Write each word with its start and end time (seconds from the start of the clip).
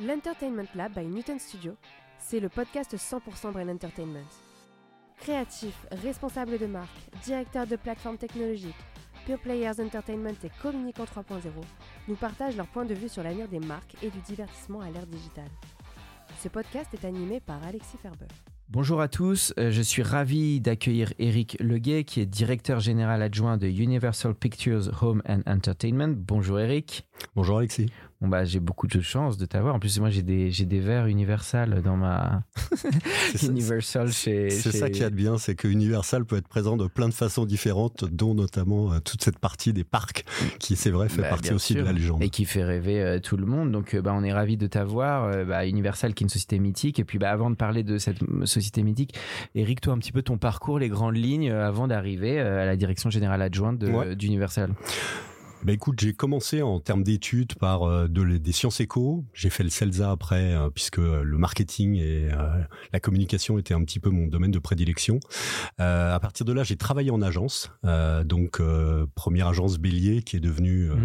L'Entertainment 0.00 0.66
Lab 0.74 0.92
by 0.92 1.06
Newton 1.06 1.38
Studio, 1.38 1.76
c'est 2.18 2.40
le 2.40 2.48
podcast 2.48 2.96
100% 2.96 3.52
Brain 3.52 3.68
Entertainment. 3.68 4.26
Créatifs, 5.18 5.86
responsables 6.02 6.58
de 6.58 6.66
marque, 6.66 6.90
directeurs 7.22 7.68
de 7.68 7.76
plateformes 7.76 8.18
technologiques, 8.18 8.74
Pure 9.24 9.38
Players 9.38 9.80
Entertainment 9.80 10.34
et 10.42 10.50
Communicant 10.60 11.04
3.0 11.04 11.42
nous 12.08 12.16
partagent 12.16 12.56
leur 12.56 12.66
point 12.66 12.84
de 12.84 12.94
vue 12.94 13.08
sur 13.08 13.22
l'avenir 13.22 13.46
des 13.46 13.60
marques 13.60 13.94
et 14.02 14.10
du 14.10 14.18
divertissement 14.18 14.80
à 14.80 14.90
l'ère 14.90 15.06
digitale. 15.06 15.50
Ce 16.42 16.48
podcast 16.48 16.92
est 16.92 17.06
animé 17.06 17.38
par 17.38 17.62
Alexis 17.64 17.96
Ferber. 17.96 18.26
Bonjour 18.70 19.00
à 19.00 19.08
tous, 19.08 19.52
euh, 19.58 19.70
je 19.70 19.82
suis 19.82 20.02
ravi 20.02 20.60
d'accueillir 20.60 21.12
Eric 21.18 21.56
Leguet 21.60 22.02
qui 22.02 22.20
est 22.20 22.26
directeur 22.26 22.80
général 22.80 23.22
adjoint 23.22 23.58
de 23.58 23.68
Universal 23.68 24.34
Pictures 24.34 24.90
Home 25.02 25.22
and 25.28 25.42
Entertainment. 25.46 26.14
Bonjour 26.16 26.58
Eric. 26.58 27.06
Bonjour 27.36 27.58
Alexis. 27.58 27.86
Bon 28.24 28.30
bah 28.30 28.44
j'ai 28.46 28.58
beaucoup 28.58 28.86
de 28.86 29.02
chance 29.02 29.36
de 29.36 29.44
t'avoir. 29.44 29.74
En 29.74 29.78
plus 29.78 30.00
moi 30.00 30.08
j'ai 30.08 30.22
des 30.22 30.50
j'ai 30.50 30.64
des 30.64 30.80
verres 30.80 31.06
Universal 31.08 31.82
dans 31.82 31.98
ma 31.98 32.42
Universal 33.42 34.10
chez. 34.12 34.48
C'est 34.48 34.72
chez- 34.72 34.78
ça 34.78 34.88
qui 34.88 35.02
est 35.02 35.10
de 35.10 35.14
bien, 35.14 35.36
c'est 35.36 35.54
que 35.54 35.68
Universal 35.68 36.24
peut 36.24 36.36
être 36.36 36.48
présent 36.48 36.78
de 36.78 36.86
plein 36.86 37.08
de 37.10 37.12
façons 37.14 37.44
différentes, 37.44 38.04
dont 38.04 38.34
notamment 38.34 38.92
euh, 38.94 38.98
toute 39.00 39.22
cette 39.22 39.38
partie 39.38 39.74
des 39.74 39.84
parcs, 39.84 40.24
qui 40.58 40.74
c'est 40.74 40.90
vrai 40.90 41.10
fait 41.10 41.20
Bah, 41.20 41.28
partie 41.28 41.52
aussi 41.52 41.74
sûr. 41.74 41.82
de 41.82 41.86
la 41.86 41.92
légende. 41.92 42.22
Et 42.22 42.30
qui 42.30 42.46
fait 42.46 42.64
rêver 42.64 43.02
euh, 43.02 43.18
tout 43.20 43.36
le 43.36 43.44
monde. 43.44 43.70
Donc, 43.72 43.92
euh, 43.94 44.00
bah, 44.00 44.14
on 44.16 44.22
est 44.24 44.32
ravi 44.32 44.56
de 44.56 44.66
t'avoir. 44.66 45.24
Euh, 45.24 45.44
bah, 45.44 45.66
Universal, 45.66 46.14
qui 46.14 46.24
est 46.24 46.26
une 46.26 46.30
société 46.30 46.58
mythique. 46.58 46.98
Et 46.98 47.04
puis, 47.04 47.18
bah, 47.18 47.30
avant 47.30 47.50
de 47.50 47.56
parler 47.56 47.82
de 47.82 47.98
cette 47.98 48.18
société 48.44 48.82
mythique, 48.82 49.14
Eric, 49.54 49.82
toi, 49.82 49.92
un 49.92 49.98
petit 49.98 50.12
peu 50.12 50.22
ton 50.22 50.38
parcours, 50.38 50.78
les 50.78 50.88
grandes 50.88 51.16
lignes 51.16 51.50
avant 51.50 51.88
d'arriver 51.88 52.38
à 52.40 52.64
la 52.64 52.76
direction 52.76 53.10
générale 53.10 53.42
adjointe 53.42 53.82
Ouais. 53.82 54.16
Bah 55.64 55.72
écoute, 55.72 55.98
j'ai 55.98 56.12
commencé 56.12 56.60
en 56.60 56.78
termes 56.78 57.02
d'études 57.02 57.54
par 57.54 57.84
euh, 57.84 58.06
de, 58.06 58.36
des 58.36 58.52
sciences 58.52 58.80
éco. 58.80 59.24
J'ai 59.32 59.48
fait 59.48 59.62
le 59.62 59.70
CELSA 59.70 60.10
après, 60.10 60.52
euh, 60.52 60.68
puisque 60.68 60.98
le 60.98 61.38
marketing 61.38 61.94
et 61.96 62.28
euh, 62.30 62.62
la 62.92 63.00
communication 63.00 63.58
étaient 63.58 63.72
un 63.72 63.82
petit 63.82 63.98
peu 63.98 64.10
mon 64.10 64.26
domaine 64.26 64.50
de 64.50 64.58
prédilection. 64.58 65.20
Euh, 65.80 66.14
à 66.14 66.20
partir 66.20 66.44
de 66.44 66.52
là, 66.52 66.64
j'ai 66.64 66.76
travaillé 66.76 67.10
en 67.10 67.22
agence. 67.22 67.72
Euh, 67.86 68.24
donc, 68.24 68.60
euh, 68.60 69.06
première 69.14 69.48
agence 69.48 69.78
Bélier 69.78 70.20
qui 70.22 70.36
est 70.36 70.40
devenue 70.40 70.90
euh, 70.90 70.96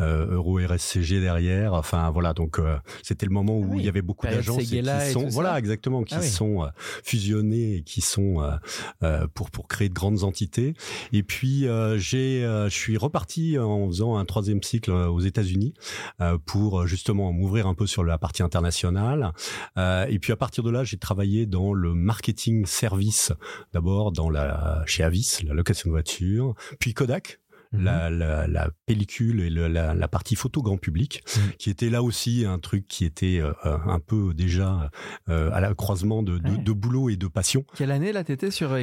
euh, 0.00 0.34
Euro 0.34 0.58
RSCG 0.58 1.20
derrière. 1.20 1.74
Enfin, 1.74 2.10
voilà. 2.10 2.32
Donc, 2.32 2.58
euh, 2.58 2.76
c'était 3.04 3.26
le 3.26 3.32
moment 3.32 3.56
où 3.56 3.62
Ah 3.64 3.74
oui, 3.74 3.78
il 3.78 3.84
y 3.84 3.88
avait 3.88 4.02
beaucoup 4.02 4.26
d'agences 4.26 4.64
qui 4.64 4.82
sont, 5.12 5.28
voilà, 5.28 5.56
exactement, 5.56 6.02
qui 6.02 6.14
Ah 6.16 6.20
oui. 6.20 6.28
sont 6.28 6.64
euh, 6.64 6.68
fusionnées 7.04 7.76
et 7.76 7.82
qui 7.82 8.00
sont 8.00 8.42
euh, 8.42 8.56
euh, 9.04 9.28
pour 9.34 9.52
pour 9.52 9.68
créer 9.68 9.88
de 9.88 9.94
grandes 9.94 10.24
entités. 10.24 10.74
Et 11.12 11.22
puis 11.22 11.68
euh, 11.68 11.96
j'ai, 11.96 12.44
euh, 12.44 12.68
je 12.68 12.74
suis 12.74 12.96
reparti 12.96 13.56
en 13.56 13.83
faisant 13.88 14.16
un 14.16 14.24
troisième 14.24 14.62
cycle 14.62 14.90
euh, 14.90 15.08
aux 15.08 15.20
États-Unis 15.20 15.74
euh, 16.20 16.38
pour 16.44 16.80
euh, 16.80 16.86
justement 16.86 17.32
m'ouvrir 17.32 17.66
un 17.66 17.74
peu 17.74 17.86
sur 17.86 18.04
la 18.04 18.18
partie 18.18 18.42
internationale. 18.42 19.32
Et 19.76 20.18
puis 20.18 20.32
à 20.32 20.36
partir 20.36 20.62
de 20.64 20.70
là, 20.70 20.84
j'ai 20.84 20.98
travaillé 20.98 21.46
dans 21.46 21.72
le 21.72 21.94
marketing 21.94 22.66
service, 22.66 23.32
d'abord 23.72 24.12
dans 24.12 24.30
la 24.30 24.82
chez 24.86 25.02
Avis, 25.02 25.38
la 25.46 25.54
location 25.54 25.88
de 25.88 25.92
voiture, 25.92 26.54
puis 26.78 26.94
Kodak. 26.94 27.40
Mhm. 27.74 27.84
La, 27.84 28.10
la, 28.10 28.46
la 28.46 28.70
pellicule 28.86 29.40
et 29.40 29.50
le- 29.50 29.68
la, 29.68 29.94
la 29.94 30.08
partie 30.08 30.36
photo 30.36 30.62
grand 30.62 30.76
public, 30.78 31.22
Mhm. 31.36 31.52
qui 31.58 31.70
était 31.70 31.90
là 31.90 32.02
aussi 32.02 32.44
un 32.46 32.58
truc 32.58 32.86
qui 32.88 33.04
était 33.04 33.40
euh, 33.40 33.52
un 33.64 33.98
peu 34.00 34.32
déjà 34.34 34.90
euh, 35.28 35.50
à 35.52 35.60
la 35.60 35.74
croisement 35.74 36.22
de, 36.22 36.38
de, 36.38 36.50
Ouais. 36.50 36.58
de 36.58 36.72
boulot 36.72 37.08
et 37.10 37.16
de 37.16 37.26
passion. 37.26 37.64
Quelle 37.76 37.90
année, 37.90 38.12
là, 38.12 38.24
t'étais 38.24 38.50
sur 38.50 38.76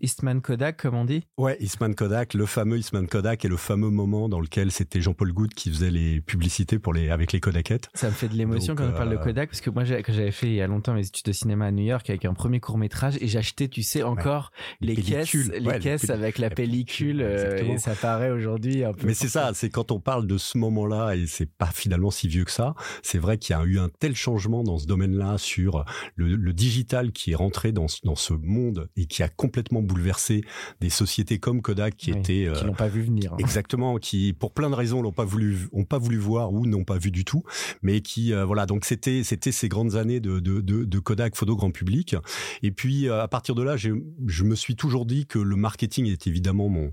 Eastman 0.00 0.40
Kodak, 0.40 0.82
comme 0.82 0.94
on 0.94 1.04
dit? 1.04 1.22
Ouais, 1.38 1.56
Eastman 1.60 1.94
Kodak, 1.94 2.34
le 2.34 2.46
fameux 2.46 2.78
Eastman 2.78 3.06
Kodak 3.06 3.44
et 3.44 3.48
le 3.48 3.56
fameux 3.56 3.90
moment 3.90 4.28
dans 4.28 4.40
lequel 4.40 4.70
c'était 4.70 5.00
Jean-Paul 5.00 5.32
Goutte 5.32 5.54
qui 5.54 5.70
faisait 5.70 5.90
les 5.90 6.20
publicités 6.20 6.78
pour 6.78 6.92
les 6.92 7.10
avec 7.10 7.32
les 7.32 7.40
Kodakettes. 7.40 7.88
Ça 7.94 8.08
me 8.08 8.12
fait 8.12 8.28
de 8.28 8.34
l'émotion 8.34 8.74
quand 8.74 8.86
on 8.88 8.92
parle 8.92 9.10
de 9.10 9.16
euh, 9.16 9.22
Kodak, 9.24 9.50
parce 9.50 9.60
que 9.60 9.70
moi, 9.70 9.84
j'avais 9.84 10.30
fait 10.32 10.46
il 10.48 10.54
y 10.54 10.60
a 10.62 10.66
longtemps 10.66 10.94
mes 10.94 11.06
études 11.06 11.26
de 11.26 11.32
cinéma 11.32 11.66
à 11.66 11.70
New 11.70 11.84
York 11.84 12.08
avec 12.10 12.24
un 12.24 12.34
premier 12.34 12.60
court 12.60 12.78
métrage, 12.78 13.16
et 13.20 13.28
j'achetais, 13.28 13.68
tu 13.68 13.82
sais, 13.82 14.02
encore 14.02 14.50
les, 14.80 14.96
caisses, 14.96 15.32
les 15.34 15.60
Ouais, 15.66 15.78
caisses 15.78 16.10
avec 16.10 16.38
la 16.38 16.50
pellicule, 16.50 17.20
euh, 17.22 17.58
et 17.62 17.78
ça 17.78 17.94
paraît 17.94 18.30
aujourd'hui. 18.32 18.82
Mais 19.04 19.14
c'est 19.14 19.28
ça, 19.28 19.52
c'est 19.54 19.70
quand 19.70 19.90
on 19.92 20.00
parle 20.00 20.26
de 20.26 20.38
ce 20.38 20.58
moment-là 20.58 21.14
et 21.16 21.26
c'est 21.26 21.50
pas 21.50 21.70
finalement 21.72 22.10
si 22.10 22.28
vieux 22.28 22.44
que 22.44 22.50
ça. 22.50 22.74
C'est 23.02 23.18
vrai 23.18 23.38
qu'il 23.38 23.54
y 23.54 23.58
a 23.58 23.64
eu 23.64 23.78
un 23.78 23.88
tel 23.88 24.14
changement 24.14 24.62
dans 24.64 24.78
ce 24.78 24.86
domaine-là 24.86 25.38
sur 25.38 25.84
le, 26.16 26.34
le 26.36 26.52
digital 26.52 27.12
qui 27.12 27.32
est 27.32 27.34
rentré 27.34 27.72
dans, 27.72 27.88
ce- 27.88 28.00
dans 28.04 28.16
ce 28.16 28.32
monde 28.34 28.88
et 28.96 29.06
qui 29.06 29.22
a 29.22 29.28
complètement 29.28 29.82
bouleversé 29.82 30.42
des 30.80 30.90
sociétés 30.90 31.38
comme 31.38 31.62
Kodak 31.62 31.96
qui 31.96 32.12
Oui, 32.12 32.18
étaient 32.18 32.46
euh, 32.46 32.54
qui 32.54 32.64
l'ont 32.64 32.72
pas 32.74 32.88
vu 32.88 33.02
venir. 33.02 33.32
hein. 33.32 33.36
Exactement, 33.38 33.96
qui 33.98 34.32
pour 34.32 34.52
plein 34.52 34.70
de 34.70 34.74
raisons 34.74 35.02
l'ont 35.02 35.12
pas 35.12 35.24
voulu, 35.24 35.68
ont 35.72 35.84
pas 35.84 35.98
voulu 35.98 36.16
voir 36.18 36.52
ou 36.52 36.66
n'ont 36.66 36.84
pas 36.84 36.98
vu 36.98 37.10
du 37.10 37.24
tout, 37.24 37.42
mais 37.82 38.00
qui 38.00 38.32
euh, 38.32 38.44
voilà 38.44 38.66
donc 38.66 38.84
c'était 38.84 39.22
c'était 39.24 39.52
ces 39.52 39.68
grandes 39.68 39.96
années 39.96 40.20
de, 40.20 40.40
de, 40.40 40.60
de, 40.60 40.84
de 40.84 40.98
Kodak 40.98 41.36
photo 41.36 41.56
grand 41.56 41.70
public. 41.70 42.16
Et 42.62 42.70
puis 42.70 43.08
euh, 43.08 43.22
à 43.22 43.28
partir 43.28 43.54
de 43.54 43.62
là, 43.62 43.76
je 43.76 44.44
me 44.44 44.54
suis 44.54 44.76
toujours 44.76 45.06
dit 45.06 45.26
que 45.26 45.38
le 45.38 45.56
marketing 45.56 46.06
est 46.06 46.26
évidemment 46.26 46.68
mon 46.68 46.90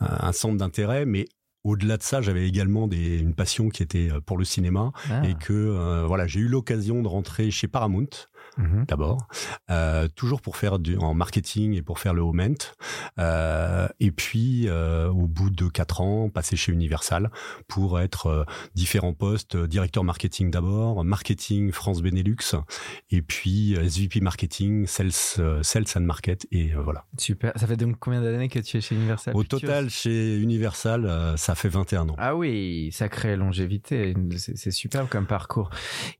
un 0.00 0.32
centre 0.32 0.56
d'intérêt, 0.56 0.81
mais 1.06 1.26
au-delà 1.64 1.96
de 1.96 2.02
ça, 2.02 2.20
j'avais 2.20 2.46
également 2.48 2.88
des, 2.88 3.18
une 3.20 3.34
passion 3.34 3.68
qui 3.68 3.82
était 3.82 4.10
euh, 4.10 4.20
pour 4.20 4.36
le 4.36 4.44
cinéma 4.44 4.92
Ah. 5.10 5.22
et 5.24 5.34
que 5.34 5.52
euh, 5.52 6.04
voilà, 6.06 6.26
j'ai 6.26 6.40
eu 6.40 6.48
l'occasion 6.48 7.02
de 7.02 7.08
rentrer 7.08 7.50
chez 7.50 7.68
Paramount 7.68 8.08
Mhm. 8.58 8.84
d'abord, 8.86 9.28
euh, 9.70 10.08
toujours 10.14 10.40
pour 10.40 10.56
faire 10.56 10.78
du, 10.78 10.96
en 10.96 11.14
marketing 11.14 11.74
et 11.74 11.82
pour 11.82 11.98
faire 11.98 12.14
le 12.14 12.22
home 12.22 12.42
euh, 13.18 13.88
et 14.00 14.10
puis 14.10 14.66
euh, 14.66 15.08
au 15.08 15.26
bout 15.26 15.50
de 15.50 15.68
quatre 15.68 16.00
ans, 16.00 16.28
passer 16.28 16.56
chez 16.56 16.72
Universal 16.72 17.30
pour 17.68 18.00
être 18.00 18.46
différents 18.74 19.12
postes, 19.12 19.56
directeur 19.56 20.02
marketing 20.02 20.50
d'abord, 20.50 21.04
marketing 21.04 21.70
France 21.72 22.02
Benelux, 22.02 22.56
et 23.10 23.22
puis 23.22 23.74
SVP 23.74 24.20
marketing, 24.20 24.86
sales, 24.86 25.12
sales 25.62 25.84
and 25.96 26.00
market, 26.00 26.46
et 26.50 26.72
voilà. 26.72 27.04
Super. 27.18 27.52
Ça 27.56 27.66
fait 27.66 27.76
donc 27.76 27.96
combien 28.00 28.20
d'années 28.20 28.48
que 28.48 28.58
tu 28.58 28.76
es 28.76 28.80
chez 28.80 28.94
Universal? 28.94 29.34
Au 29.36 29.40
Pictures 29.40 29.60
total, 29.60 29.90
chez 29.90 30.36
Universal, 30.38 31.34
ça 31.36 31.54
fait 31.54 31.68
21 31.68 32.08
ans. 32.08 32.16
Ah 32.18 32.34
oui, 32.34 32.90
sacrée 32.92 33.36
longévité, 33.36 34.14
c'est 34.36 34.56
c'est 34.56 34.70
superbe 34.70 35.08
comme 35.08 35.26
parcours. 35.26 35.70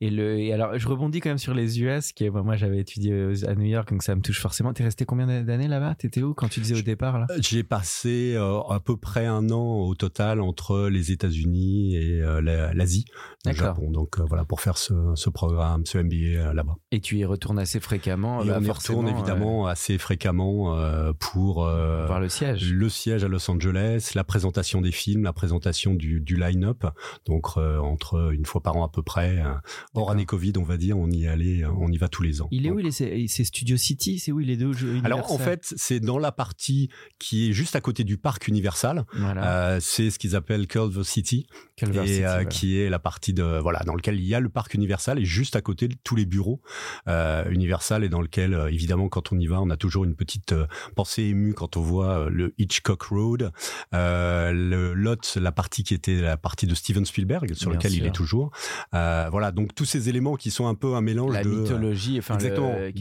Et 0.01 0.11
le, 0.11 0.39
et 0.39 0.53
alors 0.53 0.79
je 0.79 0.89
rebondis 0.89 1.21
quand 1.21 1.31
même 1.31 1.39
sur 1.39 1.55
les 1.55 1.81
US, 1.81 2.13
qui 2.13 2.22
est, 2.25 2.31
moi 2.31 2.57
j'avais 2.57 2.79
étudié 2.79 3.33
à 3.47 3.55
New 3.55 3.67
York, 3.67 3.91
donc 3.91 4.03
ça 4.03 4.15
me 4.15 4.21
touche 4.21 4.41
forcément. 4.41 4.73
T'es 4.73 4.85
resté 4.85 5.05
combien 5.05 5.27
d'années 5.43 5.69
là-bas? 5.69 5.95
T'étais 5.97 6.23
où 6.23 6.35
quand 6.35 6.49
tu 6.49 6.61
disais 6.61 6.79
au 6.79 6.83
départ 6.83 7.19
là? 7.19 7.27
J'ai 7.41 7.63
passé 7.63 8.35
euh, 8.37 8.61
à 8.71 8.81
peu 8.81 8.97
près 8.97 9.27
un 9.27 9.51
an 9.51 9.79
au 9.81 9.95
total 9.95 10.41
entre 10.41 10.89
les 10.89 11.13
États-Unis 11.13 11.97
et 11.97 12.21
euh, 12.21 12.41
la- 12.41 12.73
l'Asie, 12.75 13.05
le. 13.47 13.53
Japon. 13.53 13.91
Donc 13.91 14.19
euh, 14.19 14.25
voilà 14.29 14.45
pour 14.45 14.61
faire 14.61 14.79
ce, 14.79 14.93
ce 15.15 15.31
programme, 15.31 15.85
ce 15.87 15.99
MBA 15.99 16.15
euh, 16.39 16.53
là-bas. 16.55 16.77
Et 16.91 17.01
tu 17.01 17.19
y 17.19 17.25
retournes 17.25 17.59
assez 17.59 17.81
fréquemment. 17.81 18.43
Et 18.43 18.49
bah, 18.49 18.59
on 18.61 18.65
y 18.65 18.71
retourne 18.71 19.09
évidemment 19.09 19.67
assez 19.67 19.99
fréquemment 19.99 20.77
euh, 20.79 21.13
pour 21.19 21.65
euh, 21.65 22.03
euh, 22.03 22.07
voir 22.07 22.21
le 22.21 22.29
siège. 22.29 22.73
le 22.73 22.89
siège 22.89 23.25
à 23.25 23.29
Los 23.29 23.51
Angeles, 23.51 24.13
la 24.15 24.25
présentation 24.25 24.81
des 24.81 24.93
films, 24.93 25.23
la 25.25 25.33
présentation 25.33 25.95
du, 25.95 26.21
du 26.21 26.37
line-up. 26.37 26.85
Donc 27.27 27.47
euh, 27.57 27.79
entre 27.79 28.33
une 28.33 28.45
fois 28.47 28.61
par 28.63 28.77
an 28.77 28.85
à 28.85 28.89
peu 28.89 29.03
près, 29.03 29.39
euh, 29.39 29.53
hors 29.95 30.11
année 30.11 30.27
Covid, 30.27 30.53
on 30.59 30.63
va 30.63 30.77
dire, 30.77 30.99
on 30.99 31.09
y 31.11 31.27
allait, 31.27 31.65
on 31.65 31.89
y 31.89 31.97
va 31.99 32.09
tous 32.13 32.23
les 32.23 32.43
ans. 32.43 32.49
Il 32.53 32.67
est 32.67 32.69
Donc, 32.69 32.77
où 32.77 32.81
il 32.81 32.87
est, 32.87 33.27
c'est 33.27 33.45
Studio 33.45 33.77
City 33.77 34.19
C'est 34.21 34.31
où 34.31 34.39
il 34.39 34.51
est 34.51 34.57
deux 34.57 34.73
jeux 34.73 35.01
alors 35.05 35.33
en 35.33 35.39
fait, 35.39 35.75
c'est 35.77 36.01
dans 36.01 36.19
la 36.19 36.33
partie 36.33 36.89
qui 37.19 37.51
est 37.51 37.53
juste 37.53 37.75
à 37.75 37.81
côté 37.81 38.05
du 38.05 38.19
parc 38.19 38.47
Universal. 38.47 39.05
voilà. 39.15 39.73
Euh, 39.73 39.79
c'est 39.81 40.11
ce 40.11 40.19
qu'ils 40.19 40.37
appellent 40.37 40.67
Culver 40.67 41.05
City, 41.05 41.47
Culver 41.77 42.03
et 42.03 42.07
City, 42.07 42.25
euh, 42.25 42.45
qui 42.45 42.79
est 42.79 42.89
la 42.89 42.99
partie 42.99 43.33
de 43.33 43.61
voilà 43.61 43.81
dans 43.81 43.95
lequel 43.95 44.17
il 44.17 44.27
y 44.27 44.35
a 44.35 44.41
le 44.41 44.49
parc 44.49 44.75
Universal 44.75 45.19
et 45.19 45.25
juste 45.25 45.57
à 45.57 45.61
côté 45.61 45.89
de 45.89 45.97
tous 46.05 46.17
les 46.17 46.27
bureaux 46.27 46.61
euh, 47.09 47.49
Universal 47.51 48.05
et 48.05 48.09
dans 48.09 48.21
lequel 48.21 48.55
euh, 48.55 48.71
évidemment 48.71 49.09
quand 49.09 49.33
on 49.33 49.39
y 49.39 49.47
va, 49.47 49.61
on 49.61 49.71
a 49.71 49.77
toujours 49.77 50.05
une 50.05 50.15
petite 50.15 50.55
pensée 50.95 51.25
émue 51.25 51.55
quand 51.55 51.77
on 51.77 51.81
voit 51.81 52.29
le 52.31 52.55
Hitchcock 52.59 53.03
Road, 53.03 53.51
le 53.93 54.93
lot, 54.95 55.37
la 55.37 55.53
partie 55.53 55.85
qui 55.85 55.95
était 55.95 56.21
la 56.21 56.37
partie 56.37 56.67
de 56.67 56.75
Steven 56.75 57.05
Spielberg 57.05 57.55
sur 57.55 57.71
lequel 57.71 57.95
il 57.95 58.07
est 58.07 58.15
toujours. 58.15 58.51
Voilà 58.93 59.51
donc 59.53 59.75
tous 59.75 59.85
ces 59.85 60.09
éléments 60.09 60.37
qui 60.37 60.51
sont 60.51 60.67
un 60.67 60.75
peu 60.75 60.95
un 60.95 61.01
mélange 61.01 61.33
la 61.35 61.43
de 61.43 61.49
mythologie, 61.49 62.02
enfin 62.19 62.35
Exactement, 62.35 62.75
le, 62.79 62.93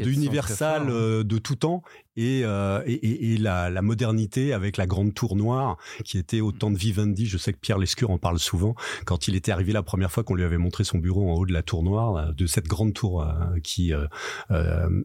fort, 0.47 0.87
hein. 0.87 0.89
euh, 0.89 1.23
de 1.23 1.37
tout 1.37 1.55
temps 1.55 1.83
et, 2.17 2.41
euh, 2.43 2.81
et, 2.85 3.33
et, 3.33 3.37
la, 3.37 3.69
la, 3.69 3.81
modernité 3.81 4.53
avec 4.53 4.77
la 4.77 4.85
grande 4.85 5.13
tour 5.13 5.35
noire 5.35 5.77
qui 6.03 6.17
était 6.17 6.41
au 6.41 6.51
temps 6.51 6.71
de 6.71 6.77
Vivendi. 6.77 7.25
Je 7.25 7.37
sais 7.37 7.53
que 7.53 7.59
Pierre 7.59 7.77
Lescure 7.77 8.11
en 8.11 8.17
parle 8.17 8.39
souvent 8.39 8.75
quand 9.05 9.27
il 9.27 9.35
était 9.35 9.51
arrivé 9.51 9.73
la 9.73 9.83
première 9.83 10.11
fois 10.11 10.23
qu'on 10.23 10.35
lui 10.35 10.43
avait 10.43 10.57
montré 10.57 10.83
son 10.83 10.97
bureau 10.97 11.29
en 11.29 11.35
haut 11.35 11.45
de 11.45 11.53
la 11.53 11.63
tour 11.63 11.83
noire, 11.83 12.33
de 12.33 12.45
cette 12.47 12.67
grande 12.67 12.93
tour 12.93 13.25
qui 13.63 13.93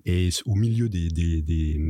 est 0.04 0.42
au 0.46 0.54
milieu 0.54 0.88
des, 0.88 1.08
des, 1.08 1.42
des, 1.42 1.80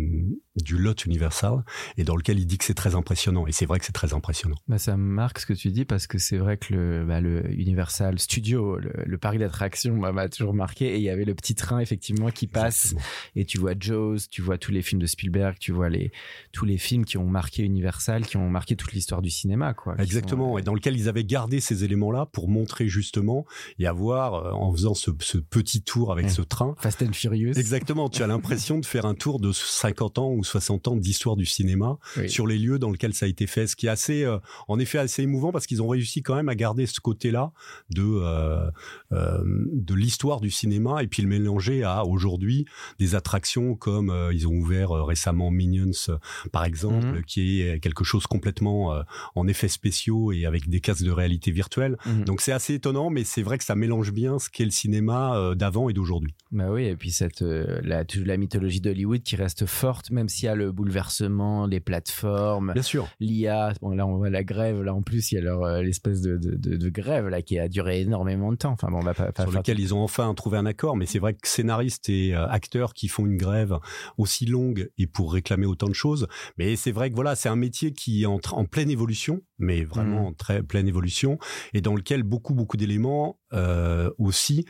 du 0.57 0.79
lot 0.79 1.05
Universal 1.05 1.65
et 1.97 2.05
dans 2.05 2.17
lequel 2.17 2.39
il 2.39 2.47
dit 2.47 2.59
que 2.59 2.65
c'est 2.65 2.75
très 2.75 2.95
impressionnant. 2.95 3.47
Et 3.47 3.53
c'est 3.53 3.67
vrai 3.67 3.79
que 3.79 3.85
c'est 3.85 3.93
très 3.93 4.15
impressionnant. 4.15 4.57
Bah, 4.69 4.79
ça 4.79 4.97
marque 4.97 5.39
ce 5.39 5.47
que 5.47 5.53
tu 5.53 5.71
dis 5.71 5.85
parce 5.85 6.07
que 6.07 6.19
c'est 6.19 6.39
vrai 6.39 6.57
que 6.57 6.75
le, 6.75 7.05
bah, 7.05 7.21
le 7.21 7.51
Universal 7.53 8.19
Studio, 8.19 8.79
le, 8.79 8.93
le 9.05 9.19
parc 9.19 9.39
d'attractions, 9.39 9.97
bah, 9.97 10.13
m'a 10.13 10.29
toujours 10.29 10.55
marqué. 10.55 10.95
Et 10.95 10.97
il 10.97 11.03
y 11.03 11.11
avait 11.11 11.25
le 11.25 11.35
petit 11.35 11.55
train 11.55 11.81
effectivement 11.81 12.31
qui 12.31 12.47
passe 12.47 12.95
et 13.35 13.45
tu 13.45 13.59
vois 13.59 13.75
Jaws, 13.79 14.19
tu 14.31 14.43
vois 14.43 14.59
tous 14.59 14.73
les 14.73 14.83
films 14.83 15.01
de 15.01 15.06
Spielberg, 15.07 15.57
tu 15.59 15.73
vois 15.73 15.89
les 15.89 16.11
tous 16.53 16.65
les 16.65 16.79
films 16.79 17.05
qui 17.05 17.19
ont 17.19 17.27
marqué 17.27 17.63
Universal, 17.63 18.27
qui 18.27 18.37
ont 18.37 18.49
marqué 18.49 18.77
toute 18.77 18.93
l'histoire 18.93 19.23
du 19.23 19.31
cinéma, 19.31 19.75
quoi. 19.75 19.95
Exactement. 19.99 20.59
Et 20.59 20.63
dans 20.63 20.75
lequel 20.75 20.97
ils 20.97 21.09
avaient 21.09 21.25
gardé 21.25 21.61
ces 21.61 21.85
éléments-là 21.85 22.27
pour 22.27 22.49
montrer 22.49 22.89
justement 22.89 23.45
et 23.79 23.87
avoir 23.87 24.35
euh, 24.35 24.53
en 24.53 24.73
faisant 24.73 24.95
ce, 24.95 25.11
ce, 25.21 25.39
petit 25.39 25.83
tour 25.83 26.13
avec 26.13 26.31
ce 26.31 26.43
train. 26.43 26.75
Fast 26.79 27.03
and 27.03 27.13
Furious. 27.13 27.55
Exactement. 27.55 28.09
Tu 28.09 28.23
as 28.23 28.27
l'impression 28.27 28.79
de 28.79 28.87
faire 28.87 29.07
un 29.07 29.15
tour 29.15 29.41
de 29.41 29.53
50 29.53 30.19
ans 30.19 30.33
ou 30.33 30.45
60 30.45 30.89
ans 30.89 30.97
d'histoire 30.97 31.37
du 31.37 31.47
cinéma 31.47 31.99
sur 32.27 32.47
les 32.47 32.59
lieux 32.59 32.79
dans 32.79 32.91
lesquels 32.91 33.15
ça 33.15 33.27
a 33.27 33.29
été 33.29 33.47
fait, 33.47 33.67
ce 33.67 33.77
qui 33.77 33.87
est 33.87 33.91
assez, 33.91 34.25
euh, 34.25 34.39
en 34.69 34.79
effet, 34.79 34.99
assez 34.99 35.23
émouvant 35.23 35.53
parce 35.53 35.67
qu'ils 35.67 35.83
ont 35.83 35.89
réussi 35.89 36.23
quand 36.23 36.35
même 36.35 36.49
à 36.49 36.55
garder 36.55 36.87
ce 36.87 37.01
côté-là 37.01 37.53
de 37.91 38.03
euh, 38.03 38.71
euh, 39.13 39.43
de 39.73 39.95
l'histoire 39.95 40.41
du 40.41 40.51
cinéma 40.51 41.03
et 41.03 41.07
puis 41.07 41.23
le 41.23 41.29
mélanger 41.29 41.83
à 41.83 42.05
aujourd'hui 42.05 42.67
des 42.99 43.15
attractions 43.15 43.75
comme 43.75 44.11
euh, 44.11 44.33
ils 44.33 44.49
ont 44.49 44.53
ouvert 44.53 44.91
récemment 45.03 45.51
Minions 45.51 46.19
par 46.53 46.65
exemple, 46.65 47.07
mhm. 47.07 47.25
qui 47.25 47.63
est 47.63 47.81
quelque 47.81 48.05
chose 48.05 48.27
complètement 48.27 49.03
en 49.35 49.49
effets 49.49 49.69
spéciaux 49.69 50.33
et 50.33 50.47
avec 50.47 50.69
des 50.69 50.81
casques 50.81 51.05
de 51.05 51.11
réalité 51.11 51.51
virtuelle. 51.51 51.97
Mhm. 52.07 52.25
Donc 52.25 52.41
c'est 52.41 52.53
assez 52.53 52.75
étonnant, 52.75 53.11
mais 53.11 53.25
c'est 53.25 53.43
vrai 53.43 53.59
que 53.59 53.65
ça 53.65 53.75
mélange 53.75 54.13
bien 54.13 54.39
ce 54.39 54.49
qu'est 54.49 54.65
le 54.65 54.71
cinéma 54.71 55.53
d'avant 55.57 55.89
et 55.89 55.93
d'aujourd'hui. 55.93 56.35
Bah 56.53 56.71
oui, 56.71 56.85
et 56.85 56.97
puis 56.97 57.11
cette 57.11 57.41
la, 57.41 58.05
la 58.25 58.37
mythologie 58.37 58.81
d'Hollywood 58.81 59.23
qui 59.23 59.37
reste 59.37 59.67
forte, 59.67 60.11
même 60.11 60.29
s'il 60.29 60.47
y 60.47 60.49
a 60.49 60.55
le 60.55 60.73
bouleversement, 60.73 61.67
les 61.67 61.81
plateformes, 61.81 62.73
bien 62.73 62.83
sûr, 62.83 63.09
l'IA. 63.21 63.73
Bon 63.81 63.91
là 63.91 64.07
on 64.07 64.17
voit 64.17 64.31
la 64.31 64.45
grève, 64.45 64.83
là 64.83 64.95
en 64.95 65.03
plus 65.03 65.33
il 65.33 65.37
y 65.37 65.39
a 65.39 65.41
leur 65.41 65.83
l'espèce 65.83 66.21
de, 66.21 66.37
de, 66.37 66.77
de, 66.77 66.89
grève 66.89 67.29
là 67.29 67.43
qui 67.43 67.59
a 67.59 67.69
duré 67.69 68.01
énormément 68.01 68.51
de 68.51 68.57
temps. 68.57 68.73
Enfin 68.73 68.89
bon, 68.91 68.99
on 68.99 69.05
va 69.05 69.15
pas, 69.15 69.33
sur 69.43 69.51
lequel 69.51 69.81
ils 69.81 69.95
ont 69.95 70.03
enfin 70.03 70.33
trouvé 70.35 70.59
un 70.59 70.67
accord. 70.67 70.97
Mais 70.97 71.07
c'est 71.07 71.19
vrai 71.19 71.35
que 71.35 71.49
scénaristes 71.49 72.09
et 72.09 72.35
euh, 72.35 72.47
acteurs 72.49 72.95
qui 72.95 73.09
font 73.09 73.27
une 73.27 73.37
grève 73.37 73.79
aussi 74.19 74.47
longue 74.47 74.86
et 74.99 75.07
pour 75.07 75.33
réclamer 75.33 75.67
autant 75.67 75.89
de 75.89 75.95
choses. 75.95 76.27
Mais 76.59 76.77
c'est 76.77 76.93
vrai 76.93 77.11
que 77.11 77.15
voilà, 77.15 77.35
c'est 77.37 77.49
un 77.49 77.57
métier 77.57 77.93
qui 77.93 78.23
est 78.23 78.27
en, 78.27 78.41
en 78.53 78.65
pleine 78.65 78.91
évolution, 78.91 79.43
mais 79.59 79.85
vraiment 79.85 80.23
mmh. 80.23 80.27
en 80.27 80.33
très 80.33 80.63
pleine 80.63 80.89
évolution 80.89 81.39
et 81.73 81.81
dans 81.81 81.95
lequel 81.95 82.23
beaucoup 82.23 82.55
beaucoup 82.55 82.77
d'éléments 82.77 83.39
euh, 83.53 84.11
aussi 84.19 84.67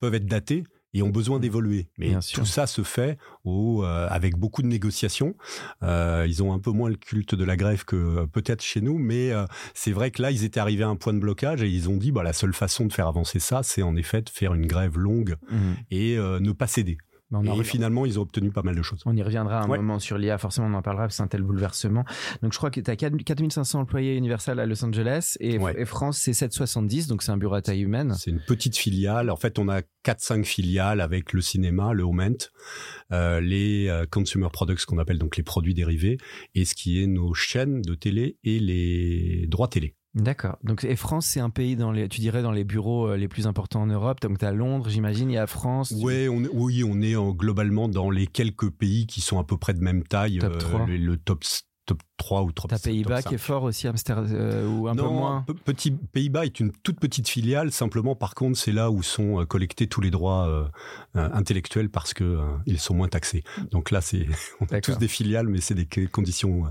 peuvent 0.00 0.14
être 0.14 0.26
datés 0.26 0.64
et 0.94 1.02
ont 1.02 1.10
besoin 1.10 1.38
mmh. 1.38 1.42
d'évoluer. 1.42 1.88
Mais 1.98 2.14
tout 2.32 2.44
ça 2.44 2.66
se 2.66 2.82
fait 2.82 3.18
au, 3.44 3.84
euh, 3.84 4.08
avec 4.10 4.36
beaucoup 4.36 4.62
de 4.62 4.66
négociations. 4.66 5.34
Euh, 5.82 6.26
ils 6.28 6.42
ont 6.42 6.52
un 6.52 6.58
peu 6.58 6.70
moins 6.70 6.88
le 6.88 6.96
culte 6.96 7.34
de 7.34 7.44
la 7.44 7.56
grève 7.56 7.84
que 7.84 7.96
euh, 7.96 8.26
peut-être 8.26 8.62
chez 8.62 8.80
nous, 8.80 8.98
mais 8.98 9.30
c'est 9.74 9.92
vrai 9.92 10.10
que 10.10 10.22
là, 10.22 10.30
ils 10.30 10.44
étaient 10.44 10.60
arrivés 10.60 10.84
à 10.84 10.88
un 10.88 10.96
point 10.96 11.12
de 11.12 11.18
blocage 11.18 11.62
et 11.62 11.68
ils 11.68 11.88
ont 11.88 11.96
dit, 11.96 12.12
bah, 12.12 12.22
la 12.22 12.32
seule 12.32 12.52
façon 12.52 12.86
de 12.86 12.92
faire 12.92 13.06
avancer 13.06 13.38
ça, 13.38 13.62
c'est 13.62 13.82
en 13.82 13.96
effet 13.96 14.22
de 14.22 14.30
faire 14.30 14.54
une 14.54 14.66
grève 14.66 14.98
longue 14.98 15.36
mmh. 15.50 15.72
et 15.90 16.16
ne 16.16 16.52
pas 16.52 16.66
céder 16.66 16.98
et 17.32 17.64
finalement, 17.64 18.06
ils 18.06 18.18
ont 18.18 18.22
obtenu 18.22 18.50
pas 18.50 18.62
mal 18.62 18.76
de 18.76 18.82
choses. 18.82 19.02
On 19.06 19.16
y 19.16 19.22
reviendra 19.22 19.62
un 19.62 19.66
moment 19.66 19.98
sur 19.98 20.18
l'IA, 20.18 20.38
forcément 20.38 20.66
on 20.68 20.74
en 20.74 20.82
parlera, 20.82 21.08
c'est 21.10 21.22
un 21.22 21.28
tel 21.28 21.42
bouleversement. 21.42 22.04
Donc 22.42 22.52
je 22.52 22.58
crois 22.58 22.70
que 22.70 22.80
tu 22.80 22.90
as 22.90 22.96
4500 22.96 23.80
employés 23.80 24.16
Universal 24.16 24.60
à 24.60 24.66
Los 24.66 24.84
Angeles 24.84 25.36
et, 25.40 25.58
France 25.84 26.18
c'est 26.18 26.34
770, 26.34 27.06
donc 27.06 27.22
c'est 27.22 27.32
un 27.32 27.36
bureau 27.36 27.54
à 27.54 27.62
taille 27.62 27.82
humaine. 27.82 28.14
C'est 28.18 28.30
une 28.30 28.40
petite 28.40 28.76
filiale. 28.76 29.30
En 29.30 29.36
fait, 29.36 29.58
on 29.58 29.68
a 29.68 29.80
4-5 30.04 30.44
filiales 30.44 31.00
avec 31.00 31.32
le 31.32 31.40
cinéma, 31.40 31.92
le 31.92 32.04
home 32.04 32.20
euh, 33.12 33.40
les 33.40 33.88
euh, 33.88 34.04
consumer 34.04 34.48
products 34.52 34.84
qu'on 34.84 34.98
appelle 34.98 35.18
donc 35.18 35.36
les 35.36 35.42
produits 35.42 35.74
dérivés 35.74 36.18
et 36.54 36.64
ce 36.64 36.74
qui 36.74 37.02
est 37.02 37.06
nos 37.06 37.32
chaînes 37.32 37.80
de 37.80 37.94
télé 37.94 38.36
et 38.44 38.58
les 38.58 39.46
droits 39.48 39.68
télé. 39.68 39.96
D'accord. 40.14 40.58
Donc, 40.64 40.84
et 40.84 40.96
France, 40.96 41.26
c'est 41.26 41.40
un 41.40 41.50
pays 41.50 41.76
dans 41.76 41.92
les, 41.92 42.08
tu 42.08 42.20
dirais, 42.20 42.42
dans 42.42 42.50
les 42.50 42.64
bureaux 42.64 43.08
euh, 43.08 43.16
les 43.16 43.28
plus 43.28 43.46
importants 43.46 43.82
en 43.82 43.86
Europe. 43.86 44.20
Donc, 44.20 44.38
tu 44.38 44.44
as 44.44 44.52
Londres, 44.52 44.88
j'imagine, 44.88 45.30
il 45.30 45.34
y 45.34 45.38
a 45.38 45.46
France. 45.46 45.92
Ouais, 45.92 46.28
on, 46.28 46.42
oui, 46.52 46.82
on 46.84 47.00
est 47.00 47.14
globalement 47.36 47.88
dans 47.88 48.10
les 48.10 48.26
quelques 48.26 48.70
pays 48.70 49.06
qui 49.06 49.20
sont 49.20 49.38
à 49.38 49.44
peu 49.44 49.56
près 49.56 49.72
de 49.72 49.80
même 49.80 50.02
taille. 50.02 50.38
Top 50.38 50.58
3. 50.58 50.86
le 50.86 51.16
top 51.16 51.44
top 51.86 52.02
3 52.16 52.42
ou 52.42 52.52
top 52.52 52.70
T'as 52.70 52.78
Pays-Bas 52.78 53.22
qui 53.22 53.34
est 53.34 53.38
fort 53.38 53.64
aussi, 53.64 53.88
Amsterdam, 53.88 54.26
euh, 54.30 54.68
ou 54.68 54.88
un 54.88 54.94
peu 54.94 55.02
moins 55.02 55.44
petit 55.64 55.90
Pays-Bas 55.90 56.44
est 56.44 56.60
une 56.60 56.70
toute 56.70 57.00
petite 57.00 57.28
filiale. 57.28 57.72
Simplement, 57.72 58.14
par 58.14 58.34
contre, 58.34 58.58
c'est 58.58 58.72
là 58.72 58.90
où 58.90 59.02
sont 59.02 59.40
euh, 59.40 59.44
collectés 59.44 59.86
tous 59.86 60.00
les 60.00 60.10
droits 60.10 60.48
euh, 60.48 60.68
intellectuels 61.14 61.90
parce 61.90 62.14
que 62.14 62.38
ils 62.66 62.78
sont 62.78 62.94
moins 62.94 63.08
taxés. 63.08 63.42
Donc 63.70 63.90
là, 63.90 64.00
c'est 64.00 64.26
on 64.60 64.66
a 64.66 64.80
tous 64.80 64.98
des 64.98 65.08
filiales, 65.08 65.48
mais 65.48 65.60
c'est 65.60 65.74
des 65.74 65.86
conditions 66.06 66.64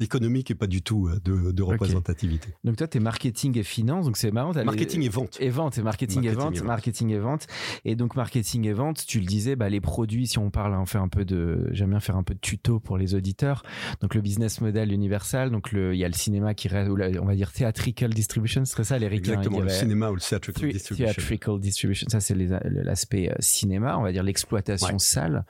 économiques 0.00 0.50
et 0.50 0.54
pas 0.54 0.66
du 0.66 0.82
tout 0.82 1.10
de, 1.24 1.52
de 1.52 1.62
représentativité. 1.62 2.48
Donc 2.64 2.76
toi, 2.76 2.88
t'es 2.88 3.00
marketing 3.00 3.58
et 3.58 3.62
finance, 3.62 4.06
donc 4.06 4.16
c'est 4.16 4.30
marrant. 4.30 4.52
Marketing 4.64 5.02
et 5.02 5.08
vente. 5.08 5.36
Et 5.40 5.50
vente, 5.50 5.78
et 5.78 5.82
marketing, 5.82 6.24
et 6.24 6.32
vente, 6.32 6.62
marketing 6.62 7.10
et 7.10 7.18
vente. 7.18 7.46
Et 7.84 7.94
donc 7.94 8.16
marketing 8.16 8.66
et 8.66 8.72
vente, 8.72 9.04
tu 9.06 9.20
le 9.20 9.26
disais, 9.26 9.56
bah, 9.56 9.68
les 9.68 9.80
produits, 9.80 10.26
si 10.26 10.38
on 10.38 10.50
parle, 10.50 10.74
on 10.74 10.86
fait 10.86 10.98
un 10.98 11.08
peu 11.08 11.24
de, 11.24 11.68
j'aime 11.72 11.90
bien 11.90 12.00
faire 12.00 12.16
un 12.16 12.22
peu 12.22 12.34
de 12.34 12.40
tuto 12.40 12.80
pour 12.80 12.98
les 12.98 13.14
auditeurs. 13.14 13.62
Donc 14.00 14.14
le 14.14 14.20
business 14.20 14.55
model 14.60 14.92
Universal. 14.92 15.50
Donc 15.50 15.72
le, 15.72 15.94
il 15.94 15.98
y 15.98 16.04
a 16.04 16.08
le 16.08 16.14
cinéma 16.14 16.54
qui 16.54 16.68
reste, 16.68 16.90
on 16.90 17.24
va 17.24 17.34
dire 17.34 17.52
theatrical 17.52 18.12
distribution, 18.12 18.64
c'est 18.64 18.84
ça 18.84 18.98
les 18.98 19.08
ricains. 19.08 19.32
Exactement, 19.32 19.60
le 19.60 19.68
cinéma 19.68 20.10
ou 20.10 20.14
le 20.14 20.20
theatrical 20.20 20.70
distribution. 20.70 21.12
Theatrical 21.12 21.60
distribution, 21.60 22.06
ça 22.10 22.20
c'est 22.20 22.34
l'aspect 22.34 23.30
euh, 23.30 23.34
cinéma, 23.40 23.98
on 23.98 24.02
va 24.02 24.12
dire 24.12 24.22
l'exploitation 24.22 24.98
salle. 24.98 25.44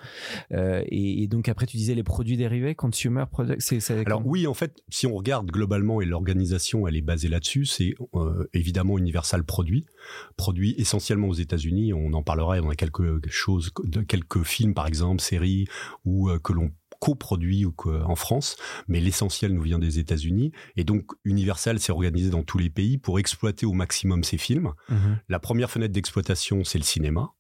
Euh, 0.52 0.82
et, 0.86 1.26
donc 1.28 1.48
après 1.48 1.66
tu 1.66 1.76
disais 1.76 1.94
les 1.94 2.02
produits 2.02 2.36
dérivés, 2.36 2.74
consumer 2.74 3.24
products. 3.30 3.72
Alors 4.06 4.22
oui, 4.26 4.46
en 4.46 4.54
fait, 4.54 4.82
si 4.88 5.06
on 5.06 5.14
regarde 5.14 5.50
globalement 5.50 6.00
et 6.00 6.06
l'organisation, 6.06 6.86
elle 6.86 6.96
est 6.96 7.02
basée 7.02 7.28
là-dessus. 7.28 7.66
C'est 7.66 7.94
euh, 8.14 8.48
évidemment 8.52 8.98
Universal 8.98 9.44
produit, 9.44 9.86
produit 10.36 10.74
essentiellement 10.78 11.28
aux 11.28 11.34
États-Unis. 11.34 11.92
On 11.92 12.12
en 12.12 12.22
parlera. 12.22 12.58
On 12.60 12.70
a 12.70 12.76
quelque 12.76 13.20
chose, 13.28 13.72
quelques 14.08 14.42
films 14.42 14.74
par 14.74 14.86
exemple, 14.86 15.20
séries 15.20 15.66
ou 16.04 16.30
que 16.42 16.52
l'on 16.52 16.70
coproduit 17.00 17.66
en 17.86 18.16
France, 18.16 18.56
mais 18.88 19.00
l'essentiel 19.00 19.52
nous 19.52 19.62
vient 19.62 19.78
des 19.78 19.98
États-Unis. 19.98 20.52
Et 20.76 20.84
donc 20.84 21.12
Universal 21.24 21.78
s'est 21.80 21.92
organisé 21.92 22.30
dans 22.30 22.42
tous 22.42 22.58
les 22.58 22.70
pays 22.70 22.98
pour 22.98 23.18
exploiter 23.18 23.66
au 23.66 23.72
maximum 23.72 24.24
ces 24.24 24.38
films. 24.38 24.72
Mhm. 24.88 25.18
La 25.28 25.38
première 25.38 25.70
fenêtre 25.70 25.92
d'exploitation, 25.92 26.64
c'est 26.64 26.78
le 26.78 26.84
cinéma. 26.84 27.32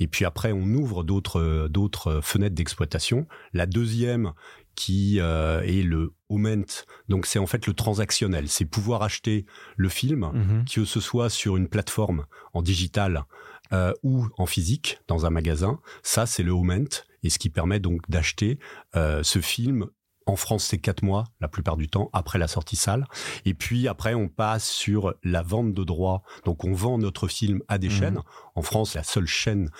Et 0.00 0.08
puis 0.08 0.24
après, 0.24 0.50
on 0.50 0.64
ouvre 0.74 1.04
d'autres 1.04 1.68
d'autres 1.68 2.20
fenêtres 2.22 2.56
d'exploitation. 2.56 3.28
La 3.52 3.66
deuxième, 3.66 4.32
qui 4.74 5.20
euh, 5.20 5.60
est 5.62 5.82
le 5.82 6.14
moment, 6.30 6.64
donc 7.08 7.26
c'est 7.26 7.38
en 7.38 7.46
fait 7.46 7.66
le 7.66 7.74
transactionnel, 7.74 8.48
c'est 8.48 8.64
pouvoir 8.64 9.02
acheter 9.02 9.44
le 9.76 9.88
film, 9.88 10.30
mhm. 10.32 10.64
que 10.64 10.84
ce 10.84 11.00
soit 11.00 11.28
sur 11.28 11.56
une 11.56 11.68
plateforme 11.68 12.24
en 12.52 12.62
digital 12.62 13.24
euh, 13.72 13.92
ou 14.02 14.26
en 14.38 14.46
physique 14.46 15.00
dans 15.08 15.26
un 15.26 15.30
magasin. 15.30 15.80
Ça, 16.02 16.26
c'est 16.26 16.42
le 16.42 16.52
moment 16.52 16.84
et 17.22 17.30
ce 17.30 17.38
qui 17.38 17.50
permet 17.50 17.80
donc 17.80 18.08
d'acheter 18.08 18.58
euh, 18.96 19.22
ce 19.22 19.40
film 19.40 19.88
en 20.30 20.36
France, 20.36 20.64
c'est 20.64 20.78
quatre 20.78 21.02
mois 21.02 21.24
la 21.40 21.48
plupart 21.48 21.76
du 21.76 21.88
temps 21.88 22.08
après 22.12 22.38
la 22.38 22.46
sortie 22.46 22.76
salle. 22.76 23.06
Et 23.44 23.52
puis 23.52 23.88
après, 23.88 24.14
on 24.14 24.28
passe 24.28 24.70
sur 24.70 25.14
la 25.24 25.42
vente 25.42 25.74
de 25.74 25.82
droits. 25.82 26.22
Donc 26.44 26.64
on 26.64 26.72
vend 26.72 26.98
notre 26.98 27.26
film 27.26 27.62
à 27.66 27.78
des 27.78 27.88
mmh. 27.88 27.90
chaînes. 27.90 28.20
En 28.54 28.62
France, 28.62 28.94
la 28.94 29.02
seule 29.02 29.26
chaîne 29.26 29.70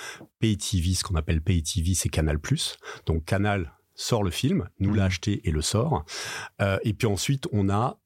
Pay 0.40 0.56
TV, 0.56 0.94
ce 0.94 1.04
qu'on 1.04 1.14
appelle 1.14 1.40
Pay 1.40 1.62
TV, 1.62 1.94
c'est 1.94 2.08
Canal+. 2.08 2.38
Donc 3.06 3.24
Canal 3.24 3.72
sort 3.94 4.24
le 4.24 4.30
film, 4.30 4.68
nous 4.80 4.92
l'a 4.92 5.04
mmh. 5.04 5.06
acheté 5.06 5.48
et 5.48 5.52
le 5.52 5.62
sort. 5.62 6.04
Euh, 6.60 6.78
et 6.82 6.94
puis 6.94 7.06
ensuite, 7.06 7.46
on 7.52 7.68
a 7.68 7.99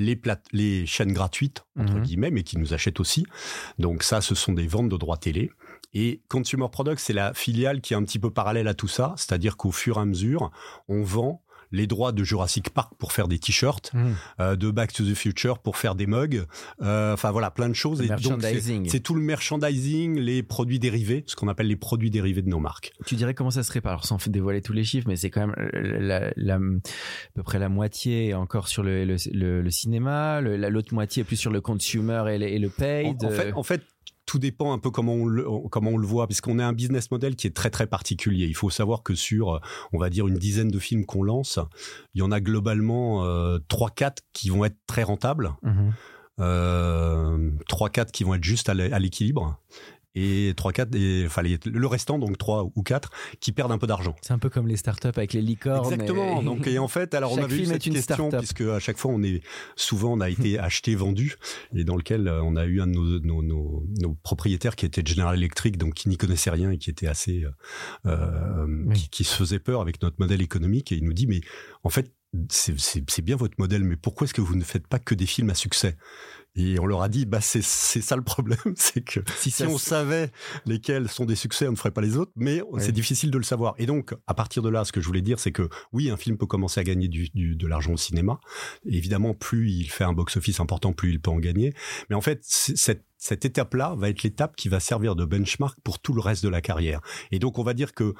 les, 0.00 0.20
les 0.52 0.86
chaînes 0.86 1.12
gratuites, 1.12 1.64
entre 1.78 1.94
mmh. 1.94 2.02
guillemets, 2.02 2.30
mais 2.30 2.42
qui 2.42 2.58
nous 2.58 2.74
achètent 2.74 3.00
aussi. 3.00 3.26
Donc 3.78 4.02
ça, 4.02 4.20
ce 4.20 4.34
sont 4.34 4.52
des 4.52 4.66
ventes 4.66 4.88
de 4.88 4.96
droits 4.96 5.16
télé. 5.18 5.50
Et 5.92 6.22
Consumer 6.28 6.66
Products, 6.70 7.00
c'est 7.00 7.12
la 7.12 7.34
filiale 7.34 7.80
qui 7.80 7.94
est 7.94 7.96
un 7.96 8.04
petit 8.04 8.18
peu 8.18 8.30
parallèle 8.30 8.68
à 8.68 8.74
tout 8.74 8.88
ça, 8.88 9.14
c'est-à-dire 9.16 9.56
qu'au 9.56 9.72
fur 9.72 9.98
et 9.98 10.00
à 10.00 10.04
mesure, 10.04 10.50
on 10.88 11.02
vend 11.02 11.42
les 11.72 11.86
droits 11.86 12.12
de 12.12 12.24
Jurassic 12.24 12.70
Park 12.70 12.92
pour 12.98 13.12
faire 13.12 13.28
des 13.28 13.38
t-shirts, 13.38 13.92
mmh. 13.92 14.08
euh, 14.40 14.56
de 14.56 14.70
Back 14.70 14.92
to 14.92 15.04
the 15.04 15.14
Future 15.14 15.58
pour 15.58 15.76
faire 15.76 15.94
des 15.94 16.06
mugs, 16.06 16.44
euh, 16.82 17.14
enfin 17.14 17.30
voilà, 17.30 17.50
plein 17.50 17.68
de 17.68 17.74
choses. 17.74 18.00
et 18.02 18.08
donc 18.08 18.42
c'est 18.88 19.00
tout 19.00 19.14
le 19.14 19.22
merchandising, 19.22 20.18
les 20.18 20.42
produits 20.42 20.78
dérivés, 20.78 21.24
ce 21.26 21.36
qu'on 21.36 21.48
appelle 21.48 21.68
les 21.68 21.76
produits 21.76 22.10
dérivés 22.10 22.42
de 22.42 22.48
nos 22.48 22.60
marques. 22.60 22.92
Tu 23.06 23.14
dirais 23.16 23.34
comment 23.34 23.50
ça 23.50 23.62
se 23.62 23.72
répare? 23.72 23.92
Alors 23.92 24.04
sans 24.04 24.18
dévoiler 24.28 24.62
tous 24.62 24.72
les 24.72 24.84
chiffres, 24.84 25.06
mais 25.08 25.16
c'est 25.16 25.30
quand 25.30 25.46
même 25.46 25.54
la, 25.72 26.32
la, 26.36 26.56
à 26.56 26.58
peu 27.34 27.42
près 27.42 27.58
la 27.58 27.68
moitié 27.68 28.34
encore 28.34 28.68
sur 28.68 28.82
le, 28.82 29.04
le, 29.04 29.62
le, 29.62 29.70
cinéma, 29.70 30.40
l'autre 30.40 30.94
moitié 30.94 31.24
plus 31.24 31.36
sur 31.36 31.50
le 31.50 31.60
consumer 31.60 32.24
et 32.30 32.38
le, 32.38 32.46
et 32.48 32.58
le 32.58 32.68
paid. 32.68 33.24
En, 33.24 33.30
fait, 33.30 33.52
en 33.52 33.62
fait 33.62 33.82
tout 34.30 34.38
dépend 34.38 34.72
un 34.72 34.78
peu 34.78 34.92
comment 34.92 35.14
on 35.14 35.26
le, 35.26 35.44
comment 35.70 35.90
on 35.90 35.96
le 35.96 36.06
voit, 36.06 36.28
puisqu'on 36.28 36.60
a 36.60 36.64
un 36.64 36.72
business 36.72 37.10
model 37.10 37.34
qui 37.34 37.48
est 37.48 37.56
très 37.56 37.68
très 37.68 37.88
particulier. 37.88 38.46
Il 38.46 38.54
faut 38.54 38.70
savoir 38.70 39.02
que 39.02 39.16
sur, 39.16 39.60
on 39.92 39.98
va 39.98 40.08
dire, 40.08 40.28
une 40.28 40.38
dizaine 40.38 40.68
de 40.70 40.78
films 40.78 41.04
qu'on 41.04 41.24
lance, 41.24 41.58
il 42.14 42.20
y 42.20 42.22
en 42.22 42.30
a 42.30 42.40
globalement 42.40 43.24
euh, 43.24 43.58
3-4 43.68 44.18
qui 44.32 44.48
vont 44.50 44.64
être 44.64 44.76
très 44.86 45.02
rentables, 45.02 45.50
Mhm. 45.62 45.92
euh, 46.38 47.50
3-4 47.68 48.12
qui 48.12 48.22
vont 48.24 48.34
être 48.34 48.44
juste 48.44 48.68
à 48.68 48.74
l'équilibre, 48.74 49.58
et 50.14 50.52
3-4, 50.56 50.94
et, 50.96 51.24
enfin 51.26 51.42
les- 51.42 51.58
le 51.64 51.86
restant, 51.86 52.18
donc 52.18 52.36
3 52.38 52.70
ou 52.74 52.82
4, 52.82 53.10
qui 53.40 53.52
perdent 53.52 53.72
un 53.72 53.78
peu 53.78 53.86
d'argent. 53.86 54.16
C'est 54.22 54.32
un 54.32 54.38
peu 54.38 54.50
comme 54.50 54.66
les 54.66 54.76
startups 54.76 55.08
avec 55.08 55.32
les 55.32 55.40
licornes. 55.42 55.92
Exactement. 55.92 56.40
et- 56.40 56.44
Donc, 56.50 56.66
et 56.66 56.78
en 56.78 56.88
fait, 56.88 57.14
alors 57.14 57.32
on 57.32 57.36
Chaque 57.36 57.50
eu 57.52 57.56
film 57.56 57.66
cette 57.72 57.82
question 57.82 58.02
start-up. 58.30 58.38
puisque 58.40 58.60
à 58.62 58.78
chaque 58.80 58.98
fois 58.98 59.12
on 59.12 59.22
est 59.22 59.42
souvent 59.76 60.12
on 60.14 60.20
a 60.20 60.28
été 60.30 60.58
acheté, 60.58 60.94
vendu, 60.94 61.36
et 61.74 61.84
dans 61.84 61.96
lequel 61.96 62.26
euh, 62.28 62.42
on 62.42 62.56
a 62.56 62.64
eu 62.66 62.80
un 62.80 62.86
de 62.88 62.92
nos, 62.92 63.20
nos, 63.20 63.42
nos, 63.42 63.86
nos 64.00 64.14
propriétaires 64.14 64.74
qui 64.76 64.86
était 64.86 65.02
General 65.04 65.34
Electric, 65.36 65.76
donc 65.78 65.94
qui 65.94 66.08
n'y 66.08 66.16
connaissait 66.16 66.50
rien 66.50 66.70
et 66.70 66.78
qui 66.78 66.90
était 66.90 67.06
assez, 67.06 67.44
euh, 67.44 67.50
euh, 68.06 68.66
Oui. 68.86 68.94
qui, 68.94 69.08
qui 69.10 69.24
se 69.24 69.34
faisait 69.36 69.58
peur 69.58 69.80
avec 69.80 70.02
notre 70.02 70.16
modèle 70.18 70.42
économique, 70.42 70.92
et 70.92 70.96
il 70.96 71.04
nous 71.04 71.12
dit 71.12 71.26
mais 71.26 71.40
en 71.84 71.90
fait 71.90 72.12
c'est- 72.48 72.78
c'est 72.78 73.02
c'est 73.10 73.22
bien 73.22 73.34
votre 73.36 73.54
modèle, 73.58 73.82
mais 73.82 73.96
pourquoi 73.96 74.24
est-ce 74.24 74.34
que 74.34 74.40
vous 74.40 74.54
ne 74.54 74.62
faites 74.62 74.86
pas 74.86 75.00
que 75.00 75.14
des 75.16 75.26
films 75.26 75.50
à 75.50 75.54
succès? 75.54 75.96
Et 76.56 76.80
on 76.80 76.86
leur 76.86 77.02
a 77.02 77.08
dit 77.08 77.26
bah 77.26 77.40
c'est 77.40 77.62
c'est 77.62 78.00
ça 78.00 78.16
le 78.16 78.22
problème, 78.22 78.58
c'est 78.76 79.02
que 79.02 79.20
Si, 79.36 79.50
on 79.74 79.78
savent 79.78 80.28
lesquels 80.66 81.08
sont 81.08 81.24
des 81.24 81.36
succès, 81.36 81.68
on 81.68 81.72
ne 81.72 81.76
ferait 81.76 81.92
pas 81.92 82.00
les 82.00 82.16
autres, 82.16 82.32
mais 82.34 82.60
c'est 82.80 82.92
difficile 82.92 83.30
de 83.30 83.38
le 83.38 83.44
savoir. 83.44 83.74
Et 83.78 83.86
donc, 83.86 84.14
à 84.26 84.34
partir 84.34 84.60
de 84.62 84.68
là, 84.68 84.84
ce 84.84 84.90
que 84.92 85.00
je 85.00 85.06
voulais 85.06 85.22
dire, 85.22 85.38
c'est 85.38 85.52
que 85.52 85.68
oui, 85.92 86.10
un 86.10 86.16
film 86.16 86.36
peut 86.36 86.46
commencer 86.46 86.80
à 86.80 86.84
gagner 86.84 87.06
du, 87.08 87.28
du- 87.34 87.54
de 87.54 87.66
l'argent 87.68 87.92
au 87.92 87.96
cinéma. 87.96 88.40
Évidemment, 88.84 89.32
plus 89.34 89.70
il 89.70 89.88
fait 89.90 90.04
un 90.04 90.12
box-office 90.12 90.58
important, 90.60 90.92
plus 90.92 91.10
il 91.10 91.20
peut 91.20 91.30
en 91.30 91.38
gagner. 91.38 91.72
Mais 92.08 92.16
en 92.16 92.20
fait, 92.20 92.40
cette, 92.42 93.04
cette 93.16 93.44
étape-là 93.44 93.94
va 93.96 94.08
être 94.08 94.22
l'étape 94.24 94.56
qui 94.56 94.68
va 94.68 94.80
servir 94.80 95.14
de 95.14 95.24
benchmark 95.24 95.78
pour 95.84 96.00
tout 96.00 96.12
le 96.14 96.20
reste 96.20 96.42
de 96.42 96.48
la 96.48 96.60
carrière. 96.60 97.00
Et 97.30 97.38
donc, 97.38 97.58
on 97.58 97.62
va 97.62 97.74
dire 97.74 97.94
que, 97.94 98.14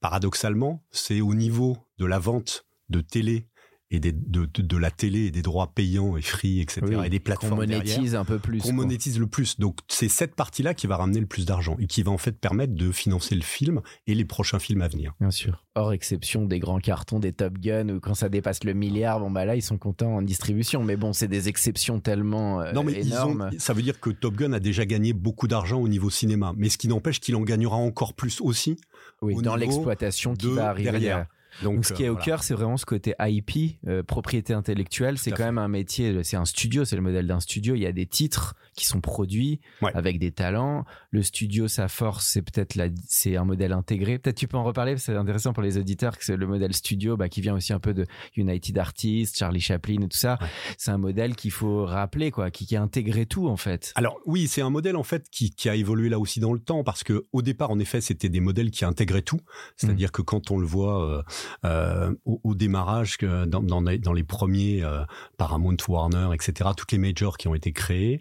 paradoxalement, 0.00 0.84
c'est 0.90 1.20
au 1.20 1.34
niveau 1.34 1.76
de 1.98 2.06
la 2.06 2.18
vente 2.18 2.66
de 2.90 3.00
télé 3.00 3.48
et 3.90 4.00
des, 4.00 4.12
de, 4.12 4.46
de, 4.46 4.62
de 4.62 4.76
la 4.76 4.90
télé 4.90 5.26
et 5.26 5.30
des 5.30 5.42
droits 5.42 5.72
payants 5.74 6.16
et 6.16 6.22
free, 6.22 6.60
etc. 6.60 6.80
Oui, 6.82 6.96
et 7.06 7.10
des 7.10 7.18
qu'on 7.18 7.24
plateformes 7.24 7.66
derrière 7.66 7.84
monétise 7.84 8.14
un 8.14 8.24
peu 8.24 8.38
plus. 8.38 8.60
qu'on 8.62 8.72
monétise 8.72 9.18
le 9.20 9.26
plus. 9.26 9.58
Donc 9.60 9.78
c'est 9.88 10.08
cette 10.08 10.34
partie-là 10.34 10.74
qui 10.74 10.86
va 10.86 10.96
ramener 10.96 11.20
le 11.20 11.26
plus 11.26 11.46
d'argent 11.46 11.76
et 11.78 11.86
qui 11.86 12.02
va 12.02 12.10
en 12.10 12.18
fait 12.18 12.32
permettre 12.32 12.74
de 12.74 12.90
financer 12.92 13.34
le 13.34 13.42
film 13.42 13.80
et 14.06 14.14
les 14.14 14.24
prochains 14.24 14.58
films 14.58 14.82
à 14.82 14.88
venir. 14.88 15.14
Bien 15.20 15.30
sûr. 15.30 15.62
Hors 15.76 15.92
exception 15.92 16.44
des 16.44 16.58
grands 16.58 16.78
cartons 16.78 17.18
des 17.18 17.32
Top 17.32 17.58
Gun 17.58 17.88
où 17.88 18.00
quand 18.00 18.14
ça 18.14 18.28
dépasse 18.28 18.64
le 18.64 18.74
milliard, 18.74 19.20
bon 19.20 19.30
bah 19.30 19.44
là 19.44 19.54
ils 19.56 19.62
sont 19.62 19.78
contents 19.78 20.16
en 20.16 20.22
distribution. 20.22 20.82
Mais 20.82 20.96
bon, 20.96 21.12
c'est 21.12 21.28
des 21.28 21.48
exceptions 21.48 22.00
tellement 22.00 22.60
euh, 22.62 22.72
non 22.72 22.82
mais 22.84 22.92
ils 22.92 23.08
énormes. 23.08 23.50
ont, 23.52 23.58
ça 23.58 23.72
veut 23.74 23.82
dire 23.82 24.00
que 24.00 24.10
Top 24.10 24.34
Gun 24.36 24.52
a 24.52 24.60
déjà 24.60 24.86
gagné 24.86 25.12
beaucoup 25.12 25.46
d'argent 25.48 25.78
au 25.80 25.88
niveau 25.88 26.10
cinéma, 26.10 26.52
mais 26.56 26.68
ce 26.68 26.78
qui 26.78 26.88
n'empêche 26.88 27.20
qu'il 27.20 27.36
en 27.36 27.42
gagnera 27.42 27.76
encore 27.76 28.14
plus 28.14 28.40
aussi. 28.40 28.76
oui, 29.22 29.34
au 29.34 29.42
dans 29.42 29.56
l'exploitation 29.56 30.34
qui 30.34 30.50
va 30.50 30.70
arriver 30.70 30.90
derrière. 30.90 31.00
derrière. 31.00 31.26
Donc, 31.62 31.76
Donc, 31.76 31.84
ce 31.86 31.92
qui 31.92 32.02
est 32.02 32.06
euh, 32.06 32.10
au 32.10 32.14
voilà. 32.14 32.24
cœur, 32.24 32.42
c'est 32.42 32.54
vraiment 32.54 32.76
ce 32.76 32.86
côté 32.86 33.14
IP, 33.20 33.76
euh, 33.86 34.02
propriété 34.02 34.52
intellectuelle. 34.52 35.18
C'est 35.18 35.30
quand 35.30 35.36
fait. 35.38 35.44
même 35.44 35.58
un 35.58 35.68
métier, 35.68 36.22
c'est 36.24 36.36
un 36.36 36.44
studio, 36.44 36.84
c'est 36.84 36.96
le 36.96 37.02
modèle 37.02 37.26
d'un 37.26 37.40
studio. 37.40 37.74
Il 37.74 37.80
y 37.80 37.86
a 37.86 37.92
des 37.92 38.06
titres 38.06 38.54
qui 38.74 38.86
sont 38.86 39.00
produits 39.00 39.60
Ouais. 39.82 39.90
avec 39.94 40.18
des 40.18 40.32
talents. 40.32 40.84
Le 41.10 41.22
studio, 41.22 41.68
sa 41.68 41.88
force, 41.88 42.26
c'est 42.26 42.42
peut-être 42.42 42.74
la, 42.74 42.88
c'est 43.06 43.36
un 43.36 43.44
modèle 43.44 43.72
intégré. 43.72 44.18
Peut-être 44.18 44.36
tu 44.36 44.48
peux 44.48 44.56
en 44.56 44.64
reparler, 44.64 44.92
parce 44.92 45.06
que 45.06 45.12
c'est 45.12 45.18
intéressant 45.18 45.52
pour 45.52 45.62
les 45.62 45.78
auditeurs 45.78 46.16
que 46.18 46.24
c'est 46.24 46.36
le 46.36 46.46
modèle 46.46 46.72
studio, 46.74 47.16
bah, 47.16 47.28
qui 47.28 47.40
vient 47.40 47.54
aussi 47.54 47.72
un 47.72 47.80
peu 47.80 47.94
de 47.94 48.06
United 48.36 48.76
Artists, 48.78 49.38
Charlie 49.38 49.60
Chaplin 49.60 50.02
et 50.02 50.08
tout 50.08 50.16
ça. 50.16 50.38
Ouais. 50.40 50.48
C'est 50.78 50.90
un 50.90 50.98
modèle 50.98 51.34
qu'il 51.36 51.50
faut 51.50 51.84
rappeler, 51.84 52.30
quoi, 52.30 52.50
qui, 52.50 52.66
qui 52.66 52.76
a 52.76 52.82
intégré 52.82 53.26
tout 53.26 53.48
en 53.48 53.56
fait. 53.56 53.92
Alors 53.94 54.18
oui, 54.26 54.46
c'est 54.48 54.62
un 54.62 54.70
modèle 54.70 54.96
en 54.96 55.02
fait 55.02 55.28
qui, 55.30 55.50
qui 55.50 55.68
a 55.68 55.74
évolué 55.74 56.08
là 56.08 56.18
aussi 56.18 56.40
dans 56.40 56.52
le 56.52 56.58
temps 56.58 56.84
parce 56.84 57.04
que 57.04 57.26
au 57.32 57.42
départ, 57.42 57.70
en 57.70 57.78
effet, 57.78 58.00
c'était 58.00 58.28
des 58.28 58.40
modèles 58.40 58.70
qui 58.70 58.84
intégraient 58.84 59.22
tout. 59.22 59.40
C'est-à-dire 59.76 60.12
que 60.12 60.22
quand 60.22 60.50
on 60.50 60.58
le 60.58 60.66
voit 60.66 61.08
euh, 61.08 61.22
euh, 61.64 62.14
au, 62.24 62.40
au 62.44 62.54
démarrage, 62.54 63.16
que 63.16 63.44
dans, 63.46 63.62
dans, 63.62 63.80
les, 63.80 63.98
dans 63.98 64.12
les 64.12 64.24
premiers 64.24 64.82
euh, 64.82 65.04
Paramount, 65.36 65.76
Warner, 65.88 66.28
etc., 66.34 66.70
toutes 66.76 66.92
les 66.92 66.98
majors 66.98 67.36
qui 67.36 67.48
ont 67.48 67.54
été 67.54 67.72
créées, 67.72 68.20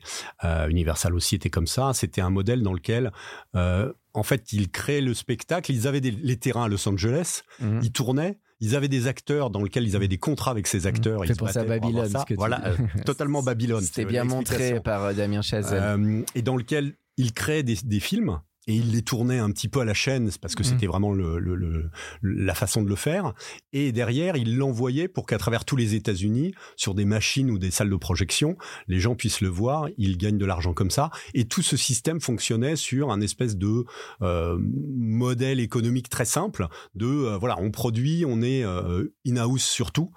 Universal 0.70 1.16
aussi 1.16 1.36
était 1.36 1.50
comme 1.50 1.68
ça. 1.68 1.94
C'était 1.94 2.22
un 2.22 2.30
modèle 2.30 2.62
dans 2.62 2.74
lequel 2.74 3.12
euh, 3.56 3.92
en 4.14 4.24
fait, 4.24 4.54
ils 4.54 4.70
créaient 4.70 5.02
le 5.02 5.14
spectacle. 5.14 5.72
Ils 5.72 5.88
avaient 5.88 6.02
des, 6.02 6.12
les 6.12 6.38
terrains 6.38 6.66
à 6.66 6.68
Los 6.68 6.88
Angeles. 6.88 7.42
Mhm. 7.60 7.80
Ils 7.84 7.92
tournaient. 7.92 8.40
Ils 8.60 8.76
avaient 8.76 8.88
des 8.88 9.08
acteurs 9.08 9.50
dans 9.50 9.62
lesquels 9.62 9.84
ils 9.84 9.96
avaient 9.96 10.08
des 10.08 10.20
contrats 10.20 10.52
avec 10.52 10.68
ces 10.68 10.88
acteurs. 10.88 11.20
Ça 11.26 11.34
Ils 11.34 11.36
penser 11.36 11.60
à 11.60 11.64
Babylone, 11.66 12.08
ça. 12.10 12.20
ce 12.20 12.26
que 12.26 12.34
tu 12.34 12.38
Voilà, 12.38 12.66
euh, 12.68 12.76
totalement 13.06 13.44
Babylone. 13.44 13.82
C'était 13.82 14.04
c'est 14.04 14.08
bien 14.08 14.24
montré 14.24 14.80
par 14.80 15.04
euh, 15.04 15.14
Damien 15.14 15.42
Chazelle. 15.42 15.82
Euh, 15.84 16.22
et 16.36 16.42
dans 16.42 16.56
lequel 16.56 16.94
il 17.18 17.34
crée 17.34 17.64
des, 17.64 17.76
des 17.84 18.00
films 18.00 18.40
et 18.68 18.76
il 18.76 18.92
les 18.92 19.02
tournait 19.02 19.40
un 19.40 19.52
petit 19.52 19.68
peu 19.68 19.82
à 19.82 19.86
la 19.86 19.94
chaîne 19.94 20.30
parce 20.42 20.56
que 20.56 20.64
Mhm. 20.64 20.70
c'était 20.70 20.88
vraiment 20.88 21.12
le, 21.12 21.38
le- 21.40 21.56
le- 21.56 21.90
la 22.22 22.54
façon 22.56 22.82
de 22.82 22.90
le 22.90 22.96
faire. 22.96 23.34
Et 23.74 23.92
derrière, 23.92 24.38
il 24.38 24.56
l'envoyait 24.58 25.08
pour 25.08 25.26
qu'à 25.26 25.38
travers 25.38 25.66
tous 25.66 25.76
les 25.76 25.96
États-Unis, 25.96 26.54
sur 26.78 26.94
des 26.96 27.06
machines 27.06 27.52
ou 27.52 27.58
des 27.60 27.72
salles 27.72 27.90
de 27.90 27.96
projection, 27.96 28.58
les 28.88 29.00
gens 29.00 29.16
puissent 29.16 29.42
le 29.42 29.50
voir. 29.50 29.88
Il 29.98 30.18
gagne 30.18 30.38
de 30.38 30.46
l'argent 30.46 30.74
comme 30.74 30.92
ça. 30.92 31.10
Et 31.34 31.46
tout 31.46 31.62
ce 31.62 31.76
système 31.78 32.22
fonctionnait 32.22 32.76
sur 32.76 33.12
un 33.12 33.20
espèce 33.22 33.58
de 33.58 33.84
euh, 34.22 34.58
modèle 34.60 35.60
économique 35.60 36.10
très 36.10 36.26
simple. 36.26 36.68
De 36.96 37.06
euh, 37.06 37.38
voilà, 37.38 37.58
on 37.60 37.72
produit, 37.72 38.24
on 38.26 38.42
est 38.42 38.64
euh, 38.64 39.14
in-house 39.28 39.64
surtout. 39.66 40.12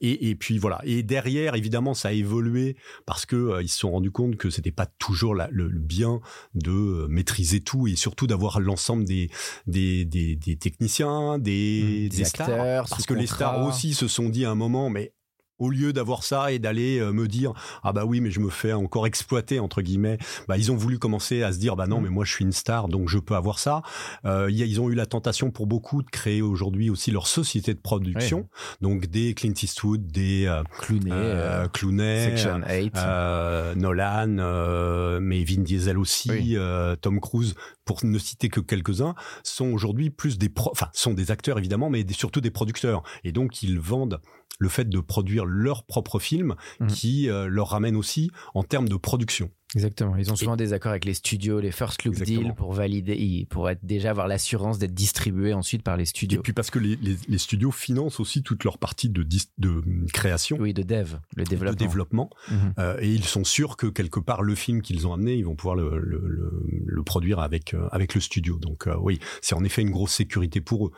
Et, 0.00 0.30
et 0.30 0.34
puis 0.34 0.58
voilà. 0.58 0.80
Et 0.84 1.02
derrière, 1.02 1.54
évidemment, 1.54 1.94
ça 1.94 2.08
a 2.08 2.12
évolué 2.12 2.76
parce 3.06 3.26
que 3.26 3.60
ils 3.62 3.68
se 3.68 3.78
sont 3.78 3.90
rendus 3.90 4.10
compte 4.10 4.36
que 4.36 4.50
c'était 4.50 4.72
pas 4.72 4.86
toujours 4.86 5.34
la- 5.34 5.48
le, 5.52 5.68
bien 5.68 6.20
de 6.54 7.06
maîtriser 7.08 7.60
tout 7.68 7.86
et 7.86 7.96
surtout 7.96 8.26
d'avoir 8.26 8.60
l'ensemble 8.60 9.04
des, 9.04 9.28
des, 9.66 10.04
des, 10.06 10.36
des 10.36 10.56
techniciens, 10.56 11.38
des, 11.38 12.08
Mmh, 12.10 12.16
des 12.16 12.24
stars. 12.24 12.48
acteurs 12.48 12.86
Parce 12.88 13.06
que 13.06 13.14
les 13.14 13.26
stars 13.26 13.66
aussi 13.66 13.94
se 13.94 14.08
sont 14.08 14.28
dit 14.30 14.44
à 14.44 14.50
un 14.50 14.54
moment, 14.54 14.88
mais 14.90 15.12
au 15.58 15.70
lieu 15.70 15.92
d'avoir 15.92 16.22
ça 16.24 16.52
et 16.52 16.58
d'aller 16.58 16.98
euh, 17.00 17.12
me 17.12 17.26
dire 17.28 17.52
ah 17.82 17.92
bah 17.92 18.04
oui 18.04 18.20
mais 18.20 18.30
je 18.30 18.40
me 18.40 18.48
fais 18.50 18.72
encore 18.72 19.06
exploiter 19.06 19.58
entre 19.60 19.82
guillemets 19.82 20.18
bah 20.46 20.56
ils 20.56 20.70
ont 20.72 20.76
voulu 20.76 20.98
commencer 20.98 21.42
à 21.42 21.52
se 21.52 21.58
dire 21.58 21.74
bah 21.76 21.86
non 21.86 21.98
Mm. 22.00 22.04
mais 22.04 22.10
moi 22.10 22.24
je 22.24 22.32
suis 22.32 22.44
une 22.44 22.52
star 22.52 22.88
donc 22.88 23.08
je 23.08 23.18
peux 23.18 23.34
avoir 23.34 23.58
ça 23.58 23.82
euh, 24.24 24.48
ils 24.50 24.80
ont 24.80 24.88
eu 24.88 24.94
la 24.94 25.06
tentation 25.06 25.50
pour 25.50 25.66
beaucoup 25.66 26.02
de 26.02 26.10
créer 26.10 26.42
aujourd'hui 26.42 26.90
aussi 26.90 27.10
leur 27.10 27.26
société 27.26 27.74
de 27.74 27.80
production 27.80 28.48
donc 28.80 29.06
des 29.06 29.34
Clint 29.34 29.52
Eastwood 29.60 30.06
des 30.06 30.46
euh, 30.46 30.62
Clooney, 30.80 31.10
euh, 31.12 31.64
euh, 31.64 31.68
Clooney 31.68 32.24
Section 32.24 32.60
8. 32.68 32.92
euh, 32.96 33.74
Nolan, 33.74 34.36
euh, 34.38 35.18
mais 35.20 35.42
Vin 35.44 35.62
Diesel 35.62 35.98
aussi, 35.98 36.30
Oui. 36.30 36.52
euh, 36.56 36.94
Tom 36.96 37.20
Cruise, 37.20 37.54
pour 37.88 38.04
ne 38.04 38.18
citer 38.18 38.50
que 38.50 38.60
quelques-uns, 38.60 39.14
sont 39.42 39.72
aujourd'hui 39.72 40.10
plus 40.10 40.36
des 40.36 40.50
pro, 40.50 40.68
enfin 40.70 40.90
sont 40.92 41.14
des 41.14 41.30
acteurs 41.30 41.58
évidemment, 41.58 41.88
mais 41.88 42.04
des- 42.04 42.12
surtout 42.12 42.42
des 42.42 42.50
producteurs. 42.50 43.02
Et 43.24 43.32
donc 43.32 43.62
ils 43.62 43.80
vendent 43.80 44.20
le 44.60 44.68
fait 44.68 44.88
de 44.88 45.00
produire 45.00 45.44
leurs 45.46 45.84
propres 45.84 46.18
films, 46.18 46.54
Mhm. 46.80 46.86
qui 46.88 47.30
euh, 47.30 47.46
leur 47.48 47.68
ramène 47.68 47.96
aussi 47.96 48.30
en 48.54 48.62
termes 48.62 48.88
de 48.90 48.96
production. 48.96 49.50
Exactement. 49.74 50.16
Ils 50.16 50.32
ont 50.32 50.36
souvent 50.36 50.56
des 50.56 50.72
accords 50.72 50.92
avec 50.92 51.04
les 51.04 51.12
studios, 51.12 51.60
les 51.60 51.70
first 51.72 52.02
look 52.04 52.14
deals 52.22 52.54
pour 52.56 52.72
valider, 52.72 53.46
pour 53.50 53.68
être 53.68 53.84
déjà 53.84 54.10
avoir 54.10 54.26
l'assurance 54.26 54.78
d'être 54.78 54.94
distribué 54.94 55.52
ensuite 55.52 55.82
par 55.82 55.96
les 55.98 56.04
Et 56.04 56.06
studios. 56.06 56.40
puis 56.42 56.54
parce 56.54 56.70
que 56.70 56.78
les, 56.78 56.96
les- 56.96 57.18
les 57.28 57.38
studios 57.38 57.70
financent 57.70 58.18
aussi 58.18 58.42
toute 58.42 58.64
leur 58.64 58.78
partie 58.78 59.10
de, 59.10 59.22
dis- 59.22 59.50
de 59.58 59.68
hum, 59.68 60.06
création, 60.12 60.56
Oui, 60.58 60.72
de 60.72 60.82
dev, 60.82 61.16
le 61.36 61.44
de 61.44 61.48
développement. 61.50 61.76
développement. 61.86 62.30
Mhm. 62.50 62.74
Euh, 62.78 62.96
et 63.00 63.12
ils 63.12 63.24
sont 63.24 63.44
sûrs 63.44 63.76
que 63.76 63.86
quelque 63.86 64.20
part 64.20 64.42
le 64.42 64.54
film 64.54 64.80
qu'ils 64.80 65.06
ont 65.06 65.12
amené, 65.12 65.34
ils 65.34 65.44
vont 65.44 65.54
pouvoir 65.56 65.76
le, 65.76 65.98
le, 65.98 66.18
le- 66.26 66.62
le 66.86 67.02
produire 67.02 67.38
avec 67.40 67.74
euh, 67.74 67.88
avec 67.92 68.14
le 68.14 68.20
studio. 68.22 68.58
Donc 68.58 68.86
euh, 68.86 68.96
oui, 69.00 69.18
c'est 69.42 69.54
en 69.54 69.64
effet 69.64 69.82
une 69.82 69.90
grosse 69.90 70.12
sécurité 70.14 70.60
pour 70.62 70.86
eux. 70.86 70.92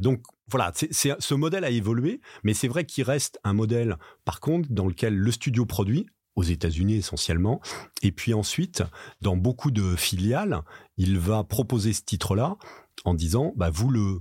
Donc 0.00 0.22
voilà, 0.48 0.70
c'est- 0.74 1.16
ce 1.18 1.34
modèle 1.34 1.64
a 1.64 1.70
évolué, 1.70 2.20
mais 2.44 2.54
c'est 2.54 2.68
vrai 2.68 2.84
qu'il 2.84 3.04
reste 3.04 3.40
un 3.42 3.54
modèle, 3.54 3.96
par 4.24 4.40
contre, 4.40 4.68
dans 4.70 4.86
lequel 4.86 5.16
le 5.16 5.30
studio 5.32 5.64
produit 5.66 6.06
aux 6.34 6.42
États-Unis 6.42 6.94
essentiellement, 6.94 7.60
et 8.02 8.12
puis 8.12 8.34
ensuite, 8.34 8.82
dans 9.20 9.36
beaucoup 9.36 9.70
de 9.70 9.96
filiales, 9.96 10.62
il 10.96 11.18
va 11.18 11.44
proposer 11.44 11.92
ce 11.92 12.02
titre-là 12.02 12.56
en 13.04 13.14
disant, 13.14 13.52
bah 13.56 13.70
vous 13.70 13.90
le, 13.90 14.20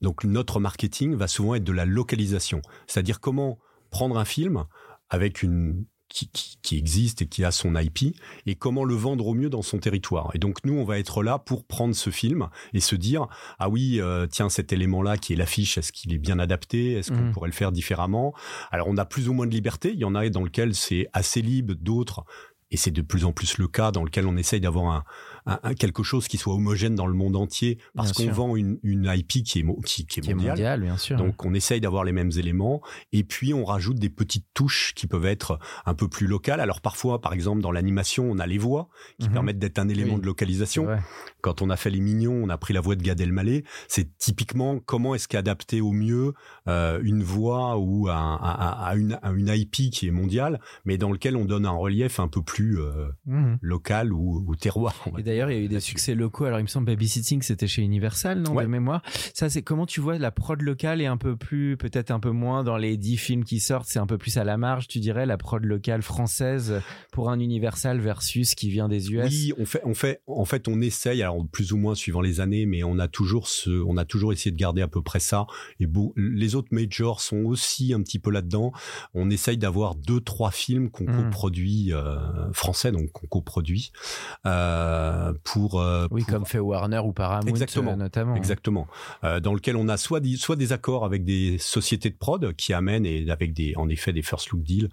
donc 0.00 0.24
notre 0.24 0.60
marketing 0.60 1.14
va 1.14 1.28
souvent 1.28 1.54
être 1.54 1.64
de 1.64 1.72
la 1.72 1.84
localisation, 1.84 2.62
c'est-à-dire 2.86 3.20
comment 3.20 3.58
prendre 3.90 4.18
un 4.18 4.24
film 4.24 4.64
avec 5.10 5.42
une 5.42 5.84
qui, 6.12 6.28
qui, 6.28 6.58
qui 6.62 6.76
existe 6.76 7.22
et 7.22 7.26
qui 7.26 7.42
a 7.44 7.50
son 7.50 7.74
IP 7.74 8.14
et 8.46 8.54
comment 8.54 8.84
le 8.84 8.94
vendre 8.94 9.26
au 9.26 9.34
mieux 9.34 9.48
dans 9.48 9.62
son 9.62 9.78
territoire. 9.78 10.30
Et 10.34 10.38
donc 10.38 10.58
nous, 10.64 10.74
on 10.74 10.84
va 10.84 10.98
être 10.98 11.22
là 11.22 11.38
pour 11.38 11.64
prendre 11.64 11.94
ce 11.94 12.10
film 12.10 12.48
et 12.74 12.80
se 12.80 12.94
dire 12.96 13.26
ah 13.58 13.68
oui, 13.70 13.98
euh, 14.00 14.26
tiens 14.26 14.48
cet 14.50 14.72
élément-là 14.72 15.16
qui 15.16 15.32
est 15.32 15.36
l'affiche, 15.36 15.78
est-ce 15.78 15.90
qu'il 15.92 16.12
est 16.12 16.18
bien 16.18 16.38
adapté? 16.38 16.92
Est-ce 16.92 17.10
qu'on 17.10 17.18
Mhm. 17.22 17.32
pourrait 17.32 17.48
le 17.48 17.54
faire 17.54 17.72
différemment? 17.72 18.34
Alors 18.70 18.88
on 18.88 18.96
a 18.98 19.04
plus 19.06 19.28
ou 19.28 19.32
moins 19.32 19.46
de 19.46 19.52
liberté. 19.52 19.90
Il 19.92 19.98
y 20.00 20.04
en 20.04 20.14
a 20.14 20.28
dans 20.28 20.44
lequel 20.44 20.74
c'est 20.74 21.08
assez 21.14 21.40
libre, 21.42 21.74
d'autres 21.80 22.24
et 22.70 22.76
c'est 22.76 22.90
de 22.90 23.02
plus 23.02 23.24
en 23.24 23.32
plus 23.32 23.58
le 23.58 23.68
cas 23.68 23.90
dans 23.92 24.02
lequel 24.04 24.26
on 24.26 24.36
essaye 24.36 24.60
d'avoir 24.60 24.86
un, 24.94 25.04
un, 25.46 25.74
quelque 25.74 26.02
chose 26.02 26.28
qui 26.28 26.38
soit 26.38 26.54
homogène 26.54 26.94
dans 26.94 27.06
le 27.06 27.14
monde 27.14 27.36
entier 27.36 27.78
parce 27.94 28.12
qu'on 28.12 28.30
vend 28.30 28.56
une, 28.56 28.78
une, 28.82 29.10
IP 29.14 29.44
qui 29.44 29.60
est, 29.60 29.84
qui, 29.84 30.06
qui 30.06 30.20
est 30.20 30.34
mondiale. 30.34 30.80
bien 30.80 30.96
sûr. 30.96 31.16
Donc 31.16 31.44
on 31.44 31.54
essaye 31.54 31.80
d'avoir 31.80 32.04
les 32.04 32.12
mêmes 32.12 32.30
éléments 32.36 32.80
et 33.12 33.24
puis 33.24 33.54
on 33.54 33.64
rajoute 33.64 33.98
des 33.98 34.10
petites 34.10 34.46
touches 34.54 34.92
qui 34.94 35.06
peuvent 35.06 35.26
être 35.26 35.58
un 35.86 35.94
peu 35.94 36.08
plus 36.08 36.26
locales. 36.26 36.60
Alors 36.60 36.80
parfois, 36.80 37.20
par 37.20 37.32
exemple, 37.32 37.60
dans 37.60 37.72
l'animation, 37.72 38.30
on 38.30 38.38
a 38.38 38.46
les 38.46 38.58
voix 38.58 38.88
qui 39.18 39.28
mhm. 39.28 39.34
permettent 39.34 39.58
d'être 39.58 39.78
un 39.78 39.88
élément 39.88 40.18
de 40.18 40.26
localisation. 40.26 40.86
Quand 41.40 41.62
on 41.62 41.70
a 41.70 41.76
fait 41.76 41.90
Les 41.90 42.00
Mignons, 42.00 42.40
on 42.42 42.48
a 42.48 42.58
pris 42.58 42.72
la 42.72 42.80
voix 42.80 42.94
de 42.94 43.02
Gad 43.02 43.20
Elmaleh. 43.20 43.64
C'est 43.88 44.16
typiquement 44.18 44.78
comment 44.78 45.14
est-ce 45.14 45.28
qu'adapter 45.28 45.80
au 45.80 45.92
mieux 45.92 46.34
euh, 46.68 47.00
une 47.02 47.22
voix 47.22 47.78
ou 47.78 48.08
à, 48.08 48.92
une, 48.96 49.18
une, 49.24 49.48
IP 49.48 49.90
qui 49.90 50.06
est 50.06 50.12
mondiale, 50.12 50.60
mais 50.84 50.98
dans 50.98 51.10
lequel 51.10 51.36
on 51.36 51.44
donne 51.44 51.66
un 51.66 51.70
relief 51.70 52.20
un 52.20 52.28
peu 52.28 52.42
plus 52.42 52.80
euh, 52.80 53.08
mhm. 53.26 53.58
local 53.60 54.12
ou, 54.12 54.54
terroir. 54.56 54.94
D'ailleurs, 55.32 55.50
il 55.50 55.58
y 55.58 55.60
a 55.60 55.64
eu 55.64 55.68
des 55.68 55.80
succès 55.80 56.14
locaux. 56.14 56.44
Alors, 56.44 56.58
il 56.58 56.64
me 56.64 56.68
semble 56.68 56.86
Babysitting, 56.86 57.42
c'était 57.42 57.66
chez 57.66 57.82
Universal, 57.82 58.40
non 58.40 58.54
De 58.54 58.66
mémoire. 58.66 59.02
Ça, 59.34 59.48
c'est 59.48 59.62
comment 59.62 59.86
tu 59.86 60.00
vois 60.00 60.18
la 60.18 60.30
prod 60.30 60.60
locale 60.60 61.00
est 61.00 61.06
un 61.06 61.16
peu 61.16 61.36
plus, 61.36 61.76
peut-être 61.76 62.10
un 62.10 62.20
peu 62.20 62.30
moins 62.30 62.64
dans 62.64 62.76
les 62.76 62.96
dix 62.96 63.16
films 63.16 63.44
qui 63.44 63.60
sortent, 63.60 63.88
c'est 63.88 63.98
un 63.98 64.06
peu 64.06 64.18
plus 64.18 64.36
à 64.36 64.44
la 64.44 64.56
marge, 64.56 64.88
tu 64.88 65.00
dirais, 65.00 65.24
la 65.26 65.38
prod 65.38 65.64
locale 65.64 66.02
française 66.02 66.80
pour 67.12 67.30
un 67.30 67.40
Universal 67.40 67.98
versus 67.98 68.54
qui 68.54 68.68
vient 68.68 68.88
des 68.88 69.12
US. 69.12 69.28
Oui, 69.30 69.52
on 69.58 69.64
fait, 69.64 69.80
on 69.84 69.94
fait, 69.94 70.20
en 70.26 70.44
fait, 70.44 70.68
on 70.68 70.80
essaye, 70.80 71.22
alors 71.22 71.44
plus 71.50 71.72
ou 71.72 71.78
moins 71.78 71.94
suivant 71.94 72.20
les 72.20 72.40
années, 72.40 72.66
mais 72.66 72.82
on 72.82 72.98
a 72.98 73.08
toujours 73.08 73.48
ce, 73.48 73.70
on 73.70 73.96
a 73.96 74.04
toujours 74.04 74.32
essayé 74.32 74.50
de 74.50 74.58
garder 74.58 74.82
à 74.82 74.88
peu 74.88 75.02
près 75.02 75.20
ça. 75.20 75.46
Et 75.80 75.86
les 76.16 76.54
autres 76.54 76.68
majors 76.72 77.20
sont 77.20 77.44
aussi 77.44 77.94
un 77.94 78.02
petit 78.02 78.18
peu 78.18 78.30
là-dedans. 78.30 78.72
On 79.14 79.30
essaye 79.30 79.56
d'avoir 79.56 79.94
deux, 79.94 80.20
trois 80.20 80.50
films 80.50 80.90
qu'on 80.90 81.04
mmh. 81.04 81.24
coproduit 81.24 81.92
euh, 81.92 82.52
français, 82.52 82.92
donc 82.92 83.10
qu'on 83.12 83.26
coproduit 83.26 83.92
euh, 84.46 85.21
pour. 85.44 85.80
Euh, 85.80 86.06
oui, 86.10 86.24
comme 86.24 86.46
fait 86.46 86.58
Warner 86.58 86.98
ou 86.98 87.12
Paramount, 87.12 87.46
exactement, 87.46 87.96
notamment. 87.96 88.34
Exactement. 88.36 88.86
dans 89.22 89.54
lequel 89.54 89.76
on 89.76 89.88
a 89.88 89.96
soit, 89.96 90.24
soit 90.36 90.56
des 90.56 90.72
accords 90.72 91.04
avec 91.04 91.24
des 91.24 91.58
sociétés 91.58 92.10
de 92.10 92.16
prod 92.16 92.54
qui 92.54 92.72
amènent 92.72 93.06
et 93.06 93.30
avec 93.30 93.52
des, 93.52 93.74
en 93.76 93.88
effet, 93.88 94.12
des 94.12 94.22
first 94.22 94.50
look 94.50 94.62
deals, 94.62 94.88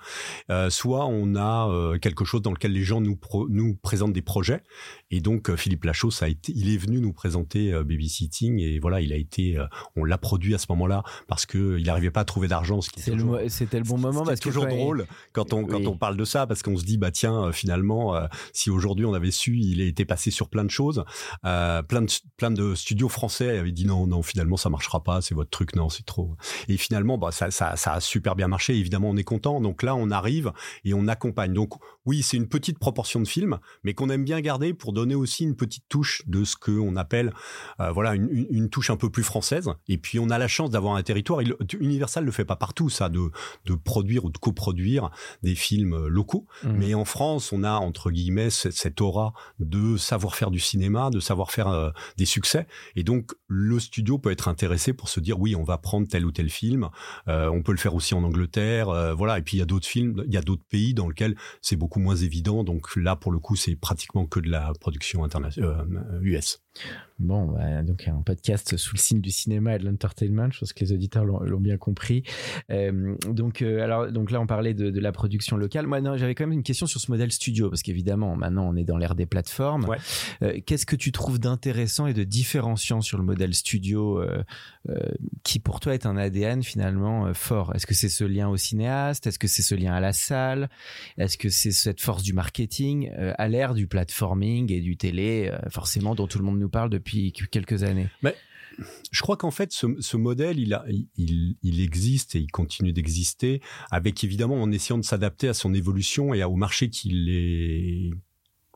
soit 0.69 1.05
on 1.05 1.35
a 1.35 1.97
quelque 1.99 2.25
chose 2.25 2.41
dans 2.41 2.51
lequel 2.51 2.71
les 2.71 2.83
gens 2.83 3.01
nous 3.01 3.17
nous 3.49 3.75
présentent 3.75 4.13
des 4.13 4.21
projets. 4.21 4.61
Et 5.11 5.21
donc 5.21 5.55
Philippe 5.55 5.85
Lachaud, 5.85 6.11
ça 6.11 6.25
a 6.25 6.27
été, 6.27 6.53
il 6.55 6.73
est 6.73 6.77
venu 6.77 6.99
nous 6.99 7.13
présenter 7.13 7.71
Babysitting 7.71 8.59
et 8.59 8.79
voilà, 8.79 9.01
il 9.01 9.11
a 9.11 9.15
été, 9.15 9.57
on 9.95 10.03
l'a 10.03 10.17
produit 10.17 10.53
à 10.53 10.57
ce 10.57 10.67
moment-là 10.69 11.03
parce 11.27 11.45
que 11.45 11.77
il 11.79 11.85
n'arrivait 11.85 12.11
pas 12.11 12.21
à 12.21 12.25
trouver 12.25 12.47
d'argent. 12.47 12.81
C'était 12.81 13.11
le, 13.11 13.83
bon 13.83 13.97
moment. 13.97 14.23
C'est 14.25 14.37
toujours 14.37 14.67
drôle 14.67 15.07
quand 15.33 15.53
on 15.53 15.65
quand 15.65 15.85
on 15.87 15.97
parle 15.97 16.17
de 16.17 16.25
ça 16.25 16.47
parce 16.47 16.61
qu'on 16.61 16.77
se 16.77 16.85
dit 16.85 16.97
bah 16.97 17.11
tiens 17.11 17.51
finalement 17.51 18.15
si 18.53 18.69
aujourd'hui 18.69 19.05
on 19.05 19.13
avait 19.13 19.31
su, 19.31 19.57
il 19.57 19.81
était 19.81 20.05
passé 20.05 20.31
sur 20.31 20.49
plein 20.49 20.63
de 20.63 20.69
choses. 20.69 21.03
Euh, 21.45 21.81
plein 21.81 22.01
de 22.01 22.11
plein 22.37 22.51
de 22.51 22.75
studios 22.75 23.09
français 23.09 23.57
avaient 23.57 23.71
dit 23.71 23.85
non 23.85 24.07
non 24.07 24.21
finalement 24.21 24.57
ça 24.57 24.69
marchera 24.69 25.03
pas, 25.03 25.21
c'est 25.21 25.35
votre 25.35 25.49
truc, 25.49 25.75
non 25.75 25.89
c'est 25.89 26.05
trop. 26.05 26.35
Et 26.67 26.77
finalement 26.77 27.17
bah 27.17 27.31
ça, 27.31 27.51
ça 27.51 27.75
ça 27.75 27.93
a 27.93 27.99
super 27.99 28.35
bien 28.35 28.47
marché. 28.47 28.75
Évidemment 28.75 29.09
on 29.09 29.17
est 29.17 29.23
content. 29.23 29.61
Donc 29.61 29.83
là 29.83 29.95
on 29.95 30.11
arrive 30.11 30.51
et 30.85 30.93
on 30.93 31.07
accompagne. 31.07 31.53
Donc 31.53 31.73
oui 32.05 32.21
c'est 32.21 32.37
une 32.37 32.47
petite 32.47 32.79
proportion 32.79 33.19
de 33.19 33.27
films, 33.27 33.59
mais 33.83 33.93
qu'on 33.93 34.09
aime 34.09 34.23
bien 34.23 34.41
garder 34.41 34.73
pour 34.73 34.93
donner 34.99 35.15
aussi 35.15 35.43
une 35.43 35.55
petite 35.55 35.85
touche 35.89 36.23
de 36.27 36.43
ce 36.43 36.55
que 36.55 36.71
on 36.71 36.95
appelle 36.95 37.33
euh, 37.79 37.91
voilà 37.91 38.15
une, 38.15 38.47
une, 38.49 38.69
touche 38.69 38.89
un 38.89 38.97
peu 38.97 39.09
plus 39.09 39.23
française. 39.23 39.69
Et 39.87 39.97
puis 39.97 40.19
on 40.19 40.29
a 40.29 40.37
la 40.37 40.47
chance 40.47 40.69
d'avoir 40.69 40.95
un 40.95 41.03
territoire. 41.03 41.41
Universal 41.79 42.25
le 42.25 42.31
fait 42.31 42.45
pas 42.45 42.55
partout 42.55 42.89
ça 42.89 43.09
de 43.09 43.31
de 43.65 43.75
produire 43.75 44.25
ou 44.25 44.29
de 44.29 44.37
coproduire 44.37 45.09
des 45.43 45.55
films 45.55 46.07
locaux. 46.07 46.45
Mmh. 46.63 46.71
Mais 46.73 46.93
en 46.93 47.05
France 47.05 47.51
on 47.51 47.63
a 47.63 47.73
entre 47.73 48.11
guillemets 48.11 48.49
cette 48.49 49.01
aura 49.01 49.33
de 49.59 49.97
savoir 49.97 50.35
faire 50.35 50.51
du 50.51 50.59
cinéma, 50.59 51.09
de 51.09 51.19
savoir 51.19 51.51
faire 51.51 51.67
euh, 51.67 51.91
des 52.17 52.25
succès. 52.25 52.67
Et 52.95 53.03
donc, 53.03 53.31
le 53.47 53.79
studio 53.79 54.17
peut 54.17 54.31
être 54.31 54.47
intéressé 54.47 54.93
pour 54.93 55.09
se 55.09 55.19
dire, 55.19 55.39
oui, 55.39 55.55
on 55.55 55.63
va 55.63 55.77
prendre 55.77 56.07
tel 56.07 56.25
ou 56.25 56.31
tel 56.31 56.49
film. 56.49 56.89
Euh, 57.27 57.49
on 57.49 57.61
peut 57.61 57.71
le 57.71 57.77
faire 57.77 57.95
aussi 57.95 58.13
en 58.13 58.23
Angleterre. 58.23 58.89
Euh, 58.89 59.13
voilà. 59.13 59.39
Et 59.39 59.41
puis, 59.41 59.57
il 59.57 59.59
y 59.59 59.63
a 59.63 59.65
d'autres 59.65 59.87
films, 59.87 60.23
il 60.27 60.33
y 60.33 60.37
a 60.37 60.41
d'autres 60.41 60.65
pays 60.69 60.93
dans 60.93 61.07
lesquels 61.07 61.35
c'est 61.61 61.75
beaucoup 61.75 61.99
moins 61.99 62.15
évident. 62.15 62.63
Donc 62.63 62.95
là, 62.95 63.15
pour 63.15 63.31
le 63.31 63.39
coup, 63.39 63.55
c'est 63.55 63.75
pratiquement 63.75 64.25
que 64.25 64.39
de 64.39 64.49
la 64.49 64.73
production 64.79 64.88
internationale 65.25 66.19
US. 66.21 66.59
Bon, 67.19 67.47
bah, 67.47 67.83
donc 67.83 68.07
un 68.07 68.21
podcast 68.21 68.77
sous 68.77 68.95
le 68.95 68.99
signe 68.99 69.21
du 69.21 69.31
cinéma 69.31 69.75
et 69.75 69.79
de 69.79 69.85
l'entertainment. 69.85 70.49
Je 70.51 70.59
pense 70.59 70.71
que 70.71 70.79
les 70.79 70.93
auditeurs 70.93 71.25
l'ont 71.25 71.59
bien 71.59 71.77
compris. 71.77 72.23
donc, 72.69 73.61
alors, 73.61 74.11
donc 74.11 74.31
là, 74.31 74.39
on 74.39 74.47
parlait 74.47 74.73
de, 74.73 74.89
de 74.89 74.99
la 74.99 75.11
production 75.11 75.57
locale. 75.57 75.85
Moi, 75.85 75.99
j'avais 76.17 76.35
quand 76.35 76.45
même 76.45 76.53
une 76.53 76.63
question 76.63 76.85
sur 76.85 77.01
ce 77.01 77.11
modèle 77.11 77.31
studio, 77.31 77.69
parce 77.69 77.81
qu'évidemment, 77.81 78.35
maintenant, 78.35 78.69
on 78.69 78.75
est 78.75 78.83
dans 78.83 78.97
l'ère 78.97 79.15
des 79.15 79.25
plateformes. 79.25 79.85
Euh, 80.41 80.59
qu'est-ce 80.65 80.85
que 80.85 80.95
tu 80.95 81.11
trouves 81.11 81.39
d'intéressant 81.39 82.07
et 82.07 82.13
de 82.13 82.23
différenciant 82.23 83.01
sur 83.01 83.17
le 83.17 83.23
modèle 83.23 83.53
studio 83.53 84.21
euh, 84.21 84.43
euh, 84.89 84.97
qui 85.43 85.59
pour 85.59 85.79
toi 85.79 85.93
est 85.93 86.05
un 86.05 86.15
ADN 86.15 86.63
finalement 86.63 87.33
fort? 87.33 87.75
Est-ce 87.75 87.85
que 87.85 87.93
c'est 87.93 88.09
ce 88.09 88.23
lien 88.23 88.47
au 88.47 88.57
cinéaste? 88.57 89.27
Est-ce 89.27 89.39
que 89.39 89.47
c'est 89.47 89.61
ce 89.61 89.75
lien 89.75 89.93
à 89.93 89.99
la 89.99 90.13
salle? 90.13 90.69
Est-ce 91.17 91.37
que 91.37 91.49
c'est 91.49 91.71
cette 91.71 92.01
force 92.01 92.23
du 92.23 92.33
marketing 92.33 93.11
à 93.15 93.47
l'ère 93.47 93.73
du 93.73 93.87
platforming 93.87 94.71
et 94.71 94.81
du 94.81 94.97
télé, 94.97 95.51
forcément 95.69 96.15
dont 96.15 96.27
tout 96.27 96.39
le 96.39 96.45
monde 96.45 96.58
nous 96.59 96.69
parle 96.69 96.89
depuis 96.89 97.31
quelques 97.31 97.83
années 97.83 98.09
Mais 98.21 98.35
je 99.11 99.21
crois 99.21 99.35
qu'en 99.35 99.51
fait, 99.51 99.71
ce, 99.73 100.17
modèle, 100.17 100.59
il, 100.59 100.73
a, 100.73 100.85
il, 101.17 101.57
il, 101.63 101.81
existe 101.81 102.35
et 102.35 102.39
il 102.39 102.51
continue 102.51 102.93
d'exister, 102.93 103.61
avec 103.91 104.23
évidemment 104.23 104.61
en 104.61 104.71
essayant 104.71 104.97
de 104.97 105.03
s'adapter 105.03 105.49
à 105.49 105.53
son 105.53 105.73
évolution 105.73 106.33
et 106.33 106.43
au 106.43 106.55
marché 106.55 106.89
qu'il 106.89 107.29
est 107.29 108.11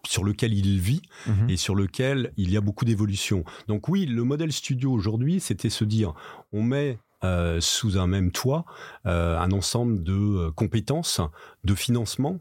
sur 0.05 0.23
lequel 0.23 0.53
il 0.53 0.79
vit 0.79 1.01
mhm. 1.27 1.49
et 1.49 1.57
sur 1.57 1.75
lequel 1.75 2.33
il 2.37 2.51
y 2.51 2.57
a 2.57 2.61
beaucoup 2.61 2.85
d'évolution. 2.85 3.43
Donc 3.67 3.87
oui, 3.87 4.05
le 4.05 4.23
modèle 4.23 4.51
studio 4.51 4.91
aujourd'hui, 4.91 5.39
c'était 5.39 5.69
se 5.69 5.85
dire, 5.85 6.13
on 6.51 6.61
met 6.61 6.99
euh, 7.23 7.61
sous 7.61 7.97
un 7.97 8.07
même 8.07 8.31
toit 8.31 8.65
euh, 9.05 9.39
un 9.39 9.51
ensemble 9.51 10.03
de 10.03 10.13
euh, 10.13 10.51
compétences, 10.51 11.21
de 11.63 11.75
financement, 11.75 12.37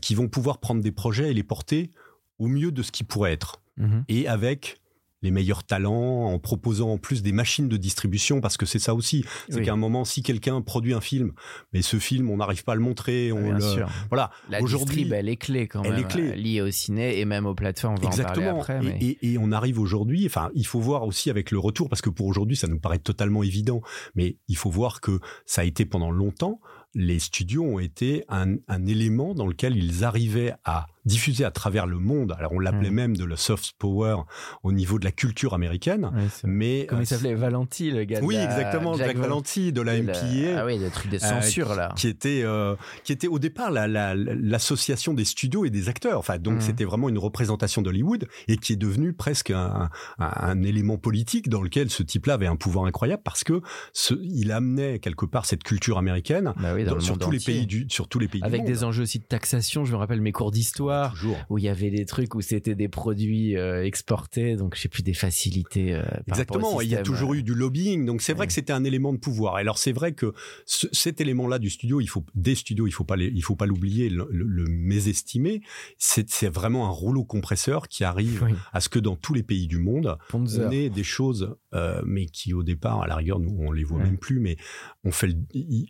qui 0.00 0.14
vont 0.14 0.28
pouvoir 0.28 0.58
prendre 0.58 0.80
des 0.80 0.92
projets 0.92 1.32
et 1.32 1.34
les 1.34 1.42
porter 1.42 1.90
au 2.38 2.46
mieux 2.46 2.70
de 2.70 2.80
ce 2.80 2.92
qui 2.92 3.02
pourrait 3.02 3.32
être. 3.32 3.60
Mhm. 3.76 4.04
Et 4.08 4.28
avec 4.28 4.80
les 5.24 5.30
meilleurs 5.30 5.64
talents, 5.64 6.26
en 6.26 6.38
proposant 6.38 6.90
en 6.90 6.98
plus 6.98 7.22
des 7.22 7.32
machines 7.32 7.66
de 7.66 7.78
distribution, 7.78 8.42
parce 8.42 8.58
que 8.58 8.66
c'est 8.66 8.78
ça 8.78 8.94
aussi. 8.94 9.24
C'est 9.48 9.62
qu'à 9.62 9.72
un 9.72 9.76
moment, 9.76 10.04
si 10.04 10.22
quelqu'un 10.22 10.60
produit 10.60 10.92
un 10.92 11.00
film, 11.00 11.32
mais 11.72 11.80
ce 11.80 11.98
film, 11.98 12.28
on 12.30 12.36
n'arrive 12.36 12.62
pas 12.62 12.72
à 12.72 12.74
le 12.74 12.82
montrer, 12.82 13.32
on 13.32 13.42
Bien 13.42 13.54
le... 13.54 13.60
sûr. 13.60 13.88
voilà. 14.10 14.30
La 14.50 14.60
distrib, 14.60 15.12
elle 15.14 15.30
est 15.30 15.36
clé 15.36 15.66
quand 15.66 15.82
même. 15.82 15.94
Elle 15.94 16.00
est 16.00 16.08
clé. 16.08 16.36
Liée 16.36 16.60
au 16.60 16.70
ciné 16.70 17.18
et 17.18 17.24
même 17.24 17.46
aux 17.46 17.54
plateformes. 17.54 17.96
On 18.02 18.06
Exactement. 18.06 18.60
après, 18.60 18.80
et, 19.00 19.32
et, 19.32 19.38
on 19.38 19.50
arrive 19.50 19.80
aujourd'hui, 19.80 20.26
enfin, 20.26 20.50
il 20.54 20.66
faut 20.66 20.80
voir 20.80 21.04
aussi 21.04 21.30
avec 21.30 21.50
le 21.50 21.58
retour, 21.58 21.88
parce 21.88 22.02
que 22.02 22.10
pour 22.10 22.26
aujourd'hui, 22.26 22.56
ça 22.56 22.68
nous 22.68 22.78
paraît 22.78 22.98
totalement 22.98 23.42
évident, 23.42 23.80
mais 24.14 24.36
il 24.48 24.58
faut 24.58 24.70
voir 24.70 25.00
que 25.00 25.20
ça 25.46 25.62
a 25.62 25.64
été 25.64 25.86
pendant 25.86 26.10
longtemps, 26.10 26.60
les 26.94 27.18
studios 27.18 27.64
ont 27.64 27.78
été 27.78 28.24
un, 28.28 28.56
un 28.68 28.86
élément 28.86 29.34
dans 29.34 29.46
lequel 29.46 29.76
ils 29.76 30.04
arrivaient 30.04 30.54
à 30.64 30.86
diffusé 31.04 31.44
à 31.44 31.50
travers 31.50 31.86
le 31.86 31.98
monde. 31.98 32.34
Alors 32.38 32.52
on 32.52 32.58
l'appelait 32.58 32.90
hmm. 32.90 32.94
même 32.94 33.16
de 33.16 33.24
la 33.24 33.36
soft 33.36 33.72
power 33.78 34.16
au 34.62 34.72
niveau 34.72 34.98
de 34.98 35.04
la 35.04 35.12
culture 35.12 35.54
américaine. 35.54 36.10
mais 36.44 36.86
comment 36.88 37.02
il 37.02 37.04
euh, 37.04 37.06
s'appelait? 37.06 37.34
Valenti 37.34 37.90
le 37.90 38.04
gars. 38.04 38.20
Oui, 38.22 38.36
exactement, 38.36 38.94
Jack, 38.94 39.16
Valenti 39.16 39.72
de 39.72 39.82
la 39.82 40.00
MPA. 40.00 40.14
Ah 40.58 40.66
oui, 40.66 40.78
le 40.78 40.90
truc 40.90 41.10
de 41.10 41.18
censure 41.18 41.72
euh, 41.72 41.76
là. 41.76 41.92
Qui 41.96 42.08
était 42.08 42.42
euh, 42.42 42.74
qui 43.04 43.12
était 43.12 43.28
au 43.28 43.38
départ 43.38 43.70
l'association 43.70 45.12
la, 45.12 45.16
des 45.16 45.24
studios 45.24 45.64
et 45.64 45.70
des 45.70 45.88
acteurs. 45.88 46.18
Enfin 46.18 46.38
donc 46.38 46.58
hmm. 46.58 46.60
c'était 46.60 46.84
vraiment 46.84 47.08
une 47.08 47.18
représentation 47.18 47.82
d'Hollywood 47.82 48.26
et 48.48 48.56
qui 48.56 48.72
est 48.72 48.76
devenu 48.76 49.12
presque 49.12 49.50
un, 49.50 49.90
un, 50.18 50.30
un, 50.36 50.62
élément 50.62 50.96
politique 50.96 51.48
dans 51.48 51.60
lequel 51.60 51.90
ce 51.90 52.02
type-là 52.02 52.34
avait 52.34 52.46
un 52.46 52.56
pouvoir 52.56 52.86
incroyable 52.86 53.22
parce 53.22 53.44
que 53.44 53.60
ce, 53.92 54.14
il 54.22 54.52
amenait 54.52 54.98
quelque 54.98 55.26
part 55.26 55.44
cette 55.44 55.62
culture 55.62 55.98
américaine 55.98 56.54
bah 56.58 56.74
dans, 56.84 57.00
sur 57.00 57.18
tous 57.18 57.30
les 57.30 57.38
pays 57.38 57.66
du 57.66 57.86
sur 57.88 58.08
tous 58.08 58.18
les 58.18 58.28
pays 58.28 58.42
avec 58.42 58.64
du 58.64 58.72
des 58.72 58.84
enjeux 58.84 59.02
aussi 59.02 59.18
de 59.18 59.24
taxation. 59.24 59.84
Je 59.84 59.92
me 59.92 59.96
rappelle 59.96 60.20
mes 60.20 60.32
cours 60.32 60.50
d'histoire 60.50 61.14
où 61.50 61.58
il 61.58 61.64
y 61.64 61.68
avait 61.68 61.90
des 61.90 62.04
trucs 62.04 62.34
où 62.34 62.40
c'était 62.40 62.74
des 62.74 62.88
produits 62.88 63.56
euh, 63.56 63.84
exportés, 63.84 64.56
donc 64.56 64.76
je 64.76 64.82
sais 64.82 64.88
plus 64.88 65.02
des 65.02 65.14
facilités. 65.14 65.94
Euh, 65.94 66.04
Exactement, 66.26 66.80
il 66.80 66.88
y 66.88 66.96
a 66.96 67.02
toujours 67.02 67.32
euh. 67.32 67.36
eu 67.36 67.42
du 67.42 67.54
lobbying, 67.54 68.04
donc 68.06 68.22
c'est 68.22 68.34
vrai 68.34 68.46
que 68.46 68.52
c'était 68.52 68.72
un 68.72 68.84
élément 68.84 69.12
de 69.12 69.18
pouvoir. 69.18 69.56
Alors 69.56 69.78
c'est 69.78 69.92
vrai 69.92 70.12
que 70.12 70.32
cet 70.66 71.20
élément-là 71.20 71.58
du 71.58 71.70
studio, 71.70 72.00
il 72.00 72.06
faut 72.06 72.24
des 72.34 72.54
studios, 72.54 72.86
il 72.86 72.92
faut 72.92 73.04
pas 73.04 73.16
il 73.16 73.42
faut 73.42 73.56
pas 73.56 73.66
l'oublier, 73.66 74.08
le, 74.08 74.28
le, 74.30 74.64
mésestimer. 74.66 75.62
C'est 75.98 76.48
vraiment 76.48 76.86
un 76.86 76.90
rouleau 76.90 77.24
compresseur 77.24 77.88
qui 77.88 78.04
arrive 78.04 78.46
à 78.72 78.80
ce 78.80 78.88
que 78.88 78.98
dans 78.98 79.16
tous 79.16 79.34
les 79.34 79.42
pays 79.42 79.66
du 79.66 79.78
monde, 79.78 80.16
on 80.32 80.70
ait 80.70 80.90
des 80.90 81.04
choses 81.04 81.56
euh, 81.74 82.00
mais 82.04 82.26
qui 82.26 82.52
au 82.54 82.62
départ, 82.62 83.02
à 83.02 83.06
la 83.06 83.16
rigueur, 83.16 83.38
nous 83.40 83.56
on 83.58 83.72
les 83.72 83.84
voit 83.84 83.98
Ouais. 83.98 84.04
même 84.04 84.18
plus, 84.18 84.40
mais 84.40 84.56
on 85.04 85.10
fait 85.12 85.28
le, 85.28 85.34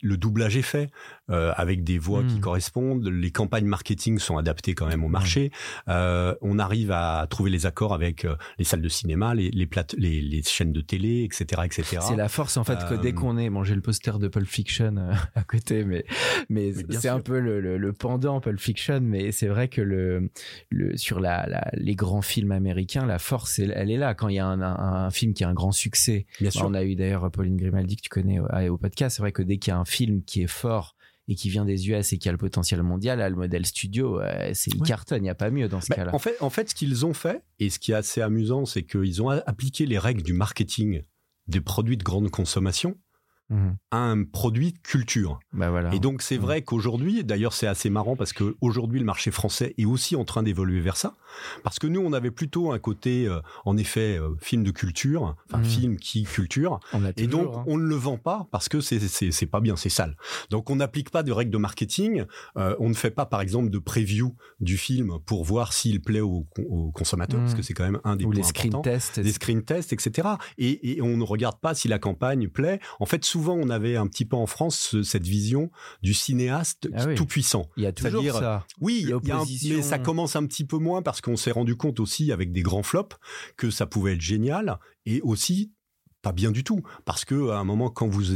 le 0.02 0.16
doublage 0.16 0.56
est 0.56 0.62
fait 0.62 0.90
euh, 1.30 1.52
avec 1.56 1.84
des 1.84 1.98
voix 1.98 2.22
qui 2.24 2.36
Mm. 2.36 2.40
correspondent. 2.40 3.06
Les 3.08 3.30
campagnes 3.30 3.66
marketing 3.66 4.18
sont 4.18 4.36
adaptées 4.36 4.74
quand 4.74 4.86
même 4.86 5.04
au 5.04 5.08
marché. 5.08 5.50
Euh, 5.88 6.34
on 6.42 6.58
arrive 6.58 6.90
à 6.90 7.26
trouver 7.30 7.50
les 7.50 7.66
accords 7.66 7.94
avec 7.94 8.26
les 8.58 8.64
salles 8.64 8.82
de 8.82 8.88
cinéma, 8.88 9.34
les 9.34 9.50
les, 9.50 9.66
plate- 9.66 9.94
les, 9.98 10.20
les 10.20 10.42
chaînes 10.42 10.72
de 10.72 10.80
télé, 10.80 11.22
etc., 11.24 11.62
etc. 11.64 11.98
C'est 12.00 12.16
la 12.16 12.28
force 12.28 12.56
en 12.56 12.64
fait 12.64 12.78
que 12.88 12.94
dès 12.94 13.12
qu'on 13.12 13.38
est, 13.38 13.50
bon 13.50 13.62
j'ai 13.64 13.74
le 13.74 13.80
poster 13.80 14.18
de 14.18 14.28
Pulp 14.28 14.46
Fiction 14.46 14.96
à 15.34 15.42
côté, 15.44 15.84
mais 15.84 16.04
mais, 16.48 16.72
c'est 16.90 17.08
un 17.08 17.20
peu 17.20 17.38
le, 17.38 17.60
le, 17.60 17.78
le 17.78 17.92
pendant 17.92 18.40
Pulp 18.40 18.58
Fiction, 18.60 19.00
mais 19.02 19.32
c'est 19.32 19.46
vrai 19.48 19.68
que 19.68 19.80
le, 19.82 20.30
le 20.70 20.96
sur 20.96 21.20
la, 21.20 21.46
la 21.48 21.68
les 21.74 21.94
grands 21.94 22.22
films 22.22 22.52
américains, 22.52 23.06
la 23.06 23.18
force 23.18 23.58
elle, 23.58 23.72
elle 23.76 23.90
est 23.90 23.96
là 23.98 24.14
quand 24.14 24.28
il 24.28 24.36
y 24.36 24.38
a 24.38 24.46
un, 24.46 24.60
un, 24.60 25.04
un 25.06 25.10
film 25.10 25.34
qui 25.34 25.44
a 25.44 25.48
un 25.48 25.54
grand 25.54 25.72
succès. 25.74 26.24
Bien 26.40 26.48
Bah, 26.48 26.50
sûr. 26.52 26.66
on 26.66 26.72
a 26.74 26.82
eu 26.84 26.94
d'ailleurs 26.96 27.30
Pauline 27.30 27.56
Grimaldi 27.58 27.96
que 27.96 28.02
tu 28.02 28.08
connais 28.08 28.38
au, 28.40 28.46
au 28.72 28.78
podcast. 28.78 29.16
C'est 29.16 29.22
vrai 29.22 29.32
que 29.32 29.42
dès 29.42 29.58
qu'il 29.58 29.70
y 29.70 29.74
a 29.74 29.78
un 29.78 29.84
film 29.84 30.22
qui 30.24 30.40
est 30.42 30.46
fort 30.46 30.96
et 31.28 31.34
qui 31.34 31.48
vient 31.50 31.64
des 31.64 31.88
US 31.90 32.12
et 32.12 32.18
qui 32.18 32.28
a 32.28 32.32
le 32.32 32.38
potentiel 32.38 32.82
mondial, 32.82 33.18
là, 33.18 33.28
le 33.30 33.37
modèle 33.37 33.64
studio, 33.66 34.20
euh, 34.20 34.50
c'est 34.54 34.70
il 34.74 34.80
Ouais. 34.80 34.87
cartonne, 34.88 35.18
il 35.20 35.22
n'y 35.24 35.30
a 35.30 35.34
pas 35.34 35.50
mieux 35.50 35.68
dans 35.68 35.80
ce 35.80 35.88
Ben, 35.88 35.96
cas-là. 35.96 36.14
en 36.14 36.18
fait, 36.18 36.37
en 36.40 36.50
fait, 36.50 36.70
ce 36.70 36.74
qu'ils 36.74 37.04
ont 37.06 37.14
fait, 37.14 37.42
et 37.58 37.70
ce 37.70 37.78
qui 37.78 37.92
est 37.92 37.94
assez 37.94 38.20
amusant, 38.20 38.64
c'est 38.66 38.82
qu'ils 38.82 39.22
ont 39.22 39.28
appliqué 39.30 39.87
les 39.87 39.98
règles 39.98 40.22
du 40.22 40.32
marketing 40.34 41.02
des 41.46 41.60
produits 41.60 41.96
de 41.96 42.02
grande 42.04 42.30
consommation 42.30 42.96
À 43.90 43.98
un 43.98 44.24
produit 44.24 44.72
culture. 44.83 45.38
Bah 45.52 45.70
voilà. 45.70 45.94
Et 45.94 46.00
donc 46.00 46.22
c'est 46.22 46.37
Mhm. 46.37 46.42
vrai 46.42 46.62
qu'aujourd'hui, 46.62 47.22
d'ailleurs 47.22 47.52
c'est 47.52 47.66
assez 47.68 47.88
marrant 47.90 48.16
parce 48.16 48.33
que 48.33 48.57
aujourd'hui 48.61 48.98
le 48.98 49.04
marché 49.04 49.30
français 49.30 49.74
est 49.78 49.85
aussi 49.85 50.16
en 50.16 50.24
train 50.24 50.42
d'évoluer 50.42 50.80
vers 50.80 50.96
ça, 50.96 51.14
parce 51.62 51.78
que 51.78 51.87
nous 51.87 52.00
on 52.00 52.12
avait 52.12 52.30
plutôt 52.33 52.72
un 52.72 52.78
côté, 52.78 53.28
euh, 53.28 53.40
en 53.64 53.76
effet, 53.76 54.18
euh, 54.18 54.35
film 54.40 54.64
de 54.64 54.70
culture, 54.72 55.37
enfin 55.48 55.59
Mhm. 55.59 55.64
film 55.64 55.96
qui 55.98 56.24
culture, 56.24 56.80
et 57.16 57.26
donc 57.28 57.50
hein. 57.54 57.64
on 57.66 57.76
ne 57.78 57.85
le 57.85 57.94
vend 57.94 58.16
pas 58.18 58.48
parce 58.50 58.68
que 58.68 58.80
c'est 58.80 59.46
pas 59.46 59.61
bien, 59.61 59.76
c'est 59.76 59.88
sale. 59.88 60.16
Donc 60.50 60.70
on 60.70 60.76
n'applique 60.76 61.11
pas 61.11 61.22
de 61.22 61.30
règles 61.30 61.52
de 61.52 61.59
marketing, 61.59 62.24
euh, 62.57 62.74
on 62.80 62.88
ne 62.88 62.94
fait 62.94 63.11
pas 63.12 63.26
par 63.26 63.40
exemple 63.40 63.70
de 63.70 63.78
preview 63.78 64.35
du 64.61 64.76
film 64.78 65.18
pour 65.26 65.44
voir 65.44 65.72
s'il 65.72 66.00
plaît 66.02 66.20
au, 66.20 66.46
au 66.68 66.90
consommateur, 66.92 67.38
Mhm. 67.38 67.44
parce 67.46 67.54
que 67.54 67.62
c'est 67.62 67.74
quand 67.74 67.85
même 67.85 68.00
un 68.04 68.16
des 68.16 68.24
ou 68.24 68.28
points 68.30 68.37
les 68.38 68.42
screen 68.42 68.68
importants 68.74 68.90
tests. 68.90 69.20
des 69.20 69.33
screen 69.33 69.62
tests, 69.62 69.92
etc. 69.92 70.28
Et, 70.59 70.96
et 70.96 71.02
on 71.02 71.16
ne 71.16 71.24
regarde 71.24 71.61
pas 71.61 71.74
si 71.74 71.87
la 71.88 71.98
campagne 71.98 72.48
plaît. 72.48 72.80
En 72.98 73.07
fait, 73.07 73.24
souvent, 73.34 73.54
on 73.56 73.68
avait 73.68 73.96
un 73.96 74.06
petit 74.06 74.24
peu 74.24 74.36
en 74.36 74.46
France 74.46 74.78
ce- 74.78 75.02
cette 75.02 75.26
vision 75.26 75.70
du 76.02 76.14
cinéaste 76.14 76.88
Ah 76.94 77.06
oui. 77.08 77.14
tout 77.16 77.26
puissant. 77.26 77.68
Il 77.76 77.82
y 77.82 77.86
a 77.86 77.92
toujours 77.92 78.10
c'est-à-dire- 78.22 78.34
ça. 78.38 78.66
Oui, 78.80 78.98
il 79.02 79.08
y 79.08 79.12
a 79.12 79.16
un- 79.16 79.20
L'opposition. 79.38 79.76
mais 79.76 79.82
ça 79.82 79.98
commence 79.98 80.36
un 80.36 80.46
petit 80.46 80.64
peu 80.64 80.78
moins 80.78 81.02
parce 81.02 81.20
qu'on 81.20 81.36
s'est 81.36 81.50
rendu 81.50 81.74
compte 81.76 81.98
aussi 81.98 82.30
avec 82.32 82.52
des 82.52 82.62
grands 82.62 82.82
flops 82.84 83.16
que 83.56 83.70
ça 83.70 83.86
pouvait 83.86 84.14
être 84.14 84.20
génial 84.20 84.78
et 85.04 85.20
aussi 85.22 85.72
pas 86.22 86.32
bien 86.32 86.52
du 86.52 86.62
tout 86.64 86.80
parce 87.04 87.24
que 87.24 87.50
à 87.50 87.58
un 87.58 87.64
moment 87.64 87.90
quand 87.90 88.06
vous 88.08 88.30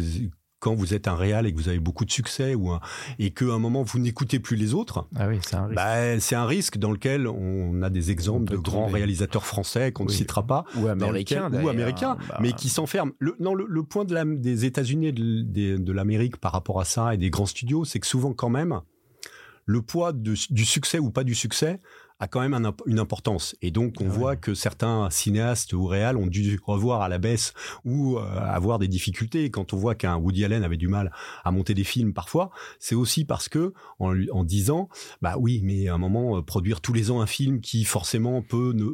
quand 0.60 0.74
vous 0.74 0.92
êtes 0.94 1.06
un 1.08 1.14
réal 1.14 1.46
et 1.46 1.52
que 1.52 1.56
vous 1.58 1.68
avez 1.68 1.78
beaucoup 1.78 2.04
de 2.04 2.10
succès 2.10 2.54
ou 2.54 2.70
un- 2.70 2.80
et 3.18 3.30
qu'à 3.30 3.46
un 3.46 3.58
moment 3.58 3.82
vous 3.82 3.98
n'écoutez 3.98 4.40
plus 4.40 4.56
les 4.56 4.74
autres, 4.74 5.06
Ah 5.16 5.28
oui, 5.28 5.38
c'est 5.42 5.56
un 5.56 5.66
risque. 5.66 5.76
bah, 5.76 6.20
c'est 6.20 6.34
un 6.34 6.46
risque 6.46 6.78
dans 6.78 6.90
lequel 6.90 7.26
on 7.28 7.80
a 7.82 7.90
des 7.90 8.10
exemples 8.10 8.50
de 8.52 8.56
grands 8.56 8.86
réalisateurs 8.86 9.46
français 9.46 9.92
qu'on 9.92 10.04
ne 10.04 10.10
citera 10.10 10.46
pas 10.46 10.64
ou 10.76 10.82
dans 10.82 10.88
américain 10.90 11.36
lequel- 11.46 11.52
d'ailleurs. 11.52 11.66
ou 11.66 11.68
américain, 11.70 12.16
Bah, 12.28 12.38
mais 12.40 12.52
qui 12.52 12.68
s'enferment. 12.68 13.12
Le, 13.18 13.36
non, 13.40 13.54
le, 13.54 13.66
le 13.68 13.82
point 13.82 14.04
de 14.04 14.14
la, 14.14 14.24
des 14.24 14.64
États-Unis 14.64 15.06
et 15.08 15.12
de, 15.12 15.92
l'Amérique 15.92 16.36
par 16.36 16.52
rapport 16.52 16.80
à 16.80 16.84
ça 16.84 17.14
et 17.14 17.16
des 17.18 17.30
grands 17.30 17.46
studios, 17.46 17.84
c'est 17.84 18.00
que 18.00 18.06
souvent 18.06 18.32
quand 18.32 18.50
même, 18.50 18.80
le 19.66 19.82
poids 19.82 20.12
de- 20.12 20.34
du 20.50 20.64
succès 20.64 20.98
ou 20.98 21.10
pas 21.10 21.24
du 21.24 21.34
succès 21.34 21.80
a 22.20 22.26
quand 22.28 22.40
même 22.40 22.54
un 22.54 22.74
une 22.86 22.98
importance. 22.98 23.54
Et 23.62 23.70
donc, 23.70 24.00
on 24.00 24.04
Ah 24.04 24.08
ouais. 24.08 24.14
voit 24.16 24.36
que 24.36 24.54
certains 24.54 25.08
cinéastes 25.10 25.72
ou 25.72 25.86
réals 25.86 26.16
ont 26.16 26.26
dû 26.26 26.58
revoir 26.64 27.02
à 27.02 27.08
la 27.08 27.18
baisse 27.18 27.54
ou 27.84 28.18
euh, 28.18 28.22
avoir 28.40 28.78
des 28.78 28.88
difficultés. 28.88 29.50
Quand 29.50 29.72
on 29.72 29.76
voit 29.76 29.94
qu'un 29.94 30.16
Woody 30.16 30.44
Allen 30.44 30.64
avait 30.64 30.76
du 30.76 30.88
mal 30.88 31.12
à 31.44 31.50
monter 31.50 31.74
des 31.74 31.84
films 31.84 32.12
parfois, 32.12 32.50
c'est 32.80 32.94
aussi 32.94 33.24
parce 33.24 33.48
que 33.48 33.72
en, 33.98 34.10
lui- 34.12 34.30
en 34.32 34.44
disant, 34.44 34.88
bah 35.22 35.36
oui, 35.38 35.60
mais 35.62 35.88
à 35.88 35.94
un 35.94 35.98
moment, 35.98 36.38
euh, 36.38 36.42
produire 36.42 36.80
tous 36.80 36.92
les 36.92 37.10
ans 37.10 37.20
un 37.20 37.26
film 37.26 37.60
qui 37.60 37.84
forcément 37.84 38.42
peut 38.42 38.72
ne, 38.74 38.84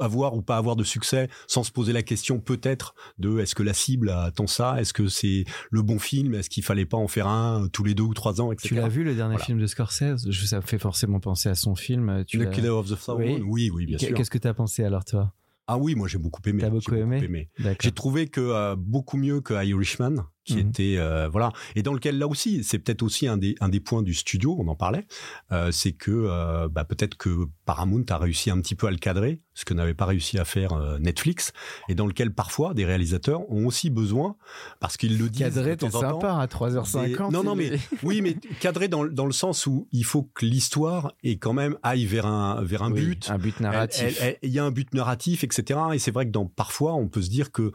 avoir 0.00 0.34
ou 0.34 0.42
pas 0.42 0.56
avoir 0.56 0.76
de 0.76 0.84
succès 0.84 1.28
sans 1.46 1.62
se 1.62 1.70
poser 1.70 1.92
la 1.92 2.02
question 2.02 2.40
peut-être 2.40 2.94
de 3.18 3.38
est-ce 3.38 3.54
que 3.54 3.62
la 3.62 3.74
cible 3.74 4.10
attend 4.10 4.46
ça 4.46 4.80
Est-ce 4.80 4.92
que 4.92 5.08
c'est 5.08 5.44
le 5.70 5.82
bon 5.82 5.98
film 5.98 6.34
Est-ce 6.34 6.50
qu'il 6.50 6.62
fallait 6.64 6.86
pas 6.86 6.96
en 6.96 7.08
faire 7.08 7.26
un 7.28 7.64
euh, 7.64 7.68
tous 7.68 7.84
les 7.84 7.94
deux 7.94 8.02
ou 8.02 8.14
trois 8.14 8.40
ans, 8.40 8.52
etc. 8.52 8.68
Tu 8.68 8.74
l'as 8.74 8.88
vu 8.88 9.04
le 9.04 9.14
dernier 9.14 9.34
Voilà. 9.34 9.44
film 9.44 9.58
de 9.60 9.66
Scorsese? 9.66 10.30
Ça 10.46 10.56
me 10.56 10.62
fait 10.62 10.78
forcément 10.78 11.20
penser 11.20 11.48
à 11.48 11.54
son 11.54 11.74
film. 11.74 12.24
Tu 12.26 12.38
Le 12.38 12.46
Killer 12.46 12.68
of 12.70 12.88
the 12.90 12.96
Flower 12.96 13.24
Oui. 13.24 13.38
Moon? 13.38 13.46
Oui, 13.48 13.70
oui, 13.72 13.86
bien 13.86 13.98
sûr. 13.98 14.14
Qu'est-ce 14.14 14.30
que 14.30 14.38
tu 14.38 14.48
as 14.48 14.54
pensé 14.54 14.84
alors 14.84 15.04
toi? 15.04 15.32
Ah 15.72 15.78
oui, 15.78 15.94
moi 15.94 16.08
j'ai 16.08 16.18
beaucoup 16.18 16.42
aimé. 16.46 16.60
T'as 16.60 16.66
J'ai 16.66 16.72
beaucoup 16.72 16.94
aimé 16.96 17.48
D'accord. 17.60 17.76
J'ai 17.80 17.92
trouvé 17.92 18.26
que 18.26 18.40
euh, 18.40 18.74
beaucoup 18.76 19.16
mieux 19.16 19.40
que 19.40 19.54
Irishman, 19.64 20.16
qui 20.54 20.62
Mhm. 20.62 20.68
était 20.70 20.94
euh, 20.98 21.28
voilà, 21.28 21.52
et 21.76 21.82
dans 21.82 21.92
lequel 21.94 22.18
là 22.18 22.26
aussi, 22.26 22.62
c'est 22.64 22.78
peut-être 22.78 23.02
aussi 23.02 23.26
un 23.26 23.36
des 23.36 23.54
un 23.60 23.68
des 23.68 23.80
points 23.80 24.02
du 24.02 24.14
studio, 24.14 24.56
on 24.58 24.68
en 24.68 24.74
parlait, 24.76 25.06
euh, 25.52 25.70
c'est 25.72 25.92
que 25.92 26.10
euh, 26.10 26.68
bah, 26.68 26.84
peut-être 26.84 27.16
que 27.16 27.46
Paramount 27.64 28.04
a 28.10 28.18
réussi 28.18 28.50
un 28.50 28.60
petit 28.60 28.74
peu 28.74 28.86
à 28.86 28.90
le 28.90 28.96
cadrer, 28.98 29.40
ce 29.54 29.64
que 29.64 29.74
n'avait 29.74 29.94
pas 29.94 30.06
réussi 30.06 30.38
à 30.38 30.44
faire 30.44 30.70
Netflix, 31.00 31.52
et 31.88 31.94
dans 31.94 32.06
lequel 32.06 32.32
parfois 32.34 32.74
des 32.74 32.84
réalisateurs 32.84 33.50
ont 33.50 33.66
aussi 33.66 33.90
besoin, 33.90 34.36
parce 34.80 34.96
qu'ils 34.96 35.18
le 35.18 35.28
disent 35.28 35.54
temps 35.54 35.62
t'es 35.62 35.84
en 35.84 35.90
temps, 35.90 36.00
sympa 36.00 36.34
à 36.34 36.46
3h50. 36.46 37.28
Des- 37.28 37.32
non, 37.32 37.42
non, 37.44 37.54
mais- 37.54 37.78
oui, 38.02 38.20
mais 38.22 38.34
cadré 38.60 38.88
dans, 38.88 39.04
dans 39.04 39.26
le 39.26 39.32
sens 39.32 39.66
où 39.66 39.86
il 39.92 40.04
faut 40.04 40.22
que 40.34 40.44
l'histoire 40.46 41.12
est 41.22 41.36
quand 41.36 41.52
même 41.52 41.76
aille 41.82 42.06
vers 42.06 42.26
un 42.26 42.62
vers 42.62 42.82
un 42.82 42.90
Oui, 42.92 43.00
but. 43.02 43.30
Un 43.30 43.38
but 43.38 43.60
narratif. 43.60 44.22
Il 44.42 44.50
y 44.50 44.58
a 44.58 44.64
un 44.64 44.70
but 44.70 44.92
narratif, 44.94 45.44
etc. 45.44 45.78
Et 45.94 45.98
c'est 45.98 46.10
vrai 46.10 46.26
que 46.26 46.30
dans 46.32 46.46
parfois, 46.46 46.94
on 46.94 47.08
peut 47.08 47.22
se 47.22 47.30
dire 47.30 47.52
que 47.52 47.72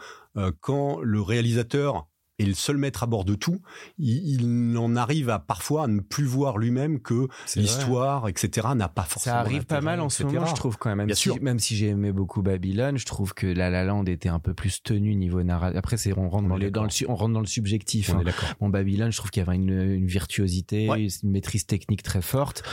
quand 0.59 0.99
le 1.01 1.21
réalisateur 1.21 2.07
est 2.39 2.45
le 2.45 2.53
seul 2.53 2.77
maître 2.77 3.03
à 3.03 3.05
bord 3.05 3.25
de 3.25 3.35
tout, 3.35 3.61
il, 3.97 4.41
il 4.41 4.77
en 4.77 4.95
arrive 4.95 5.29
à 5.29 5.39
parfois 5.39 5.85
à 5.85 5.87
ne 5.87 5.99
plus 6.01 6.25
voir 6.25 6.57
lui-même 6.57 6.99
que 6.99 7.27
l'histoire, 7.55 8.27
etc. 8.27 8.67
n'a 8.75 8.89
pas 8.89 9.03
forcément. 9.03 9.35
Ça 9.35 9.39
arrive 9.39 9.65
pas 9.65 9.81
mal 9.81 9.99
en 10.01 10.09
ce 10.09 10.23
moment, 10.23 10.45
je 10.45 10.53
trouve 10.55 10.77
quand 10.77 10.93
même. 10.95 11.05
Bien 11.07 11.15
si, 11.15 11.23
sûr. 11.23 11.37
même 11.41 11.59
si 11.59 11.75
j'ai 11.75 11.87
aimé 11.87 12.11
beaucoup 12.11 12.41
Babylone, 12.41 12.97
je 12.97 13.05
trouve 13.05 13.33
que 13.33 13.47
La 13.47 13.69
La 13.69 13.83
Land 13.83 14.05
était 14.05 14.29
un 14.29 14.39
peu 14.39 14.53
plus 14.53 14.83
tenu 14.83 15.15
niveau 15.15 15.43
narratif. 15.43 15.77
Après, 15.77 15.97
c'est 15.97 16.17
on 16.17 16.29
rentre 16.29 16.45
On 16.45 16.49
dans, 16.49 16.57
le 16.57 16.69
d'accord. 16.69 16.91
su- 16.91 17.05
on 17.07 17.15
rentre 17.15 17.33
dans 17.33 17.39
le 17.39 17.45
subjectif. 17.45 18.09
On 18.09 18.17
hein. 18.17 18.21
est 18.21 18.25
d'accord. 18.25 18.49
Bon, 18.59 18.69
Babylone, 18.69 19.11
je 19.11 19.17
trouve 19.17 19.31
qu'il 19.31 19.43
y 19.43 19.45
avait 19.47 19.55
une, 19.55 19.69
une 19.69 20.07
virtuosité, 20.07 20.89
Ouais. 20.89 21.07
une 21.23 21.29
maîtrise 21.31 21.65
technique 21.65 22.03
très 22.03 22.21
forte, 22.21 22.63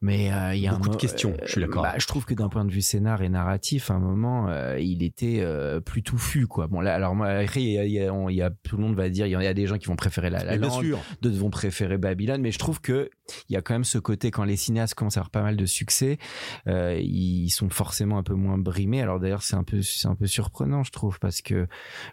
mais 0.00 0.32
euh, 0.32 0.54
il 0.54 0.60
y 0.62 0.66
a 0.66 0.72
Beaucoup 0.72 0.88
un 0.88 0.92
de 0.92 0.96
questions, 0.96 1.34
je 1.44 1.52
suis 1.52 1.60
d'accord. 1.60 1.82
bah, 1.82 1.94
je 1.98 2.06
trouve 2.06 2.24
que 2.24 2.34
d'un 2.34 2.48
point 2.48 2.64
de 2.64 2.70
vue 2.72 2.80
scénar 2.80 3.22
et 3.22 3.28
narratif, 3.28 3.90
à 3.90 3.94
un 3.94 3.98
moment, 3.98 4.48
euh, 4.48 4.78
il 4.80 5.02
était 5.02 5.38
euh, 5.40 5.80
plus 5.80 6.02
touffu, 6.02 6.46
quoi. 6.46 6.66
Bon, 6.68 6.80
là, 6.80 6.94
alors 6.94 7.14
moi, 7.14 7.28
après, 7.28 7.62
il 7.62 7.70
y 7.72 7.78
a, 7.78 7.84
il 7.84 7.92
y 7.92 8.02
a- 8.02 8.12
on- 8.14 8.28
il 8.28 8.36
y 8.36 8.42
a- 8.42 8.50
tout 8.50 8.76
le 8.76 8.82
monde 8.82 8.96
va 8.96 9.09
dire, 9.10 9.26
il 9.26 9.30
y 9.30 9.46
a 9.46 9.54
des 9.54 9.66
gens 9.66 9.78
qui 9.78 9.86
vont 9.86 9.96
préférer 9.96 10.30
La 10.30 10.44
La 10.44 10.56
Land, 10.56 10.80
d'autres 11.22 11.36
vont 11.36 11.50
préférer 11.50 11.98
Babylone, 11.98 12.40
mais 12.40 12.52
je 12.52 12.58
trouve 12.58 12.80
que 12.80 13.10
il 13.48 13.54
y 13.54 13.56
a 13.56 13.62
quand 13.62 13.74
même 13.74 13.84
ce 13.84 13.98
côté 13.98 14.30
quand 14.30 14.44
les 14.44 14.56
cinéastes 14.56 14.94
commencent 14.94 15.16
à 15.16 15.20
avoir 15.20 15.30
pas 15.30 15.42
mal 15.42 15.56
de 15.56 15.66
succès, 15.66 16.18
euh, 16.66 16.98
ils 17.00 17.50
sont 17.50 17.70
forcément 17.70 18.18
un 18.18 18.22
peu 18.22 18.34
moins 18.34 18.58
brimés. 18.58 19.00
Alors 19.02 19.20
d'ailleurs, 19.20 19.42
c'est 19.42 19.56
un 19.56 19.64
peu 19.64 19.82
c'est 19.82 20.08
un 20.08 20.14
peu 20.14 20.26
surprenant, 20.26 20.82
je 20.84 20.90
trouve, 20.92 21.18
parce 21.18 21.42
que 21.42 21.66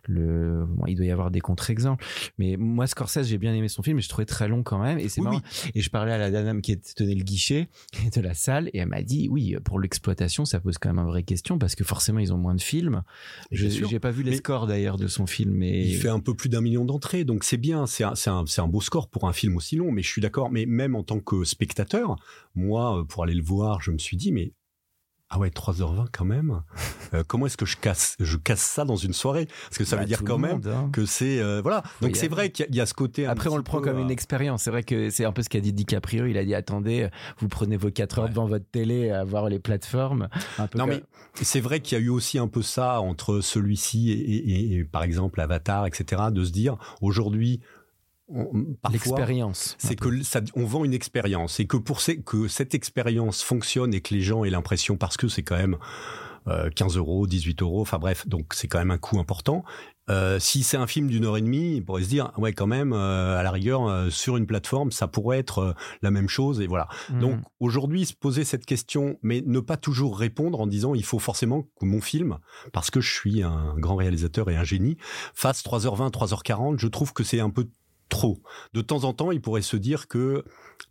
le 0.05 0.65
bon, 0.67 0.85
il 0.87 0.95
doit 0.95 1.05
y 1.05 1.11
avoir 1.11 1.31
des 1.31 1.39
contre-exemples. 1.41 2.03
Mais 2.37 2.55
moi, 2.57 2.87
Scorsese, 2.87 3.27
j'ai 3.27 3.37
bien 3.37 3.53
aimé 3.53 3.67
son 3.67 3.83
film, 3.83 3.97
mais 3.97 4.01
je 4.01 4.09
trouvais 4.09 4.25
très 4.25 4.47
long 4.47 4.63
quand 4.63 4.79
même. 4.79 4.99
Et 4.99 5.09
c'est 5.09 5.21
Oui, 5.21 5.25
marrant. 5.25 5.41
Et 5.75 5.81
je 5.81 5.89
parlais 5.89 6.11
à 6.11 6.17
la 6.17 6.31
dame 6.31 6.61
qui 6.61 6.77
tenait 6.79 7.15
le 7.15 7.23
guichet 7.23 7.67
de 8.15 8.21
la 8.21 8.33
salle, 8.33 8.69
et 8.73 8.79
elle 8.79 8.87
m'a 8.87 9.01
dit, 9.01 9.27
oui, 9.31 9.55
pour 9.63 9.79
l'exploitation, 9.79 10.45
ça 10.45 10.59
pose 10.59 10.77
quand 10.77 10.89
même 10.93 10.99
une 11.03 11.09
vraie 11.09 11.23
question, 11.23 11.57
parce 11.57 11.75
que 11.75 11.83
forcément, 11.83 12.19
ils 12.19 12.33
ont 12.33 12.37
moins 12.37 12.55
de 12.55 12.61
films. 12.61 13.03
Je 13.51 13.67
j'ai 13.67 13.99
pas 13.99 14.11
vu 14.11 14.23
les 14.23 14.31
Mais- 14.31 14.37
scores 14.37 14.67
d'ailleurs 14.67 14.97
de 14.97 15.07
son 15.07 15.27
film, 15.27 15.51
mais 15.53 15.85
Il 15.87 15.95
fait 15.95 16.09
un 16.09 16.19
peu 16.19 16.33
plus 16.35 16.49
d'un 16.49 16.61
million 16.61 16.85
d'entrées, 16.85 17.23
donc 17.23 17.43
c'est 17.43 17.57
bien, 17.57 17.85
c'est 17.85 18.03
un, 18.03 18.13
un, 18.27 18.45
un 18.57 18.67
beau 18.67 18.81
score 18.81 19.07
pour 19.09 19.27
un 19.27 19.33
film 19.33 19.55
aussi 19.57 19.75
long, 19.75 19.91
mais 19.91 20.01
je 20.01 20.09
suis 20.09 20.21
d'accord, 20.21 20.49
mais 20.51 20.65
même 20.65 20.95
en 20.95 21.03
tant 21.07 21.19
que 21.19 21.43
spectateur, 21.43 22.15
moi, 22.55 22.99
euh, 22.99 23.03
pour 23.03 23.23
aller 23.23 23.33
le 23.35 23.43
voir, 23.43 23.81
je 23.81 23.91
me 23.91 23.97
suis 23.97 24.17
dit, 24.17 24.31
mais 24.31 24.53
ah 25.29 25.39
ouais, 25.39 25.49
3h20 25.49 26.05
quand 26.11 26.25
même, 26.25 26.61
Euh, 27.13 27.23
comment 27.25 27.45
est-ce 27.45 27.55
que 27.55 27.65
je 27.65 27.77
casse, 27.77 28.17
je 28.19 28.35
casse 28.35 28.59
ça 28.61 28.83
dans 28.83 28.97
une 28.97 29.13
soirée? 29.13 29.45
Parce 29.69 29.77
que 29.77 29.85
ça 29.85 29.95
Bah, 29.95 30.01
veut 30.01 30.07
dire 30.09 30.17
tout 30.17 30.25
quand 30.25 30.37
même 30.37 30.55
monde, 30.55 30.67
hein. 30.67 30.89
que 30.91 31.05
c'est... 31.05 31.39
euh, 31.39 31.61
voilà, 31.61 31.81
donc 32.01 32.17
c'est 32.17 32.27
vrai 32.27 32.49
qu'il 32.49 32.65
y, 32.65 32.67
a- 32.67 32.69
il 32.69 32.75
y 32.75 32.81
a 32.81 32.85
ce 32.85 32.93
côté... 32.93 33.25
Après, 33.25 33.49
on 33.49 33.55
le 33.55 33.63
prend 33.63 33.79
comme 33.79 33.97
une 33.97 34.11
expérience. 34.11 34.63
C'est 34.63 34.71
vrai 34.71 34.83
que 34.83 35.09
c'est 35.09 35.23
un 35.23 35.31
peu 35.31 35.41
ce 35.41 35.47
qu'a 35.47 35.61
dit 35.61 35.71
DiCaprio. 35.71 36.25
Il 36.25 36.37
a 36.37 36.43
dit 36.43 36.53
attendez, 36.53 37.07
vous 37.39 37.47
prenez 37.47 37.77
vos 37.77 37.89
4 37.91 38.19
heures 38.19 38.23
Ouais. 38.25 38.29
devant 38.31 38.45
votre 38.45 38.69
télé 38.69 39.09
à 39.09 39.23
voir 39.23 39.47
les 39.47 39.59
plateformes. 39.59 40.27
Un 40.59 40.67
peu 40.67 40.77
Non 40.79 40.85
comme- 40.85 40.95
mais 40.95 41.03
c'est 41.45 41.61
vrai 41.61 41.79
qu'il 41.79 41.97
y 41.97 42.01
a 42.01 42.03
eu 42.03 42.09
aussi 42.09 42.39
un 42.39 42.49
peu 42.49 42.61
ça 42.61 42.99
entre 42.99 43.39
celui-ci 43.39 44.11
et, 44.11 44.15
et- 44.35 44.73
et, 44.79 44.83
par 44.83 45.03
exemple 45.03 45.39
Avatar, 45.39 45.85
etc. 45.87 46.23
De 46.29 46.43
se 46.43 46.51
dire 46.51 46.75
aujourd'hui, 47.01 47.61
l'expérience. 48.91 49.75
c'est 49.77 49.95
que 49.95 50.23
ça, 50.23 50.41
on 50.55 50.65
vend 50.65 50.83
une 50.85 50.93
expérience 50.93 51.59
et 51.59 51.65
que 51.65 51.77
pour 51.77 52.01
ces- 52.01 52.21
que 52.21 52.47
cette 52.47 52.73
expérience 52.75 53.41
fonctionne 53.43 53.93
et 53.93 54.01
que 54.01 54.13
les 54.13 54.21
gens 54.21 54.43
aient 54.43 54.49
l'impression 54.49 54.97
parce 54.97 55.17
que 55.17 55.27
c'est 55.27 55.43
quand 55.43 55.57
même 55.57 55.77
15 56.75 56.95
euros, 56.95 57.27
18 57.27 57.61
euros, 57.61 57.81
enfin 57.81 57.99
bref, 57.99 58.25
donc 58.25 58.53
c'est 58.53 58.69
quand 58.69 58.79
même 58.79 58.91
un 58.91 58.97
coût 58.97 59.19
important. 59.19 59.65
Euh, 60.09 60.39
si 60.39 60.63
c'est 60.63 60.77
un 60.77 60.87
film 60.87 61.09
d'une 61.09 61.25
heure 61.25 61.35
et 61.35 61.41
demie, 61.41 61.75
il 61.75 61.83
pourrait 61.83 62.03
se 62.03 62.07
dire 62.07 62.31
ouais 62.37 62.53
quand 62.53 62.67
même 62.67 62.93
euh, 62.93 63.37
à 63.37 63.43
la 63.43 63.51
rigueur 63.51 63.85
euh, 63.85 64.09
sur 64.09 64.37
une 64.37 64.47
plateforme 64.47 64.93
ça 64.93 65.09
pourrait 65.09 65.39
être 65.39 65.75
la 66.01 66.09
même 66.09 66.29
chose 66.29 66.61
et 66.61 66.67
voilà. 66.67 66.87
Mhm. 67.11 67.19
Donc 67.19 67.39
aujourd'hui 67.59 68.05
se 68.05 68.13
poser 68.13 68.45
cette 68.45 68.65
question 68.65 69.17
mais 69.21 69.43
ne 69.45 69.59
pas 69.59 69.75
toujours 69.75 70.17
répondre 70.17 70.61
en 70.61 70.67
disant 70.67 70.95
il 70.95 71.03
faut 71.03 71.19
forcément 71.19 71.63
que 71.81 71.85
mon 71.85 71.99
film 71.99 72.37
parce 72.71 72.89
que 72.91 73.01
je 73.01 73.13
suis 73.13 73.43
un 73.43 73.73
grand 73.77 73.97
réalisateur 73.97 74.49
et 74.49 74.55
un 74.55 74.63
génie 74.63 74.95
fasse 75.33 75.61
3h20 75.65 76.11
3h40, 76.11 76.79
je 76.79 76.87
trouve 76.87 77.11
que 77.11 77.25
c'est 77.25 77.41
un 77.41 77.49
peu 77.49 77.67
trop. 78.09 78.41
De 78.73 78.81
temps 78.81 79.03
en 79.03 79.13
temps, 79.13 79.31
il 79.31 79.41
pourrait 79.41 79.61
se 79.61 79.77
dire 79.77 80.07
que 80.07 80.43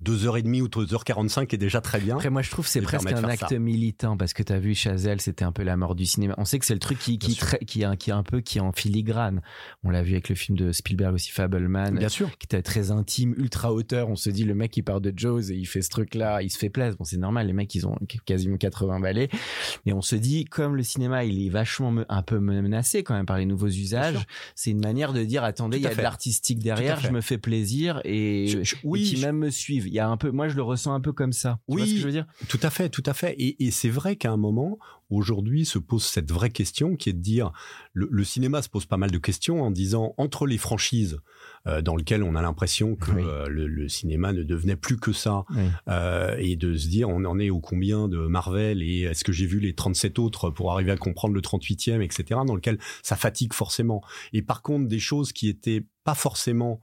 2h30 0.04 0.62
ou 0.62 0.68
2h45 0.68 1.54
est 1.54 1.58
déjà 1.58 1.80
très 1.80 2.00
bien. 2.00 2.14
Après, 2.14 2.30
moi, 2.30 2.42
je 2.42 2.50
trouve 2.50 2.66
c'est 2.66 2.80
presque 2.80 3.10
un 3.10 3.24
acte 3.24 3.52
militant 3.52 4.16
parce 4.16 4.32
que 4.32 4.42
tu 4.42 4.52
as 4.52 4.58
vu 4.58 4.74
Chazelle, 4.74 5.20
c'était 5.20 5.44
un 5.44 5.52
peu 5.52 5.62
la 5.62 5.76
mort 5.76 5.94
du 5.94 6.06
cinéma. 6.06 6.34
On 6.38 6.44
sait 6.44 6.58
que 6.58 6.66
c'est 6.66 6.74
le 6.74 6.80
truc 6.80 6.98
qui, 6.98 7.18
qui, 7.18 7.38
qui, 7.66 7.82
est, 7.82 7.96
qui 7.96 8.10
est 8.10 8.14
un 8.14 8.22
peu 8.22 8.40
qui 8.40 8.58
est 8.58 8.60
en 8.62 8.72
filigrane. 8.72 9.42
On 9.84 9.90
l'a 9.90 10.02
vu 10.02 10.12
avec 10.12 10.28
le 10.28 10.34
film 10.34 10.56
de 10.56 10.72
Spielberg 10.72 11.14
aussi, 11.14 11.30
Fableman. 11.30 11.98
Bien 11.98 12.08
sûr. 12.08 12.28
Qui 12.38 12.46
était 12.46 12.62
très 12.62 12.90
intime, 12.90 13.34
ultra 13.36 13.72
hauteur. 13.72 14.08
On 14.08 14.16
se 14.16 14.30
dit, 14.30 14.44
le 14.44 14.54
mec, 14.54 14.76
il 14.76 14.82
part 14.82 15.00
de 15.00 15.12
Jaws 15.16 15.50
et 15.50 15.54
il 15.54 15.66
fait 15.66 15.82
ce 15.82 15.90
truc-là, 15.90 16.42
il 16.42 16.50
se 16.50 16.58
fait 16.58 16.70
plaisir. 16.70 16.96
Bon, 16.98 17.04
c'est 17.04 17.16
normal, 17.16 17.46
les 17.46 17.52
mecs, 17.52 17.74
ils 17.74 17.86
ont 17.86 17.96
quasiment 18.24 18.56
80 18.56 19.00
balais. 19.00 19.28
Mais 19.84 19.92
on 19.92 20.02
se 20.02 20.16
dit, 20.16 20.44
comme 20.44 20.76
le 20.76 20.82
cinéma, 20.82 21.24
il 21.24 21.44
est 21.44 21.50
vachement 21.50 21.94
un 22.08 22.22
peu 22.22 22.38
menacé 22.38 23.02
quand 23.02 23.14
même 23.14 23.26
par 23.26 23.38
les 23.38 23.46
nouveaux 23.46 23.68
usages, 23.68 24.26
c'est 24.54 24.70
une 24.70 24.80
manière 24.80 25.12
de 25.12 25.24
dire, 25.24 25.44
attendez, 25.44 25.78
il 25.78 25.82
y 25.82 25.86
a 25.86 25.94
de 25.94 26.02
l'artistique 26.02 26.58
derrière, 26.58 27.00
je 27.00 27.10
me 27.10 27.20
fais 27.20 27.38
plaisir 27.38 28.00
et, 28.04 28.62
oui, 28.84 29.02
qui 29.02 29.20
même 29.20 29.38
me 29.38 29.50
suivent. 29.80 29.88
Il 29.88 29.94
y 29.94 29.98
a 29.98 30.08
un 30.08 30.16
peu, 30.16 30.30
moi, 30.30 30.48
je 30.48 30.56
le 30.56 30.62
ressens 30.62 30.94
un 30.94 31.00
peu 31.00 31.12
comme 31.12 31.32
ça. 31.32 31.60
Tu 31.68 31.76
oui, 31.76 31.88
ce 31.88 31.94
que 31.94 32.00
je 32.00 32.06
veux 32.06 32.12
dire? 32.12 32.26
Tout 32.48 32.60
à 32.62 32.70
fait, 32.70 32.88
tout 32.88 33.02
à 33.06 33.14
fait. 33.14 33.34
Et, 33.38 33.70
c'est 33.70 33.88
vrai 33.88 34.16
qu'à 34.16 34.30
un 34.30 34.36
moment, 34.36 34.78
aujourd'hui, 35.10 35.64
se 35.64 35.78
pose 35.78 36.04
cette 36.04 36.30
vraie 36.30 36.50
question 36.50 36.96
qui 36.96 37.10
est 37.10 37.12
de 37.12 37.20
dire, 37.20 37.52
le, 37.92 38.24
cinéma 38.24 38.62
se 38.62 38.68
pose 38.68 38.86
pas 38.86 38.96
mal 38.96 39.10
de 39.10 39.18
questions 39.18 39.62
en 39.62 39.70
disant 39.70 40.14
entre 40.16 40.46
les 40.46 40.58
franchises 40.58 41.18
euh, 41.66 41.82
dans 41.82 41.96
lesquelles 41.96 42.22
on 42.22 42.34
a 42.34 42.42
l'impression 42.42 42.96
que 42.96 43.10
euh, 43.10 43.48
le, 43.48 43.88
cinéma 43.88 44.32
ne 44.32 44.42
devenait 44.42 44.76
plus 44.76 44.98
que 44.98 45.12
ça, 45.12 45.44
euh, 45.88 46.36
et 46.38 46.56
de 46.56 46.76
se 46.76 46.88
dire 46.88 47.08
on 47.08 47.24
en 47.24 47.38
est 47.38 47.50
au 47.50 47.60
combien 47.60 48.08
de 48.08 48.18
Marvel 48.18 48.82
et 48.82 49.02
est-ce 49.02 49.24
que 49.24 49.32
j'ai 49.32 49.46
vu 49.46 49.60
les 49.60 49.74
37 49.74 50.18
autres 50.18 50.50
pour 50.50 50.72
arriver 50.72 50.90
à 50.90 50.96
comprendre 50.96 51.34
le 51.34 51.40
38e, 51.40 52.02
etc. 52.02 52.40
Dans 52.46 52.54
lequel 52.54 52.78
ça 53.02 53.16
fatigue 53.16 53.52
forcément. 53.52 54.02
Et 54.32 54.42
par 54.42 54.62
contre, 54.62 54.88
des 54.88 54.98
choses 54.98 55.32
qui 55.32 55.48
étaient 55.48 55.84
pas 56.04 56.14
forcément 56.14 56.80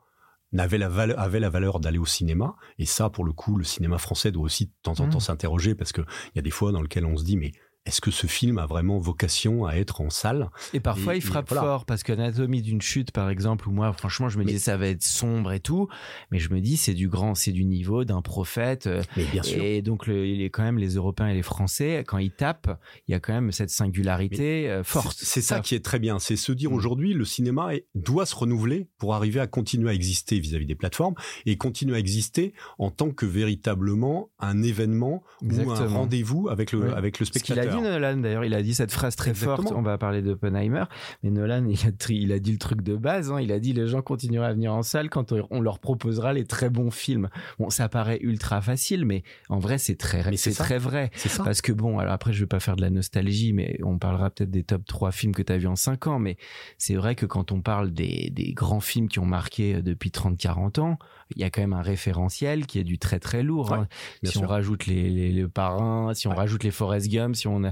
avait 0.60 0.78
la 0.78 0.90
valeur, 0.90 1.20
avait 1.20 1.40
la 1.40 1.50
valeur 1.50 1.80
d'aller 1.80 1.98
au 1.98 2.06
cinéma. 2.06 2.56
Et 2.78 2.86
ça, 2.86 3.10
pour 3.10 3.26
le 3.26 3.34
coup, 3.34 3.58
le 3.58 3.64
cinéma 3.64 3.98
français 3.98 4.32
doit 4.32 4.44
aussi 4.44 4.66
de 4.66 4.72
temps 4.82 5.00
en 5.00 5.10
temps 5.10 5.18
mmh. 5.18 5.22
s'interroger 5.22 5.76
parce 5.76 5.92
qu'il 5.92 6.06
y 6.36 6.40
a 6.40 6.42
des 6.42 6.52
fois 6.52 6.72
dans 6.72 6.82
lesquelles 6.82 7.06
on 7.06 7.18
se 7.18 7.24
dit, 7.24 7.38
mais 7.38 7.52
est-ce 7.86 8.00
que 8.00 8.12
ce 8.12 8.28
film 8.28 8.60
a 8.60 8.66
vraiment 8.66 8.98
vocation 8.98 9.66
à 9.66 9.74
être 9.74 10.00
en 10.00 10.10
salle 10.10 10.50
Et 10.74 10.80
parfois, 10.80 11.16
il 11.16 11.22
frappe 11.22 11.50
fort 11.50 11.86
parce 11.86 12.04
qu'Anatomie 12.04 12.62
d'une 12.62 12.82
chute, 12.82 13.12
par 13.12 13.30
exemple, 13.30 13.68
où 13.68 13.72
moi, 13.72 13.92
franchement, 13.92 14.30
je 14.30 14.38
me 14.38 14.46
disais 14.46 14.60
ça 14.60 14.78
va 14.78 14.88
être 14.88 15.04
sombre 15.04 15.52
et 15.52 15.60
tout, 15.60 15.90
mais 16.32 16.40
je 16.40 16.50
me 16.54 16.62
dis 16.62 16.78
c'est 16.78 16.94
du 16.94 17.10
grand, 17.10 17.36
c'est 17.36 17.52
du 17.52 17.66
niveau 17.66 18.06
d'un 18.06 18.22
prophète. 18.22 18.88
Euh, 18.88 19.02
mais 19.18 19.26
bien 19.26 19.44
sûr. 19.44 19.62
Et 19.62 19.82
donc, 19.82 20.08
le, 20.08 20.26
il 20.26 20.42
est 20.42 20.50
quand 20.50 20.64
même 20.64 20.78
les 20.78 20.96
Européens 20.96 21.28
et 21.28 21.34
les 21.34 21.44
Français, 21.44 22.06
quand 22.08 22.20
ils 22.20 22.32
tapent, 22.32 22.80
il 23.08 23.12
y 23.12 23.16
a 23.16 23.20
quand 23.20 23.34
même 23.34 23.52
cette 23.52 23.70
singularité 23.70 24.70
euh, 24.70 24.84
forte. 24.86 25.18
C'est 25.20 25.42
ça, 25.42 25.60
qui 25.60 25.76
est 25.76 25.84
très 25.84 26.00
bien, 26.00 26.20
c'est 26.20 26.38
se 26.38 26.54
dire 26.54 26.72
mm. 26.72 26.76
aujourd'hui 26.76 27.14
le 27.14 27.26
cinéma 27.26 27.72
doit 27.96 28.26
se 28.26 28.36
renouveler 28.36 28.88
pour 28.98 29.14
arriver 29.14 29.42
à 29.42 29.48
continuer 29.48 29.90
à 29.90 29.94
exister 29.94 30.40
vis-à-vis 30.40 30.66
des 30.66 30.76
plateformes 30.76 31.16
et 31.46 31.58
continuer 31.58 31.96
à 31.96 32.00
exister 32.00 32.54
en 32.80 32.92
tant 32.92 33.12
que 33.12 33.26
véritablement 33.26 34.30
un 34.40 34.64
événement 34.64 35.24
ou 35.42 35.72
un 35.72 35.88
rendez-vous 35.88 36.48
avec 36.50 36.72
le 36.72 36.94
avec 36.96 37.20
le 37.20 37.26
spectateur. 37.26 37.73
Nolan 37.82 38.18
d'ailleurs, 38.18 38.46
il 38.46 38.54
a 38.54 38.62
dit 38.62 38.74
cette 38.74 38.92
phrase 38.92 39.16
très 39.16 39.34
forte. 39.34 39.72
On 39.76 39.82
va 39.82 39.98
parler 39.98 40.22
d'Oppenheimer, 40.22 40.86
mais 41.24 41.32
Nolan 41.32 41.66
il 41.68 41.80
a, 41.88 41.92
il 42.10 42.32
a 42.32 42.40
dit 42.40 42.52
le 42.52 42.58
truc 42.58 42.82
de 42.82 42.96
base. 42.96 43.32
Hein. 43.32 43.42
il 43.42 43.52
a 43.52 43.60
dit 43.60 43.74
les 43.74 43.88
gens 43.88 44.02
continueront 44.02 44.46
à 44.46 44.54
venir 44.54 44.74
en 44.74 44.84
salle 44.84 45.10
quand 45.10 45.34
on 45.50 45.62
leur 45.62 45.80
proposera 45.80 46.34
les 46.34 46.46
très 46.46 46.70
bons 46.70 46.92
films. 46.92 47.30
Bon, 47.60 47.70
ça 47.70 47.90
paraît 47.90 48.20
ultra 48.22 48.62
facile, 48.62 49.06
mais 49.06 49.24
en 49.50 49.60
vrai 49.60 49.78
c'est 49.78 49.96
très 49.96 50.24
c'est 50.38 50.54
très 50.54 50.78
vrai. 50.78 51.12
Ça. 51.16 51.44
Parce 51.44 51.62
que 51.62 51.72
bon, 51.72 52.00
alors 52.00 52.14
après 52.14 52.34
je 52.34 52.40
vais 52.42 52.48
pas 52.48 52.60
faire 52.60 52.76
de 52.76 52.82
la 52.82 52.90
nostalgie, 52.90 53.54
mais 53.54 53.80
on 53.84 53.98
parlera 53.98 54.30
peut-être 54.30 54.52
des 54.52 54.64
top 54.64 54.86
3 54.86 55.12
films 55.12 55.34
que 55.34 55.42
tu 55.42 55.54
as 55.54 55.58
vus 55.58 55.68
en 55.68 55.76
5 55.76 56.08
ans. 56.08 56.20
Mais 56.20 56.38
c'est 56.78 56.96
vrai 56.96 57.16
que 57.16 57.26
quand 57.26 57.52
on 57.52 57.62
parle 57.62 57.92
des, 57.92 58.30
des 58.32 58.54
grands 58.54 58.80
films 58.80 59.08
qui 59.08 59.20
ont 59.20 59.26
marqué 59.26 59.76
euh, 59.76 59.82
depuis 59.82 60.10
30-40 60.10 60.80
ans, 60.80 60.98
il 61.36 61.42
y 61.42 61.46
a 61.46 61.50
quand 61.50 61.62
même 61.62 61.74
un 61.74 61.82
référentiel 61.82 62.66
qui 62.66 62.80
est 62.80 62.84
du 62.84 62.98
très 62.98 63.20
très 63.20 63.44
lourd. 63.44 63.74
Hein. 63.74 63.88
Si 64.24 64.38
on 64.38 64.48
rajoute 64.48 64.86
les, 64.86 65.10
les, 65.10 65.48
parrains, 65.48 66.14
si 66.14 66.28
on 66.28 66.36
rajoute 66.36 66.64
les 66.64 66.72
Forrest 66.72 67.10
Gump, 67.10 67.36
si 67.36 67.48
on 67.48 67.63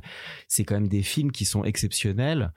c'est 0.48 0.64
quand 0.64 0.76
même 0.76 0.88
des 0.88 1.04
films 1.04 1.32
qui 1.32 1.46
sont 1.46 1.64
exceptionnels. 1.64 2.54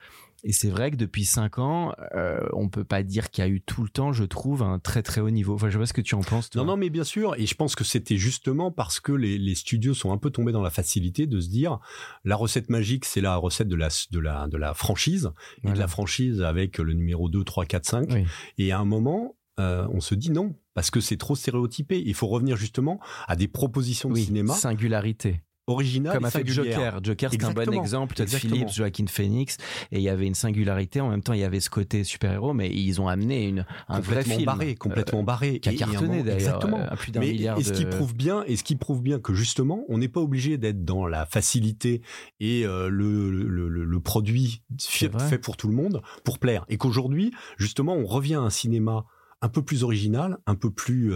Et 0.46 0.52
c'est 0.52 0.68
vrai 0.68 0.90
que 0.90 0.96
depuis 0.96 1.24
cinq 1.24 1.58
ans, 1.58 1.94
euh, 2.14 2.38
on 2.52 2.68
peut 2.68 2.84
pas 2.84 3.02
dire 3.02 3.30
qu'il 3.30 3.42
y 3.42 3.46
a 3.46 3.50
eu 3.50 3.62
tout 3.62 3.82
le 3.82 3.88
temps, 3.88 4.12
je 4.12 4.24
trouve, 4.24 4.62
un 4.62 4.78
très 4.78 5.02
très 5.02 5.22
haut 5.22 5.30
niveau. 5.30 5.54
Enfin, 5.54 5.68
je 5.68 5.72
sais 5.72 5.78
pas 5.78 5.86
ce 5.86 5.94
que 5.94 6.02
tu 6.02 6.14
en 6.14 6.20
penses. 6.20 6.50
Toi. 6.50 6.62
Non, 6.62 6.72
non, 6.72 6.76
mais 6.76 6.90
bien 6.90 7.02
sûr. 7.02 7.34
Et 7.38 7.46
je 7.46 7.54
pense 7.54 7.74
que 7.74 7.82
c'était 7.82 8.18
justement 8.18 8.70
parce 8.70 9.00
que 9.00 9.12
les, 9.12 9.38
les, 9.38 9.54
studios 9.54 9.94
sont 9.94 10.12
un 10.12 10.18
peu 10.18 10.30
tombés 10.30 10.52
dans 10.52 10.60
la 10.60 10.68
facilité 10.68 11.26
de 11.26 11.40
se 11.40 11.48
dire, 11.48 11.78
la 12.24 12.36
recette 12.36 12.68
magique, 12.68 13.06
c'est 13.06 13.22
la 13.22 13.36
recette 13.36 13.68
de 13.68 13.76
la 13.76 13.88
de 14.10 14.18
la 14.18 14.46
de 14.46 14.58
la 14.58 14.74
franchise 14.74 15.30
et 15.64 15.72
de 15.72 15.78
la 15.78 15.88
franchise 15.88 16.42
avec 16.42 16.76
le 16.76 16.92
numéro 16.92 17.30
2, 17.30 17.42
3, 17.42 17.64
4, 17.64 17.86
5. 17.86 18.26
Et 18.58 18.70
à 18.70 18.78
un 18.78 18.84
moment, 18.84 19.36
euh, 19.58 19.86
on 19.92 20.00
se 20.00 20.14
dit 20.14 20.30
non, 20.30 20.54
parce 20.74 20.90
que 20.90 21.00
c'est 21.00 21.16
trop 21.16 21.36
stéréotypé. 21.36 22.02
Il 22.04 22.14
faut 22.14 22.26
revenir 22.26 22.56
justement 22.56 23.00
à 23.28 23.34
des 23.34 23.48
propositions 23.48 24.10
de 24.10 24.16
cinéma. 24.16 24.52
Singularité 24.52 25.40
original 25.66 26.14
comme 26.14 26.24
a 26.24 26.30
fait 26.30 26.46
Joker. 26.46 27.00
Joker 27.02 27.30
c'est 27.32 27.44
un 27.44 27.52
bon 27.52 27.72
exemple. 27.72 28.16
De 28.16 28.26
Phillips 28.26 28.72
Joaquin 28.72 29.06
Phoenix. 29.06 29.56
Et 29.92 29.98
il 29.98 30.02
y 30.02 30.08
avait 30.08 30.26
une 30.26 30.34
singularité. 30.34 31.00
En 31.00 31.10
même 31.10 31.22
temps 31.22 31.32
il 31.32 31.40
y 31.40 31.44
avait 31.44 31.60
ce 31.60 31.70
côté 31.70 32.04
super 32.04 32.32
héros 32.32 32.52
mais 32.52 32.70
ils 32.70 33.00
ont 33.00 33.08
amené 33.08 33.46
une 33.48 33.66
un 33.88 34.00
vrai 34.00 34.22
film 34.22 34.44
barré 34.44 34.74
complètement 34.74 35.20
euh, 35.20 35.24
barré. 35.24 35.60
qui 35.60 35.68
a 35.68 35.74
cartonné 35.74 36.22
d'ailleurs 36.22 36.64
euh, 36.64 36.86
à 36.88 36.96
plus 36.96 37.12
d'un 37.12 37.20
milliard 37.20 37.58
et 37.58 37.62
ce 37.62 37.72
qui 37.72 37.86
prouve 37.86 38.14
bien 38.14 38.44
et 38.46 38.56
ce 38.56 38.64
qui 38.64 38.76
prouve 38.76 39.02
bien 39.02 39.18
que 39.18 39.34
justement 39.34 39.84
on 39.88 39.98
n'est 39.98 40.08
pas 40.08 40.20
obligé 40.20 40.58
d'être 40.58 40.84
dans 40.84 41.06
la 41.06 41.26
facilité 41.26 42.02
et 42.40 42.66
euh, 42.66 42.88
le, 42.88 43.30
le, 43.30 44.00
produit 44.00 44.62
fait 44.78 45.38
pour 45.38 45.56
tout 45.56 45.68
le 45.68 45.74
monde 45.74 46.02
pour 46.24 46.38
plaire. 46.38 46.66
Et 46.68 46.76
qu'aujourd'hui 46.76 47.32
justement 47.56 47.94
on 47.94 48.06
revient 48.06 48.34
à 48.34 48.40
un 48.40 48.50
cinéma 48.50 49.06
un 49.40 49.48
peu 49.48 49.62
plus 49.62 49.82
original, 49.82 50.38
un 50.46 50.54
peu 50.54 50.70
plus 50.70 51.12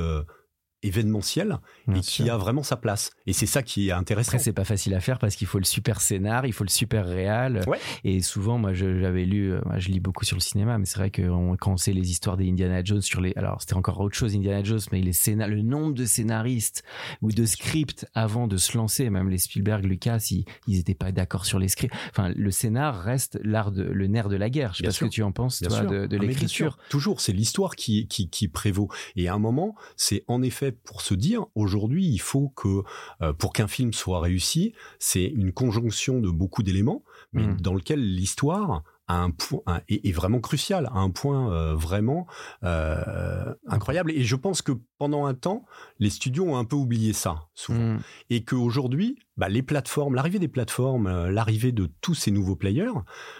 événementiel 0.82 1.58
et 1.94 2.00
qui 2.00 2.30
a 2.30 2.36
vraiment 2.36 2.62
sa 2.62 2.76
place. 2.76 3.10
Et 3.26 3.32
c'est 3.32 3.46
ça 3.46 3.62
qui 3.62 3.88
est 3.88 3.92
intéressant. 3.92 4.30
Après, 4.30 4.38
c'est 4.38 4.52
pas 4.52 4.64
facile 4.64 4.94
à 4.94 5.00
faire 5.00 5.18
parce 5.18 5.36
qu'il 5.36 5.46
faut 5.46 5.58
le 5.58 5.64
super 5.64 6.00
scénar, 6.00 6.46
il 6.46 6.52
faut 6.52 6.64
le 6.64 6.70
super 6.70 7.06
réal. 7.06 7.62
Et 8.04 8.20
souvent, 8.22 8.58
moi, 8.58 8.72
j'avais 8.72 9.24
lu, 9.24 9.52
euh, 9.52 9.60
moi, 9.64 9.78
je 9.78 9.88
lis 9.88 10.00
beaucoup 10.00 10.24
sur 10.24 10.36
le 10.36 10.40
cinéma, 10.40 10.78
mais 10.78 10.84
c'est 10.84 10.98
vrai 10.98 11.10
que 11.10 11.22
quand 11.56 11.72
on 11.72 11.76
sait 11.76 11.92
les 11.92 12.10
histoires 12.10 12.36
des 12.36 12.48
Indiana 12.48 12.82
Jones 12.84 13.02
sur 13.02 13.20
les, 13.20 13.32
alors 13.36 13.60
c'était 13.60 13.74
encore 13.74 14.00
autre 14.00 14.16
chose 14.16 14.34
Indiana 14.34 14.62
Jones, 14.62 14.80
mais 14.92 15.00
les 15.00 15.12
scénar, 15.12 15.48
le 15.48 15.62
nombre 15.62 15.94
de 15.94 16.04
scénaristes 16.04 16.82
ou 17.22 17.32
de 17.32 17.44
scripts 17.44 18.06
avant 18.14 18.46
de 18.46 18.56
se 18.56 18.76
lancer, 18.76 19.10
même 19.10 19.28
les 19.28 19.38
Spielberg, 19.38 19.84
Lucas, 19.84 20.28
ils, 20.30 20.44
ils 20.66 20.78
étaient 20.78 20.94
pas 20.94 21.12
d'accord 21.12 21.44
sur 21.44 21.58
les 21.58 21.68
scripts. 21.68 21.94
Enfin, 22.10 22.32
le 22.34 22.50
scénar 22.50 23.02
reste 23.02 23.38
l'art 23.42 23.72
de, 23.72 23.82
le 23.82 24.06
nerf 24.06 24.28
de 24.28 24.36
la 24.36 24.50
guerre. 24.50 24.72
Je 24.74 24.78
sais 24.78 24.84
pas 24.84 24.90
ce 24.90 25.04
que 25.04 25.10
tu 25.10 25.22
en 25.22 25.32
penses, 25.32 25.60
toi, 25.60 25.80
de, 25.82 26.06
de 26.06 26.18
ah, 26.20 26.24
l'écriture. 26.24 26.78
Toujours, 26.88 27.20
c'est 27.20 27.32
l'histoire 27.32 27.74
qui, 27.76 28.06
qui, 28.06 28.30
qui 28.30 28.48
prévaut. 28.48 28.88
Et 29.16 29.28
à 29.28 29.34
un 29.34 29.38
moment, 29.38 29.74
c'est 29.96 30.24
en 30.28 30.42
effet 30.42 30.67
pour 30.72 31.02
se 31.02 31.14
dire 31.14 31.46
aujourd'hui 31.54 32.06
il 32.06 32.20
faut 32.20 32.48
que 32.50 32.82
euh, 33.22 33.32
pour 33.32 33.52
qu'un 33.52 33.68
film 33.68 33.92
soit 33.92 34.20
réussi, 34.20 34.74
c'est 34.98 35.24
une 35.24 35.52
conjonction 35.52 36.20
de 36.20 36.30
beaucoup 36.30 36.62
d'éléments, 36.62 37.02
mais 37.32 37.46
mmh. 37.46 37.60
dans 37.60 37.74
lequel 37.74 38.00
l'histoire 38.00 38.82
à 39.08 39.16
un 39.16 39.30
point 39.30 39.62
est, 39.88 40.12
vraiment 40.12 40.38
crucial, 40.38 40.86
à 40.92 40.98
un 40.98 41.10
point 41.10 41.50
euh, 41.50 41.74
vraiment 41.74 42.26
euh, 42.62 43.54
incroyable. 43.66 44.12
Et 44.12 44.22
je 44.22 44.36
pense 44.36 44.60
que 44.60 44.72
pendant 44.98 45.24
un 45.24 45.34
temps, 45.34 45.64
les 45.98 46.10
studios 46.10 46.44
ont 46.44 46.56
un 46.56 46.64
peu 46.64 46.76
oublié 46.76 47.14
ça 47.14 47.48
souvent, 47.54 47.94
mm. 47.94 48.00
et 48.30 48.44
qu'aujourd'hui, 48.44 49.18
bah, 49.38 49.48
les 49.48 49.62
plateformes, 49.62 50.14
l'arrivée 50.14 50.38
des 50.38 50.48
plateformes, 50.48 51.06
euh, 51.06 51.30
l'arrivée 51.30 51.72
de 51.72 51.88
tous 52.00 52.14
ces 52.14 52.30
nouveaux 52.30 52.56
players, 52.56 52.92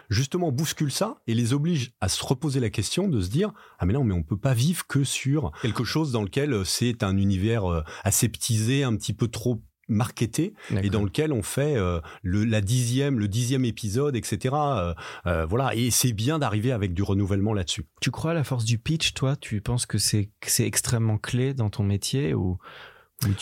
justement 0.08 0.52
bouscule 0.52 0.90
ça 0.90 1.20
et 1.26 1.34
les 1.34 1.52
oblige 1.52 1.92
à 2.00 2.08
se 2.08 2.24
reposer 2.24 2.60
la 2.60 2.70
question 2.70 3.08
de 3.08 3.20
se 3.20 3.28
dire 3.28 3.52
ah 3.78 3.86
mais 3.86 3.92
non 3.92 4.04
mais 4.04 4.14
on 4.14 4.22
peut 4.22 4.38
pas 4.38 4.54
vivre 4.54 4.86
que 4.86 5.04
sur 5.04 5.52
quelque 5.60 5.84
chose 5.84 6.12
dans 6.12 6.22
lequel 6.22 6.64
c'est 6.64 7.02
un 7.02 7.16
univers 7.16 7.84
aseptisé, 8.04 8.84
un 8.84 8.96
petit 8.96 9.12
peu 9.12 9.28
trop 9.28 9.60
marketé 9.88 10.54
et 10.82 10.90
dans 10.90 11.02
lequel 11.02 11.32
on 11.32 11.42
fait 11.42 11.76
euh, 11.76 12.00
le 12.22 12.44
la 12.44 12.60
dixième 12.60 13.18
le 13.18 13.28
dixième 13.28 13.64
épisode 13.64 14.16
etc 14.16 14.54
euh, 14.54 14.94
euh, 15.26 15.46
voilà. 15.46 15.74
Et 15.74 15.90
c'est 15.90 16.12
bien 16.12 16.38
d'arriver 16.38 16.72
avec 16.72 16.94
du 16.94 17.02
renouvellement 17.02 17.52
là-dessus. 17.52 17.84
Tu 18.00 18.10
crois 18.10 18.32
à 18.32 18.34
la 18.34 18.44
force 18.44 18.64
du 18.64 18.78
pitch 18.78 19.14
toi? 19.14 19.36
Tu 19.36 19.60
penses 19.60 19.86
que 19.86 19.98
c'est 19.98 20.30
c'est 20.42 20.66
extrêmement 20.66 21.18
clé 21.18 21.54
dans 21.54 21.70
ton 21.70 21.82
métier 21.82 22.34
ou 22.34 22.58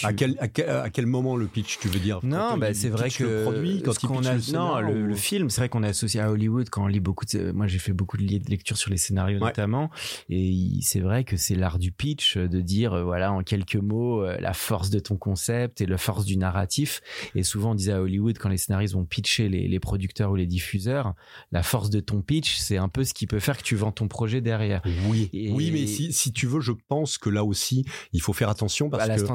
À, 0.02 0.14
quel, 0.14 0.36
à, 0.40 0.48
quel, 0.88 1.04
moment 1.04 1.36
le 1.36 1.46
pitch, 1.46 1.78
tu 1.78 1.88
veux 1.88 1.98
dire 1.98 2.20
Non, 2.22 2.56
bah, 2.56 2.72
c'est 2.72 2.88
vrai 2.88 3.10
que 3.10 3.24
le 3.24 3.42
produit, 3.42 3.82
quand 3.82 3.92
il 4.22 4.26
a, 4.26 4.34
le 4.34 4.52
non, 4.52 4.80
le, 4.80 5.14
film, 5.14 5.50
c'est 5.50 5.60
vrai 5.60 5.68
qu'on 5.68 5.82
est 5.82 5.88
associé 5.88 6.18
à 6.18 6.30
Hollywood 6.30 6.70
quand 6.70 6.84
on 6.84 6.86
lit 6.86 7.00
beaucoup 7.00 7.26
de, 7.26 7.52
moi 7.52 7.66
j'ai 7.66 7.78
fait 7.78 7.92
beaucoup 7.92 8.16
de 8.16 8.22
lectures 8.22 8.78
sur 8.78 8.90
les 8.90 8.96
scénarios 8.96 9.38
notamment, 9.38 9.90
et 10.30 10.78
c'est 10.80 11.00
vrai 11.00 11.24
que 11.24 11.36
c'est 11.36 11.54
l'art 11.56 11.78
du 11.78 11.92
pitch 11.92 12.38
de 12.38 12.60
dire 12.62 12.94
euh, 12.94 13.04
voilà 13.04 13.32
en 13.32 13.42
quelques 13.42 13.76
mots 13.76 14.22
euh, 14.22 14.38
la 14.40 14.54
force 14.54 14.88
de 14.88 14.98
ton 14.98 15.16
concept 15.16 15.82
et 15.82 15.86
la 15.86 15.98
force 15.98 16.24
du 16.24 16.38
narratif. 16.38 17.02
Et 17.34 17.42
souvent 17.42 17.72
on 17.72 17.74
disait 17.74 17.92
à 17.92 18.00
Hollywood 18.00 18.38
quand 18.38 18.48
les 18.48 18.56
scénaristes 18.56 18.94
vont 18.94 19.04
pitcher 19.04 19.50
les, 19.50 19.68
les 19.68 19.80
producteurs 19.80 20.30
ou 20.30 20.36
les 20.36 20.46
diffuseurs, 20.46 21.14
la 21.52 21.62
force 21.62 21.90
de 21.90 22.00
ton 22.00 22.22
pitch, 22.22 22.56
c'est 22.56 22.78
un 22.78 22.88
peu 22.88 23.04
ce 23.04 23.12
qui 23.12 23.26
peut 23.26 23.40
faire 23.40 23.58
que 23.58 23.62
tu 23.62 23.76
vends 23.76 23.92
ton 23.92 24.08
projet 24.08 24.40
derrière. 24.40 24.80
Oui, 25.06 25.28
oui, 25.34 25.70
mais 25.70 25.86
si, 25.86 26.14
si 26.14 26.32
tu 26.32 26.46
veux, 26.46 26.60
je 26.60 26.72
pense 26.88 27.18
que 27.18 27.28
là 27.28 27.44
aussi 27.44 27.84
il 28.14 28.22
faut 28.22 28.32
faire 28.32 28.48
attention 28.48 28.88
parce 28.88 29.04
à 29.04 29.06
la 29.06 29.16
que 29.16 29.26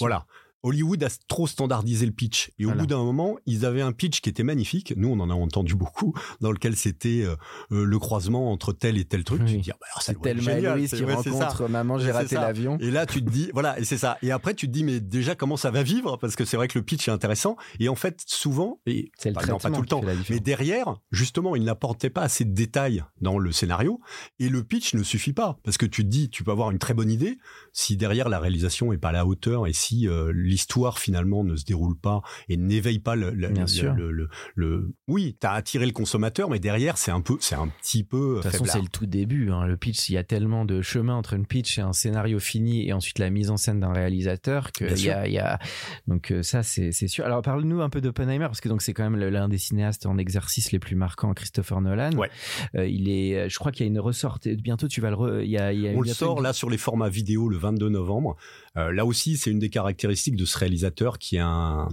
Voilà. 0.00 0.26
Hollywood 0.66 1.02
a 1.04 1.08
trop 1.28 1.46
standardisé 1.46 2.06
le 2.06 2.12
pitch. 2.12 2.50
Et 2.58 2.66
au 2.66 2.72
bout 2.72 2.86
d'un 2.86 2.98
moment, 2.98 3.36
ils 3.46 3.64
avaient 3.64 3.82
un 3.82 3.92
pitch 3.92 4.20
qui 4.20 4.28
était 4.28 4.42
magnifique. 4.42 4.94
Nous, 4.96 5.08
on 5.08 5.20
en 5.20 5.30
a 5.30 5.34
entendu 5.34 5.76
beaucoup, 5.76 6.12
dans 6.40 6.50
lequel 6.50 6.76
c'était 6.76 7.22
euh, 7.22 7.36
euh, 7.70 7.84
le 7.84 7.98
croisement 8.00 8.50
entre 8.50 8.72
tel 8.72 8.98
et 8.98 9.04
tel 9.04 9.22
truc. 9.22 9.44
Tu 9.44 9.58
te 9.58 9.62
dis, 9.62 9.70
ah 9.70 9.76
bah, 9.80 9.86
c'est 10.00 10.20
tel 10.20 10.38
Louise 10.38 10.90
qui 10.90 11.04
rencontre 11.04 11.68
maman, 11.68 11.98
j'ai 11.98 12.10
raté 12.10 12.34
l'avion. 12.34 12.78
Et 12.80 12.90
là, 12.90 13.06
tu 13.06 13.24
te 13.24 13.30
dis, 13.30 13.48
voilà, 13.52 13.78
et 13.78 13.84
c'est 13.84 13.96
ça. 13.96 14.18
Et 14.22 14.32
après, 14.32 14.54
tu 14.54 14.66
te 14.66 14.72
dis, 14.72 14.82
mais 14.82 14.98
déjà, 14.98 15.36
comment 15.36 15.56
ça 15.56 15.70
va 15.70 15.84
vivre? 15.84 16.16
Parce 16.16 16.34
que 16.34 16.44
c'est 16.44 16.56
vrai 16.56 16.66
que 16.66 16.78
le 16.78 16.84
pitch 16.84 17.06
est 17.06 17.12
intéressant. 17.12 17.56
Et 17.78 17.88
en 17.88 17.94
fait, 17.94 18.22
souvent, 18.26 18.80
et 18.86 19.12
pas, 19.22 19.46
pas 19.46 19.70
tout 19.70 19.80
le 19.80 19.86
temps, 19.86 20.02
mais 20.28 20.40
derrière, 20.40 20.96
justement, 21.12 21.54
il 21.54 21.62
n'apportait 21.62 22.10
pas 22.10 22.22
assez 22.22 22.44
de 22.44 22.54
détails 22.54 23.04
dans 23.20 23.38
le 23.38 23.52
scénario. 23.52 24.00
Et 24.40 24.48
le 24.48 24.64
pitch 24.64 24.94
ne 24.94 25.04
suffit 25.04 25.32
pas. 25.32 25.58
Parce 25.62 25.78
que 25.78 25.86
tu 25.86 26.02
te 26.02 26.08
dis, 26.08 26.28
tu 26.28 26.42
peux 26.42 26.50
avoir 26.50 26.72
une 26.72 26.78
très 26.80 26.94
bonne 26.94 27.10
idée. 27.10 27.38
Si 27.72 27.96
derrière, 27.96 28.28
la 28.28 28.40
réalisation 28.40 28.92
est 28.92 28.98
pas 28.98 29.10
à 29.10 29.12
la 29.12 29.26
hauteur 29.26 29.68
et 29.68 29.72
si 29.72 30.08
euh, 30.08 30.32
l'histoire 30.56 30.98
finalement 30.98 31.44
ne 31.44 31.54
se 31.54 31.66
déroule 31.66 31.98
pas 31.98 32.22
et 32.48 32.56
n'éveille 32.56 32.98
pas 32.98 33.14
le, 33.14 33.30
le, 33.30 33.48
le, 33.50 34.28
le, 34.54 34.94
oui, 35.06 35.36
t'as 35.38 35.52
attiré 35.52 35.84
le 35.84 35.92
consommateur, 35.92 36.48
mais 36.48 36.58
derrière 36.58 36.96
c'est 36.96 37.10
un 37.10 37.20
peu, 37.20 37.36
c'est 37.40 37.56
un 37.56 37.68
petit 37.68 38.04
peu. 38.04 38.36
De 38.38 38.42
toute 38.42 38.52
façon, 38.52 38.64
c'est 38.64 38.80
le 38.80 38.88
tout 38.88 39.04
début. 39.04 39.50
Hein. 39.50 39.66
Le 39.66 39.76
pitch, 39.76 40.08
il 40.08 40.14
y 40.14 40.16
a 40.16 40.24
tellement 40.24 40.64
de 40.64 40.80
chemin 40.80 41.14
entre 41.14 41.34
une 41.34 41.44
pitch 41.44 41.78
et 41.78 41.82
un 41.82 41.92
scénario 41.92 42.38
fini 42.38 42.88
et 42.88 42.94
ensuite 42.94 43.18
la 43.18 43.28
mise 43.28 43.50
en 43.50 43.58
scène 43.58 43.80
d'un 43.80 43.92
réalisateur 43.92 44.72
que 44.72 44.86
il 44.86 45.04
y 45.04 45.10
a, 45.10 45.28
y 45.28 45.38
a, 45.38 45.58
donc 46.06 46.30
euh, 46.30 46.42
ça 46.42 46.62
c'est 46.62 46.92
sûr. 46.92 47.26
Alors 47.26 47.42
parle-nous 47.42 47.82
un 47.82 47.90
peu 47.90 48.00
d'Oppenheimer 48.00 48.46
parce 48.46 48.62
que 48.62 48.70
donc 48.70 48.80
c'est 48.80 48.94
quand 48.94 49.08
même 49.10 49.20
l'un 49.20 49.50
des 49.50 49.58
cinéastes 49.58 50.06
en 50.06 50.16
exercice 50.16 50.72
les 50.72 50.78
plus 50.78 50.96
marquants, 50.96 51.34
Christopher 51.34 51.82
Nolan. 51.82 52.12
Ouais. 52.12 52.30
Euh, 52.76 52.86
il 52.86 53.10
est, 53.10 53.50
je 53.50 53.58
crois 53.58 53.72
qu'il 53.72 53.84
y 53.84 53.88
a 53.88 53.92
une 53.92 54.00
ressorte. 54.00 54.48
Bientôt 54.48 54.88
tu 54.88 55.02
vas 55.02 55.10
le, 55.10 55.44
il 55.44 55.50
y 55.50 55.58
a, 55.58 55.74
il 55.74 55.80
y 55.80 55.88
a 55.88 55.92
on 55.92 56.00
le 56.00 56.08
sort 56.08 56.40
là 56.40 56.54
sur 56.54 56.70
les 56.70 56.78
formats 56.78 57.10
vidéo 57.10 57.50
le 57.50 57.58
22 57.58 57.90
novembre. 57.90 58.36
Euh, 58.76 58.92
là 58.92 59.04
aussi, 59.06 59.36
c'est 59.36 59.50
une 59.50 59.58
des 59.58 59.70
caractéristiques 59.70 60.36
de 60.36 60.44
ce 60.44 60.58
réalisateur 60.58 61.18
qui 61.18 61.36
est 61.36 61.40
un 61.40 61.88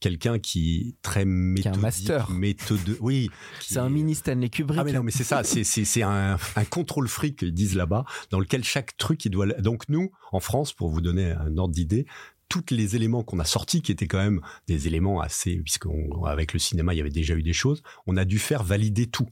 quelqu'un 0.00 0.38
qui 0.38 0.76
est 0.76 1.02
très 1.02 1.24
méthodique, 1.24 1.78
un 1.78 1.80
master. 1.80 2.30
méthode. 2.30 2.96
Oui, 3.00 3.30
c'est 3.60 3.78
un 3.78 3.88
mini 3.88 4.14
Stanley 4.14 4.48
Kubrick. 4.48 4.80
Ah 4.80 4.84
mais 4.84 4.92
non, 4.92 5.02
mais 5.02 5.10
c'est 5.10 5.24
ça, 5.24 5.44
c'est 5.44 5.64
c'est 5.64 5.84
c'est 5.84 6.02
un 6.02 6.38
un 6.56 6.64
contrôle 6.64 7.08
fric 7.08 7.42
ils 7.42 7.52
disent 7.52 7.76
là-bas, 7.76 8.04
dans 8.30 8.40
lequel 8.40 8.64
chaque 8.64 8.96
truc 8.96 9.24
il 9.24 9.30
doit. 9.30 9.46
Donc 9.60 9.88
nous, 9.88 10.10
en 10.32 10.40
France, 10.40 10.72
pour 10.72 10.88
vous 10.88 11.00
donner 11.00 11.32
un 11.32 11.56
ordre 11.56 11.74
d'idée, 11.74 12.06
tous 12.48 12.64
les 12.70 12.96
éléments 12.96 13.22
qu'on 13.22 13.38
a 13.38 13.44
sortis, 13.44 13.82
qui 13.82 13.92
étaient 13.92 14.06
quand 14.06 14.22
même 14.22 14.40
des 14.66 14.86
éléments 14.86 15.20
assez, 15.20 15.56
puisqu'avec 15.56 16.52
le 16.52 16.58
cinéma, 16.58 16.94
il 16.94 16.98
y 16.98 17.00
avait 17.00 17.10
déjà 17.10 17.34
eu 17.34 17.42
des 17.42 17.52
choses, 17.52 17.82
on 18.06 18.16
a 18.16 18.24
dû 18.24 18.38
faire 18.38 18.62
valider 18.62 19.06
tout. 19.06 19.28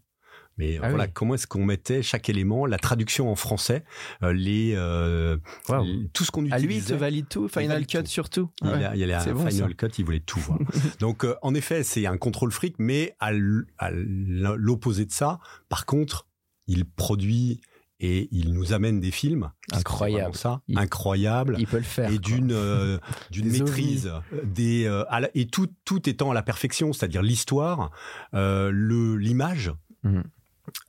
Mais 0.58 0.78
ah 0.82 0.88
voilà, 0.90 1.08
comment 1.08 1.34
est-ce 1.34 1.46
qu'on 1.46 1.64
mettait 1.64 2.02
chaque 2.02 2.28
élément, 2.28 2.66
la 2.66 2.78
traduction 2.78 3.30
en 3.30 3.36
français, 3.36 3.84
euh, 4.22 4.32
les, 4.32 4.74
euh, 4.76 5.38
tout 6.12 6.24
ce 6.24 6.30
qu'on 6.30 6.44
utilisait. 6.44 6.64
À 6.64 6.66
lui, 6.66 6.76
il 6.76 6.84
te 6.84 6.94
valide 6.94 7.28
tout, 7.28 7.48
Final 7.48 7.86
Cut 7.86 8.06
surtout. 8.06 8.50
Il, 8.62 8.68
y 8.68 8.72
a, 8.72 8.94
il 8.94 9.50
Final 9.50 9.74
Cut, 9.74 9.88
il 9.98 10.04
voulait 10.04 10.20
tout 10.20 10.40
voir. 10.40 10.58
Donc, 11.00 11.24
euh, 11.24 11.34
en 11.42 11.54
effet, 11.54 11.82
c'est 11.82 12.06
un 12.06 12.18
contrôle 12.18 12.52
fric, 12.52 12.76
mais 12.78 13.16
à 13.18 13.30
l'opposé 13.32 15.06
de 15.06 15.12
ça, 15.12 15.38
par 15.68 15.86
contre, 15.86 16.26
il 16.66 16.84
produit 16.84 17.60
et 17.98 18.28
il 18.32 18.52
nous 18.52 18.72
amène 18.72 19.00
des 19.00 19.12
films. 19.12 19.50
Incroyable. 19.72 20.34
ça. 20.34 20.60
Incroyable. 20.74 21.56
il 21.58 21.66
peut 21.66 21.78
le 21.78 21.82
faire 21.84 22.10
et 22.10 22.18
d'une 22.18 22.98
d'une 23.30 23.48
maîtrise 23.48 24.12
des 24.42 25.02
et 25.34 25.46
tout 25.46 25.68
tout 25.84 26.08
étant 26.08 26.32
à 26.32 26.34
la 26.34 26.42
perfection 26.42 26.92
c'est-à-dire 26.92 27.22
l'histoire 27.22 27.92
le 28.32 29.16
l'image 29.16 29.72
mmh. 30.02 30.22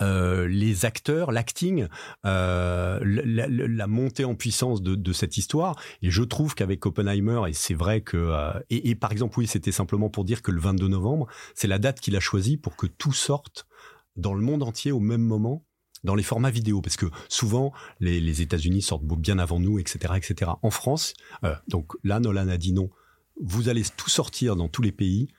Euh, 0.02 0.48
les 0.48 0.86
acteurs, 0.86 1.32
l'acting, 1.32 1.88
euh, 2.26 3.00
la, 3.04 3.88
montée 3.88 4.26
en 4.26 4.36
puissance 4.36 4.82
de, 4.82 5.14
cette 5.14 5.38
histoire. 5.38 5.80
Et 6.02 6.12
je 6.12 6.24
trouve 6.24 6.56
qu'avec 6.56 6.86
Oppenheimer, 6.86 7.42
et 7.48 7.54
c'est 7.54 7.74
vrai 7.74 8.02
que, 8.02 8.18
euh, 8.18 8.54
et, 8.70 8.96
par 8.96 9.12
exemple, 9.12 9.40
oui, 9.40 9.48
c'était 9.48 9.72
simplement 9.72 10.10
pour 10.10 10.26
dire 10.26 10.42
que 10.42 10.52
le 10.52 10.60
22 10.60 10.88
novembre, 10.88 11.28
c'est 11.56 11.68
la 11.68 11.80
date 11.80 12.00
qu'il 12.00 12.16
a 12.16 12.20
choisie 12.20 12.58
pour 12.58 12.76
que 12.76 12.88
tout 12.88 13.14
sorte 13.14 13.68
dans 14.16 14.34
le 14.34 14.42
monde 14.42 14.64
entier 14.64 14.92
au 14.92 15.00
même 15.00 15.24
moment 15.24 15.66
dans 16.04 16.16
les 16.16 16.24
formats 16.24 16.52
vidéo, 16.52 16.82
parce 16.82 16.98
que 16.98 17.06
souvent 17.30 17.72
les, 18.02 18.20
les 18.20 18.42
États-Unis 18.42 18.82
sortent 18.82 19.06
bien 19.06 19.40
avant 19.40 19.60
nous, 19.60 19.80
etc., 19.80 20.16
etc. 20.18 20.52
En 20.62 20.70
France, 20.70 21.14
donc 21.70 21.94
là, 22.04 22.20
Nolan 22.20 22.50
a 22.50 22.58
dit 22.58 22.74
non. 22.74 22.90
Vous 23.42 23.70
allez 23.70 23.84
tout 23.96 24.10
sortir 24.10 24.58
dans 24.58 24.68
tous 24.68 24.82
les 24.82 24.92
pays 24.92 25.30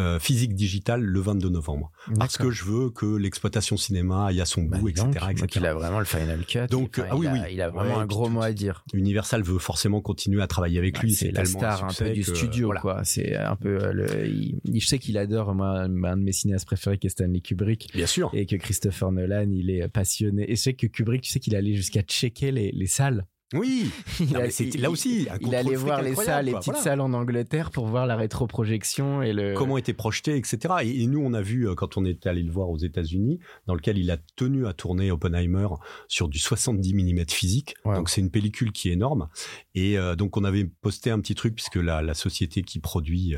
euh, 0.00 0.18
physique 0.18 0.54
digitale 0.54 1.02
le 1.02 1.20
22 1.20 1.48
novembre. 1.48 1.92
Parce 2.18 2.36
que 2.36 2.50
je 2.50 2.64
veux 2.64 2.90
que 2.90 3.06
l'exploitation 3.06 3.76
cinéma 3.76 4.26
aille 4.26 4.40
à 4.40 4.44
son 4.44 4.62
etc., 4.62 5.06
bah, 5.20 5.30
etc. 5.30 5.46
il 5.56 5.66
a 5.66 5.74
vraiment 5.74 5.98
le 5.98 6.04
final 6.04 6.44
cut. 6.46 6.66
Donc, 6.70 6.98
ah 6.98 7.16
oui, 7.16 7.26
a, 7.26 7.32
oui. 7.32 7.38
Il 7.52 7.60
a 7.60 7.70
vraiment 7.70 7.98
un 7.98 8.06
gros 8.06 8.28
mot 8.28 8.42
à 8.42 8.52
dire. 8.52 8.84
Universal 8.94 9.42
veut 9.42 9.58
forcément 9.58 10.00
continuer 10.00 10.42
à 10.42 10.46
travailler 10.46 10.78
avec 10.78 10.94
bah, 10.94 11.00
lui. 11.02 11.12
C'est 11.12 11.30
la 11.30 11.44
star 11.44 11.84
un 11.84 11.92
peu 11.92 12.10
du 12.10 12.22
studio, 12.22 12.72
quoi. 12.80 13.02
C'est 13.04 13.36
un 13.36 13.56
peu 13.56 13.82
euh, 13.82 13.92
le, 13.92 14.26
il, 14.26 14.80
je 14.80 14.86
sais 14.86 14.98
qu'il 14.98 15.18
adore, 15.18 15.54
moi, 15.54 15.80
un 15.80 15.88
de 15.88 16.22
mes 16.22 16.32
cinéastes 16.32 16.66
préférés 16.66 16.98
qui 16.98 17.06
est 17.06 17.10
Stanley 17.10 17.40
Kubrick. 17.40 17.90
Bien 17.94 18.06
sûr. 18.06 18.30
Et 18.32 18.46
que 18.46 18.56
Christopher 18.56 19.12
Nolan, 19.12 19.50
il 19.50 19.70
est 19.70 19.88
passionné. 19.88 20.50
Et 20.50 20.56
je 20.56 20.60
sais 20.60 20.74
que 20.74 20.86
Kubrick, 20.86 21.22
tu 21.22 21.30
sais 21.30 21.40
qu'il 21.40 21.54
allait 21.54 21.74
jusqu'à 21.74 22.02
checker 22.02 22.52
les, 22.52 22.72
les 22.72 22.86
salles 22.86 23.26
oui, 23.52 23.90
là 24.32 24.90
aussi. 24.90 25.26
il 25.40 25.54
allait 25.56 25.74
voir 25.74 26.02
les 26.02 26.14
salles, 26.14 26.44
les 26.44 26.52
petites 26.52 26.76
salles 26.76 27.00
en 27.00 27.12
Angleterre 27.12 27.72
pour 27.72 27.86
voir 27.86 28.06
la 28.06 28.14
rétroprojection 28.14 29.22
et 29.22 29.32
le 29.32 29.54
comment 29.54 29.76
était 29.76 29.92
projeté, 29.92 30.36
etc. 30.36 30.74
Et, 30.84 31.06
nous, 31.08 31.20
on 31.20 31.34
a 31.34 31.42
vu 31.42 31.68
euh, 31.68 31.74
quand 31.74 31.96
on 31.96 32.04
était 32.04 32.28
allé 32.28 32.44
le 32.44 32.52
voir 32.52 32.70
aux 32.70 32.76
États-Unis, 32.76 33.40
dans 33.66 33.74
lequel 33.74 33.98
il 33.98 34.12
a 34.12 34.18
tenu 34.36 34.68
à 34.68 34.72
tourner 34.72 35.10
Oppenheimer 35.10 35.66
sur 36.06 36.28
du 36.28 36.38
70 36.38 36.94
mm 36.94 37.24
physique. 37.28 37.74
Donc 37.84 38.08
c'est 38.08 38.20
une 38.20 38.30
pellicule 38.30 38.70
qui 38.70 38.90
est 38.90 38.92
énorme. 38.92 39.28
Et 39.74 39.98
euh, 39.98 40.14
donc 40.14 40.36
on 40.36 40.44
avait 40.44 40.64
posté 40.64 41.10
un 41.10 41.18
petit 41.18 41.34
truc 41.34 41.56
puisque 41.56 41.76
la, 41.76 42.02
la 42.02 42.14
société 42.14 42.62
qui 42.62 42.78
produit 42.78 43.34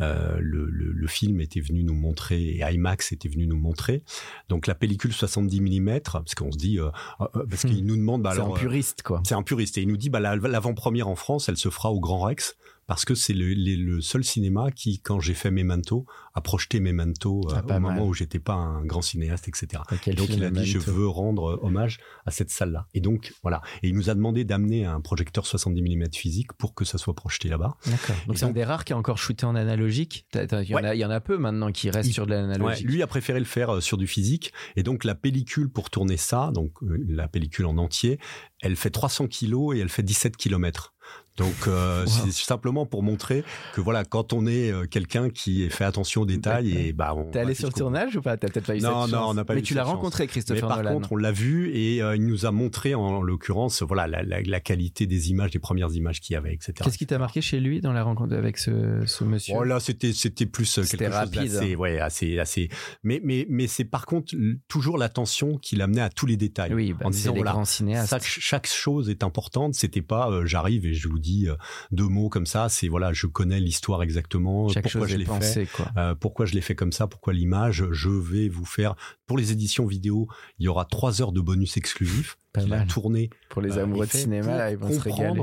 euh, 0.00 0.36
le, 0.40 0.68
le, 0.68 0.92
le, 0.92 1.06
film 1.06 1.40
était 1.40 1.60
venue 1.60 1.84
nous 1.84 1.94
montrer 1.94 2.42
et 2.42 2.60
IMAX 2.70 3.12
était 3.12 3.30
venu 3.30 3.46
nous 3.46 3.56
montrer. 3.56 4.02
Donc 4.50 4.66
la 4.66 4.74
pellicule 4.74 5.12
70 5.12 5.60
mm, 5.60 6.00
parce 6.00 6.34
qu'on 6.34 6.52
se 6.52 6.58
dit 6.58 6.78
parce 7.18 7.64
hmm. 7.64 7.68
qu'il 7.68 7.86
nous 7.86 7.96
demande, 7.96 8.22
bah, 8.22 8.32
alors, 8.32 8.54
un 8.54 8.58
puriste 8.58 9.02
quoi. 9.02 9.22
C'est 9.24 9.34
un 9.34 9.42
puriste 9.42 9.53
et 9.60 9.80
il 9.80 9.88
nous 9.88 9.96
dit, 9.96 10.10
bah, 10.10 10.20
l'avant-première 10.20 11.08
en 11.08 11.16
France, 11.16 11.48
elle 11.48 11.56
se 11.56 11.68
fera 11.68 11.90
au 11.90 12.00
Grand 12.00 12.20
Rex 12.20 12.56
parce 12.86 13.04
que 13.04 13.14
c'est 13.14 13.34
le, 13.34 14.00
seul 14.00 14.24
cinéma 14.24 14.70
qui, 14.70 15.00
quand 15.00 15.20
j'ai 15.20 15.34
fait 15.34 15.50
Memento, 15.50 16.06
a 16.34 16.40
projeté 16.40 16.80
Memento 16.80 17.42
euh, 17.50 17.60
ah, 17.68 17.76
au 17.76 17.80
moment 17.80 18.06
où 18.06 18.14
j'étais 18.14 18.38
pas 18.38 18.54
un 18.54 18.84
grand 18.84 19.02
cinéaste, 19.02 19.48
etc. 19.48 19.82
donc 20.16 20.30
il 20.30 20.44
a 20.44 20.50
dit, 20.50 20.66
je 20.66 20.78
veux 20.78 21.08
rendre 21.08 21.58
hommage 21.62 22.00
à 22.26 22.30
cette 22.30 22.50
salle-là. 22.50 22.86
Et 22.94 23.00
donc 23.00 23.32
voilà. 23.42 23.62
Et 23.82 23.88
il 23.88 23.94
nous 23.94 24.10
a 24.10 24.14
demandé 24.14 24.44
d'amener 24.44 24.84
un 24.84 25.00
projecteur 25.00 25.46
70 25.46 25.82
mm 25.82 26.12
physique 26.12 26.52
pour 26.54 26.74
que 26.74 26.84
ça 26.84 26.98
soit 26.98 27.14
projeté 27.14 27.48
là-bas. 27.48 27.76
D'accord. 27.86 28.16
Donc 28.26 28.38
c'est 28.38 28.46
un 28.46 28.50
des 28.50 28.64
rares 28.64 28.84
qui 28.84 28.92
a 28.92 28.96
encore 28.96 29.18
shooté 29.18 29.46
en 29.46 29.54
analogique. 29.54 30.26
Il 30.34 30.68
y, 30.68 30.74
en 30.74 30.84
a, 30.84 30.94
y 30.94 31.04
en 31.04 31.10
a 31.10 31.20
peu 31.20 31.38
maintenant 31.38 31.72
qui 31.72 31.90
restent 31.90 32.12
sur 32.12 32.26
de 32.26 32.32
l'analogique. 32.32 32.86
lui 32.86 33.02
a 33.02 33.06
préféré 33.06 33.38
le 33.38 33.44
faire 33.44 33.76
euh, 33.76 33.80
sur 33.80 33.96
du 33.96 34.06
physique. 34.06 34.52
Et 34.76 34.82
donc 34.82 35.04
la 35.04 35.14
pellicule 35.14 35.70
pour 35.70 35.90
tourner 35.90 36.16
ça, 36.16 36.50
donc 36.52 36.82
euh, 36.82 37.04
la 37.08 37.28
pellicule 37.28 37.66
en 37.66 37.78
entier, 37.78 38.18
elle 38.60 38.76
fait 38.76 38.90
300 38.90 39.28
kilos 39.28 39.76
et 39.76 39.80
elle 39.80 39.88
fait 39.88 40.02
17 40.02 40.36
kilomètres. 40.36 40.94
Donc 41.36 41.66
euh, 41.66 42.06
c'est 42.06 42.30
simplement 42.30 42.86
pour 42.86 43.02
montrer 43.02 43.44
que 43.74 43.80
voilà, 43.80 44.04
quand 44.04 44.32
on 44.32 44.46
est 44.46 44.70
euh, 44.70 44.86
quelqu'un 44.86 45.30
qui 45.30 45.68
fait 45.68 45.84
attention 45.84 46.22
aux 46.22 46.26
détails 46.26 46.70
et 46.70 46.92
bah 46.92 47.12
T'es 47.32 47.40
allé 47.40 47.54
sur 47.54 47.66
le 47.66 47.72
tournage 47.72 48.16
ou 48.16 48.22
pas? 48.22 48.36
T'as 48.36 48.48
peut-être 48.48 48.66
pas 48.66 48.76
eu 48.76 48.80
non, 48.80 49.06
cette 49.06 49.14
Non, 49.14 49.30
on 49.30 49.34
n'a 49.34 49.44
pas 49.44 49.54
Mais 49.54 49.60
eu 49.60 49.64
tu 49.64 49.74
l'as 49.74 49.82
rencontré, 49.82 50.28
Christopher 50.28 50.68
Mais 50.68 50.82
par 50.82 50.92
contre, 50.92 51.10
on 51.10 51.16
l'a 51.16 51.32
vu 51.32 51.74
et 51.74 52.00
euh, 52.02 52.14
il 52.14 52.24
nous 52.24 52.46
a 52.46 52.52
montré 52.52 52.94
en, 52.94 53.20
l'occurrence 53.20 53.82
voilà 53.82 54.06
la, 54.06 54.22
la, 54.22 54.42
la, 54.42 54.60
qualité 54.60 55.06
des 55.06 55.30
images, 55.30 55.50
des 55.50 55.58
premières 55.58 55.92
images 55.92 56.20
qu'il 56.20 56.34
y 56.34 56.36
avait, 56.36 56.54
etc. 56.54 56.74
Qu'est-ce 56.84 56.98
qui 56.98 57.06
t'a 57.06 57.18
marqué 57.18 57.40
chez 57.40 57.58
lui 57.58 57.80
dans 57.80 57.92
la 57.92 58.04
rencontre 58.04 58.34
avec 58.34 58.56
ce, 58.56 59.02
ce 59.04 59.24
monsieur? 59.24 59.54
Oh 59.56 59.64
là, 59.64 59.80
c'était 59.80 60.12
c'était 60.12 60.46
plus 60.46 60.72
quelque 60.88 61.12
rapide. 61.12 61.42
chose 61.42 61.56
assez, 61.56 61.74
ouais, 61.74 61.98
assez 61.98 62.38
assez. 62.38 62.68
Mais 63.02 63.20
mais 63.24 63.44
mais 63.50 63.66
c'est 63.66 63.84
par 63.84 64.06
contre 64.06 64.36
toujours 64.68 64.98
l'attention 64.98 65.58
qu'il 65.58 65.82
amenait 65.82 66.00
à 66.00 66.10
tous 66.10 66.26
les 66.26 66.36
détails. 66.36 66.72
Oui, 66.74 66.92
bah, 66.92 67.06
en 67.06 67.10
disant 67.10 67.34
voilà, 67.34 67.60
chaque, 68.06 68.22
chaque 68.22 68.68
chose 68.68 69.10
est 69.10 69.24
importante. 69.24 69.74
C'était 69.74 70.02
pas 70.02 70.30
j'arrive 70.44 70.86
et 70.86 70.94
je 70.94 71.08
vous 71.08 71.23
dis 71.24 71.48
deux 71.90 72.06
mots 72.08 72.28
comme 72.28 72.46
ça, 72.46 72.68
c'est 72.68 72.88
voilà, 72.88 73.12
je 73.12 73.26
connais 73.26 73.58
l'histoire 73.60 74.02
exactement, 74.02 74.68
Chaque 74.68 74.84
pourquoi 74.84 75.06
je 75.08 75.16
l'ai 75.16 75.24
fait, 75.24 75.66
quoi. 75.66 76.14
pourquoi 76.20 76.46
je 76.46 76.54
l'ai 76.54 76.60
fait 76.60 76.74
comme 76.76 76.92
ça, 76.92 77.06
pourquoi 77.06 77.32
l'image. 77.32 77.84
Je 77.90 78.10
vais 78.10 78.48
vous 78.48 78.64
faire 78.64 78.94
pour 79.26 79.36
les 79.38 79.50
éditions 79.52 79.86
vidéo, 79.86 80.28
il 80.58 80.64
y 80.66 80.68
aura 80.68 80.84
trois 80.84 81.20
heures 81.22 81.32
de 81.32 81.40
bonus 81.40 81.76
exclusifs 81.76 82.36
qu'il 82.56 82.72
a 82.72 82.84
tourné 82.86 83.30
Pour 83.48 83.62
les 83.62 83.78
euh, 83.78 83.82
amoureux 83.82 84.06
de 84.06 84.12
cinéma, 84.12 84.46
pour 84.46 84.56
là, 84.58 84.70
ils 84.70 84.76
vont 84.76 84.92
se 84.92 85.00
régaler. 85.00 85.40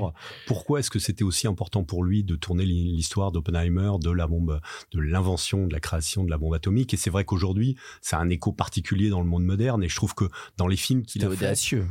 pourquoi 0.48 0.80
est-ce 0.80 0.89
que 0.89 1.00
c'était 1.00 1.24
aussi 1.26 1.46
important 1.46 1.84
pour 1.84 2.04
lui 2.06 2.24
de 2.24 2.36
tourner 2.38 2.63
l'hi- 2.65 2.96
l'histoire 2.96 3.34
d'Oppenheimer, 3.34 3.91
de 4.02 4.12
la 4.12 4.28
bombe, 4.28 4.62
de 4.94 5.00
l'invention, 5.02 5.67
de 5.67 5.74
la 5.74 5.80
création 5.82 6.24
de 6.24 6.30
la 6.30 6.38
bombe 6.38 6.54
atomique. 6.54 6.94
Et 6.94 6.98
c'est 6.98 7.10
vrai 7.10 7.26
qu'aujourd'hui, 7.26 7.76
ça 8.02 8.17
a 8.17 8.22
un 8.22 8.30
écho 8.30 8.54
particulier 8.54 9.10
dans 9.10 9.20
le 9.20 9.28
monde 9.28 9.44
moderne. 9.44 9.84
Et 9.84 9.89
je 9.89 9.96
trouve 9.98 10.13
que 10.15 10.26
dans 10.56 10.67
les 10.67 10.78
films 10.78 11.04
qu'il 11.04 11.26
a 11.26 11.30
fait, 11.30 11.46
audacieux. 11.46 11.86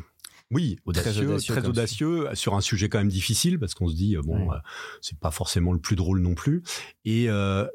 Oui, 0.51 0.79
audacieux, 0.85 1.37
Très 1.39 1.61
très 1.61 1.69
audacieux 1.69 2.29
sur 2.35 2.55
un 2.55 2.61
sujet 2.61 2.89
quand 2.89 2.99
même 2.99 3.09
difficile 3.09 3.59
parce 3.59 3.75
qu'on 3.75 3.89
se 3.89 3.95
dit 3.95 4.17
euh, 4.17 4.23
bon, 4.23 4.49
Ouais. 4.49 4.57
euh, 4.57 4.61
c'est 5.01 5.19
pas 5.19 5.31
forcément 5.31 5.73
le 5.73 5.79
plus 5.79 5.97
drôle 5.97 6.21
non 6.21 6.35
plus. 6.35 6.63
Et 7.05 7.29
euh, 7.29 7.67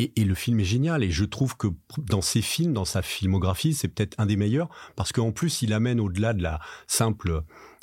et, 0.00 0.12
et 0.20 0.24
le 0.24 0.34
film 0.36 0.60
est 0.60 0.64
génial 0.64 1.02
et 1.02 1.10
je 1.10 1.24
trouve 1.24 1.56
que 1.56 1.66
dans 1.98 2.22
ses 2.22 2.40
films, 2.42 2.72
dans 2.72 2.84
sa 2.84 3.02
filmographie, 3.02 3.74
c'est 3.74 3.88
peut-être 3.88 4.14
un 4.18 4.26
des 4.26 4.36
meilleurs 4.36 4.68
parce 4.94 5.10
qu'en 5.10 5.32
plus 5.32 5.62
il 5.62 5.72
amène 5.72 5.98
au-delà 5.98 6.34
de 6.34 6.42
la 6.42 6.60
simple 6.86 7.42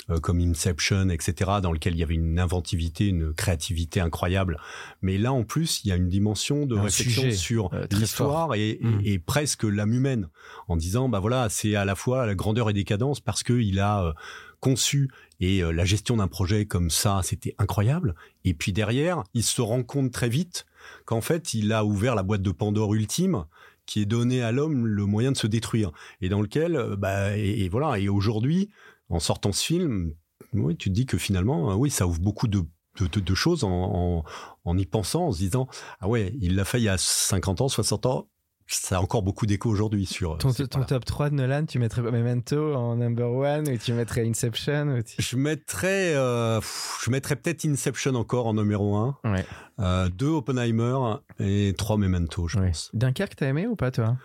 euh, 0.10 0.20
comme 0.20 0.40
Inception, 0.40 1.10
etc., 1.10 1.52
dans 1.62 1.72
lequel 1.72 1.94
il 1.96 2.00
y 2.00 2.04
avait 2.04 2.14
une 2.16 2.40
inventivité, 2.40 3.08
une 3.08 3.34
créativité 3.34 4.00
incroyable. 4.00 4.58
Mais 5.02 5.18
là, 5.18 5.34
en 5.34 5.44
plus, 5.44 5.82
il 5.84 5.90
y 5.90 5.92
a 5.92 5.96
une 5.96 6.08
dimension 6.10 6.66
de 6.66 6.76
Un 6.78 6.84
réflexion 6.84 7.24
sujet, 7.24 7.32
sur 7.36 7.74
euh, 7.74 7.86
l'histoire 7.92 8.54
et, 8.56 8.70
et- 8.72 8.80
Mm. 8.82 9.02
et 9.04 9.20
presque 9.20 9.64
l'âme 9.64 9.94
humaine, 9.94 10.30
en 10.68 10.76
disant, 10.76 11.10
bah 11.10 11.20
voilà, 11.20 11.50
c'est 11.50 11.76
à 11.76 11.86
la 11.86 11.96
fois 11.96 12.26
la 12.26 12.36
grandeur 12.36 12.70
et 12.70 12.74
décadence 12.74 13.20
parce 13.20 13.42
que 13.44 13.54
il 13.54 13.80
a 13.80 14.04
euh, 14.06 14.14
conçu 14.60 15.10
et 15.40 15.62
euh, 15.64 15.72
la 15.72 15.86
gestion 15.86 16.18
d'un 16.18 16.28
projet 16.28 16.66
comme 16.66 16.90
ça, 16.90 17.22
c'était 17.24 17.56
incroyable. 17.58 18.16
Et 18.46 18.54
puis 18.54 18.74
derrière, 18.74 19.24
il 19.34 19.44
se 19.44 19.62
rend 19.62 19.84
compte 19.84 20.12
très 20.12 20.30
vite 20.30 20.66
qu'en 21.06 21.22
fait, 21.22 21.54
il 21.54 21.72
a 21.74 21.84
ouvert 21.84 22.16
la 22.16 22.24
boîte 22.24 22.42
de 22.42 22.52
Pandore 22.52 22.94
ultime 22.94 23.46
qui 23.86 24.02
est 24.02 24.06
donné 24.06 24.42
à 24.42 24.52
l'homme 24.52 24.88
le 24.88 25.06
moyen 25.06 25.32
de 25.32 25.38
se 25.38 25.46
détruire 25.46 25.92
et 26.22 26.30
dans 26.30 26.42
lequel, 26.42 26.96
bah, 26.98 27.38
et, 27.38 27.66
et 27.66 27.70
voilà, 27.70 28.00
et 28.00 28.10
aujourd'hui, 28.10 28.70
en 29.10 29.20
sortant 29.20 29.52
ce 29.52 29.64
film, 29.64 30.14
oui, 30.54 30.76
tu 30.76 30.90
te 30.90 30.94
dis 30.94 31.06
que 31.06 31.18
finalement, 31.18 31.72
euh, 31.72 31.76
oui, 31.76 31.90
ça 31.92 32.08
ouvre 32.08 32.20
beaucoup 32.20 32.48
de 32.48 32.64
de, 33.00 33.08
de- 33.08 33.20
de 33.20 33.36
choses 33.36 33.66
en, 33.66 33.70
en, 33.72 34.24
en 34.64 34.78
y 34.78 34.86
pensant, 34.86 35.28
en 35.28 35.32
se 35.34 35.40
disant 35.40 35.68
ah 36.00 36.08
ouais, 36.08 36.34
il 36.40 36.56
l'a 36.56 36.64
fait 36.64 36.80
il 36.80 36.84
y 36.86 36.90
a 36.90 36.98
50 36.98 37.60
ans, 37.60 37.68
60 37.68 38.06
ans, 38.06 38.30
ça 38.68 38.98
a 38.98 39.02
encore 39.02 39.22
beaucoup 39.22 39.46
d'écho 39.46 39.70
aujourd'hui 39.70 40.06
sur. 40.06 40.38
Ton, 40.38 40.52
c'est 40.52 40.68
ton 40.70 40.82
top 40.84 41.04
3 41.04 41.30
de 41.30 41.36
Nolan, 41.36 41.66
tu 41.66 41.78
mettrais 41.78 42.02
Memento 42.02 42.74
en 42.74 42.96
number 42.96 43.30
one 43.30 43.68
ou 43.70 43.78
tu 43.78 43.92
mettrais 43.92 44.26
Inception 44.26 44.88
ou 44.98 45.02
tu- 45.04 45.22
Je 45.22 45.36
mettrais, 45.36 46.16
euh, 46.16 46.62
je 47.04 47.12
mettrais 47.12 47.36
peut-être 47.36 47.66
Inception 47.66 48.16
encore 48.16 48.48
en 48.48 48.54
numéro 48.54 48.96
1, 48.96 49.18
Ouais. 49.26 49.46
euh, 49.80 50.08
deux 50.10 50.30
Oppenheimer 50.30 50.98
et 51.40 51.74
trois 51.78 51.98
Memento, 51.98 52.48
je 52.48 52.58
Ouais. 52.60 52.68
pense. 52.68 52.90
Dunkerque, 52.94 53.36
t'as 53.36 53.48
aimé 53.50 53.68
ou 53.68 53.76
pas 53.76 53.92
toi? 53.92 54.16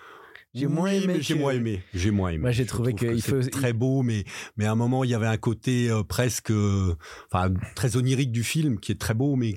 J'ai 0.54 0.66
Oui, 0.66 0.72
moins 0.72 0.90
aimé. 0.90 1.16
J'ai 1.20 1.34
que- 1.34 1.38
moins 1.38 1.52
aimé. 1.52 1.82
J'ai 1.94 2.10
moins 2.10 2.30
aimé. 2.30 2.38
Moi, 2.38 2.50
j'ai 2.50 2.66
trouvé 2.66 2.92
que 2.94 3.16
faut- 3.18 3.40
très 3.50 3.72
beau, 3.72 4.02
mais 4.02 4.24
mais 4.56 4.64
à 4.66 4.72
un 4.72 4.74
moment 4.74 5.04
il 5.04 5.10
y 5.10 5.14
avait 5.14 5.26
un 5.28 5.36
côté 5.36 5.88
euh, 5.90 6.02
presque, 6.02 6.50
euh, 6.50 6.96
enfin 7.30 7.52
très 7.76 7.96
onirique 7.96 8.32
du 8.32 8.42
film 8.42 8.80
qui 8.80 8.90
est 8.92 9.00
très 9.00 9.14
beau, 9.14 9.36
mais 9.36 9.54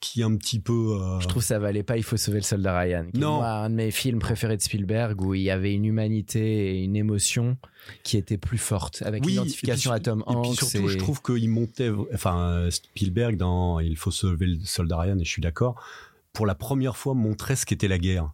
qui 0.00 0.20
est 0.20 0.24
un 0.24 0.36
petit 0.36 0.60
peu. 0.60 0.98
euh, 1.00 1.18
Je 1.20 1.28
trouve 1.28 1.40
que 1.42 1.46
ça 1.48 1.58
valait 1.58 1.82
pas 1.82 1.96
Il 1.96 2.02
faut 2.02 2.18
sauver 2.18 2.36
le 2.40 2.44
soldat 2.44 2.78
Ryan. 2.78 3.06
qui 3.10 3.16
est, 3.16 3.20
Non. 3.22 3.36
moi, 3.36 3.48
un 3.48 3.70
de 3.70 3.74
mes 3.76 3.90
films 3.90 4.18
préférés 4.18 4.58
de 4.58 4.60
Spielberg 4.62 5.18
où 5.22 5.32
il 5.32 5.40
y 5.40 5.48
avait 5.48 5.72
une 5.72 5.86
humanité 5.86 6.76
et 6.76 6.82
une 6.84 6.94
émotion 6.96 7.56
qui 8.02 8.18
était 8.18 8.36
plus 8.36 8.58
forte 8.58 9.00
avec 9.00 9.24
Oui, 9.24 9.30
l'identification 9.32 9.92
et 9.94 9.96
à 9.96 10.00
Tom 10.00 10.22
Et 10.26 10.30
Hanks. 10.30 10.58
puis 10.58 10.66
surtout, 10.68 10.88
je 10.88 10.94
et- 10.96 10.98
trouve 10.98 11.22
qu'il 11.22 11.48
montait, 11.48 11.90
enfin 12.12 12.68
Spielberg 12.70 13.36
dans 13.38 13.80
Il 13.80 13.96
faut 13.96 14.10
sauver 14.10 14.44
le 14.44 14.58
soldat 14.64 14.98
Ryan, 14.98 15.18
et 15.18 15.24
je 15.24 15.30
suis 15.30 15.40
d'accord, 15.40 15.82
pour 16.34 16.44
la 16.44 16.54
première 16.54 16.98
fois 16.98 17.14
montrait 17.14 17.56
ce 17.56 17.64
qu'était 17.64 17.88
la 17.88 17.98
guerre. 17.98 18.30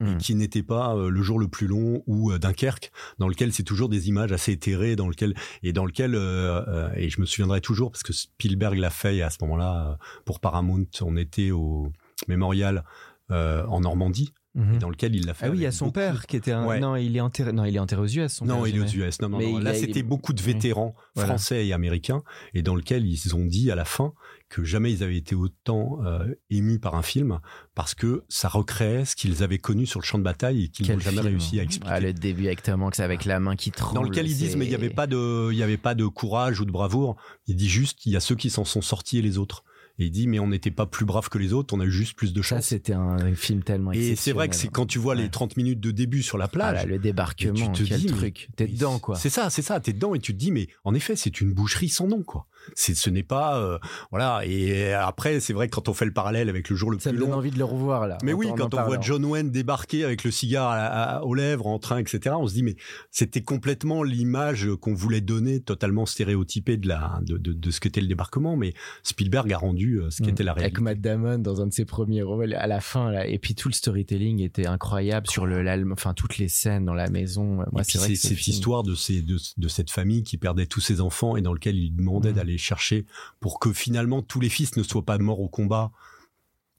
Mm. 0.00 0.16
qui 0.16 0.34
n'était 0.34 0.62
pas 0.62 0.96
euh, 0.96 1.10
le 1.10 1.22
jour 1.22 1.38
le 1.38 1.46
plus 1.46 1.66
long 1.66 2.02
ou 2.06 2.32
euh, 2.32 2.38
Dunkerque, 2.38 2.90
dans 3.18 3.28
lequel 3.28 3.52
c'est 3.52 3.64
toujours 3.64 3.90
des 3.90 4.08
images 4.08 4.32
assez 4.32 4.52
éthérées, 4.52 4.96
dans 4.96 5.08
lequel 5.08 5.34
et 5.62 5.74
dans 5.74 5.84
lequel 5.84 6.14
euh, 6.14 6.88
et 6.96 7.10
je 7.10 7.20
me 7.20 7.26
souviendrai 7.26 7.60
toujours 7.60 7.90
parce 7.90 8.02
que 8.02 8.14
Spielberg 8.14 8.78
l'a 8.78 8.88
fait 8.88 9.20
à 9.20 9.28
ce 9.28 9.36
moment-là 9.42 9.98
pour 10.24 10.40
Paramount, 10.40 10.86
on 11.02 11.18
était 11.18 11.50
au 11.50 11.92
Mémorial 12.28 12.84
en 13.28 13.80
Normandie, 13.80 14.32
Mhm. 14.56 14.74
et 14.74 14.78
dans 14.78 14.90
lequel 14.90 15.14
il 15.14 15.26
l'a 15.26 15.34
fait. 15.34 15.46
Ah 15.46 15.50
oui, 15.50 15.58
il 15.58 15.62
y 15.62 15.66
a 15.66 15.70
son 15.72 15.86
beaucoup- 15.86 15.94
père 16.00 16.26
qui 16.26 16.36
était 16.36 16.50
un... 16.50 16.66
Ouais. 16.66 16.80
non, 16.80 16.96
il 16.96 17.16
est 17.16 17.20
enterré 17.20 17.52
non, 17.52 17.64
il 17.64 17.76
est 17.76 17.78
enterré 17.78 18.02
aux 18.02 18.06
US 18.08 18.32
son 18.32 18.44
Non, 18.46 18.56
père, 18.62 18.66
il 18.66 18.76
est 18.76 18.80
aux. 18.80 19.06
US. 19.06 19.20
Non, 19.22 19.28
non, 19.28 19.38
non. 19.40 19.58
Là, 19.58 19.70
a- 19.70 19.74
c'était 19.74 20.02
beaucoup 20.02 20.32
de 20.32 20.42
vétérans 20.42 20.94
Voilà. 21.14 21.28
français 21.28 21.66
et 21.68 21.72
américains, 21.72 22.22
et 22.54 22.62
dans 22.62 22.74
lequel 22.74 23.06
ils 23.06 23.36
ont 23.36 23.44
dit 23.44 23.70
à 23.70 23.76
la 23.76 23.84
fin 23.84 24.12
que 24.48 24.64
jamais 24.64 24.90
ils 24.92 25.04
avaient 25.04 25.16
été 25.16 25.36
autant 25.36 26.00
euh, 26.04 26.26
émus 26.50 26.80
par 26.80 26.96
un 26.96 27.02
film 27.02 27.38
parce 27.76 27.94
que 27.94 28.24
ça 28.28 28.48
recréait 28.48 29.04
ce 29.04 29.14
qu'ils 29.14 29.44
avaient 29.44 29.58
connu 29.58 29.86
sur 29.86 30.00
le 30.00 30.04
champ 30.04 30.18
de 30.18 30.24
bataille 30.24 30.64
et 30.64 30.68
qu'ils 30.68 30.90
n'ont 30.90 30.98
jamais 30.98 31.20
réussi 31.20 31.60
à 31.60 31.62
expliquer. 31.62 31.92
Ah, 31.94 32.00
le 32.00 32.12
début 32.12 32.46
avec 32.46 32.62
Tom 32.64 32.82
Hanks 32.82 32.98
avec 32.98 33.24
la 33.26 33.38
main 33.38 33.54
qui 33.54 33.70
tremble. 33.70 33.94
dans 33.94 34.02
lequel 34.02 34.26
ils 34.26 34.36
disent 34.36 34.50
c'est- 34.50 34.56
mais 34.56 34.64
il 34.64 34.70
n'y 34.70 34.74
avait 34.74 34.90
pas 34.90 35.06
de 35.06 35.50
il 35.52 35.56
y 35.58 35.62
avait 35.62 35.76
pas 35.76 35.94
de 35.94 36.06
courage 36.06 36.58
ou 36.60 36.64
de 36.64 36.72
bravoure 36.72 37.14
il 37.46 37.54
dit 37.54 37.68
juste 37.68 38.04
il 38.06 38.12
y 38.12 38.16
a 38.16 38.20
ceux 38.20 38.34
qui 38.34 38.50
s'en 38.50 38.64
sont 38.64 38.82
sortis 38.82 39.18
et 39.18 39.22
les 39.22 39.38
autres 39.38 39.62
et 40.00 40.06
il 40.06 40.10
dit 40.10 40.26
mais 40.26 40.38
on 40.40 40.48
n'était 40.48 40.70
pas 40.72 40.86
plus 40.86 41.04
braves 41.04 41.28
que 41.28 41.38
les 41.38 41.52
autres 41.52 41.74
on 41.74 41.80
a 41.80 41.84
eu 41.84 41.90
juste 41.90 42.16
plus 42.16 42.32
de 42.32 42.42
Ça, 42.42 42.56
chance 42.56 42.64
c'était 42.66 42.94
un 42.94 43.34
film 43.34 43.62
tellement 43.62 43.92
et 43.92 44.16
c'est 44.16 44.32
vrai 44.32 44.48
que 44.48 44.56
c'est 44.56 44.68
quand 44.68 44.86
tu 44.86 44.98
vois 44.98 45.14
les 45.14 45.24
Ouais. 45.24 45.28
30 45.28 45.56
minutes 45.56 45.80
de 45.80 45.90
début 45.90 46.22
sur 46.22 46.38
la 46.38 46.46
Ah 46.46 46.48
plage 46.48 46.74
là, 46.76 46.86
le 46.86 46.98
débarquement, 46.98 47.70
tu 47.70 47.84
te 47.84 47.88
quel 47.88 48.00
dis, 48.00 48.06
truc. 48.06 48.48
T'es 48.56 48.66
dedans, 48.66 48.98
quoi. 48.98 49.16
C'est 49.16 49.28
ça, 49.30 49.50
c'est 49.50 49.62
ça. 49.62 49.78
T'es 49.80 49.92
dedans 49.92 50.14
et 50.14 50.18
tu 50.18 50.32
te 50.32 50.38
dis, 50.38 50.50
mais 50.50 50.68
en 50.84 50.94
effet, 50.94 51.14
c'est 51.14 51.40
une 51.40 51.52
boucherie 51.52 51.88
sans 51.90 52.08
nom, 52.08 52.22
quoi. 52.22 52.46
C'est, 52.74 52.94
ce 52.94 53.10
n'est 53.10 53.22
pas, 53.22 53.58
euh, 53.60 53.78
voilà. 54.10 54.42
Et 54.46 54.92
après, 54.92 55.40
c'est 55.40 55.52
vrai 55.52 55.68
que 55.68 55.74
quand 55.74 55.88
on 55.88 55.94
fait 55.94 56.04
le 56.04 56.12
parallèle 56.12 56.48
avec 56.48 56.68
le 56.70 56.76
jour 56.76 56.90
le 56.90 56.98
Ça 56.98 57.10
plus 57.10 57.16
me 57.16 57.22
donne 57.22 57.30
long. 57.32 57.36
envie 57.38 57.50
de 57.50 57.58
le 57.58 57.64
revoir, 57.64 58.06
là. 58.06 58.18
Mais 58.22 58.32
oui, 58.32 58.48
quand 58.56 58.74
on 58.74 58.82
voit. 58.84 58.98
John 59.00 59.24
Wayne 59.24 59.50
débarquer 59.50 60.04
avec 60.04 60.24
le 60.24 60.30
cigare 60.30 60.70
à- 60.70 60.76
à- 61.18 61.22
aux 61.24 61.34
lèvres, 61.34 61.66
en 61.66 61.78
train, 61.78 61.98
etc., 61.98 62.34
on 62.38 62.46
se 62.46 62.54
dit, 62.54 62.62
mais 62.62 62.76
c'était 63.10 63.42
complètement 63.42 64.02
l'image 64.02 64.68
qu'on 64.80 64.94
voulait 64.94 65.20
donner, 65.20 65.60
totalement 65.60 66.06
stéréotypée 66.06 66.76
de 66.76 66.86
la, 66.88 67.20
de, 67.22 67.36
de, 67.38 67.52
de 67.52 67.70
ce 67.70 67.80
qu'était 67.80 68.00
le 68.00 68.06
débarquement. 68.06 68.56
Mais 68.56 68.74
Spielberg 69.02 69.52
a 69.52 69.58
rendu 69.58 70.00
euh, 70.00 70.10
ce 70.10 70.22
qu'était 70.22 70.44
la 70.44 70.50
Mmh. 70.52 70.58
Avec 70.58 70.78
réalité. 70.78 70.82
Matt 70.82 71.00
Damon 71.00 71.38
dans 71.38 71.62
un 71.62 71.66
de 71.66 71.72
ses 71.72 71.84
premiers 71.84 72.22
rôles 72.22 72.54
à 72.54 72.66
la 72.66 72.80
fin 72.80 73.10
là 73.10 73.26
et 73.26 73.38
puis 73.38 73.54
tout 73.54 73.68
le 73.68 73.74
storytelling 73.74 74.40
était 74.40 74.66
incroyable 74.66 75.28
sur 75.28 75.46
le 75.46 75.60
enfin 75.92 76.12
toutes 76.14 76.38
les 76.38 76.48
scènes 76.48 76.84
dans 76.84 76.94
la 76.94 77.08
maison 77.08 77.44
moi 77.72 77.84
c'est 77.84 77.98
cette 78.16 78.36
film- 78.36 78.54
histoire 78.56 78.82
de, 78.82 78.94
ces, 78.94 79.22
de, 79.22 79.36
de 79.56 79.68
cette 79.68 79.90
famille 79.90 80.22
qui 80.24 80.36
perdait 80.38 80.66
tous 80.66 80.80
ses 80.80 81.00
enfants 81.00 81.36
et 81.36 81.42
dans 81.42 81.52
lequel 81.52 81.76
il 81.76 81.94
demandait 81.94 82.30
Mhm. 82.30 82.34
d'aller 82.34 82.49
chercher 82.58 83.06
pour 83.40 83.58
que 83.60 83.72
finalement 83.72 84.22
tous 84.22 84.40
les 84.40 84.48
fils 84.48 84.76
ne 84.76 84.82
soient 84.82 85.04
pas 85.04 85.18
morts 85.18 85.40
au 85.40 85.48
combat. 85.48 85.90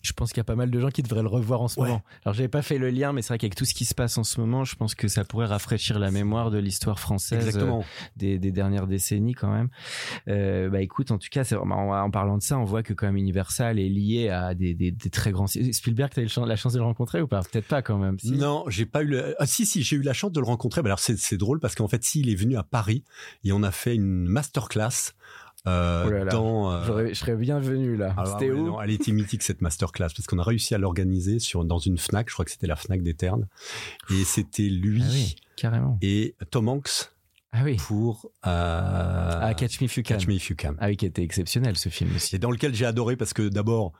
je 0.04 0.14
pense 0.14 0.30
qu'il 0.32 0.38
y 0.38 0.42
a 0.42 0.44
pas 0.46 0.56
mal 0.56 0.72
de 0.72 0.80
gens 0.80 0.90
qui 0.90 1.04
devraient 1.04 1.22
le 1.22 1.28
revoir 1.28 1.62
en 1.62 1.68
ce 1.68 1.80
Ouais. 1.80 1.88
moment 1.90 2.02
alors 2.26 2.34
j'avais 2.34 2.48
pas 2.48 2.64
fait 2.64 2.80
le 2.80 2.90
lien 2.90 3.14
mais 3.14 3.22
c'est 3.22 3.28
vrai 3.28 3.38
qu'avec 3.38 3.54
tout 3.54 3.66
ce 3.66 3.76
qui 3.76 3.86
se 3.86 3.94
passe 3.94 4.18
en 4.18 4.24
ce 4.24 4.40
moment 4.40 4.64
je 4.64 4.76
pense 4.76 4.96
que 4.96 5.08
ça 5.08 5.24
pourrait 5.24 5.46
rafraîchir 5.46 6.00
la 6.00 6.10
mémoire 6.10 6.50
de 6.50 6.58
l'histoire 6.58 7.00
française 7.00 7.56
euh, 7.56 7.82
des, 8.16 8.40
des 8.40 8.52
dernières 8.52 8.88
décennies 8.88 9.36
quand 9.36 9.52
même 9.52 9.70
Euh, 10.28 10.70
bah 10.72 10.82
écoute 10.82 11.12
en 11.12 11.20
tout 11.20 11.28
cas 11.30 11.44
c'est 11.44 11.54
vraiment 11.54 11.90
en, 11.90 12.06
en 12.06 12.10
parlant 12.10 12.38
de 12.40 12.42
ça 12.42 12.58
on 12.58 12.64
voit 12.64 12.82
que 12.82 12.94
quand 12.96 13.06
même 13.06 13.18
Universal 13.18 13.78
est 13.78 13.90
lié 13.90 14.30
à 14.30 14.56
des, 14.56 14.74
des, 14.74 14.90
des 14.92 15.10
très 15.12 15.32
grands 15.32 15.46
Spielberg 15.46 16.12
t'as 16.16 16.24
eu 16.24 16.28
la 16.48 16.56
chance 16.56 16.74
de 16.74 16.80
le 16.80 16.86
rencontrer 16.86 17.22
ou 17.22 17.28
pas? 17.28 17.42
Peut-être 17.44 17.68
pas 17.68 17.84
quand 17.84 18.00
même 18.00 18.18
si. 18.18 18.32
Non, 18.32 18.64
j'ai 18.70 18.88
pas 18.88 19.04
eu 19.04 19.08
le... 19.08 19.36
Ah 19.38 19.46
si, 19.46 19.68
si, 19.68 19.84
j'ai 19.84 19.98
eu 19.98 20.02
la 20.02 20.14
chance 20.14 20.32
de 20.32 20.40
le 20.40 20.46
rencontrer. 20.48 20.82
Bah, 20.82 20.88
alors 20.90 21.00
c'est, 21.00 21.38
drôle 21.38 21.60
parce 21.60 21.76
qu'en 21.76 21.88
fait, 21.88 22.04
si, 22.04 22.22
il 22.22 22.30
est 22.30 22.36
venu 22.36 22.58
à 22.58 22.64
Paris 22.64 23.04
et 23.44 23.52
on 23.52 23.62
a 23.62 23.70
fait 23.72 23.94
une 23.96 24.26
masterclass 24.26 25.14
euh, 25.68 26.06
Oh 26.08 26.10
là 26.10 26.24
là. 26.26 26.32
dans... 26.32 26.72
euh, 26.72 27.08
je 27.10 27.14
serais 27.14 27.36
bienvenu 27.36 27.96
là 27.96 28.14
ah, 28.18 28.26
c'était 28.26 28.52
ouais, 28.52 28.60
où 28.60 28.66
non, 28.66 28.82
Elle 28.82 28.92
était 28.92 29.12
mythique 29.12 29.44
cette 29.44 29.62
masterclass 29.62 30.08
parce 30.16 30.26
qu'on 30.26 30.40
a 30.40 30.44
réussi 30.44 30.74
à 30.74 30.78
l'organiser 30.78 31.40
sur 31.40 31.64
dans 31.66 31.80
une 31.80 31.98
Fnac. 31.98 32.30
Je 32.30 32.34
crois 32.34 32.46
que 32.46 32.52
c'était 32.52 32.68
la 32.68 32.76
Fnac 32.76 33.04
des 33.04 33.14
Ternes 33.14 33.48
et 34.10 34.24
c'était 34.24 34.64
lui 34.64 35.04
ah 35.04 35.10
oui 35.12 35.36
carrément 35.56 35.98
et 36.02 36.36
Tom 36.50 36.68
Hanks 36.70 37.12
ah 37.54 37.64
oui 37.64 37.76
pour 37.76 38.32
euh, 38.48 39.40
Ah, 39.42 39.54
Catch 39.56 39.82
Me 39.82 39.86
If 39.86 39.98
You 39.98 40.04
Can. 40.04 40.16
Catch 40.16 40.28
Me 40.28 40.34
If 40.36 40.50
You 40.50 40.56
Can. 40.58 40.76
Ah 40.80 40.88
oui, 40.88 40.96
qui 40.96 41.06
était 41.06 41.22
exceptionnel 41.24 41.78
ce 41.78 41.90
film 41.90 42.16
aussi. 42.16 42.36
Et 42.38 42.40
dans 42.40 42.50
lequel 42.50 42.74
j'ai 42.74 42.86
adoré 42.86 43.18
parce 43.18 43.34
que 43.34 43.50
d'abord, 43.50 43.92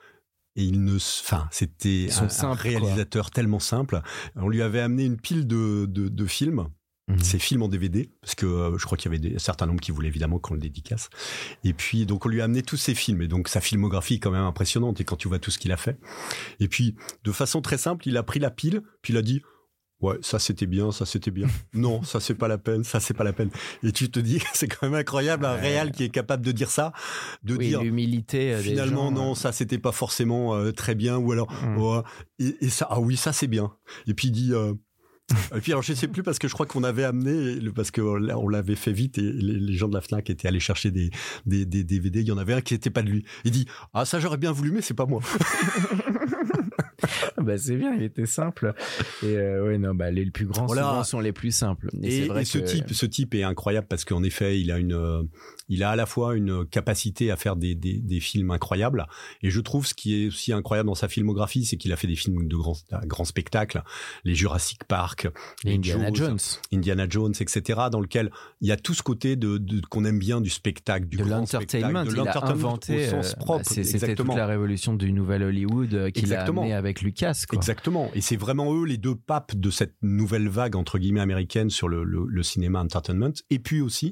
il 0.56 0.84
ne, 0.84 0.96
enfin, 0.96 1.48
c'était 1.52 2.08
un, 2.18 2.30
simples, 2.30 2.62
quoi. 2.62 2.70
réalisateur 2.72 3.30
tellement 3.32 3.60
simple. 3.60 4.02
On 4.36 4.48
lui 4.48 4.62
avait 4.62 4.80
amené 4.80 5.04
une 5.04 5.20
pile 5.20 5.48
de, 5.48 5.86
de, 5.86 6.08
de 6.08 6.26
films. 6.26 6.68
Mhm. 7.12 7.20
Ces 7.20 7.40
films 7.40 7.62
en 7.64 7.68
DVD, 7.68 8.10
parce 8.22 8.36
que 8.36 8.46
euh, 8.46 8.78
je 8.78 8.86
crois 8.86 8.98
qu'il 8.98 9.12
y 9.12 9.16
avait 9.16 9.30
des, 9.30 9.36
un 9.36 9.40
certain 9.40 9.66
nombre 9.66 9.80
qui 9.82 9.92
voulaient 9.92 10.08
évidemment 10.08 10.40
qu'on 10.40 10.54
le 10.54 10.60
dédicace. 10.60 11.10
Et 11.64 11.74
puis, 11.74 12.06
donc, 12.06 12.26
on 12.26 12.30
lui 12.30 12.42
a 12.42 12.46
amené 12.46 12.62
tous 12.64 12.78
ces 12.78 12.96
films. 12.96 13.22
Et 13.22 13.28
donc, 13.28 13.48
sa 13.48 13.62
filmographie 13.62 14.16
est 14.16 14.20
quand 14.20 14.32
même 14.32 14.42
impressionnante. 14.44 15.00
Et 15.02 15.04
quand 15.04 15.16
tu 15.16 15.28
vois 15.28 15.40
tout 15.40 15.52
ce 15.52 15.60
qu'il 15.60 15.72
a 15.72 15.78
fait. 15.78 16.00
Et 16.60 16.68
puis, 16.68 16.96
de 17.24 17.32
façon 17.32 17.62
très 17.62 17.78
simple, 17.78 18.08
il 18.08 18.18
a 18.18 18.24
pris 18.24 18.40
la 18.40 18.52
pile, 18.52 18.82
puis 19.02 19.14
il 19.14 19.18
a 19.18 19.22
dit, 19.22 19.42
Ouais, 20.04 20.18
ça 20.24 20.40
c'était 20.40 20.66
bien, 20.66 20.92
ça 20.92 21.06
c'était 21.06 21.30
bien. 21.30 21.46
Non, 21.76 22.02
ça 22.02 22.20
c'est 22.20 22.34
pas 22.34 22.48
la 22.48 22.58
peine, 22.58 22.84
ça 22.84 23.00
c'est 23.00 23.14
pas 23.14 23.24
la 23.24 23.34
peine. 23.34 23.52
Et 23.84 23.92
tu 23.92 24.10
te 24.10 24.20
dis, 24.20 24.42
c'est 24.56 24.68
quand 24.68 24.88
même 24.88 24.96
incroyable 25.00 25.46
un 25.46 25.54
Ouais. 25.54 25.62
réal 25.62 25.92
qui 25.92 26.04
est 26.06 26.10
capable 26.10 26.44
de 26.44 26.52
dire 26.52 26.72
ça, 26.72 26.92
de 27.44 27.56
Oui, 27.56 27.68
dire 27.68 27.84
l'humilité. 27.84 28.56
euh, 28.56 28.62
finalement 28.64 29.10
gens, 29.10 29.12
non, 29.12 29.36
ça 29.36 29.52
c'était 29.52 29.78
pas 29.78 29.92
forcément 29.92 30.56
euh, 30.56 30.72
très 30.72 30.96
bien, 30.96 31.18
ou 31.18 31.32
alors 31.34 31.52
Mm. 31.64 32.02
et, 32.40 32.56
et 32.66 32.70
ça, 32.70 32.88
ah 32.90 33.00
oui, 33.00 33.16
ça 33.16 33.32
c'est 33.32 33.46
bien. 33.46 33.72
Et 34.08 34.16
puis 34.16 34.30
il 34.30 34.32
dit, 34.32 34.54
euh, 34.56 34.74
Et 35.56 35.60
puis 35.60 35.72
alors 35.72 35.84
je 35.84 35.94
sais 35.94 36.08
plus 36.08 36.24
parce 36.24 36.40
que 36.40 36.48
je 36.48 36.54
crois 36.54 36.66
qu'on 36.66 36.84
avait 36.84 37.04
amené 37.04 37.60
parce 37.76 37.92
que 37.92 38.02
on 38.02 38.50
l'avait 38.50 38.76
fait 38.76 38.92
vite 38.92 39.18
et 39.18 39.22
les, 39.22 39.74
gens 39.74 39.88
de 39.88 39.94
la 39.94 40.02
Fnac 40.02 40.30
étaient 40.30 40.48
allés 40.48 40.60
chercher 40.60 40.92
des, 40.92 41.10
des, 41.46 41.66
des 41.66 41.84
DVD. 41.84 42.22
Il 42.22 42.28
y 42.28 42.32
en 42.32 42.38
avait 42.38 42.54
un 42.54 42.62
qui 42.62 42.74
n'était 42.74 42.90
pas 42.90 43.02
de 43.02 43.10
lui. 43.10 43.26
Il 43.46 43.52
dit 43.52 43.66
ah 43.94 44.06
ça 44.06 44.20
j'aurais 44.20 44.38
bien 44.38 44.52
voulu 44.52 44.72
mais 44.72 44.82
c'est 44.82 44.94
pas 44.94 45.06
moi. 45.06 45.22
bah 47.38 47.58
c'est 47.58 47.76
bien, 47.76 47.94
il 47.94 48.04
était 48.04 48.26
simple. 48.26 48.74
Et 49.24 49.38
euh, 49.38 49.66
ouais 49.66 49.78
non 49.78 49.94
bah 49.94 50.12
les 50.12 50.30
plus 50.30 50.46
grands 50.46 50.66
voilà. 50.66 51.04
sont 51.04 51.20
les 51.20 51.32
plus 51.32 51.52
simples. 51.52 51.90
Et, 52.02 52.26
et, 52.26 52.46
ce 52.46 52.58
type 52.58 52.94
ce 52.94 53.06
type 53.06 53.36
est 53.36 53.44
incroyable 53.44 53.88
parce 53.90 54.06
qu'en 54.06 54.24
effet 54.24 54.60
il 54.60 54.72
a 54.72 54.78
une 54.78 54.94
euh, 54.94 55.24
il 55.70 55.84
a 55.84 55.92
à 55.92 55.96
la 55.96 56.06
fois 56.06 56.36
une 56.36 56.66
capacité 56.66 57.32
à 57.32 57.38
faire 57.38 57.56
des, 57.56 57.76
des, 57.76 58.00
des, 58.00 58.20
films 58.20 58.52
incroyables 58.52 59.08
et 59.42 59.50
je 59.50 59.62
trouve 59.62 59.86
ce 59.88 59.94
qui 59.94 60.24
est 60.24 60.28
aussi 60.28 60.52
incroyable 60.52 60.88
dans 60.88 60.96
sa 60.96 61.08
filmographie 61.08 61.66
c'est 61.66 61.78
qu'il 61.78 61.94
a 61.94 61.96
fait 61.96 62.08
des 62.08 62.16
films 62.16 62.48
de 62.48 62.56
grands 62.56 62.76
grands 63.06 63.26
spectacles, 63.26 63.84
les 64.24 64.36
Jurassic 64.36 64.84
Park, 64.84 65.28
les 65.64 65.76
Indiana 65.76 66.10
Jones, 66.14 66.40
Indiana 66.74 67.06
Jones, 67.10 67.34
etc. 67.40 67.82
Dans 67.92 68.00
lequel 68.00 68.32
il 68.62 68.68
y 68.68 68.72
a 68.72 68.78
tout 68.78 68.94
ce 68.94 69.04
côté 69.04 69.36
de, 69.36 69.58
de 69.58 69.82
qu'on 69.90 70.06
aime 70.06 70.20
bien 70.20 70.42
du 70.42 70.50
spectacle, 70.50 71.08
du 71.08 71.18
de 71.18 71.24
l'entertainment, 71.24 72.04
de 72.04 72.12
l'entertainment 72.12 72.74
au 72.76 72.82
sens 72.82 73.34
euh, 73.34 73.38
propre. 73.38 73.64
Bah, 73.76 73.84
C'était 73.84 74.16
toute 74.16 74.36
la 74.36 74.48
révolution 74.48 74.94
du 74.94 75.12
nouvel 75.12 75.44
Hollywood 75.44 76.12
qu'il 76.12 76.34
a 76.34 76.44
amené 76.44 76.74
avec 76.74 76.91
Lucas. 77.00 77.46
Quoi. 77.48 77.58
Exactement. 77.58 78.12
Et 78.14 78.22
c'est 78.22 78.36
vraiment 78.36 78.74
eux 78.76 78.86
les 78.86 78.98
deux 78.98 79.16
papes 79.16 79.56
de 79.56 79.70
cette 79.70 79.96
nouvelle 80.02 80.50
vague 80.50 80.76
entre 80.76 81.00
guillemets 81.00 81.22
américaine 81.22 81.70
sur 81.70 81.88
le, 81.88 82.04
le, 82.04 82.26
le 82.28 82.44
cinéma 82.44 82.82
entertainment. 82.82 83.34
Et 83.50 83.60
puis 83.60 83.80
aussi, 83.80 84.12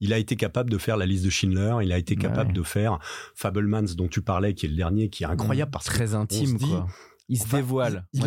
il 0.00 0.12
a 0.12 0.18
été 0.18 0.36
capable 0.36 0.70
de 0.70 0.78
faire 0.78 0.96
la 0.96 1.04
liste 1.04 1.24
de 1.24 1.30
Schindler. 1.30 1.76
Il 1.82 1.92
a 1.92 1.98
été 1.98 2.16
capable 2.16 2.52
de 2.52 2.62
faire 2.62 2.98
Fablemans 3.34 3.94
dont 3.96 4.08
tu 4.08 4.22
parlais, 4.22 4.54
qui 4.54 4.66
est 4.66 4.70
le 4.70 4.76
dernier, 4.76 5.10
qui 5.10 5.24
est 5.24 5.26
incroyable 5.26 5.68
mmh. 5.68 5.72
parce 5.72 5.84
très 5.84 6.06
que 6.06 6.14
intime. 6.14 6.58
quoi 6.58 6.86
il 7.28 7.38
se 7.38 7.48
dévoile. 7.48 8.06
Il, 8.12 8.24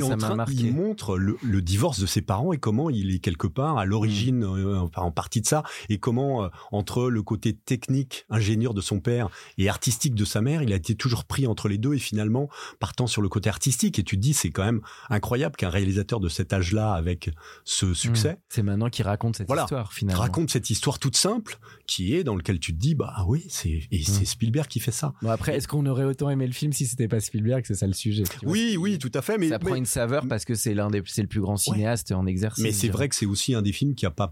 il 0.49 0.73
montre 0.73 1.17
le, 1.17 1.61
divorce 1.61 1.99
de 1.99 2.05
ses 2.05 2.21
parents 2.21 2.53
et 2.53 2.57
comment 2.57 2.89
il 2.89 3.13
est 3.13 3.19
quelque 3.19 3.47
part 3.47 3.77
à 3.77 3.85
l'origine, 3.85 4.39
mm. 4.39 4.43
euh, 4.43 4.87
en 4.95 5.11
partie 5.11 5.41
de 5.41 5.45
ça, 5.45 5.63
et 5.89 5.99
comment 5.99 6.43
euh, 6.43 6.49
entre 6.71 7.09
le 7.09 7.21
côté 7.21 7.53
technique, 7.53 8.25
ingénieur 8.29 8.73
de 8.73 8.81
son 8.81 8.99
père 8.99 9.29
et 9.57 9.69
artistique 9.69 10.15
de 10.15 10.25
sa 10.25 10.41
mère, 10.41 10.63
il 10.63 10.73
a 10.73 10.75
été 10.75 10.95
toujours 10.95 11.25
pris 11.25 11.45
entre 11.45 11.67
les 11.67 11.77
deux 11.77 11.93
et 11.93 11.99
finalement 11.99 12.49
partant 12.79 13.07
sur 13.07 13.21
le 13.21 13.29
côté 13.29 13.49
artistique. 13.49 13.99
Et 13.99 14.03
tu 14.03 14.15
te 14.15 14.21
dis, 14.21 14.33
c'est 14.33 14.49
quand 14.49 14.65
même 14.65 14.81
incroyable 15.09 15.55
qu'un 15.55 15.69
réalisateur 15.69 16.19
de 16.19 16.29
cet 16.29 16.53
âge-là, 16.53 16.93
avec 16.93 17.29
ce 17.65 17.93
succès, 17.93 18.33
mm. 18.33 18.37
c'est 18.49 18.63
maintenant 18.63 18.89
qu'il 18.89 19.05
raconte 19.05 19.37
cette 19.37 19.49
histoire 19.49 19.93
finalement. 19.93 20.21
Raconte 20.21 20.49
cette 20.49 20.69
histoire 20.69 20.97
toute 20.97 21.15
simple 21.15 21.59
qui 21.85 22.15
est 22.15 22.23
dans 22.23 22.35
lequel 22.35 22.59
tu 22.59 22.73
te 22.73 22.79
dis, 22.79 22.95
bah 22.95 23.13
oui, 23.27 23.45
c'est 23.49 23.81
et 23.91 24.03
c'est 24.03 24.21
mm. 24.21 24.25
Spielberg 24.25 24.67
qui 24.67 24.79
fait 24.79 24.91
ça. 24.91 25.13
Bon 25.21 25.29
après, 25.29 25.55
est-ce 25.55 25.67
qu'on 25.67 25.85
aurait 25.85 26.05
autant 26.05 26.29
aimé 26.29 26.47
le 26.47 26.53
film 26.53 26.73
si 26.73 26.87
c'était 26.87 27.07
pas 27.07 27.19
Spielberg? 27.19 27.63
C'est 27.67 27.75
ça 27.75 27.85
le 27.85 27.93
sujet. 27.93 28.23
Oui, 28.43 28.75
oui 28.77 28.86
oui, 28.87 28.97
tout 28.99 29.11
à 29.13 29.21
fait. 29.21 29.37
Mais 29.37 29.49
ça 29.49 29.59
prend 29.59 29.75
une 29.75 29.85
saveur 29.85 30.27
parce 30.27 30.45
que 30.45 30.55
c'est 30.55 30.73
l'un 30.73 30.89
des, 30.89 31.01
c'est 31.05 31.21
le 31.21 31.27
plus 31.27 31.41
grand 31.41 31.57
cinéaste 31.57 32.11
en 32.11 32.25
exercice. 32.25 32.63
Mais 32.63 32.71
c'est 32.71 32.89
vrai 32.89 33.09
que 33.09 33.15
c'est 33.15 33.25
aussi 33.25 33.53
un 33.53 33.61
des 33.61 33.73
films 33.73 33.95
qui 33.95 34.05
a 34.05 34.11
pas 34.11 34.29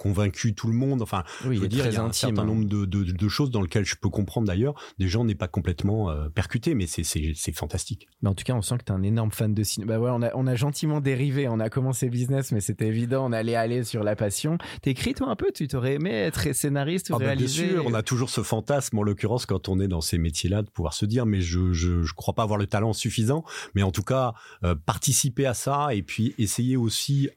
convaincu 0.00 0.54
tout 0.54 0.66
le 0.66 0.72
monde. 0.72 1.02
Enfin, 1.02 1.24
je 1.42 1.48
veux 1.50 1.68
dire, 1.68 1.86
il 1.86 1.92
y 1.92 1.96
a 1.96 2.02
un 2.02 2.12
certain 2.12 2.42
hein. 2.42 2.46
nombre 2.46 2.64
de, 2.64 2.86
de, 2.86 3.04
de, 3.04 3.28
choses 3.28 3.50
dans 3.50 3.60
lesquelles 3.60 3.84
je 3.84 3.96
peux 3.96 4.08
comprendre 4.08 4.46
d'ailleurs. 4.46 4.74
Des 4.98 5.08
gens 5.08 5.24
n'est 5.24 5.34
pas 5.34 5.46
complètement 5.46 6.10
euh, 6.10 6.30
percuté, 6.30 6.74
mais 6.74 6.86
c'est 6.86 7.04
c'est 7.04 7.52
fantastique. 7.52 8.08
Mais 8.22 8.30
en 8.30 8.34
tout 8.34 8.44
cas, 8.44 8.54
on 8.54 8.62
sent 8.62 8.78
que 8.78 8.84
tu 8.84 8.92
es 8.92 8.96
un 8.96 9.02
énorme 9.02 9.30
fan 9.30 9.52
de 9.52 9.62
cinéma. 9.62 9.92
Bah 9.92 10.00
ouais, 10.00 10.10
on 10.10 10.22
a 10.22 10.30
on 10.34 10.46
a 10.46 10.54
gentiment 10.54 11.02
dérivé. 11.02 11.48
On 11.48 11.60
a 11.60 11.68
commencé 11.68 12.08
business, 12.08 12.50
mais 12.50 12.60
c'était 12.60 12.86
évident. 12.86 13.26
On 13.28 13.32
allait 13.32 13.56
aller 13.56 13.84
sur 13.84 14.02
la 14.02 14.16
passion. 14.16 14.56
T'écris 14.80 15.12
toi 15.12 15.28
un 15.28 15.36
peu? 15.36 15.52
Tu 15.52 15.68
t'aurais 15.68 15.94
aimé 15.94 16.12
être 16.12 16.54
scénariste 16.54 17.10
ou 17.10 17.16
ah 17.16 17.18
bah, 17.18 17.26
réaliser 17.26 17.64
Bien 17.64 17.72
sûr, 17.74 17.86
on 17.86 17.92
a 17.92 18.02
toujours 18.02 18.30
ce 18.30 18.42
fantasme 18.42 18.98
en 18.98 19.02
l'occurrence 19.02 19.44
quand 19.44 19.68
on 19.68 19.78
est 19.80 19.88
dans 19.88 20.00
ces 20.00 20.16
métiers-là 20.16 20.62
de 20.62 20.70
pouvoir 20.70 20.94
se 20.94 21.04
dire, 21.04 21.26
mais 21.26 21.42
je 21.42 21.74
je 21.74 22.02
je 22.02 22.14
crois 22.14 22.32
pas 22.32 22.42
avoir 22.42 22.58
le 22.58 22.66
talent 22.66 22.94
suffisant. 22.94 23.44
Mais 23.74 23.82
en 23.82 23.90
tout 23.90 24.02
cas, 24.02 24.32
euh, 24.64 24.74
participer 24.74 25.44
à 25.44 25.52
ça 25.52 25.94
et 25.94 26.02
puis 26.02 26.34
essayer 26.38 26.78
aussi 26.78 27.28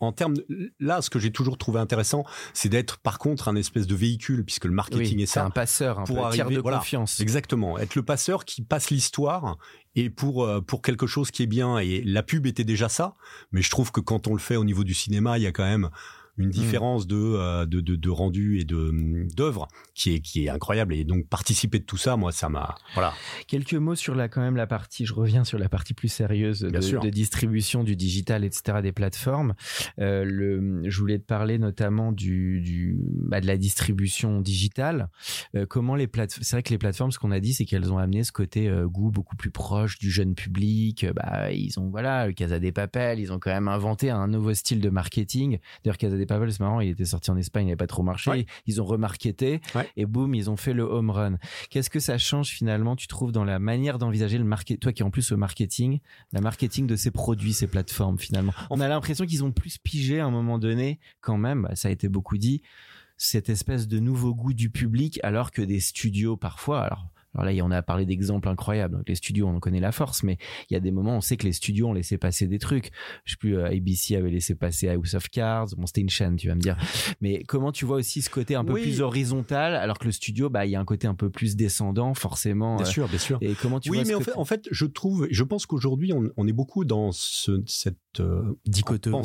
en 0.00 0.12
termes 0.12 0.34
là 0.80 1.02
ce 1.02 1.10
que 1.10 1.18
j'ai 1.18 1.30
toujours 1.30 1.58
trouvé 1.58 1.80
intéressant 1.80 2.24
c'est 2.54 2.68
d'être 2.68 2.98
par 2.98 3.18
contre 3.18 3.48
un 3.48 3.56
espèce 3.56 3.86
de 3.86 3.94
véhicule 3.94 4.44
puisque 4.44 4.64
le 4.64 4.72
marketing 4.72 5.20
est 5.20 5.26
ça 5.26 5.44
un 5.44 5.50
passeur 5.50 6.00
un 6.00 6.04
pour 6.04 6.26
arriver, 6.26 6.56
de 6.56 6.60
confiance. 6.60 7.20
Exactement. 7.20 7.78
Être 7.78 7.94
le 7.94 8.02
passeur 8.02 8.44
qui 8.44 8.62
passe 8.62 8.90
l'histoire 8.90 9.58
et 9.94 10.10
pour 10.10 10.44
euh, 10.44 10.60
pour 10.60 10.82
quelque 10.82 11.06
chose 11.06 11.30
qui 11.30 11.42
est 11.42 11.46
bien 11.46 11.78
et 11.78 12.02
la 12.02 12.22
pub 12.22 12.46
était 12.46 12.64
déjà 12.64 12.88
ça 12.88 13.14
mais 13.50 13.62
je 13.62 13.70
trouve 13.70 13.92
que 13.92 14.00
quand 14.00 14.26
on 14.26 14.32
le 14.32 14.40
fait 14.40 14.56
au 14.56 14.64
niveau 14.64 14.84
du 14.84 14.94
cinéma 14.94 15.38
il 15.38 15.42
y 15.42 15.46
a 15.46 15.52
quand 15.52 15.64
même 15.64 15.90
une 16.38 16.46
mm. 16.46 16.50
différence 16.50 17.06
euh, 17.10 17.66
de, 17.66 17.80
de, 17.80 17.96
de, 17.96 18.10
rendu 18.10 18.58
et 18.58 18.64
de 18.64 19.26
d'œuvre 19.34 19.68
qui 19.94 20.14
est 20.14 20.20
qui 20.20 20.44
est 20.44 20.48
incroyable. 20.48 20.94
Et 20.94 21.04
donc 21.04 21.28
participer 21.28 21.78
de 21.78 21.84
tout 21.84 21.96
ça 21.96 22.16
moi 22.16 22.32
ça 22.32 22.48
m'a 22.48 22.74
voilà. 22.94 23.12
Quelques 23.46 23.74
mots 23.74 23.94
sur 23.94 24.14
la 24.14 24.28
quand 24.28 24.40
même 24.40 24.56
la 24.56 24.66
partie 24.66 25.04
je 25.04 25.14
reviens 25.14 25.44
sur 25.44 25.58
la 25.58 25.68
partie 25.68 25.94
plus 25.94 26.08
sérieuse 26.08 26.60
de, 26.60 26.70
de, 26.70 27.10
distribution 27.10 27.84
du 27.84 27.96
digital 27.96 28.44
etc 28.44 28.78
des 28.82 28.92
plateformes. 28.92 29.54
Euh, 30.00 30.24
le 30.24 30.82
je 30.88 30.98
voulais 30.98 31.18
te 31.18 31.24
parler 31.24 31.58
notamment 31.58 32.12
du, 32.12 32.60
du 32.60 32.96
bah, 32.98 33.40
de 33.40 33.46
la 33.46 33.56
distribution 33.56 34.40
digitale. 34.40 35.08
Euh, 35.54 35.66
comment 35.66 35.94
les 35.94 36.06
plateformes 36.06 36.44
c'est 36.44 36.56
vrai 36.56 36.62
que 36.62 36.70
les 36.70 36.78
plateformes 36.78 37.12
ce 37.12 37.18
qu'on 37.18 37.30
a 37.30 37.40
dit 37.40 37.52
c'est 37.52 37.64
qu'elles 37.64 37.92
ont 37.92 37.98
amené 37.98 38.24
ce 38.24 38.32
côté 38.32 38.68
euh, 38.68 38.88
goût 38.88 39.10
beaucoup 39.10 39.36
plus 39.36 39.50
proche 39.50 39.98
du 39.98 40.10
jeune 40.10 40.34
public. 40.34 41.06
Bah 41.14 41.52
ils 41.52 41.78
ont 41.78 41.90
voilà 41.90 42.26
le 42.26 42.32
Casa 42.32 42.58
des 42.58 42.72
Papel 42.72 43.20
ils 43.20 43.32
ont 43.32 43.38
quand 43.38 43.50
même 43.50 43.68
inventé 43.68 44.10
un 44.10 44.28
nouveau 44.28 44.54
style 44.54 44.80
de 44.80 44.88
marketing. 44.88 45.58
D'ailleurs 45.84 45.98
Casa 45.98 46.16
des 46.16 46.26
Pavel, 46.32 46.52
c'est 46.52 46.60
marrant, 46.60 46.80
il 46.80 46.90
était 46.90 47.04
sorti 47.04 47.30
en 47.30 47.36
Espagne, 47.36 47.64
il 47.64 47.66
n'avait 47.66 47.76
pas 47.76 47.86
trop 47.86 48.02
marché. 48.02 48.46
Ils 48.66 48.80
ont 48.80 48.84
remarketé 48.84 49.60
et 49.96 50.06
boum, 50.06 50.34
ils 50.34 50.48
ont 50.50 50.56
fait 50.56 50.72
le 50.72 50.82
home 50.82 51.10
run. 51.10 51.38
Qu'est-ce 51.70 51.90
que 51.90 52.00
ça 52.00 52.18
change 52.18 52.48
finalement, 52.48 52.96
tu 52.96 53.06
trouves, 53.06 53.32
dans 53.32 53.44
la 53.44 53.58
manière 53.58 53.98
d'envisager 53.98 54.38
le 54.38 54.44
marketing, 54.44 54.78
toi 54.78 54.92
qui 54.92 55.02
es 55.02 55.04
en 55.04 55.10
plus 55.10 55.32
au 55.32 55.36
marketing, 55.36 56.00
la 56.32 56.40
marketing 56.40 56.86
de 56.86 56.96
ces 56.96 57.10
produits, 57.10 57.52
ces 57.52 57.66
plateformes 57.66 58.18
finalement? 58.18 58.52
On 58.70 58.80
a 58.80 58.88
l'impression 58.88 59.26
qu'ils 59.26 59.44
ont 59.44 59.52
plus 59.52 59.78
pigé 59.78 60.20
à 60.20 60.26
un 60.26 60.30
moment 60.30 60.58
donné, 60.58 61.00
quand 61.20 61.36
même, 61.36 61.68
ça 61.74 61.88
a 61.88 61.90
été 61.90 62.08
beaucoup 62.08 62.38
dit, 62.38 62.62
cette 63.16 63.48
espèce 63.48 63.86
de 63.86 63.98
nouveau 63.98 64.34
goût 64.34 64.54
du 64.54 64.70
public, 64.70 65.20
alors 65.22 65.50
que 65.50 65.62
des 65.62 65.80
studios 65.80 66.36
parfois, 66.36 66.80
alors 66.80 67.06
alors 67.34 67.50
là, 67.50 67.62
on 67.64 67.70
a 67.70 67.82
parlé 67.82 68.04
d'exemples 68.04 68.48
incroyables. 68.48 68.96
Donc 68.96 69.08
les 69.08 69.14
studios, 69.14 69.46
on 69.46 69.58
connaît 69.58 69.80
la 69.80 69.92
force, 69.92 70.22
mais 70.22 70.36
il 70.68 70.74
y 70.74 70.76
a 70.76 70.80
des 70.80 70.90
moments, 70.90 71.16
on 71.16 71.20
sait 71.20 71.36
que 71.36 71.46
les 71.46 71.52
studios 71.52 71.88
ont 71.88 71.92
laissé 71.92 72.18
passer 72.18 72.46
des 72.46 72.58
trucs. 72.58 72.90
Je 73.24 73.32
sais 73.32 73.36
plus, 73.38 73.56
euh, 73.56 73.66
ABC 73.66 74.16
avait 74.16 74.30
laissé 74.30 74.54
passer 74.54 74.88
House 74.88 75.14
of 75.14 75.28
Cards. 75.30 75.68
Bon, 75.76 75.86
c'était 75.86 76.02
une 76.02 76.10
chaîne, 76.10 76.36
tu 76.36 76.48
vas 76.48 76.54
me 76.54 76.60
dire. 76.60 76.76
Mais 77.20 77.42
comment 77.44 77.72
tu 77.72 77.84
vois 77.84 77.96
aussi 77.96 78.22
ce 78.22 78.30
côté 78.30 78.54
un 78.54 78.64
peu 78.64 78.74
plus 78.74 79.00
horizontal, 79.00 79.74
alors 79.74 79.98
que 79.98 80.04
le 80.04 80.12
studio, 80.12 80.50
bah, 80.50 80.66
il 80.66 80.72
y 80.72 80.76
a 80.76 80.80
un 80.80 80.84
côté 80.84 81.06
un 81.06 81.14
peu 81.14 81.30
plus 81.30 81.56
descendant, 81.56 82.14
forcément. 82.14 82.76
Bien 82.76 82.86
euh, 82.86 82.88
sûr, 82.88 83.08
bien 83.08 83.18
sûr. 83.18 83.38
Et 83.40 83.54
comment 83.54 83.80
tu 83.80 83.90
oui, 83.90 83.98
vois 83.98 84.06
mais 84.06 84.14
en 84.14 84.20
fait, 84.20 84.36
en 84.36 84.44
fait, 84.44 84.68
je 84.70 84.86
trouve, 84.86 85.26
je 85.30 85.44
pense 85.44 85.66
qu'aujourd'hui, 85.66 86.12
on, 86.12 86.30
on, 86.36 86.46
est 86.46 86.52
beaucoup 86.52 86.84
dans 86.84 87.12
ce, 87.12 87.62
cette 87.66 87.96
euh, 88.20 88.58
dichotomie, 88.66 89.22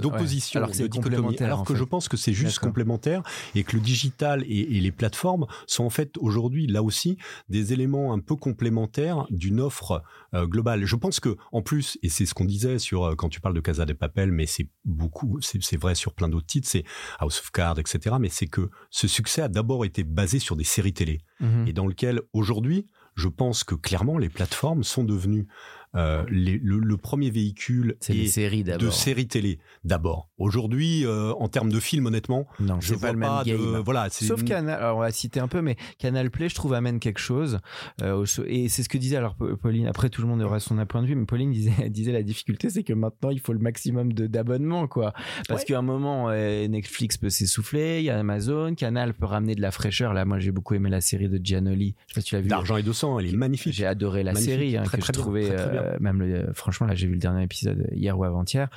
d'opposition, 0.00 0.60
alors, 0.60 0.70
que, 0.70 1.44
alors 1.44 1.64
que 1.64 1.74
je 1.74 1.84
pense 1.84 2.08
que 2.08 2.16
c'est 2.16 2.32
juste 2.32 2.58
complémentaire 2.60 3.22
et 3.54 3.64
que 3.64 3.76
le 3.76 3.82
digital 3.82 4.44
et, 4.44 4.76
et 4.76 4.80
les 4.80 4.92
plateformes 4.92 5.46
sont 5.66 5.84
en 5.84 5.90
fait 5.90 6.16
aujourd'hui 6.18 6.66
là 6.66 6.82
aussi 6.82 7.15
des 7.48 7.72
éléments 7.72 8.12
un 8.12 8.18
peu 8.18 8.36
complémentaires 8.36 9.26
d'une 9.30 9.60
offre 9.60 10.02
euh, 10.34 10.46
globale. 10.46 10.84
Je 10.84 10.96
pense 10.96 11.20
que 11.20 11.36
en 11.52 11.62
plus, 11.62 11.98
et 12.02 12.08
c'est 12.08 12.26
ce 12.26 12.34
qu'on 12.34 12.44
disait 12.44 12.78
sur 12.78 13.04
euh, 13.04 13.14
quand 13.14 13.28
tu 13.28 13.40
parles 13.40 13.54
de 13.54 13.60
Casa 13.60 13.84
de 13.84 13.92
Papel, 13.92 14.32
mais 14.32 14.46
c'est 14.46 14.68
beaucoup, 14.84 15.40
c'est 15.40 15.76
vrai 15.76 15.94
sur 15.94 16.14
plein 16.14 16.28
d'autres 16.28 16.46
titres, 16.46 16.68
c'est 16.68 16.84
House 17.18 17.40
of 17.40 17.50
Cards, 17.50 17.78
etc. 17.78 18.16
Mais 18.20 18.28
c'est 18.28 18.46
que 18.46 18.70
ce 18.90 19.08
succès 19.08 19.42
a 19.42 19.48
d'abord 19.48 19.84
été 19.84 20.04
basé 20.04 20.38
sur 20.38 20.56
des 20.56 20.64
séries 20.64 20.92
télé 20.92 21.20
mhm. 21.40 21.66
et 21.66 21.72
dans 21.72 21.86
lequel 21.86 22.20
aujourd'hui, 22.32 22.86
je 23.14 23.28
pense 23.28 23.64
que 23.64 23.74
clairement 23.74 24.18
les 24.18 24.28
plateformes 24.28 24.84
sont 24.84 25.04
devenues 25.04 25.48
euh, 25.96 26.24
les, 26.30 26.58
le, 26.62 26.78
le, 26.78 26.96
premier 26.96 27.30
véhicule 27.30 27.96
est 28.08 28.26
séries 28.26 28.64
de 28.64 28.90
séries 28.90 29.26
télé 29.26 29.58
d'abord. 29.84 30.28
Aujourd'hui, 30.38 31.04
euh, 31.04 31.32
en 31.38 31.48
termes 31.48 31.70
de 31.70 31.80
film, 31.80 32.06
honnêtement, 32.06 32.46
non, 32.60 32.80
je 32.80 32.94
vois 32.94 33.08
pas 33.08 33.12
le 33.12 33.18
même 33.18 33.42
game. 33.44 33.82
voilà, 33.84 34.08
sauf 34.10 34.44
Canal. 34.44 34.78
Alors 34.78 34.98
on 34.98 35.00
va 35.00 35.10
citer 35.10 35.40
un 35.40 35.48
peu, 35.48 35.62
mais 35.62 35.76
Canal 35.98 36.30
Play, 36.30 36.48
je 36.48 36.54
trouve 36.54 36.74
amène 36.74 37.00
quelque 37.00 37.20
chose. 37.20 37.60
Euh, 38.02 38.24
et 38.46 38.68
c'est 38.68 38.82
ce 38.82 38.88
que 38.88 38.98
disait 38.98 39.16
alors 39.16 39.36
Pauline. 39.36 39.86
Après, 39.86 40.10
tout 40.10 40.22
le 40.22 40.28
monde 40.28 40.42
aura 40.42 40.60
son 40.60 40.76
point 40.86 41.02
de 41.02 41.06
vue, 41.06 41.14
mais 41.14 41.24
Pauline 41.24 41.52
disait, 41.52 41.88
disait 41.90 42.12
la 42.12 42.22
difficulté, 42.22 42.70
c'est 42.70 42.82
que 42.82 42.92
maintenant 42.92 43.30
il 43.30 43.40
faut 43.40 43.52
le 43.52 43.58
maximum 43.58 44.12
de 44.12 44.26
d'abonnements, 44.26 44.86
quoi. 44.88 45.12
Parce 45.48 45.64
qu'à 45.64 45.78
un 45.78 45.82
moment, 45.82 46.28
euh, 46.30 46.66
Netflix 46.68 47.16
peut 47.16 47.30
s'essouffler, 47.30 48.00
il 48.00 48.04
y 48.04 48.10
a 48.10 48.18
Amazon, 48.18 48.74
Canal 48.74 49.14
peut 49.14 49.26
ramener 49.26 49.54
de 49.54 49.62
la 49.62 49.70
fraîcheur. 49.70 50.12
Là, 50.12 50.24
moi, 50.24 50.38
j'ai 50.38 50.52
beaucoup 50.52 50.74
aimé 50.74 50.90
la 50.90 51.00
série 51.00 51.28
de 51.28 51.40
Gianoli. 51.42 51.94
Je 52.06 52.12
sais 52.12 52.14
pas 52.14 52.20
si 52.20 52.26
tu 52.28 52.34
l'as 52.34 52.40
vu. 52.40 52.48
D'argent 52.48 52.76
et 52.76 52.82
de 52.82 52.92
sang, 52.92 53.18
elle 53.18 53.26
est 53.26 53.36
magnifique. 53.36 53.72
J'ai 53.72 53.86
adoré 53.86 54.22
la 54.22 54.34
série, 54.34 54.76
hein, 54.76 54.84
que 54.84 55.00
je 55.00 55.12
trouvais 55.12 55.50
euh, 55.86 55.96
même 56.00 56.20
le, 56.20 56.52
franchement 56.52 56.86
là 56.86 56.94
j'ai 56.94 57.06
vu 57.06 57.14
le 57.14 57.20
dernier 57.20 57.44
épisode 57.44 57.88
hier 57.92 58.18
ou 58.18 58.24
avant-hier 58.24 58.68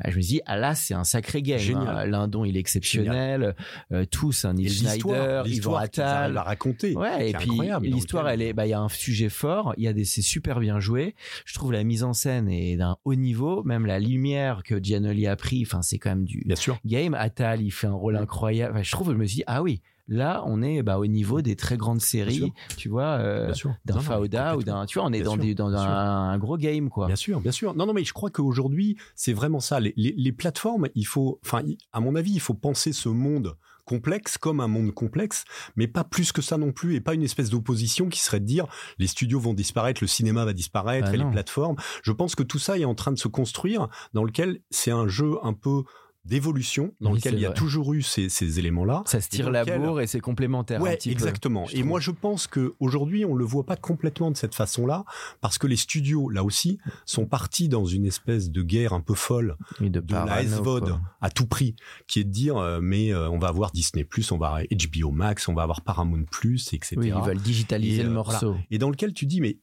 bah, 0.00 0.10
je 0.10 0.16
me 0.16 0.22
dis 0.22 0.40
ah 0.46 0.56
là 0.56 0.74
c'est 0.74 0.94
un 0.94 1.04
sacré 1.04 1.42
game 1.42 1.60
hein. 1.76 2.06
Lindon 2.06 2.44
il 2.44 2.56
est 2.56 2.60
exceptionnel 2.60 3.54
euh, 3.92 4.04
tous 4.04 4.44
un 4.44 4.54
Neil 4.54 4.70
Schneider 4.70 5.46
Yvon 5.46 5.76
Attal 5.76 6.32
la 6.32 6.42
raconter 6.42 6.94
ouais 6.96 7.30
et 7.30 7.32
puis 7.34 7.50
l'histoire 7.82 8.28
elle 8.28 8.42
est 8.42 8.52
bah 8.52 8.66
il 8.66 8.70
y 8.70 8.74
a 8.74 8.80
un 8.80 8.88
sujet 8.88 9.28
fort 9.28 9.74
il 9.76 9.84
y 9.84 9.88
a 9.88 9.92
des 9.92 10.04
c'est 10.14 10.22
super 10.22 10.60
bien 10.60 10.80
joué. 10.80 11.14
Je 11.44 11.54
trouve 11.54 11.72
la 11.72 11.82
mise 11.84 12.04
en 12.04 12.12
scène 12.12 12.48
est 12.48 12.76
d'un 12.76 12.96
haut 13.04 13.14
niveau 13.14 13.62
même 13.64 13.86
la 13.86 13.98
lumière 13.98 14.62
que 14.62 14.82
Gianoli 14.82 15.26
a 15.26 15.36
pris 15.36 15.62
enfin 15.66 15.82
c'est 15.82 15.98
quand 15.98 16.10
même 16.10 16.24
du 16.24 16.42
bien 16.44 16.56
sûr. 16.56 16.78
game. 16.84 17.14
Attal 17.14 17.62
il 17.62 17.70
fait 17.70 17.86
un 17.86 17.94
rôle 17.94 18.16
incroyable. 18.16 18.82
Je 18.82 18.90
trouve 18.90 19.12
je 19.12 19.16
me 19.16 19.26
suis 19.26 19.36
dit 19.36 19.44
ah 19.46 19.62
oui 19.62 19.80
Là, 20.06 20.42
on 20.46 20.60
est 20.62 20.82
bah, 20.82 20.98
au 20.98 21.06
niveau 21.06 21.40
des 21.40 21.56
très 21.56 21.76
grandes 21.78 22.00
séries, 22.02 22.52
tu 22.76 22.90
vois, 22.90 23.12
euh, 23.18 23.52
d'un 23.86 24.00
Fauda 24.00 24.56
ou 24.56 24.62
d'un, 24.62 24.84
tu 24.84 24.98
vois, 24.98 25.08
on 25.08 25.12
est 25.12 25.20
Bien 25.20 25.24
dans, 25.24 25.32
sûr, 25.32 25.42
des- 25.42 25.54
dans 25.54 25.70
bien 25.70 25.80
un, 25.80 26.38
gros 26.38 26.58
game, 26.58 26.90
quoi. 26.90 27.06
Bien 27.06 27.16
sûr, 27.16 27.40
bien 27.40 27.52
sûr. 27.52 27.74
Non, 27.74 27.86
non, 27.86 27.94
mais 27.94 28.04
je 28.04 28.12
crois 28.12 28.28
qu'aujourd'hui, 28.30 28.96
c'est 29.14 29.32
vraiment 29.32 29.60
ça. 29.60 29.80
Les, 29.80 29.94
les- 29.96 30.14
les 30.16 30.32
plateformes, 30.32 30.88
il 30.94 31.04
faut, 31.06 31.40
enfin, 31.44 31.62
à 31.92 32.00
mon 32.00 32.14
avis, 32.16 32.32
il 32.32 32.40
faut 32.40 32.52
penser 32.54 32.92
ce 32.92 33.08
monde 33.08 33.56
complexe 33.86 34.38
comme 34.38 34.60
un 34.60 34.68
monde 34.68 34.92
complexe, 34.92 35.44
mais 35.76 35.86
pas 35.86 36.04
plus 36.04 36.32
que 36.32 36.40
ça 36.40 36.56
non 36.58 36.72
plus, 36.72 36.94
et 36.94 37.00
pas 37.02 37.12
une 37.14 37.22
espèce 37.22 37.50
d'opposition 37.50 38.08
qui 38.08 38.18
serait 38.20 38.40
de 38.40 38.46
dire 38.46 38.66
les 38.98 39.06
studios 39.06 39.38
vont 39.40 39.52
disparaître, 39.52 40.02
le 40.02 40.06
cinéma 40.06 40.44
va 40.46 40.54
disparaître, 40.54 41.08
Bah 41.08 41.14
et 41.14 41.18
les 41.18 41.30
plateformes. 41.30 41.76
Je 42.02 42.12
pense 42.12 42.34
que 42.34 42.42
tout 42.42 42.58
ça 42.58 42.78
est 42.78 42.86
en 42.86 42.94
train 42.94 43.12
de 43.12 43.18
se 43.18 43.28
construire, 43.28 43.88
dans 44.14 44.24
lequel 44.24 44.60
c'est 44.70 44.90
un 44.90 45.06
jeu 45.06 45.32
un 45.42 45.52
peu 45.52 45.82
d'évolution, 46.24 46.94
dans 47.00 47.10
Oui, 47.12 47.18
lequel 47.18 47.34
il 47.34 47.40
y 47.40 47.44
a 47.44 47.48
vrai. 47.50 47.56
toujours 47.58 47.92
eu 47.92 48.02
ces, 48.02 48.28
ces 48.28 48.58
éléments-là. 48.58 49.02
Ça 49.06 49.20
se 49.20 49.28
tire 49.28 49.50
la 49.50 49.64
bourre 49.64 50.00
et 50.00 50.06
c'est 50.06 50.20
complémentaire. 50.20 50.82
un 50.82 50.94
petit 50.94 51.10
exactement. 51.10 51.66
et 51.72 51.82
moi, 51.82 52.00
je 52.00 52.10
pense 52.10 52.46
que 52.46 52.74
aujourd'hui, 52.80 53.24
on 53.24 53.34
le 53.34 53.44
voit 53.44 53.64
pas 53.64 53.76
complètement 53.76 54.30
de 54.30 54.36
cette 54.36 54.54
façon-là, 54.54 55.04
parce 55.40 55.58
que 55.58 55.66
les 55.66 55.76
studios, 55.76 56.30
là 56.30 56.42
aussi, 56.44 56.78
sont 57.04 57.26
partis 57.26 57.68
dans 57.68 57.84
une 57.84 58.06
espèce 58.06 58.50
de 58.50 58.62
guerre 58.62 58.92
un 58.92 59.00
peu 59.00 59.14
folle 59.14 59.56
Oui, 59.80 59.90
de, 59.90 60.00
de 60.00 60.12
la 60.14 60.24
parano, 60.24 60.48
SVOD 60.48 60.84
quoi. 60.88 61.00
à 61.20 61.30
tout 61.30 61.46
prix, 61.46 61.76
qui 62.06 62.20
est 62.20 62.24
de 62.24 62.30
dire, 62.30 62.56
euh, 62.56 62.80
mais 62.82 63.12
euh, 63.12 63.28
on 63.30 63.38
va 63.38 63.48
avoir 63.48 63.70
Disney+, 63.72 64.06
on 64.30 64.38
va 64.38 64.46
avoir 64.48 64.62
HBO 64.62 65.10
Max, 65.10 65.48
on 65.48 65.54
va 65.54 65.62
avoir 65.62 65.82
Paramount+, 65.82 66.24
etc. 66.24 66.96
Oui, 66.96 67.08
ils 67.14 67.22
veulent 67.22 67.36
digitaliser 67.38 68.00
Et, 68.00 68.02
le 68.04 68.10
euh, 68.10 68.12
morceau. 68.12 68.56
Et 68.70 68.78
dans 68.78 68.90
lequel 68.90 69.12
tu 69.12 69.26
dis, 69.26 69.40
mais 69.40 69.58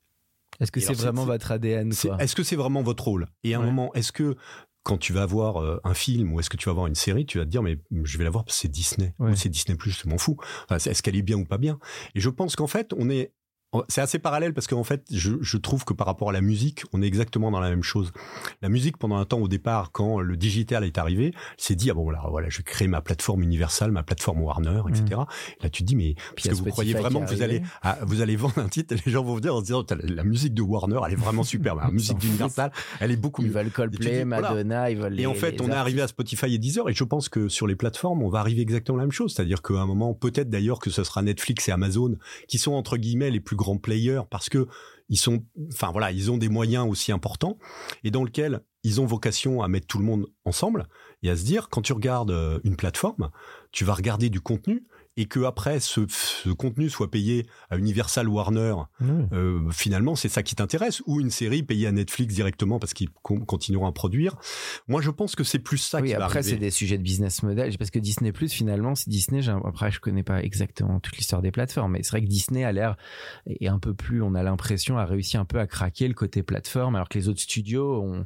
Est-ce 0.59 0.72
que 0.72 0.80
c'est 0.80 0.93
vraiment 0.93 1.26
votre 1.26 1.51
ADN, 1.51 1.91
est-ce 2.20 2.36
que 2.36 2.43
c'est 2.43 2.55
vraiment 2.55 2.84
votre 2.84 3.03
rôle? 3.05 3.28
Et 3.43 3.53
à 3.55 3.59
un 3.59 3.64
moment, 3.64 3.93
est-ce 3.93 4.12
que 4.12 4.36
quand 4.84 4.97
tu 4.97 5.13
vas 5.13 5.25
voir 5.25 5.57
euh, 5.61 5.79
un 5.84 5.93
film 5.93 6.34
ou 6.34 6.39
est-ce 6.39 6.49
que 6.49 6.57
tu 6.57 6.67
vas 6.69 6.73
voir 6.73 6.88
une 6.88 6.95
série, 6.95 7.25
tu 7.25 7.38
vas 7.38 7.45
te 7.45 7.49
dire 7.49 7.61
mais 7.61 7.77
je 8.03 8.17
vais 8.17 8.23
la 8.23 8.29
voir 8.29 8.43
parce 8.45 8.57
que 8.57 8.61
c'est 8.61 8.67
Disney 8.71 9.13
Ouais. 9.19 9.32
ou 9.32 9.36
c'est 9.36 9.49
Disney 9.49 9.77
Plus, 9.77 9.91
je 10.03 10.09
m'en 10.09 10.17
fous. 10.17 10.38
Enfin, 10.69 10.77
est-ce 10.77 11.03
qu'elle 11.03 11.15
est 11.15 11.21
bien 11.21 11.38
ou 11.38 11.45
pas 11.45 11.57
bien? 11.57 11.77
Et 12.15 12.19
je 12.19 12.29
pense 12.29 12.55
qu'en 12.55 12.67
fait, 12.67 12.91
on 12.97 13.09
est 13.09 13.32
c'est 13.88 14.01
assez 14.01 14.19
parallèle 14.19 14.53
parce 14.53 14.67
qu'en 14.67 14.84
fait, 14.84 15.03
je, 15.11 15.34
je 15.41 15.57
trouve 15.57 15.86
que 15.86 15.93
par 15.93 16.05
rapport 16.07 16.30
à 16.30 16.34
la 16.34 16.41
musique, 16.41 16.84
on 16.91 17.01
est 17.01 17.05
exactement 17.07 17.51
dans 17.51 17.59
la 17.61 17.69
même 17.69 17.84
chose. 17.84 18.11
La 18.61 18.69
musique, 18.69 18.97
pendant 18.97 19.15
un 19.17 19.26
temps, 19.26 19.39
au 19.39 19.47
départ, 19.47 19.91
quand 19.91 20.19
le 20.19 20.36
digital 20.36 20.84
est 20.84 20.97
arrivé, 20.97 21.34
s'est 21.57 21.76
dit 21.76 21.89
ah 21.89 21.93
bon 21.93 22.03
voilà, 22.03 22.22
voilà, 22.30 22.49
je 22.49 22.57
vais 22.57 22.63
créer 22.63 22.88
ma 22.88 23.01
plateforme 23.01 23.43
Universal, 23.43 23.91
ma 23.91 24.03
plateforme 24.03 24.41
Warner, 24.41 24.82
etc. 24.89 25.22
Là, 25.61 25.69
tu 25.69 25.84
te 25.84 25.88
dis 25.88 25.95
mais 25.95 26.15
parce 26.36 26.49
que 26.49 26.53
vous 26.55 26.65
croyez 26.65 26.93
vraiment 26.93 27.22
que 27.24 27.34
vous 27.34 27.41
allez 27.41 27.61
ah, 27.82 27.97
vous 28.01 28.22
allez 28.22 28.36
vendre 28.36 28.57
un 28.57 28.67
titre 28.67 28.93
et 28.95 28.97
les 29.05 29.11
gens 29.11 29.24
vont 29.24 29.36
venir 29.36 29.55
en 29.55 29.59
se 29.59 29.65
disant 29.65 29.86
la, 29.89 29.95
la 30.15 30.24
musique 30.24 30.53
de 30.53 30.61
Warner, 30.61 30.99
elle 31.05 31.13
est 31.13 31.15
vraiment 31.15 31.43
super. 31.43 31.76
La 31.82 31.88
Ils 31.88 31.93
musique 31.93 32.17
d'Universal, 32.17 32.72
elle 32.99 33.11
est 33.11 33.15
beaucoup 33.15 33.41
Ils 33.41 33.47
mieux. 33.47 33.53
veulent 33.53 33.72
Coldplay, 33.72 34.19
dis, 34.24 34.28
voilà. 34.28 34.49
Madonna, 34.49 34.91
ils 34.91 34.97
veulent 34.97 35.13
les 35.13 35.24
Et 35.24 35.26
en 35.28 35.34
fait, 35.34 35.51
les 35.51 35.61
on 35.61 35.69
est 35.69 35.74
arrivé 35.74 36.01
à 36.01 36.07
Spotify 36.07 36.53
et 36.53 36.57
Deezer, 36.57 36.89
et 36.89 36.93
je 36.93 37.03
pense 37.03 37.30
que 37.30 37.47
sur 37.47 37.65
les 37.67 37.76
plateformes, 37.76 38.22
on 38.22 38.30
va 38.30 38.39
arriver 38.39 38.61
exactement 38.61 38.97
la 38.97 39.03
même 39.05 39.11
chose. 39.11 39.34
C'est-à-dire 39.34 39.61
qu'à 39.61 39.76
un 39.76 39.86
moment, 39.86 40.13
peut-être 40.13 40.49
d'ailleurs 40.49 40.80
que 40.80 40.89
ce 40.89 41.03
sera 41.03 41.22
Netflix 41.22 41.69
et 41.69 41.72
Amazon 41.72 42.17
qui 42.47 42.57
sont 42.57 42.74
entre 42.74 42.97
guillemets 42.97 43.32
les 43.32 43.39
plus 43.39 43.55
grands 43.62 43.78
players 43.78 44.22
parce 44.30 44.49
que 44.49 44.68
ils 45.09 45.18
sont, 45.18 45.43
enfin 45.72 45.91
voilà, 45.91 46.12
ils 46.12 46.32
ont 46.32 46.38
des 46.38 46.49
moyens 46.49 46.88
aussi 46.89 47.12
importants 47.12 47.57
et 48.03 48.12
dans 48.12 48.24
lequel 48.24 48.62
ils 48.84 49.01
ont 49.01 49.05
vocation 49.05 49.62
à 49.62 49.68
mettre 49.68 49.88
tout 49.88 49.99
le 49.99 50.05
monde 50.05 50.28
ensemble 50.45 50.88
et 51.22 51.30
à 51.30 51.36
se 51.36 51.43
dire 51.43 51.70
quand 51.70 51.82
tu 51.82 51.93
regardes 51.93 52.32
euh, 52.32 52.59
une 52.64 52.76
plateforme, 52.76 53.30
tu 53.72 53.86
vas 53.86 53.93
regarder 53.93 54.30
du 54.30 54.41
contenu 54.41 54.86
et 55.18 55.26
que 55.26 55.41
après 55.43 55.80
ce, 55.80 56.01
ce 56.09 56.49
contenu 56.49 56.89
soit 56.89 57.12
payé 57.12 57.45
à 57.70 57.78
Universal 57.78 58.28
Warner 58.30 58.76
euh, 59.34 59.70
finalement, 59.72 60.16
c'est 60.16 60.30
ça 60.30 60.41
qui 60.43 60.55
t'intéresse, 60.55 61.01
ou 61.05 61.20
une 61.20 61.30
série 61.32 61.64
payée 61.64 61.88
à 61.88 61.91
Netflix 61.91 62.34
directement 62.34 62.80
parce 62.80 62.93
qu'ils 62.93 63.09
con- 63.22 63.41
continueront 63.45 63.88
à 63.88 63.91
produire. 63.91 64.36
Moi, 64.88 65.01
je 65.01 65.09
pense 65.09 65.36
que 65.36 65.43
c'est 65.43 65.59
plus 65.59 65.78
ça 65.80 65.99
oui, 66.01 66.09
qui 66.09 66.14
après, 66.14 66.43
c'est 66.43 66.55
des 66.55 66.72
sujets 66.72 66.97
de 66.97 67.03
business 67.03 67.43
model. 67.43 67.78
Parce 67.78 67.91
que 67.91 67.99
Disney 67.99 68.32
Plus, 68.32 68.51
finalement, 68.51 68.95
c'est 68.95 69.09
Disney. 69.09 69.41
Après, 69.66 69.91
je 69.91 69.99
connais 69.99 70.24
pas 70.24 70.41
exactement 70.43 70.99
toute 70.99 71.18
l'histoire 71.18 71.41
des 71.41 71.51
plateformes, 71.51 71.91
mais 71.93 72.03
c'est 72.03 72.12
vrai 72.12 72.22
que 72.22 72.28
Disney 72.28 72.64
a 72.64 72.72
l'air 72.72 72.95
et 73.47 73.68
un 73.68 73.80
peu 73.80 73.93
plus. 73.93 74.22
On 74.22 74.34
a 74.36 74.43
l'impression 74.43 74.97
a 74.97 75.05
réussi 75.05 75.38
un 75.38 75.45
peu 75.45 75.59
à 75.59 75.68
craquer 75.68 76.07
le 76.07 76.14
côté 76.14 76.43
plateforme, 76.43 76.95
alors 76.95 77.09
que 77.09 77.18
les 77.18 77.28
autres 77.28 77.41
studios 77.41 78.01
ont. 78.01 78.26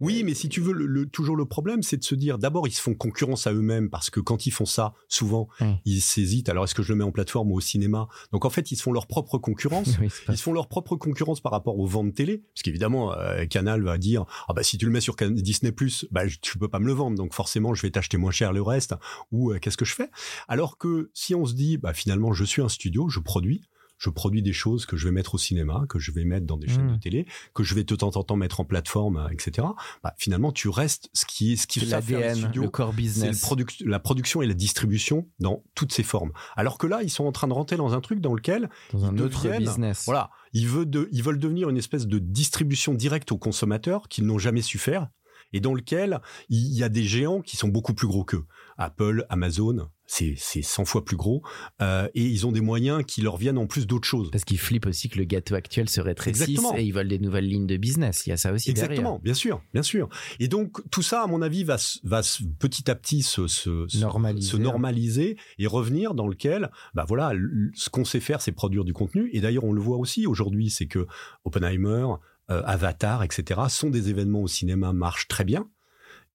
Oui, 0.00 0.22
mais 0.24 0.34
si 0.34 0.48
tu 0.48 0.60
veux, 0.60 0.72
le, 0.72 0.86
le- 0.86 1.06
toujours 1.06 1.36
le 1.36 1.46
problème, 1.46 1.82
c'est 1.82 1.96
de 1.96 2.04
se 2.04 2.14
dire, 2.14 2.38
d'abord, 2.38 2.66
ils 2.68 2.72
se 2.72 2.80
font 2.82 2.94
concurrence 2.94 3.46
à 3.46 3.52
eux-mêmes 3.52 3.88
parce 3.90 4.10
que 4.10 4.20
quand 4.20 4.46
ils 4.46 4.50
font 4.50 4.66
ça, 4.66 4.92
souvent, 5.08 5.48
Oui. 5.60 5.68
ils 5.84 6.00
Alors, 6.48 6.64
est-ce 6.64 6.74
que 6.74 6.82
je 6.82 6.92
le 6.92 6.98
mets 6.98 7.04
en 7.04 7.12
plateforme 7.12 7.50
ou 7.52 7.56
au 7.56 7.60
cinéma? 7.60 8.08
Donc, 8.32 8.44
en 8.44 8.50
fait, 8.50 8.70
ils 8.72 8.76
se 8.76 8.82
font 8.82 8.92
leur 8.92 9.06
propre 9.06 9.38
concurrence. 9.38 9.88
Oui, 10.00 10.08
Ils 10.28 10.36
se 10.36 10.42
font 10.42 10.52
leur 10.52 10.68
propre 10.68 10.96
concurrence 10.96 11.40
par 11.40 11.52
rapport 11.52 11.78
aux 11.78 11.86
ventes 11.86 12.14
télé, 12.14 12.42
parce 12.54 12.62
qu'évidemment 12.62 13.12
euh, 13.14 13.46
Canal 13.46 13.82
va 13.82 13.98
dire 13.98 14.24
ah 14.48 14.52
bah 14.52 14.62
si 14.62 14.78
tu 14.78 14.84
le 14.86 14.92
mets 14.92 15.00
sur 15.00 15.14
Disney 15.16 15.72
bah 16.10 16.26
je- 16.26 16.38
tu 16.40 16.58
peux 16.58 16.68
pas 16.68 16.78
me 16.78 16.86
le 16.86 16.92
vendre, 16.92 17.16
donc 17.16 17.34
forcément 17.34 17.74
je 17.74 17.82
vais 17.82 17.90
t'acheter 17.90 18.16
moins 18.16 18.30
cher 18.30 18.52
le 18.52 18.62
reste. 18.62 18.94
Ou 19.32 19.52
euh, 19.52 19.58
qu'est-ce 19.58 19.76
que 19.76 19.84
je 19.84 19.94
fais? 19.94 20.10
Alors 20.48 20.78
que 20.78 21.10
si 21.14 21.34
on 21.34 21.44
se 21.46 21.54
dit 21.54 21.78
bah 21.78 21.94
finalement 21.94 22.32
je 22.32 22.44
suis 22.44 22.62
un 22.62 22.68
studio, 22.68 23.08
je 23.08 23.20
produis, 23.20 23.62
je 23.98 24.10
produis 24.10 24.42
des 24.42 24.52
choses 24.52 24.84
que 24.86 24.96
je 24.96 25.06
vais 25.06 25.12
mettre 25.12 25.34
au 25.34 25.38
cinéma, 25.38 25.84
que 25.88 25.98
je 25.98 26.10
vais 26.12 26.24
mettre 26.24 26.46
dans 26.46 26.56
des 26.56 26.68
chaînes 26.68 26.90
Mm. 26.90 26.96
de 26.96 27.00
télé, 27.00 27.26
que 27.54 27.62
je 27.62 27.74
vais 27.74 27.84
de 27.84 27.96
temps 27.96 28.16
en 28.16 28.22
temps 28.22 28.36
mettre 28.36 28.60
en 28.60 28.64
plateforme, 28.64 29.16
euh, 29.16 29.28
etc. 29.28 29.66
Bah, 30.02 30.14
finalement 30.18 30.52
tu 30.52 30.68
restes 30.68 31.08
ce 31.12 31.24
qui 31.26 31.52
est 31.52 31.56
ce 31.56 31.66
qui 31.66 31.80
l'ADN, 31.80 32.34
studios, 32.36 32.62
le 32.64 32.68
core 32.70 32.90
le 32.90 32.96
business. 32.96 33.40
produc- 33.42 33.82
la 33.86 33.98
production 33.98 34.42
et 34.42 34.46
la 34.46 34.54
distribution 34.54 35.28
dans 35.40 35.62
toutes 35.74 35.92
ses 35.92 36.02
formes. 36.02 36.32
Alors 36.56 36.78
que 36.78 36.86
là, 36.86 37.02
ils 37.02 37.10
sont 37.10 37.24
en 37.24 37.32
train 37.32 37.48
de 37.48 37.52
rentrer 37.52 37.76
dans 37.76 37.94
un 37.94 38.00
truc 38.00 38.20
dans 38.20 38.34
lequel 38.34 38.68
dans 38.92 39.04
un 39.04 39.14
ils 39.16 39.22
autre 39.22 39.42
deviennent- 39.42 39.60
business. 39.64 40.04
voilà, 40.04 40.30
ils 40.52 40.66
veulent, 40.68 40.90
de- 40.90 41.08
ils 41.12 41.22
veulent 41.22 41.38
devenir 41.38 41.68
une 41.70 41.76
espèce 41.78 42.06
de 42.06 42.18
distribution 42.18 42.94
directe 42.94 43.32
aux 43.32 43.38
consommateurs 43.38 44.08
qu'ils 44.08 44.26
n'ont 44.26 44.38
jamais 44.38 44.62
su 44.62 44.78
faire 44.78 45.08
et 45.52 45.60
dans 45.60 45.74
lequel 45.74 46.20
il 46.48 46.74
y 46.76 46.82
a 46.82 46.88
des 46.88 47.04
géants 47.04 47.40
qui 47.40 47.56
sont 47.56 47.68
beaucoup 47.68 47.94
plus 47.94 48.06
gros 48.06 48.24
qu'eux. 48.24 48.44
Apple, 48.78 49.24
Amazon, 49.30 49.88
c'est 50.06 50.34
c'est 50.36 50.60
100 50.60 50.84
fois 50.84 51.02
plus 51.02 51.16
gros 51.16 51.42
euh, 51.80 52.08
et 52.14 52.22
ils 52.26 52.46
ont 52.46 52.52
des 52.52 52.60
moyens 52.60 53.02
qui 53.06 53.22
leur 53.22 53.38
viennent 53.38 53.56
en 53.56 53.66
plus 53.66 53.86
d'autres 53.86 54.06
choses. 54.06 54.30
Parce 54.30 54.44
qu'ils 54.44 54.58
flippent 54.58 54.84
aussi 54.86 55.08
que 55.08 55.16
le 55.16 55.24
gâteau 55.24 55.54
actuel 55.54 55.88
se 55.88 56.00
rétrécisse 56.02 56.42
Exactement. 56.42 56.76
et 56.76 56.84
ils 56.84 56.92
veulent 56.92 57.08
des 57.08 57.18
nouvelles 57.18 57.48
lignes 57.48 57.66
de 57.66 57.78
business. 57.78 58.26
Il 58.26 58.30
y 58.30 58.32
a 58.32 58.36
ça 58.36 58.52
aussi 58.52 58.68
Exactement, 58.70 59.18
bien 59.24 59.32
sûr, 59.32 59.62
bien 59.72 59.82
sûr. 59.82 60.10
Et 60.40 60.48
donc 60.48 60.78
tout 60.90 61.00
ça, 61.00 61.22
à 61.22 61.26
mon 61.26 61.40
avis, 61.40 61.64
va, 61.64 61.76
va 62.04 62.20
petit 62.58 62.90
à 62.90 62.94
petit 62.94 63.22
se, 63.22 63.46
se, 63.46 63.86
se- 63.88 63.98
Normaliser. 63.98 64.50
se 64.50 64.56
normaliser 64.58 65.36
et 65.58 65.66
revenir 65.66 66.12
dans 66.12 66.28
lequel, 66.28 66.70
bah 66.94 67.06
voilà, 67.08 67.32
ce 67.74 67.88
qu'on 67.88 68.04
sait 68.04 68.20
faire, 68.20 68.42
c'est 68.42 68.52
produire 68.52 68.84
du 68.84 68.92
contenu. 68.92 69.30
Et 69.32 69.40
d'ailleurs, 69.40 69.64
on 69.64 69.72
le 69.72 69.80
voit 69.80 69.96
aussi 69.96 70.26
aujourd'hui, 70.26 70.68
c'est 70.68 70.86
que 70.86 71.06
Oppenheimer, 71.46 72.06
Avatar, 72.48 73.22
etc., 73.22 73.60
sont 73.68 73.90
des 73.90 74.10
événements 74.10 74.42
au 74.42 74.48
cinéma 74.48 74.92
marchent 74.92 75.28
très 75.28 75.44
bien. 75.44 75.68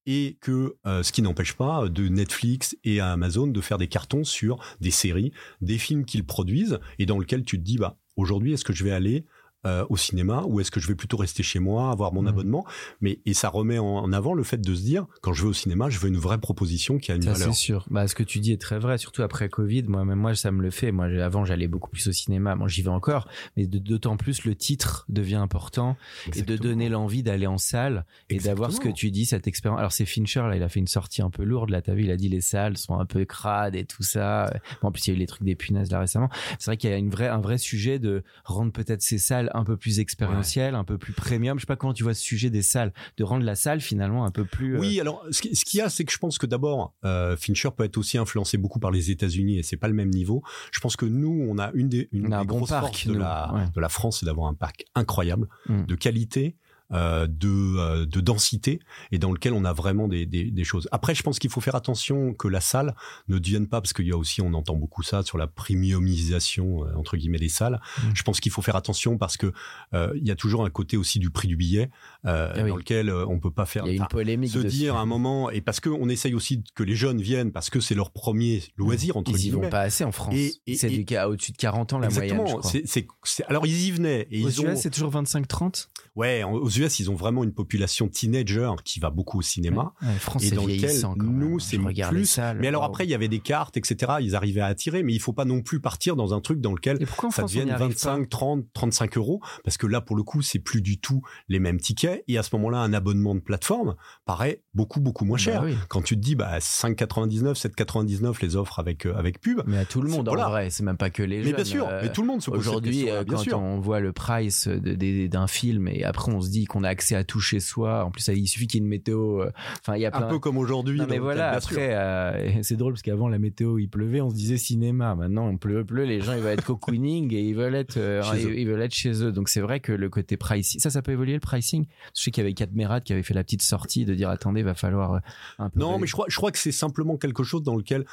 Et 0.04 0.36
que 0.40 0.76
euh, 0.84 1.04
ce 1.04 1.12
qui 1.12 1.22
n'empêche 1.22 1.52
pas 1.52 1.88
de 1.88 2.08
Netflix 2.08 2.76
et 2.82 2.98
à 2.98 3.12
Amazon 3.12 3.46
de 3.46 3.60
faire 3.60 3.78
des 3.78 3.86
cartons 3.86 4.24
sur 4.24 4.58
des 4.80 4.90
séries, 4.90 5.32
des 5.60 5.78
films 5.78 6.04
qu'ils 6.04 6.26
produisent 6.26 6.80
et 6.98 7.06
dans 7.06 7.18
lequel 7.18 7.44
tu 7.44 7.56
te 7.56 7.62
dis 7.62 7.78
bah 7.78 7.98
aujourd'hui 8.16 8.52
est-ce 8.52 8.64
que 8.64 8.72
je 8.72 8.82
vais 8.82 8.90
aller 8.90 9.26
euh, 9.66 9.84
au 9.90 9.96
cinéma 9.96 10.42
ou 10.46 10.60
est-ce 10.60 10.70
que 10.70 10.80
je 10.80 10.88
vais 10.88 10.94
plutôt 10.94 11.16
rester 11.16 11.42
chez 11.42 11.58
moi, 11.58 11.90
avoir 11.90 12.12
mon 12.12 12.22
Mhm. 12.22 12.28
abonnement? 12.28 12.66
Mais 13.00 13.20
et 13.26 13.34
ça 13.34 13.48
remet 13.48 13.78
en, 13.78 13.84
en 13.86 14.12
avant 14.12 14.34
le 14.34 14.42
fait 14.42 14.60
de 14.60 14.74
se 14.74 14.82
dire 14.82 15.06
quand 15.20 15.32
je 15.32 15.42
vais 15.42 15.48
au 15.48 15.52
cinéma, 15.52 15.88
je 15.90 15.98
veux 15.98 16.08
une 16.08 16.16
vraie 16.16 16.38
proposition 16.38 16.98
qui 16.98 17.12
a 17.12 17.14
une 17.14 17.22
Ça, 17.22 17.32
valeur. 17.32 17.54
c'est 17.54 17.60
sûr. 17.60 17.86
Bah, 17.90 18.08
ce 18.08 18.14
que 18.14 18.22
tu 18.22 18.40
dis 18.40 18.52
est 18.52 18.60
très 18.60 18.78
vrai, 18.78 18.98
surtout 18.98 19.22
après 19.22 19.48
Covid. 19.48 19.84
Moi, 19.84 20.04
même 20.04 20.18
moi, 20.18 20.34
ça 20.34 20.50
me 20.50 20.62
le 20.62 20.70
fait. 20.70 20.90
Moi, 20.92 21.06
avant, 21.22 21.44
j'allais 21.44 21.68
beaucoup 21.68 21.90
plus 21.90 22.06
au 22.08 22.12
cinéma. 22.12 22.54
Moi, 22.56 22.68
j'y 22.68 22.82
vais 22.82 22.88
encore. 22.88 23.28
Mais 23.56 23.66
d'autant 23.66 24.16
plus, 24.16 24.44
le 24.44 24.54
titre 24.54 25.04
devient 25.08 25.36
important 25.36 25.96
et 26.34 26.42
de 26.42 26.56
donner 26.56 26.88
l'envie 26.88 27.22
d'aller 27.22 27.46
en 27.46 27.58
salle 27.58 28.04
et 28.30 28.38
d'avoir 28.38 28.72
ce 28.72 28.80
que 28.80 28.88
tu 28.88 29.10
dis, 29.10 29.26
cette 29.26 29.46
expérience. 29.46 29.78
Alors, 29.78 29.92
c'est 29.92 30.06
Fincher, 30.06 30.40
là, 30.42 30.56
il 30.56 30.62
a 30.62 30.68
fait 30.68 30.80
une 30.80 30.86
sortie 30.86 31.22
un 31.22 31.30
peu 31.30 31.44
lourde. 31.44 31.70
Là, 31.70 31.82
t'as 31.82 31.94
vu, 31.94 32.04
il 32.04 32.10
a 32.10 32.16
dit 32.16 32.28
les 32.28 32.40
salles 32.40 32.76
sont 32.76 32.98
un 32.98 33.06
peu 33.06 33.24
crades 33.24 33.74
et 33.76 33.84
tout 33.84 34.02
ça. 34.02 34.52
Bon, 34.82 34.88
en 34.88 34.92
plus, 34.92 35.06
il 35.06 35.10
y 35.10 35.12
a 35.12 35.16
eu 35.16 35.18
les 35.20 35.26
trucs 35.26 35.44
des 35.44 35.54
punaises 35.54 35.90
là 35.90 36.00
récemment. 36.00 36.28
C'est 36.58 36.66
vrai 36.66 36.76
qu'il 36.76 36.90
y 36.90 36.92
a 36.92 36.96
une 36.96 37.10
vraie, 37.10 37.28
un 37.28 37.40
vrai 37.40 37.58
sujet 37.58 37.98
de 37.98 38.24
rendre 38.44 38.72
peut-être 38.72 39.02
ces 39.02 39.18
salles 39.18 39.50
un 39.54 39.64
peu 39.64 39.76
plus 39.76 39.98
expérientielles, 40.00 40.74
un 40.74 40.84
peu 40.84 40.98
plus 40.98 41.12
premium. 41.12 41.58
Je 41.58 41.62
sais 41.62 41.66
pas 41.66 41.76
comment 41.76 41.92
tu 41.92 42.02
vois 42.02 42.14
ce 42.14 42.22
sujet 42.22 42.50
des 42.50 42.62
salles, 42.62 42.92
de 43.16 43.24
rendre 43.24 43.44
la 43.44 43.54
salle 43.54 43.80
finalement 43.80 44.24
un 44.24 44.30
peu 44.30 44.44
plus. 44.44 44.76
euh, 44.76 44.80
Oui, 44.80 45.00
alors 45.00 45.24
ce 45.30 45.42
qui- 45.42 45.54
ce 45.56 45.64
qu'il 45.64 45.78
y 45.78 45.80
a, 45.80 45.88
c'est 45.88 46.04
que 46.04 46.12
je 46.12 46.18
pense 46.18 46.38
que 46.38 46.46
d'abord, 46.46 46.94
euh, 47.04 47.36
Fincher 47.36 47.68
peut 47.76 47.84
être 47.84 47.98
aussi 47.98 48.18
influencé 48.18 48.56
beaucoup 48.58 48.78
par 48.80 48.90
les 48.90 49.10
États-Unis 49.10 49.58
et 49.58 49.62
c'est 49.62 49.76
pas 49.76 49.88
le 49.88 49.94
même 49.94 50.10
niveau. 50.10 50.42
Je 50.72 50.80
pense 50.80 50.96
que 50.96 51.06
nous, 51.06 51.46
on 51.48 51.58
a 51.58 51.70
une 51.74 51.88
des, 51.88 52.08
une 52.12 52.32
un 52.32 52.40
des 52.40 52.46
bon 52.46 52.56
grosses 52.58 52.70
parc, 52.70 52.82
forces 52.86 53.06
de 53.06 53.12
nous, 53.14 53.18
la, 53.20 53.52
ouais. 53.54 53.64
de 53.74 53.80
la 53.80 53.88
France, 53.88 54.20
c'est 54.20 54.26
d'avoir 54.26 54.48
un 54.48 54.54
parc 54.54 54.84
incroyable, 54.94 55.48
Mm. 55.68 55.84
de 55.86 55.94
qualité. 55.94 56.56
Euh, 56.92 57.26
de, 57.26 57.78
euh, 57.78 58.06
de 58.06 58.20
densité 58.20 58.80
et 59.10 59.18
dans 59.18 59.32
lequel 59.32 59.52
on 59.52 59.64
a 59.64 59.72
vraiment 59.72 60.08
des, 60.08 60.26
des, 60.26 60.50
des 60.50 60.64
choses. 60.64 60.88
Après, 60.92 61.14
je 61.14 61.22
pense 61.22 61.38
qu'il 61.38 61.50
faut 61.50 61.60
faire 61.60 61.74
attention 61.74 62.34
que 62.34 62.48
la 62.48 62.60
salle 62.60 62.94
ne 63.28 63.38
devienne 63.38 63.66
pas, 63.66 63.80
parce 63.80 63.92
qu'il 63.92 64.06
y 64.06 64.12
a 64.12 64.16
aussi, 64.16 64.40
on 64.40 64.52
entend 64.54 64.76
beaucoup 64.76 65.02
ça 65.02 65.22
sur 65.22 65.38
la 65.38 65.46
premiumisation 65.46 66.84
euh, 66.84 66.94
entre 66.96 67.16
guillemets 67.16 67.38
des 67.38 67.48
salles. 67.48 67.80
Mm. 67.98 68.10
Je 68.14 68.22
pense 68.22 68.40
qu'il 68.40 68.52
faut 68.52 68.62
faire 68.62 68.76
attention 68.76 69.18
parce 69.18 69.36
que 69.36 69.52
euh, 69.94 70.12
il 70.16 70.26
y 70.26 70.30
a 70.30 70.36
toujours 70.36 70.64
un 70.64 70.70
côté 70.70 70.96
aussi 70.96 71.18
du 71.18 71.30
prix 71.30 71.48
du 71.48 71.56
billet 71.56 71.90
euh, 72.26 72.52
Ah 72.54 72.60
oui. 72.62 72.68
dans 72.70 72.76
lequel 72.76 73.08
euh, 73.08 73.26
on 73.26 73.40
peut 73.40 73.50
pas 73.50 73.66
faire. 73.66 73.84
Il 73.86 73.94
y 73.94 73.98
a 73.98 74.02
une 74.02 74.08
polémique. 74.08 74.50
se 74.52 74.58
dessus. 74.58 74.76
dire 74.78 74.96
à 74.96 75.00
un 75.00 75.06
moment 75.06 75.50
et 75.50 75.60
parce 75.60 75.80
qu'on 75.80 76.08
essaye 76.08 76.34
aussi 76.34 76.62
que 76.74 76.82
les 76.82 76.94
jeunes 76.94 77.20
viennent 77.20 77.52
parce 77.52 77.68
que 77.70 77.80
c'est 77.80 77.94
leur 77.94 78.10
premier 78.12 78.62
loisir 78.76 79.16
entre 79.16 79.30
Ils 79.32 79.36
y 79.38 79.40
guillemets. 79.42 79.64
vont 79.64 79.70
pas 79.70 79.80
assez 79.80 80.04
en 80.04 80.12
France. 80.12 80.34
Et- 80.34 80.52
et- 80.66 80.76
c'est 80.76 80.88
du 80.90 81.04
cas 81.04 81.28
au-dessus 81.28 81.52
de 81.52 81.56
40 81.56 81.92
ans 81.92 81.98
la 81.98 82.06
Exactement. 82.08 82.44
moyenne. 82.44 82.82
c'est- 82.84 83.06
alors 83.48 83.66
ils 83.66 83.86
y 83.86 83.90
venaient 83.90 84.26
et 84.30 84.44
Aux 84.44 84.48
ils 84.48 84.60
ont 84.60 84.70
US, 84.72 84.78
c'est 84.78 84.90
toujours 84.90 85.10
25-30 85.10 85.88
ouais 86.16 86.42
aux 86.44 86.68
US 86.68 87.00
ils 87.00 87.10
ont 87.10 87.14
vraiment 87.14 87.42
une 87.44 87.52
population 87.52 88.08
teenager 88.08 88.70
qui 88.84 89.00
va 89.00 89.10
beaucoup 89.10 89.38
au 89.38 89.42
cinéma. 89.42 89.92
Ouais, 90.02 90.08
France, 90.18 90.44
et 90.44 90.48
c'est 90.48 90.54
dans 90.54 90.66
lequel 90.66 91.00
nous, 91.16 91.48
même. 91.50 91.60
c'est 91.60 91.78
plus. 91.78 92.26
salles, 92.26 92.58
mais 92.60 92.68
alors 92.68 92.82
waouh. 92.82 92.90
après, 92.90 93.04
il 93.04 93.10
y 93.10 93.14
avait 93.14 93.28
des 93.28 93.38
cartes, 93.40 93.76
etc. 93.76 94.12
Ils 94.20 94.34
arrivaient 94.36 94.60
à 94.60 94.66
attirer, 94.66 95.02
mais 95.02 95.12
il 95.14 95.20
faut 95.20 95.32
pas 95.32 95.44
non 95.44 95.62
plus 95.62 95.80
partir 95.80 96.16
dans 96.16 96.34
un 96.34 96.40
truc 96.40 96.60
dans 96.60 96.72
lequel 96.74 96.98
ça 96.98 97.06
France, 97.06 97.38
on 97.38 97.42
devienne 97.42 97.70
arrive 97.70 97.88
25, 97.88 98.28
30, 98.28 98.64
35 98.74 99.16
euros, 99.16 99.40
parce 99.64 99.76
que 99.76 99.86
là, 99.86 100.00
pour 100.00 100.16
le 100.16 100.22
coup, 100.22 100.42
c'est 100.42 100.58
plus 100.58 100.82
du 100.82 100.98
tout 101.00 101.22
les 101.48 101.58
mêmes 101.58 101.80
tickets. 101.80 102.11
Et 102.28 102.38
à 102.38 102.42
ce 102.42 102.54
moment-là, 102.56 102.78
un 102.78 102.92
abonnement 102.92 103.34
de 103.34 103.40
plateforme 103.40 103.94
paraît 104.24 104.60
beaucoup, 104.74 105.00
beaucoup 105.00 105.24
moins 105.24 105.36
Bah 105.38 105.42
cher. 105.42 105.62
oui. 105.64 105.74
Quand 105.88 106.02
tu 106.02 106.16
te 106.16 106.20
dis, 106.20 106.34
bah, 106.34 106.58
5,99, 106.60 107.54
7,99 107.54 108.42
les 108.42 108.56
offres 108.56 108.78
avec, 108.78 109.06
euh, 109.06 109.14
avec 109.16 109.40
pub. 109.40 109.62
Mais 109.66 109.78
à 109.78 109.84
tout 109.84 110.02
le 110.02 110.08
monde, 110.10 110.28
Voilà. 110.28 110.48
en 110.48 110.50
vrai, 110.50 110.70
c'est 110.70 110.82
même 110.82 110.96
pas 110.96 111.10
que 111.10 111.22
les 111.22 111.38
Mais 111.38 111.44
jeunes. 111.44 111.54
bien 111.56 111.64
sûr, 111.64 111.88
euh, 111.88 112.00
mais 112.02 112.12
tout 112.12 112.22
le 112.22 112.26
monde 112.28 112.42
se 112.42 112.50
pose 112.50 112.58
Aujourd'hui, 112.60 113.10
euh, 113.10 113.24
quand 113.28 113.38
sûr. 113.38 113.58
on 113.60 113.78
voit 113.80 114.00
le 114.00 114.12
price 114.12 114.68
d'un 114.68 115.46
film 115.46 115.88
et 115.88 116.04
après 116.04 116.32
on 116.32 116.40
se 116.40 116.50
dit 116.50 116.64
qu'on 116.64 116.84
a 116.84 116.88
accès 116.88 117.14
à 117.14 117.24
tout 117.24 117.40
chez 117.40 117.60
soi, 117.60 118.04
en 118.04 118.10
plus 118.10 118.26
il 118.28 118.46
suffit 118.46 118.66
qu'il 118.66 118.80
y 118.80 118.82
ait 118.82 118.84
une 118.84 118.88
météo. 118.90 119.44
Enfin, 119.80 119.96
il 119.96 120.02
y 120.02 120.06
a 120.06 120.10
plein. 120.10 120.26
Un 120.26 120.28
peu 120.28 120.38
comme 120.38 120.56
aujourd'hui. 120.58 121.00
Mais 121.08 121.18
voilà, 121.18 121.50
après, 121.52 121.94
euh, 121.94 122.62
c'est 122.62 122.76
drôle 122.76 122.92
parce 122.94 123.02
qu'avant 123.02 123.28
la 123.28 123.38
météo 123.38 123.78
il 123.78 123.88
pleuvait, 123.88 124.20
on 124.20 124.30
se 124.30 124.34
disait 124.34 124.56
cinéma. 124.56 125.14
Maintenant, 125.14 125.46
on 125.48 125.56
pleut, 125.56 125.84
pleut, 125.84 126.04
les 126.04 126.20
gens 126.20 126.32
ils 126.34 126.40
veulent 126.40 126.52
être 126.58 126.64
cocooning 126.64 127.32
et 127.34 127.40
ils 127.42 127.54
veulent 127.54 127.74
être, 127.74 127.96
euh, 127.96 128.22
ils, 128.34 128.60
ils 128.60 128.66
veulent 128.66 128.82
être 128.82 128.94
chez 128.94 129.22
eux. 129.24 129.32
Donc 129.32 129.48
c'est 129.48 129.60
vrai 129.60 129.80
que 129.80 129.92
le 129.92 130.08
côté 130.08 130.36
pricing, 130.36 130.80
ça, 130.80 130.90
ça 130.90 131.02
peut 131.02 131.12
évoluer 131.12 131.34
le 131.34 131.40
pricing? 131.40 131.86
Je 132.14 132.22
sais 132.22 132.30
qu'il 132.30 132.42
y 132.42 132.44
avait 132.46 132.54
Cadmerat 132.54 133.00
qui 133.00 133.12
avait 133.12 133.22
fait 133.22 133.34
la 133.34 133.44
petite 133.44 133.62
sortie 133.62 134.04
de 134.04 134.14
dire 134.14 134.28
attendez, 134.30 134.62
va 134.62 134.74
falloir 134.74 135.14
euh, 135.14 135.18
un 135.58 135.70
peu. 135.70 135.80
Non, 135.80 135.98
mais 135.98 136.06
je 136.06 136.12
crois, 136.12 136.26
je 136.28 136.36
crois 136.36 136.50
que 136.52 136.58
c'est 136.58 136.72
simplement 136.72 137.16
quelque 137.16 137.42
chose 137.42 137.62
dans 137.62 137.76
lequel, 137.76 138.04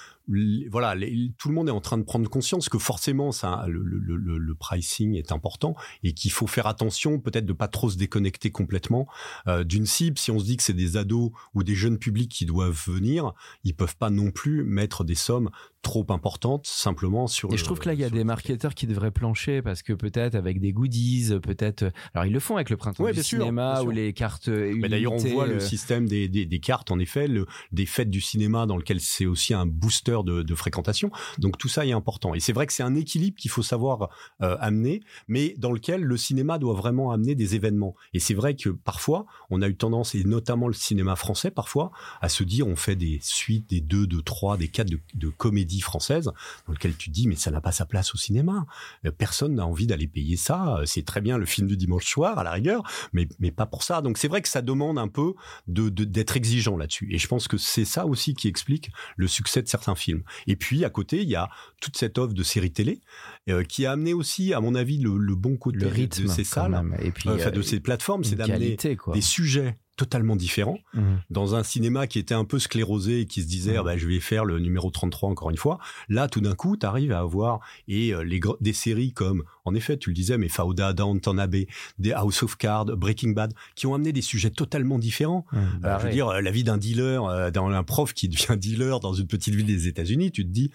voilà, 0.70 0.96
les- 0.96 1.32
tout 1.38 1.50
le 1.50 1.56
monde 1.56 1.68
est 1.70 1.72
en 1.74 1.82
train 1.82 1.98
de 1.98 2.04
prendre 2.04 2.30
conscience 2.30 2.70
que 2.70 2.78
forcément, 2.78 3.32
ça, 3.32 3.66
le, 3.68 3.82
le- 3.84 4.16
le- 4.16 4.38
le 4.38 4.56
pricing 4.56 5.16
est 5.16 5.32
important 5.32 5.76
et 6.04 6.14
qu'il 6.14 6.32
faut 6.32 6.48
faire 6.48 6.68
attention, 6.68 7.20
peut-être 7.20 7.46
de 7.46 7.54
pas 7.54 7.68
trop 7.68 7.90
se 7.90 7.98
déconnecter 7.98 8.52
complètement 8.52 9.08
euh, 9.48 9.64
d'une 9.64 9.86
cible. 9.86 10.18
Si 10.18 10.32
on 10.32 10.40
se 10.40 10.46
dit 10.46 10.58
que 10.58 10.64
c'est 10.64 10.74
des 10.74 10.98
ados 10.98 11.32
ou 11.54 11.64
des 11.64 11.76
jeunes 11.76 11.98
publics 11.98 12.32
qui 12.32 12.46
doivent 12.46 12.80
venir, 12.88 13.34
ils 13.64 13.76
peuvent 13.76 13.98
pas 13.98 14.10
non 14.10 14.32
plus 14.32 14.64
mettre 14.64 15.04
des 15.04 15.16
sommes 15.16 15.50
trop 15.82 16.06
importantes 16.10 16.68
simplement 16.68 17.28
sur. 17.28 17.54
Et 17.54 17.58
je 17.58 17.64
trouve 17.64 17.80
que 17.80 17.88
là, 17.88 17.94
il 17.94 18.00
y 18.00 18.04
a 18.04 18.10
des 18.10 18.24
marketeurs 18.24 18.76
qui 18.76 18.86
devraient 18.86 19.12
plancher 19.12 19.62
parce 19.62 19.82
que 19.82 19.94
peut-être 19.94 20.36
avec 20.36 20.60
des 20.60 20.74
goodies, 20.74 21.32
peut-être. 21.42 21.92
Alors, 22.14 22.26
ils 22.26 22.34
le 22.34 22.40
font 22.40 22.56
avec 22.56 22.70
le 22.70 22.78
printemps 22.78 23.04
Ouais, 23.04 23.14
du 23.14 23.24
sûr, 23.24 23.40
cinéma 23.40 23.82
ou 23.84 23.90
les 23.90 24.12
cartes. 24.14 24.50
euh, 24.50 24.74
Mais 24.76 24.90
d'ailleurs, 24.90 25.14
on 25.14 25.18
voit 25.18 25.46
euh, 25.48 25.54
le 25.54 25.60
système 25.60 26.08
des, 26.08 26.28
des, 26.28 26.46
des 26.46 26.60
cartes, 26.60 26.92
en 26.92 27.00
effet, 27.00 27.28
le, 27.28 27.46
des 27.72 27.86
fêtes 27.86 28.10
du 28.10 28.20
cinéma 28.22 28.66
dans 28.66 28.76
lequel 28.78 29.00
c'est 29.00 29.26
aussi 29.26 29.54
un 29.54 29.66
booster 29.66 30.20
de, 30.26 30.44
de 30.44 30.56
fréquentation. 30.56 31.12
Donc 31.38 31.58
tout 31.58 31.70
ça 31.70 31.86
est 31.86 31.94
important. 31.94 32.34
Et 32.36 32.40
c'est 32.42 32.54
vrai 32.54 32.68
que 32.68 32.74
c'est 32.74 32.84
un 32.84 32.96
équilibre 32.96 33.38
qu'il 33.38 33.50
faut 33.52 33.64
savoir 33.64 34.10
euh, 34.42 34.58
amener, 34.60 35.02
mais 35.30 35.56
dans 35.58 35.72
lequel 35.72 36.02
le 36.04 36.18
cinéma 36.18 36.60
doit 36.60 36.74
vraiment 36.74 37.12
amener 37.12 37.36
des 37.36 37.56
événements. 37.56 37.96
Et 38.14 38.20
c'est 38.20 38.34
vrai 38.34 38.56
que 38.56 38.70
parfois, 38.70 39.26
on 39.50 39.62
a 39.62 39.70
eu 39.70 39.76
tendance, 39.76 40.14
et 40.14 40.24
notamment 40.26 40.68
le 40.68 40.74
cinéma 40.74 41.16
français 41.16 41.52
parfois, 41.52 41.92
à 42.22 42.28
se 42.28 42.44
dire 42.44 42.68
on 42.68 42.76
fait 42.76 42.98
des 42.98 43.20
suites, 43.22 43.70
des 43.70 43.80
deux, 43.82 44.08
de 44.08 44.20
trois, 44.20 44.58
des 44.58 44.68
quatre 44.68 44.90
de, 44.90 45.00
de 45.16 45.30
comédies 45.30 45.69
françaises, 45.80 46.32
dans 46.66 46.74
lequel 46.74 46.96
tu 46.96 47.10
te 47.10 47.14
dis 47.14 47.28
mais 47.28 47.36
ça 47.36 47.52
n'a 47.52 47.62
pas 47.62 47.72
sa 47.72 47.86
place 47.86 48.14
au 48.14 48.18
cinéma. 48.18 48.66
Euh, 49.06 49.12
Personne 49.12 49.56
n'a 49.56 49.66
envie 49.66 49.88
d'aller 49.88 50.08
payer 50.08 50.38
ça. 50.38 50.78
Euh, 50.78 50.86
C'est 50.86 51.06
très 51.06 51.22
bien 51.22 51.38
le 51.38 51.46
film 51.46 51.68
du 51.68 51.78
dimanche 51.78 52.06
soir 52.06 52.40
à 52.40 52.44
la 52.44 52.52
rigueur, 52.52 52.84
mais, 53.14 53.28
mais 53.40 53.52
pas 53.52 53.66
pour 53.66 53.84
ça. 53.84 54.02
Donc 54.02 54.18
c'est 54.18 54.28
vrai 54.28 54.42
que 54.42 54.50
ça 54.50 54.62
demande 54.62 54.98
un 54.98 55.08
peu 55.08 55.34
de 55.68 55.90
d'être 55.90 56.36
exigeant 56.38 56.78
là-dessus. 56.78 57.08
Et 57.14 57.18
je 57.18 57.28
pense 57.28 57.48
que 57.48 57.58
c'est 57.58 57.86
ça 57.86 58.06
aussi 58.06 58.34
qui 58.34 58.48
explique 58.48 58.92
le 59.16 59.28
succès 59.28 59.62
de 59.62 59.68
certains 59.68 59.96
films. 59.96 60.24
Et 60.48 60.56
puis 60.56 60.86
à 60.86 60.90
côté, 60.90 61.22
il 61.22 61.30
y 61.30 61.36
a 61.36 61.50
toute 61.82 61.98
cette 61.98 62.18
offre 62.18 62.34
de 62.34 62.44
séries 62.44 62.72
télé 62.72 63.02
euh, 63.50 63.64
qui 63.64 63.86
a 63.86 63.92
amené 63.92 64.14
aussi, 64.14 64.54
à 64.54 64.60
mon 64.62 64.76
avis, 64.76 64.98
le, 64.98 65.18
le 65.18 65.36
bon 65.36 65.58
côté 65.58 65.78
le 65.78 65.88
rythme 65.88 66.24
de 66.24 66.28
ces 66.28 66.44
salles, 66.44 66.72
même. 66.72 66.96
Et 67.02 67.12
puis, 67.12 67.30
euh, 67.30 67.36
enfin, 67.36 67.52
de 67.52 67.62
ces 67.62 67.80
plateformes, 67.80 68.24
c'est 68.24 68.36
d'amener 68.36 68.78
des 69.14 69.22
sujets 69.22 69.78
totalement 70.00 70.38
différents 70.38 70.80
Mhm. 70.94 71.20
dans 71.30 71.56
un 71.56 71.64
cinéma 71.64 72.08
qui 72.08 72.20
était 72.20 72.34
un 72.34 72.46
peu 72.46 72.58
sclérosé 72.58 73.20
et 73.22 73.26
qui 73.26 73.42
se 73.42 73.48
disait 73.48 73.76
ah 73.78 73.84
bah, 73.84 73.98
je 73.98 74.08
vais 74.08 74.22
faire 74.22 74.46
le 74.46 74.60
numéro 74.60 74.90
33 74.90 75.30
encore 75.30 75.50
une 75.50 75.58
fois. 75.58 75.78
Là 76.08 76.30
tout 76.30 76.40
d'un 76.40 76.56
coup 76.56 76.78
tu 76.78 76.86
arrives 76.86 77.12
à 77.12 77.20
avoir 77.20 77.60
et 77.90 78.14
euh, 78.14 78.24
les 78.24 78.40
des 78.62 78.72
séries 78.74 79.12
comme 79.12 79.44
en 79.66 79.76
effet 79.76 79.98
tu 79.98 80.10
le 80.12 80.16
disais 80.16 80.38
mais 80.38 80.48
Fauda 80.48 80.94
Downton 80.94 81.38
Abbey 81.38 81.68
des 81.98 82.14
House 82.14 82.44
of 82.44 82.56
Cards 82.56 82.86
Breaking 82.86 83.32
Bad 83.32 83.54
qui 83.76 83.88
ont 83.88 83.94
amené 83.94 84.14
des 84.14 84.22
sujets 84.22 84.52
totalement 84.52 85.00
différents. 85.00 85.46
Mhm. 85.52 85.82
euh, 85.84 86.00
je 86.00 86.06
veux 86.06 86.12
dire, 86.14 86.28
euh, 86.30 86.42
la 86.42 86.52
vie 86.52 86.64
d'un 86.64 86.78
dealer, 86.78 87.26
euh, 87.26 87.52
dans 87.52 87.68
un 87.70 87.84
prof 87.84 88.14
qui 88.14 88.30
devient 88.30 88.58
dealer 88.58 89.00
dans 89.02 89.14
une 89.14 89.28
petite 89.28 89.54
ville 89.54 89.66
des 89.66 89.88
États-Unis, 89.90 90.32
tu 90.32 90.44
te 90.46 90.50
dis, 90.50 90.72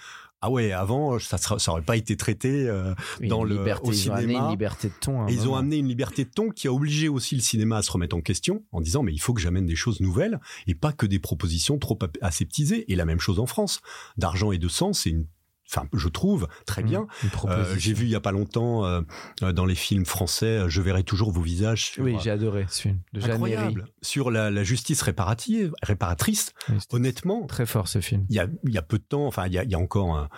ah 0.46 0.50
ouais, 0.50 0.72
avant, 0.72 1.18
ça, 1.18 1.38
sera- 1.38 1.58
ça 1.58 1.72
aurait 1.72 1.82
pas 1.82 1.96
été 1.96 2.16
traité. 2.16 2.68
euh, 2.68 2.94
dans 3.22 3.44
le- 3.44 3.56
liberté, 3.56 3.88
au 3.88 3.92
ils 3.92 4.10
ont 4.10 4.12
amené 4.14 4.26
cinéma. 4.32 4.44
une 4.44 4.50
liberté 4.50 4.88
de 4.88 4.94
ton. 5.00 5.26
et 5.28 5.32
ils 5.32 5.48
ont 5.48 5.54
amené 5.56 5.76
une 5.78 5.88
liberté 5.88 6.24
de 6.24 6.30
ton 6.30 6.50
qui 6.50 6.68
a 6.68 6.72
obligé 6.72 7.08
aussi 7.08 7.34
le 7.34 7.40
cinéma 7.40 7.78
à 7.78 7.82
se 7.82 7.90
remettre 7.90 8.14
en 8.16 8.20
question 8.20 8.62
en 8.72 8.80
disant, 8.80 9.02
mais 9.02 9.12
il 9.12 9.18
faut 9.18 9.32
que 9.32 9.40
j'amène 9.40 9.66
des 9.66 9.76
choses 9.76 10.00
nouvelles 10.00 10.38
et 10.66 10.74
pas 10.74 10.92
que 10.92 11.06
des 11.06 11.18
propositions 11.18 11.78
trop 11.78 11.98
aseptisées. 12.20 12.90
Et 12.92 12.96
la 12.96 13.04
même 13.04 13.20
chose 13.20 13.38
en 13.38 13.46
France. 13.46 13.80
D'argent 14.16 14.52
et 14.52 14.58
de 14.58 14.68
sang, 14.68 14.92
c'est 14.92 15.10
une, 15.10 15.26
enfin, 15.70 15.86
je 15.92 16.08
trouve 16.08 16.48
très 16.66 16.82
bien. 16.82 17.00
Mhm. 17.22 17.30
Une 17.44 17.50
Euh. 17.50 17.74
J'ai 17.78 17.92
vu 17.92 18.04
il 18.04 18.10
y 18.10 18.14
a 18.14 18.20
pas 18.20 18.32
longtemps 18.32 18.84
euh, 18.84 19.00
euh, 19.42 19.52
dans 19.52 19.66
les 19.66 19.74
films 19.74 20.04
français, 20.06 20.64
je 20.68 20.80
verrai 20.80 21.02
toujours 21.04 21.30
vos 21.32 21.40
visages. 21.42 21.86
sur, 21.92 22.04
Oui, 22.04 22.16
j'ai 22.22 22.30
adoré 22.30 22.66
ce 22.68 22.82
film 22.82 23.00
de 23.12 23.20
Jeanne 23.20 23.32
incroyable 23.32 23.86
sur 24.02 24.30
la, 24.30 24.50
la 24.50 24.64
justice 24.64 25.02
réparative, 25.02 25.72
réparatrice. 25.82 26.52
Oui, 26.68 26.76
Honnêtement, 26.92 27.46
Très 27.46 27.66
fort 27.66 27.88
ce 27.88 28.00
film. 28.00 28.26
il 28.30 28.36
y 28.36 28.38
a, 28.40 28.46
il 28.64 28.72
y 28.72 28.78
a 28.78 28.82
peu 28.82 28.98
de 28.98 29.04
temps, 29.04 29.26
enfin, 29.26 29.46
il 29.46 29.52
y 29.52 29.58
a, 29.58 29.64
il 29.64 29.70
y 29.70 29.74
a 29.74 29.78
encore 29.78 30.14
un- 30.16 30.28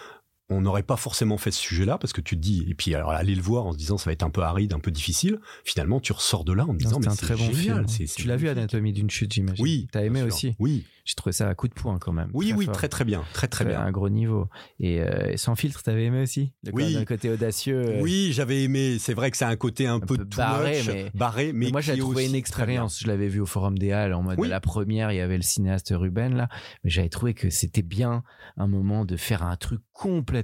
on 0.49 0.61
n'aurait 0.61 0.83
pas 0.85 0.97
forcément 0.97 1.39
fait 1.39 1.51
ce 1.51 1.61
sujet-là 1.61 1.99
parce 1.99 2.13
que 2.13 2.21
tu 2.21 2.37
te 2.37 2.41
dis, 2.41 2.65
et 2.69 2.75
puis 2.75 2.95
alors 2.95 3.11
aller 3.11 3.35
le 3.35 3.43
voir 3.43 3.67
en 3.67 3.73
se 3.73 3.77
disant 3.79 3.99
ça 3.99 4.07
va 4.07 4.13
être 4.13 4.23
un 4.23 4.31
peu 4.31 4.43
aride, 4.43 4.73
un 4.73 4.79
peu 4.79 4.91
difficile. 4.93 5.41
Finalement, 5.65 5.99
tu 6.01 6.13
ressors 6.13 6.45
de 6.45 6.53
là 6.53 6.65
en 6.65 6.73
te 6.73 6.79
disant, 6.79 6.99
mais 7.01 7.09
un 7.09 7.11
c'est 7.11 7.23
très 7.27 7.35
bon 7.35 7.53
génial. 7.53 7.89
film. 7.89 8.09
Tu 8.17 8.29
l'as 8.29 8.37
vu. 8.37 8.49
Anatomie 8.49 8.93
d'une 8.93 9.11
chute, 9.11 9.33
j'imagine. 9.33 9.63
Oui. 9.63 9.89
T'as 9.91 10.05
aimé 10.05 10.23
aussi. 10.23 10.55
Oui, 10.61 10.85
J'ai 11.05 11.15
trouvé 11.17 11.33
ça 11.33 11.49
à 11.49 11.55
coup 11.57 11.67
de 11.67 11.75
poing 11.75 11.99
quand 11.99 12.13
même. 12.13 12.31
oui, 12.33 12.51
Très 12.51 12.59
oui, 12.59 12.65
fort. 12.67 12.75
très 12.77 12.89
très 12.89 13.05
bien, 13.05 13.25
très 13.33 13.49
très 13.49 13.65
bien. 13.65 13.81
Un 13.81 13.91
gros 13.91 14.09
niveau. 14.09 14.49
Et 14.79 15.01
euh, 15.01 15.37
sans 15.37 15.57
filtre, 15.57 15.83
t'avais 15.83 16.05
aimé 16.05 16.23
aussi 16.23 16.53
Le 16.63 16.73
Oui. 16.73 16.95
le 16.95 17.05
côté 17.05 17.29
audacieux. 17.31 17.81
euh, 17.97 18.01
Oui, 18.03 18.31
j'avais 18.33 18.63
aimé. 18.63 18.99
C'est 19.01 19.15
vrai 19.15 19.33
que 19.33 19.37
c'est 19.37 19.45
un 19.45 19.57
côté 19.57 19.87
un, 19.89 19.99
peu, 19.99 20.17
peu 20.17 20.25
too 20.25 20.37
barré, 20.37 20.79
much, 20.79 20.87
mais- 20.87 21.11
barré, 21.15 21.53
mais, 21.53 21.67
Mais 21.67 21.71
moi, 21.73 21.81
j'ai 21.81 21.99
trouvé 21.99 22.25
une 22.27 22.35
expérience. 22.37 23.01
Je 23.01 23.09
l'avais 23.09 23.27
vu 23.29 23.41
au 23.41 23.47
Forum 23.47 23.77
des 23.79 23.91
Halles 23.91 24.15
en 24.15 24.23
mode 24.23 24.39
Oui. 24.39 24.47
la 24.49 24.61
première. 24.61 25.11
Il 25.11 25.17
y 25.17 25.21
avait 25.21 25.37
le 25.37 25.43
cinéaste 25.43 25.93
Ruben 25.95 26.35
là, 26.37 26.49
mais 26.85 26.91
j'avais 26.91 27.09
trouvé 27.09 27.35
que 27.35 27.51
c'était 27.51 27.83
bien 27.83 28.23
un 28.57 28.69
moment 28.69 29.05
de 29.05 29.17
faire 29.17 29.43
un 29.43 29.57
truc 29.57 29.81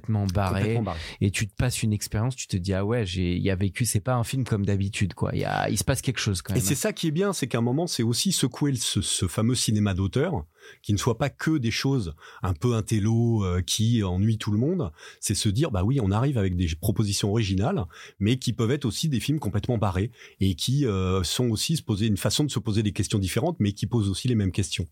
complètement 0.00 0.26
barré. 0.26 0.60
Complètement 0.60 0.82
barré. 0.82 0.98
Et 1.20 1.30
tu 1.30 1.48
te 1.48 1.54
passes 1.54 1.82
une 1.82 1.92
expérience. 1.92 2.36
Tu 2.36 2.46
te 2.46 2.56
dis 2.56 2.74
ah 2.74 2.84
ouais, 2.84 3.04
j'ai, 3.06 3.34
il 3.36 3.42
y 3.42 3.50
a 3.50 3.56
vécu. 3.56 3.84
C'est 3.84 4.00
pas 4.00 4.14
un 4.14 4.24
film 4.24 4.44
comme 4.44 4.64
d'habitude 4.66 5.14
quoi. 5.14 5.30
Il 5.34 5.40
y 5.40 5.44
a, 5.44 5.68
il 5.68 5.78
se 5.78 5.84
passe 5.84 6.02
quelque 6.02 6.20
chose 6.20 6.42
quand 6.42 6.54
Et 6.54 6.58
même. 6.58 6.64
c'est 6.66 6.74
ça 6.74 6.92
qui 6.92 7.08
est 7.08 7.12
bien, 7.12 7.32
c'est 7.32 7.46
qu'à 7.46 7.58
un 7.58 7.62
moment, 7.62 7.86
c'est 7.86 8.02
aussi 8.02 8.32
secouer 8.32 8.74
ce, 8.76 9.00
ce 9.00 9.26
fameux 9.28 9.54
cinéma 9.54 9.94
d'auteur, 9.94 10.44
qui 10.82 10.92
ne 10.92 10.98
soit 10.98 11.18
pas 11.18 11.30
que 11.30 11.58
des 11.58 11.70
choses 11.70 12.14
un 12.42 12.54
peu 12.54 12.74
intello 12.74 13.44
euh, 13.44 13.62
qui 13.62 14.02
ennuient 14.02 14.38
tout 14.38 14.52
le 14.52 14.58
monde. 14.58 14.92
C'est 15.20 15.34
se 15.34 15.48
dire, 15.48 15.70
bah 15.70 15.84
oui, 15.84 16.00
on 16.00 16.10
arrive 16.10 16.38
avec 16.38 16.56
des 16.56 16.68
propositions 16.80 17.30
originales, 17.30 17.84
mais 18.18 18.36
qui 18.36 18.52
peuvent 18.52 18.70
être 18.70 18.84
aussi 18.84 19.08
des 19.08 19.20
films 19.20 19.38
complètement 19.38 19.78
barrés 19.78 20.10
et 20.40 20.54
qui 20.54 20.86
euh, 20.86 21.22
sont 21.22 21.48
aussi 21.48 21.76
se 21.76 21.82
poser 21.82 22.06
une 22.06 22.16
façon 22.16 22.44
de 22.44 22.50
se 22.50 22.58
poser 22.58 22.82
des 22.82 22.92
questions 22.92 23.18
différentes, 23.18 23.56
mais 23.60 23.72
qui 23.72 23.86
posent 23.86 24.08
aussi 24.08 24.28
les 24.28 24.34
mêmes 24.34 24.52
questions. 24.52 24.86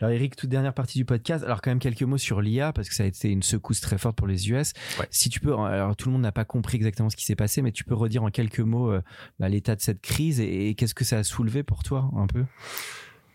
Alors 0.00 0.12
Eric, 0.12 0.36
toute 0.36 0.50
dernière 0.50 0.74
partie 0.74 0.98
du 0.98 1.04
podcast. 1.04 1.44
Alors 1.44 1.60
quand 1.60 1.70
même 1.70 1.78
quelques 1.78 2.02
mots 2.02 2.18
sur 2.18 2.40
l'IA 2.40 2.72
parce 2.72 2.88
que 2.88 2.94
ça 2.94 3.02
a 3.02 3.06
été 3.06 3.28
une 3.28 3.42
secousse 3.42 3.80
très 3.80 3.98
forte 3.98 4.16
pour 4.16 4.26
les 4.26 4.50
US. 4.50 4.72
Ouais. 4.98 5.06
Si 5.10 5.28
tu 5.28 5.40
peux, 5.40 5.54
alors 5.54 5.96
tout 5.96 6.08
le 6.08 6.12
monde 6.12 6.22
n'a 6.22 6.32
pas 6.32 6.44
compris 6.44 6.76
exactement 6.76 7.10
ce 7.10 7.16
qui 7.16 7.24
s'est 7.24 7.36
passé, 7.36 7.62
mais 7.62 7.72
tu 7.72 7.84
peux 7.84 7.94
redire 7.94 8.22
en 8.22 8.30
quelques 8.30 8.60
mots 8.60 8.90
euh, 8.90 9.02
bah, 9.38 9.48
l'état 9.48 9.76
de 9.76 9.80
cette 9.80 10.00
crise 10.00 10.40
et, 10.40 10.68
et 10.68 10.74
qu'est-ce 10.74 10.94
que 10.94 11.04
ça 11.04 11.18
a 11.18 11.24
soulevé 11.24 11.62
pour 11.62 11.82
toi 11.82 12.10
un 12.16 12.26
peu? 12.26 12.44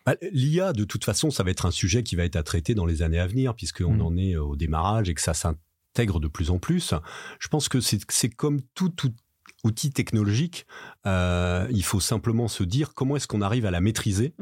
Bah, 0.10 0.16
L'IA, 0.32 0.74
de 0.74 0.84
toute 0.86 1.05
façon, 1.05 1.30
ça 1.30 1.43
va 1.43 1.51
être 1.51 1.66
un 1.66 1.72
sujet 1.72 2.03
qui 2.03 2.16
va 2.16 2.24
être 2.24 2.36
à 2.36 2.43
traiter 2.43 2.74
dans 2.76 2.86
les 2.86 3.01
années 3.01 3.20
à 3.20 3.28
venir, 3.28 3.53
puisqu'on 3.55 3.95
Mm. 3.95 4.01
en 4.01 4.18
est 4.18 4.36
au 4.36 4.55
démarrage 4.55 5.10
et 5.10 5.14
que 5.14 5.22
ça 5.22 5.34
s'intègre 5.34 6.20
de 6.20 6.28
plus 6.28 6.49
en 6.49 6.57
plus. 6.60 6.93
Je 7.39 7.47
pense 7.47 7.70
que 7.70 7.80
c'est 7.80 8.30
comme 8.30 8.62
tout, 8.74 8.89
tout 8.89 9.14
outil 9.66 9.91
technologique, 9.91 10.66
euh, 11.05 11.68
il 11.72 11.84
faut 11.84 11.99
simplement 11.99 12.47
se 12.47 12.64
dire 12.64 12.93
comment 12.93 13.18
est-ce 13.18 13.28
qu'on 13.28 13.41
arrive 13.41 13.66
à 13.66 13.72
la 13.72 13.82
maîtriser 13.82 14.34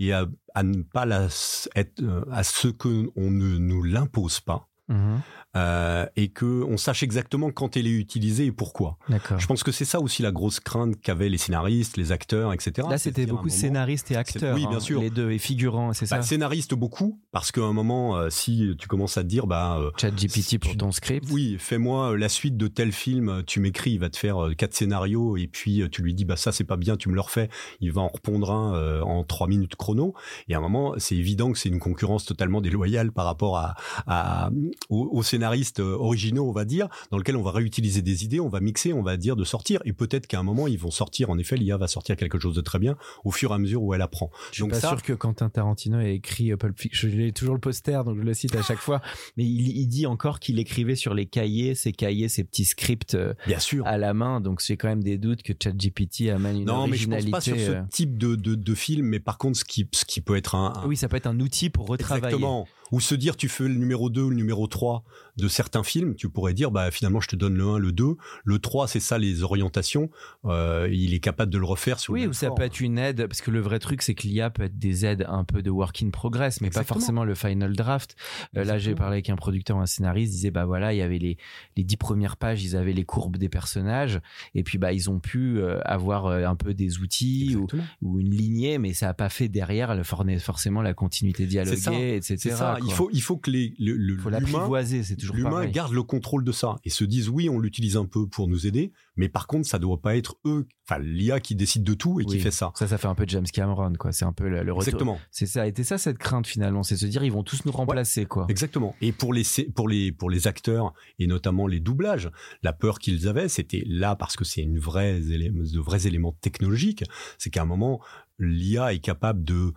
et 0.00 0.12
à, 0.12 0.26
à 0.54 0.62
ne 0.64 0.82
pas 0.82 1.06
la, 1.06 1.28
être, 1.76 2.02
euh, 2.02 2.24
à 2.32 2.42
ce 2.42 2.68
que 2.68 3.08
on 3.14 3.30
ne 3.30 3.56
nous 3.56 3.82
l'impose 3.84 4.40
pas. 4.40 4.68
Mhm. 4.88 5.20
euh, 5.56 6.04
et 6.16 6.28
que 6.28 6.62
on 6.64 6.76
sache 6.76 7.02
exactement 7.02 7.50
quand 7.50 7.76
elle 7.76 7.86
est 7.86 7.90
utilisée 7.90 8.46
et 8.46 8.52
pourquoi. 8.52 8.98
Je 9.38 9.46
pense 9.46 9.62
que 9.62 9.72
c'est 9.72 9.84
ça 9.84 10.00
aussi 10.00 10.22
la 10.22 10.32
grosse 10.32 10.60
crainte 10.60 11.00
qu'avaient 11.00 11.28
les 11.28 11.38
scénaristes, 11.38 11.96
les 11.96 12.12
acteurs, 12.12 12.52
etc. 12.52 12.86
Là, 12.90 12.98
c'était 12.98 13.24
beaucoup 13.26 13.46
moment- 13.46 13.54
scénaristes 13.56 14.10
et 14.10 14.16
acteurs. 14.16 14.54
oui, 14.54 14.66
bien 14.66 14.76
hein, 14.76 14.80
sûr. 14.80 15.00
Les 15.00 15.10
deux, 15.10 15.30
et 15.30 15.38
figurants, 15.38 15.92
c'est 15.92 16.06
ça 16.06 16.16
Bah, 16.16 16.22
scénariste 16.22 16.74
beaucoup, 16.74 17.18
parce 17.32 17.52
qu'à 17.52 17.62
un 17.62 17.72
moment, 17.72 18.16
euh, 18.16 18.30
si 18.30 18.74
tu 18.78 18.88
commences 18.88 19.16
à 19.16 19.22
te 19.22 19.28
dire, 19.28 19.46
bah, 19.46 19.78
euh, 19.80 19.90
Chat 19.96 20.10
GPT 20.10 20.58
pour 20.58 20.72
tu- 20.72 20.76
ton 20.76 20.92
script. 20.92 21.26
oui, 21.30 21.56
fais-moi 21.58 22.10
euh, 22.12 22.16
la 22.16 22.28
suite 22.28 22.56
de 22.56 22.66
tel 22.66 22.92
film, 22.92 23.42
tu 23.46 23.60
m'écris, 23.60 23.92
il 23.92 23.98
va 24.00 24.10
te 24.10 24.16
faire 24.16 24.48
quatre 24.58 24.74
scénarios, 24.74 25.36
et 25.36 25.46
puis 25.46 25.82
tu 25.90 26.02
lui 26.02 26.14
dis, 26.14 26.24
bah 26.24 26.36
ça 26.36 26.52
c'est 26.52 26.64
pas 26.64 26.76
bien, 26.76 26.96
tu 26.96 27.08
me 27.08 27.14
le 27.14 27.20
refais, 27.20 27.48
il 27.80 27.92
va 27.92 28.02
en 28.02 28.08
répondre 28.08 28.50
un 28.50 29.00
en 29.02 29.24
trois 29.24 29.46
minutes 29.46 29.76
chrono, 29.76 30.14
et 30.48 30.54
à 30.54 30.58
un 30.58 30.60
moment, 30.60 30.94
c'est 30.98 31.16
évident 31.16 31.52
que 31.52 31.58
c'est 31.58 31.68
une 31.68 31.78
concurrence 31.78 32.24
totalement 32.24 32.60
déloyale 32.60 33.12
par 33.12 33.24
rapport 33.24 33.56
à, 33.56 33.74
à, 34.06 34.50
aux, 34.88 35.22
scénaristes 35.22 35.80
originaux, 35.80 36.48
on 36.48 36.52
va 36.52 36.64
dire, 36.64 36.88
dans 37.10 37.18
lequel 37.18 37.36
on 37.36 37.42
va 37.42 37.50
réutiliser 37.50 38.02
des 38.02 38.24
idées, 38.24 38.40
on 38.40 38.48
va 38.48 38.60
mixer, 38.60 38.92
on 38.92 39.02
va 39.02 39.16
dire 39.16 39.36
de 39.36 39.44
sortir. 39.44 39.80
Et 39.84 39.92
peut-être 39.92 40.26
qu'à 40.26 40.38
un 40.38 40.42
moment, 40.42 40.66
ils 40.66 40.78
vont 40.78 40.90
sortir. 40.90 41.30
En 41.30 41.38
effet, 41.38 41.56
l'IA 41.56 41.76
va 41.76 41.88
sortir 41.88 42.16
quelque 42.16 42.38
chose 42.38 42.54
de 42.54 42.60
très 42.60 42.78
bien 42.78 42.96
au 43.24 43.30
fur 43.30 43.50
et 43.50 43.54
à 43.54 43.58
mesure 43.58 43.82
où 43.82 43.94
elle 43.94 44.02
apprend. 44.02 44.30
Je 44.52 44.62
suis 44.62 44.70
pas 44.70 44.80
sûr 44.80 45.02
que 45.02 45.12
Quentin 45.12 45.48
Tarantino 45.48 46.00
ait 46.00 46.14
écrit 46.14 46.54
Pulp 46.56 46.78
Fiction. 46.78 47.08
Je 47.08 47.16
l'ai 47.16 47.32
toujours 47.32 47.54
le 47.54 47.60
poster, 47.60 48.04
donc 48.04 48.18
je 48.18 48.22
le 48.22 48.34
cite 48.34 48.54
à 48.56 48.62
chaque 48.62 48.78
fois. 48.78 49.00
Mais 49.36 49.44
il, 49.44 49.76
il 49.76 49.86
dit 49.86 50.06
encore 50.06 50.40
qu'il 50.40 50.58
écrivait 50.58 50.96
sur 50.96 51.14
les 51.14 51.26
cahiers, 51.26 51.74
ses 51.74 51.92
cahiers, 51.92 52.28
ses 52.28 52.44
petits 52.44 52.64
scripts 52.64 53.16
bien 53.46 53.58
sûr. 53.58 53.86
à 53.86 53.98
la 53.98 54.14
main. 54.14 54.40
Donc 54.40 54.60
j'ai 54.64 54.76
quand 54.76 54.88
même 54.88 55.02
des 55.02 55.18
doutes 55.18 55.42
que 55.42 55.52
ChatGPT 55.60 56.30
amène 56.30 56.58
une 56.58 56.66
non, 56.66 56.74
originalité. 56.80 56.84
Non, 56.86 56.86
mais 56.88 56.96
je 56.96 57.30
pense 57.30 57.30
pas 57.30 57.40
sur 57.40 57.56
ce 57.56 57.88
type 57.90 58.18
de, 58.18 58.36
de, 58.36 58.54
de 58.54 58.74
film. 58.74 59.06
Mais 59.06 59.20
par 59.20 59.38
contre, 59.38 59.58
ce 59.58 59.64
qui, 59.64 59.88
ce 59.92 60.04
qui 60.04 60.20
peut 60.20 60.36
être 60.36 60.54
un, 60.54 60.72
un... 60.76 60.86
Oui, 60.86 60.96
ça 60.96 61.08
peut 61.08 61.16
être 61.16 61.26
un 61.26 61.40
outil 61.40 61.70
pour 61.70 61.86
retravailler. 61.86 62.34
Exactement 62.34 62.66
ou 62.92 63.00
se 63.00 63.14
dire 63.14 63.36
tu 63.36 63.48
fais 63.48 63.64
le 63.64 63.74
numéro 63.74 64.10
2 64.10 64.22
ou 64.22 64.30
le 64.30 64.36
numéro 64.36 64.66
3 64.66 65.04
de 65.36 65.48
certains 65.48 65.82
films, 65.82 66.14
tu 66.14 66.28
pourrais 66.28 66.54
dire 66.54 66.70
bah 66.70 66.90
finalement 66.90 67.20
je 67.20 67.28
te 67.28 67.36
donne 67.36 67.56
le 67.56 67.64
1, 67.64 67.78
le 67.78 67.92
2, 67.92 68.16
le 68.44 68.58
3 68.58 68.86
c'est 68.86 69.00
ça 69.00 69.18
les 69.18 69.42
orientations, 69.42 70.10
euh, 70.44 70.88
il 70.92 71.12
est 71.12 71.20
capable 71.20 71.50
de 71.50 71.58
le 71.58 71.64
refaire 71.64 71.98
sur 71.98 72.12
Oui, 72.12 72.26
ou 72.26 72.32
ça 72.32 72.50
peut 72.50 72.62
être 72.62 72.80
une 72.80 72.98
aide 72.98 73.26
parce 73.26 73.40
que 73.40 73.50
le 73.50 73.60
vrai 73.60 73.78
truc 73.78 74.02
c'est 74.02 74.14
que 74.14 74.26
l'IA 74.26 74.50
peut 74.50 74.64
être 74.64 74.78
des 74.78 75.04
aides 75.04 75.26
un 75.28 75.44
peu 75.44 75.62
de 75.62 75.70
work 75.70 76.02
in 76.02 76.10
progress 76.10 76.60
mais 76.60 76.70
pas 76.70 76.84
forcément 76.84 77.24
le 77.24 77.34
final 77.34 77.74
draft. 77.74 78.16
Euh, 78.56 78.64
là, 78.64 78.78
j'ai 78.78 78.94
parlé 78.94 79.14
avec 79.14 79.30
un 79.30 79.36
producteur 79.36 79.76
ou 79.76 79.80
un 79.80 79.86
scénariste, 79.86 80.32
il 80.32 80.36
disait 80.36 80.50
bah 80.50 80.64
voilà, 80.64 80.92
il 80.92 80.98
y 80.98 81.02
avait 81.02 81.18
les 81.18 81.36
les 81.76 81.84
10 81.84 81.96
premières 81.96 82.36
pages, 82.36 82.62
ils 82.62 82.76
avaient 82.76 82.92
les 82.92 83.04
courbes 83.04 83.36
des 83.36 83.48
personnages. 83.48 84.20
Et 84.54 84.62
puis 84.62 84.78
bah 84.78 84.92
ils 84.92 85.10
ont 85.10 85.18
pu 85.18 85.58
euh, 85.58 85.80
avoir 85.84 86.26
un 86.26 86.56
peu 86.56 86.74
des 86.74 86.98
outils 86.98 87.56
ou, 87.56 87.66
ou, 88.02 88.20
une 88.20 88.30
lignée 88.30 88.78
mais 88.78 88.92
ça 88.92 89.08
a 89.08 89.14
pas 89.14 89.28
fait 89.28 89.48
derrière 89.48 89.94
forcément 90.04 90.82
la 90.82 90.94
continuité 90.94 91.46
dialoguée 91.46 92.16
etc 92.16 92.73
il 92.84 92.92
faut, 92.92 93.10
il 93.12 93.22
faut 93.22 93.36
que 93.36 93.50
les, 93.50 93.74
le, 93.78 93.94
le 93.94 94.16
faut 94.18 94.30
l'apprivoiser, 94.30 95.02
c'est 95.02 95.16
toujours 95.16 95.36
L'humain 95.36 95.66
garde 95.66 95.92
le 95.92 96.02
contrôle 96.02 96.44
de 96.44 96.52
ça 96.52 96.76
et 96.84 96.90
se 96.90 97.04
dise 97.04 97.28
oui, 97.28 97.48
on 97.48 97.58
l'utilise 97.58 97.96
un 97.96 98.06
peu 98.06 98.26
pour 98.26 98.48
nous 98.48 98.66
aider, 98.66 98.92
mais 99.16 99.28
par 99.28 99.46
contre, 99.46 99.66
ça 99.66 99.78
doit 99.78 100.00
pas 100.00 100.16
être 100.16 100.36
eux, 100.44 100.66
enfin 100.88 101.00
l'IA 101.00 101.40
qui 101.40 101.54
décide 101.54 101.84
de 101.84 101.94
tout 101.94 102.20
et 102.20 102.24
qui 102.24 102.38
fait 102.38 102.50
ça. 102.50 102.72
Ça, 102.74 102.86
ça 102.86 102.98
fait 102.98 103.08
un 103.08 103.14
peu 103.14 103.24
James 103.28 103.46
Cameron, 103.52 103.92
quoi. 103.98 104.12
C'est 104.12 104.24
un 104.24 104.32
peu 104.32 104.48
le, 104.48 104.60
retour. 104.60 104.82
Exactement. 104.82 105.18
C'est 105.30 105.46
ça. 105.46 105.66
Était 105.66 105.84
ça 105.84 105.98
cette 105.98 106.18
crainte 106.18 106.46
finalement, 106.46 106.82
c'est 106.82 106.96
se 106.96 107.06
dire 107.06 107.24
ils 107.24 107.32
vont 107.32 107.42
tous 107.42 107.64
nous 107.64 107.72
remplacer, 107.72 108.26
quoi. 108.26 108.46
Exactement. 108.48 108.94
Et 109.00 109.12
pour 109.12 109.32
les 109.32 109.44
pour 109.74 109.88
les 109.88 110.12
pour 110.12 110.30
les 110.30 110.46
acteurs 110.46 110.92
et 111.18 111.26
notamment 111.26 111.66
les 111.66 111.80
doublages, 111.80 112.30
la 112.62 112.72
peur 112.72 112.98
qu'ils 112.98 113.28
avaient, 113.28 113.48
c'était 113.48 113.84
là 113.86 114.16
parce 114.16 114.36
que 114.36 114.44
c'est 114.44 114.62
une 114.62 114.78
vraie 114.78 115.20
de 115.20 115.80
vrais 115.80 116.06
éléments 116.06 116.32
technologiques, 116.40 117.04
c'est 117.38 117.50
qu'à 117.50 117.62
un 117.62 117.66
moment 117.66 118.00
l'IA 118.38 118.92
est 118.92 118.98
capable 118.98 119.44
de 119.44 119.72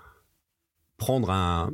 prendre 0.97 1.29
un, 1.29 1.71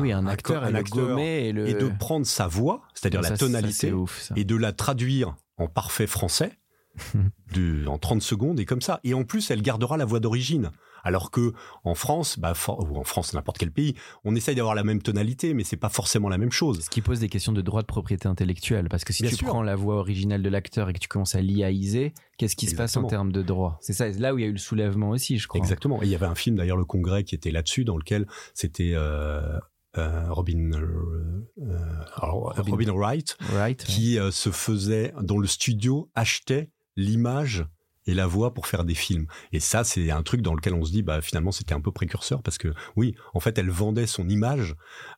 oui, 0.00 0.12
un, 0.12 0.26
acteur, 0.26 0.64
un 0.64 0.74
acteur 0.74 1.18
et, 1.18 1.48
et, 1.48 1.52
de 1.52 1.88
prendre 1.98 2.26
sa 2.26 2.46
voix, 2.48 2.82
c'est-à-dire 2.94 3.22
la 3.22 3.36
tonalité, 3.36 3.92
et 4.34 4.44
de 4.44 4.56
la 4.56 4.72
traduire 4.72 5.36
en 5.58 5.68
parfait 5.68 6.06
français 6.06 6.58
de, 7.54 7.86
en 7.86 7.98
30 7.98 8.22
secondes 8.22 8.60
et 8.60 8.64
comme 8.64 8.80
ça. 8.82 9.00
Et 9.04 9.14
en 9.14 9.24
plus, 9.24 9.50
elle 9.50 9.62
gardera 9.62 9.96
la 9.96 10.04
voix 10.04 10.20
d'origine. 10.20 10.70
Alors 11.04 11.30
que 11.30 11.52
en 11.84 11.94
France, 11.94 12.36
bah, 12.36 12.52
ou 12.66 12.96
en 12.96 13.04
France, 13.04 13.32
n'importe 13.32 13.58
quel 13.58 13.70
pays, 13.70 13.94
on 14.24 14.34
essaye 14.34 14.56
d'avoir 14.56 14.74
la 14.74 14.82
même 14.82 15.00
tonalité, 15.00 15.54
mais 15.54 15.62
c'est 15.62 15.76
pas 15.76 15.88
forcément 15.88 16.28
la 16.28 16.36
même 16.36 16.50
chose. 16.50 16.80
Ce 16.80 16.90
qui 16.90 17.00
pose 17.00 17.20
des 17.20 17.28
questions 17.28 17.52
de 17.52 17.62
droit 17.62 17.82
de 17.82 17.86
propriété 17.86 18.26
intellectuelle, 18.26 18.88
parce 18.88 19.04
que 19.04 19.12
si 19.12 19.22
tu 19.22 19.44
prends 19.44 19.62
la 19.62 19.76
voix 19.76 19.98
originale 19.98 20.42
de 20.42 20.48
l'acteur 20.48 20.88
et 20.88 20.92
que 20.92 20.98
tu 20.98 21.06
commences 21.06 21.36
à 21.36 21.40
l'IAiser, 21.40 22.12
qu'est-ce 22.38 22.56
qui 22.56 22.66
se 22.66 22.74
passe 22.74 22.96
en 22.96 23.04
termes 23.04 23.30
de 23.30 23.42
droit? 23.42 23.78
C'est 23.82 23.92
ça, 23.92 24.08
là 24.08 24.34
où 24.34 24.38
il 24.38 24.42
y 24.42 24.44
a 24.46 24.48
eu 24.48 24.52
le 24.52 24.58
soulèvement 24.58 25.10
aussi, 25.10 25.38
je 25.38 25.46
crois. 25.46 25.60
Exactement. 25.60 26.02
Et 26.02 26.06
il 26.06 26.10
y 26.10 26.16
avait 26.16 26.26
un 26.26 26.34
film 26.34 26.56
d'ailleurs, 26.56 26.76
Le 26.76 26.84
Congrès, 26.84 27.22
qui 27.22 27.36
était 27.36 27.52
là-dessus, 27.52 27.84
dans 27.84 27.96
lequel 27.96 28.26
c'était 28.52 28.90
euh, 28.94 29.60
Robin, 29.96 30.70
euh, 30.72 32.04
Robin, 32.16 32.92
Wright, 32.92 33.36
qui 33.84 34.18
se 34.30 34.50
faisait, 34.50 35.12
dont 35.22 35.38
le 35.38 35.46
studio 35.46 36.10
achetait 36.14 36.70
l'image 36.96 37.66
et 38.06 38.14
la 38.14 38.26
voix 38.26 38.54
pour 38.54 38.66
faire 38.66 38.84
des 38.84 38.94
films. 38.94 39.26
Et 39.52 39.60
ça, 39.60 39.84
c'est 39.84 40.10
un 40.10 40.22
truc 40.22 40.42
dans 40.42 40.54
lequel 40.54 40.74
on 40.74 40.84
se 40.84 40.92
dit, 40.92 41.02
bah 41.02 41.20
finalement, 41.20 41.52
c'était 41.52 41.74
un 41.74 41.80
peu 41.80 41.90
précurseur 41.90 42.42
parce 42.42 42.58
que 42.58 42.72
oui, 42.96 43.14
en 43.34 43.40
fait, 43.40 43.58
elle 43.58 43.70
vendait 43.70 44.06
son 44.06 44.28
image 44.28 44.74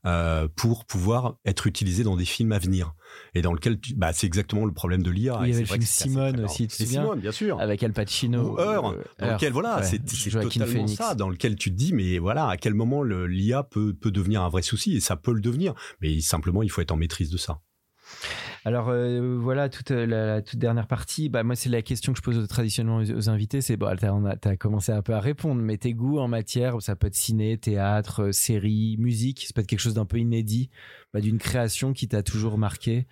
euh, 0.07 0.49
pour 0.57 0.85
pouvoir 0.85 1.37
être 1.45 1.67
utilisée 1.67 2.05
dans 2.05 2.17
des 2.17 2.25
films 2.25 2.53
à 2.53 2.59
venir. 2.59 2.95
Et 3.35 3.43
dans 3.43 3.53
lequel, 3.53 3.79
bah, 3.97 4.13
c'est 4.13 4.27
exactement 4.27 4.65
le 4.65 4.73
problème 4.73 5.03
de 5.03 5.11
l'IA. 5.11 5.41
il 5.43 5.51
y 5.51 5.53
avait 5.53 5.61
le 5.61 5.67
film 5.67 5.83
Simone 5.83 6.45
aussi, 6.45 6.69
tu 6.69 6.87
Simone, 6.87 7.21
bien 7.21 7.33
sûr, 7.33 7.61
avec 7.61 7.83
Al 7.83 7.93
Pacino. 7.93 8.55
Ou 8.55 8.61
Heure, 8.61 8.95
dans 9.19 9.33
lequel 9.33 9.53
voilà, 9.53 9.83
c'est 9.83 10.05
totalement 10.31 10.87
ça, 10.87 11.15
dans 11.15 11.29
lequel 11.29 11.57
tu 11.57 11.71
te 11.71 11.77
dis, 11.77 11.93
mais 11.93 12.19
voilà, 12.19 12.49
à 12.49 12.57
quel 12.57 12.75
moment 12.75 13.03
l'IA 13.03 13.63
peut 13.63 13.95
peut 13.95 14.11
devenir 14.11 14.43
un 14.43 14.49
vrai 14.49 14.63
souci 14.63 14.97
et 14.97 15.01
ça 15.01 15.17
peut 15.17 15.33
le 15.33 15.41
devenir, 15.41 15.75
mais 16.01 16.21
simplement, 16.21 16.63
il 16.63 16.71
faut 16.71 16.81
être 16.81 16.93
en 16.93 16.97
maîtrise 16.97 17.31
de 17.31 17.37
ça. 17.37 17.61
Alors 18.65 18.89
euh, 18.89 19.39
voilà, 19.41 19.69
toute 19.69 19.91
la, 19.91 20.43
toute 20.43 20.59
dernière 20.59 20.87
partie. 20.87 21.29
Bah 21.29 21.43
moi, 21.43 21.55
c'est 21.55 21.69
la 21.69 21.83
question 21.83 22.13
que 22.13 22.19
je 22.19 22.23
pose 22.23 22.49
traditionnellement 22.49 22.99
aux, 22.99 23.29
invités. 23.29 23.61
C'est 23.61 23.77
bon, 23.77 23.95
t'as 24.41 24.51
as 24.51 24.57
commencé 24.57 24.93
un 24.93 25.03
peu 25.03 25.15
à 25.15 25.21
répondre, 25.21 25.61
mais 25.63 25.77
tes 25.77 25.95
goûts 25.95 26.19
en 26.19 26.29
matière, 26.29 26.81
ça 26.83 26.97
peut 26.97 27.07
être 27.07 27.15
ciné, 27.15 27.59
théâtre, 27.59 28.25
euh, 28.25 28.33
série, 28.33 28.97
musique. 28.99 29.47
Ça 29.47 29.53
peut 29.55 29.61
être 29.61 29.67
quelque 29.67 29.81
chose 29.81 29.95
d'un 29.95 30.07
peu 30.07 30.19
inédit, 30.19 30.71
bah, 31.13 31.21
d'une 31.21 31.39
création 31.39 31.93
qui 31.93 32.09
t'a 32.09 32.23
toujours 32.23 32.59
marqué? 32.59 33.07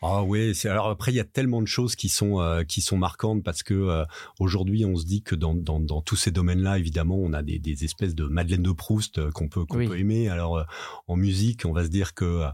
Ah 0.00 0.22
oui, 0.22 0.54
c'est 0.54 0.68
alors 0.68 0.88
après 0.88 1.10
il 1.10 1.16
y 1.16 1.20
a 1.20 1.24
tellement 1.24 1.60
de 1.60 1.66
choses 1.66 1.96
qui 1.96 2.08
sont 2.08 2.40
euh, 2.40 2.62
qui 2.62 2.82
sont 2.82 2.96
marquantes 2.96 3.42
parce 3.42 3.64
que 3.64 3.74
euh, 3.74 4.04
aujourd'hui 4.38 4.84
on 4.84 4.94
se 4.94 5.04
dit 5.04 5.22
que 5.22 5.34
dans, 5.34 5.54
dans, 5.54 5.80
dans 5.80 6.02
tous 6.02 6.14
ces 6.14 6.30
domaines-là 6.30 6.78
évidemment 6.78 7.16
on 7.16 7.32
a 7.32 7.42
des, 7.42 7.58
des 7.58 7.84
espèces 7.84 8.14
de 8.14 8.24
Madeleine 8.26 8.62
de 8.62 8.70
Proust 8.70 9.18
euh, 9.18 9.32
qu'on 9.32 9.48
peut 9.48 9.64
qu'on 9.64 9.78
peut 9.78 9.98
aimer. 9.98 10.28
Alors 10.28 10.64
en 11.08 11.16
musique 11.16 11.64
on 11.64 11.72
va 11.72 11.82
se 11.82 11.88
dire 11.88 12.14
que 12.14 12.44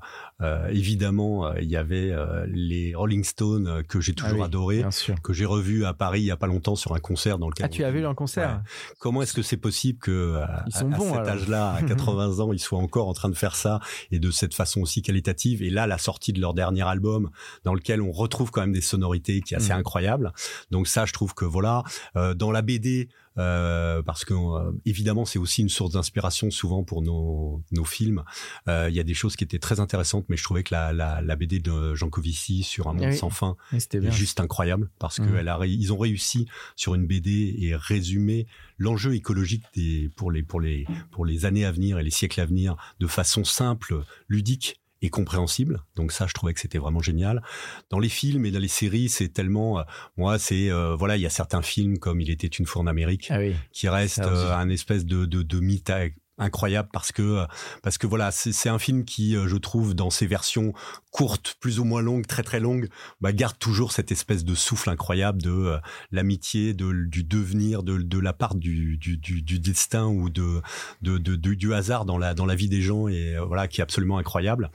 évidemment 0.71 1.55
il 1.57 1.69
y 1.69 1.77
avait 1.77 2.15
les 2.47 2.95
Rolling 2.95 3.25
Stones 3.25 3.83
que 3.89 4.01
j'ai 4.01 4.15
toujours 4.15 4.43
ah 4.43 4.47
adoré, 4.47 4.85
que 5.23 5.33
j'ai 5.35 5.45
revu 5.45 5.85
à 5.85 5.93
Paris 5.93 6.23
il 6.23 6.27
y 6.27 6.31
a 6.31 6.37
pas 6.37 6.47
longtemps 6.47 6.77
sur 6.77 6.95
un 6.95 6.99
concert 6.99 7.39
dans 7.39 7.49
lequel 7.49 7.67
ah 7.67 7.69
tu 7.69 7.85
as 7.85 7.91
vu 7.91 8.01
le 8.01 8.15
concert? 8.15 8.63
Comment 8.99 9.21
est-ce 9.21 9.35
que 9.35 9.43
c'est 9.43 9.59
possible 9.59 9.99
que 9.99 10.41
ils 10.67 10.73
sont 10.73 10.93
à, 10.93 10.97
bons, 10.97 11.13
cet 11.13 11.29
âge-là, 11.29 11.73
à 11.75 11.83
80 11.89 12.41
ans, 12.41 12.53
ils 12.53 12.59
soient 12.59 12.79
encore 12.79 13.09
en 13.09 13.15
train 13.15 13.29
de 13.29 13.37
faire 13.37 13.55
ça 13.55 13.81
et 14.11 14.19
de 14.19 14.31
cette 14.31 14.55
façon 14.55 14.81
aussi 14.81 15.03
qualitative? 15.03 15.63
Et 15.63 15.71
là 15.71 15.87
la 15.87 15.99
sortie 15.99 16.33
de 16.33 16.41
leur 16.41 16.55
dernier 16.55 16.83
album 16.83 17.31
dans 17.65 17.75
lequel 17.75 18.01
on 18.01 18.13
retrouve 18.13 18.51
quand 18.51 18.61
même 18.61 18.73
des 18.73 18.81
sonorités 18.81 19.41
qui 19.41 19.55
est 19.55 19.57
assez 19.57 19.73
mmh. 19.73 19.79
incroyable. 19.79 20.33
Donc 20.71 20.89
ça, 20.89 21.07
je 21.07 21.13
trouve 21.13 21.35
que 21.35 21.45
voilà, 21.45 21.83
euh, 22.17 22.35
dans 22.35 22.51
la 22.51 22.63
BD, 22.63 23.09
euh, 23.37 24.01
parce 24.03 24.25
que 24.25 24.33
euh, 24.33 24.71
évidemment 24.85 25.25
c'est 25.25 25.41
aussi 25.41 25.63
une 25.63 25.69
source 25.69 25.93
d'inspiration 25.93 26.53
souvent 26.53 26.85
pour 26.85 27.03
nos, 27.03 27.63
nos 27.73 27.85
films. 27.85 28.23
Euh, 28.69 28.87
il 28.89 28.95
y 28.95 29.01
a 29.01 29.03
des 29.03 29.15
choses 29.15 29.35
qui 29.35 29.43
étaient 29.43 29.59
très 29.59 29.81
intéressantes, 29.81 30.25
mais 30.29 30.37
je 30.37 30.45
trouvais 30.45 30.63
que 30.63 30.73
la, 30.73 30.93
la, 30.93 31.21
la 31.21 31.37
BD 31.37 31.59
de 31.59 31.95
Jean 31.95 32.11
Covici 32.11 32.63
sur 32.63 32.89
Un 32.89 32.95
monde 32.95 33.13
sans 33.13 33.31
fin 33.31 33.57
est 33.73 34.11
juste 34.13 34.39
incroyable 34.39 34.89
parce 35.01 35.17
que 35.17 35.25
mmh. 35.25 35.37
elle 35.37 35.49
a, 35.49 35.59
ils 35.67 35.93
ont 35.93 35.99
réussi 35.99 36.47
sur 36.77 36.95
une 36.95 37.07
BD 37.07 37.57
et 37.59 37.75
résumer 37.75 38.47
l'enjeu 38.79 39.15
écologique 39.15 39.65
des, 39.75 40.11
pour 40.17 40.31
les 40.31 40.45
pour 40.45 40.61
les 40.61 40.87
pour 41.11 41.27
les 41.27 41.45
années 41.45 41.65
à 41.65 41.73
venir 41.73 41.99
et 41.99 42.05
les 42.05 42.11
siècles 42.11 42.41
à 42.41 42.47
venir 42.47 42.77
de 43.01 43.07
façon 43.09 43.43
simple, 43.43 44.05
ludique 44.29 44.81
et 45.05 45.11
compréhensible. 45.11 45.83
Donc 45.97 46.13
ça, 46.13 46.27
je 46.27 46.33
trouvais 46.33 46.55
que 46.55 46.61
c'était 46.61 46.79
vraiment 46.79 47.01
génial. 47.01 47.43
Dans 47.91 47.99
les 47.99 48.09
films 48.09 48.47
et 48.47 48.51
dans 48.51 48.59
les 48.59 48.69
séries, 48.69 49.11
c'est 49.11 49.29
tellement, 49.29 49.79
euh, 49.79 49.83
moi, 50.17 50.39
c'est 50.39 50.71
euh, 50.71 50.97
voilà, 50.97 51.17
il 51.17 51.23
y 51.23 51.27
a 51.27 51.31
certains 51.31 51.61
films 51.61 51.99
comme 51.99 52.23
Il 52.23 52.31
était 52.31 52.47
une 52.47 52.65
fois 52.65 52.81
en 52.81 52.87
Amérique, 52.87 53.29
ah 53.31 53.39
qui 53.71 53.89
reste 53.89 54.21
euh, 54.21 54.57
un 54.57 54.71
espèce 54.71 55.05
de 55.05 55.27
de, 55.27 55.43
de 55.43 55.61
mythe 55.61 55.91
incroyable 56.39 56.89
parce 56.93 57.13
que 57.13 57.45
parce 57.83 57.99
que 57.99 58.07
voilà 58.07 58.31
c'est 58.31 58.69
un 58.69 58.79
film 58.79 59.05
qui 59.05 59.35
je 59.35 59.57
trouve 59.57 59.95
dans 59.95 60.11
ses 60.11 60.27
versions 60.27 60.73
courtes 61.11 61.57
plus 61.61 61.79
ou 61.79 61.85
moins 61.85 62.03
longues 62.03 62.27
très 62.27 62.43
très 62.43 62.61
longues 62.61 62.89
bah, 63.21 63.33
garde 63.33 63.59
toujours 63.59 63.93
cette 63.93 64.11
espèce 64.11 64.45
de 64.45 64.55
souffle 64.55 64.91
incroyable 64.91 65.41
de 65.43 65.79
l'amitié 66.11 66.75
de 66.75 66.93
du 67.07 67.25
devenir 67.25 67.83
de, 67.83 67.99
de 67.99 68.19
la 68.19 68.33
part 68.33 68.55
du, 68.55 68.97
du, 68.97 69.17
du, 69.17 69.59
destin 69.61 70.07
ou 70.07 70.31
de, 70.31 70.61
de, 71.03 71.19
de, 71.19 71.37
du 71.37 71.75
hasard 71.75 72.05
dans 72.05 72.19
la 72.19 72.35
dans 72.35 72.47
la 72.47 72.55
vie 72.55 72.69
des 72.69 72.83
gens 72.83 73.09
et 73.09 73.37
voilà 73.47 73.69
qui 73.69 73.81
est 73.81 73.83
absolument 73.83 74.19
incroyable. 74.19 74.71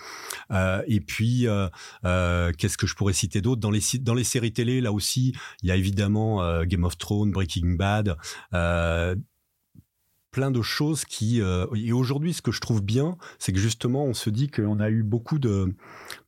Euh, 0.51 0.81
et 0.87 0.99
puis 0.99 1.47
euh, 1.47 1.67
euh, 2.05 2.51
qu'est-ce 2.57 2.77
que 2.77 2.87
je 2.87 2.95
pourrais 2.95 3.13
citer 3.13 3.41
d'autre? 3.41 3.61
Dans 3.61 3.71
les 3.71 3.81
dans 3.99 4.13
les 4.13 4.23
séries 4.23 4.53
télé 4.53 4.81
là 4.81 4.91
aussi 4.91 5.35
il 5.61 5.69
y 5.69 5.71
a 5.71 5.75
évidemment 5.75 6.63
Game 6.63 6.83
of 6.83 6.97
Thrones 6.97 7.31
Breaking 7.31 7.75
Bad 7.75 8.15
plein 10.31 10.51
de 10.51 10.61
choses 10.61 11.05
qui 11.05 11.41
euh, 11.41 11.65
et 11.75 11.91
aujourd'hui 11.91 12.33
ce 12.33 12.41
que 12.41 12.51
je 12.51 12.61
trouve 12.61 12.81
bien 12.83 13.17
c'est 13.39 13.51
que 13.51 13.59
justement 13.59 14.05
on 14.05 14.13
se 14.13 14.29
dit 14.29 14.49
qu'on 14.49 14.79
a 14.79 14.89
eu 14.89 15.01
beaucoup 15.01 15.39
de 15.39 15.73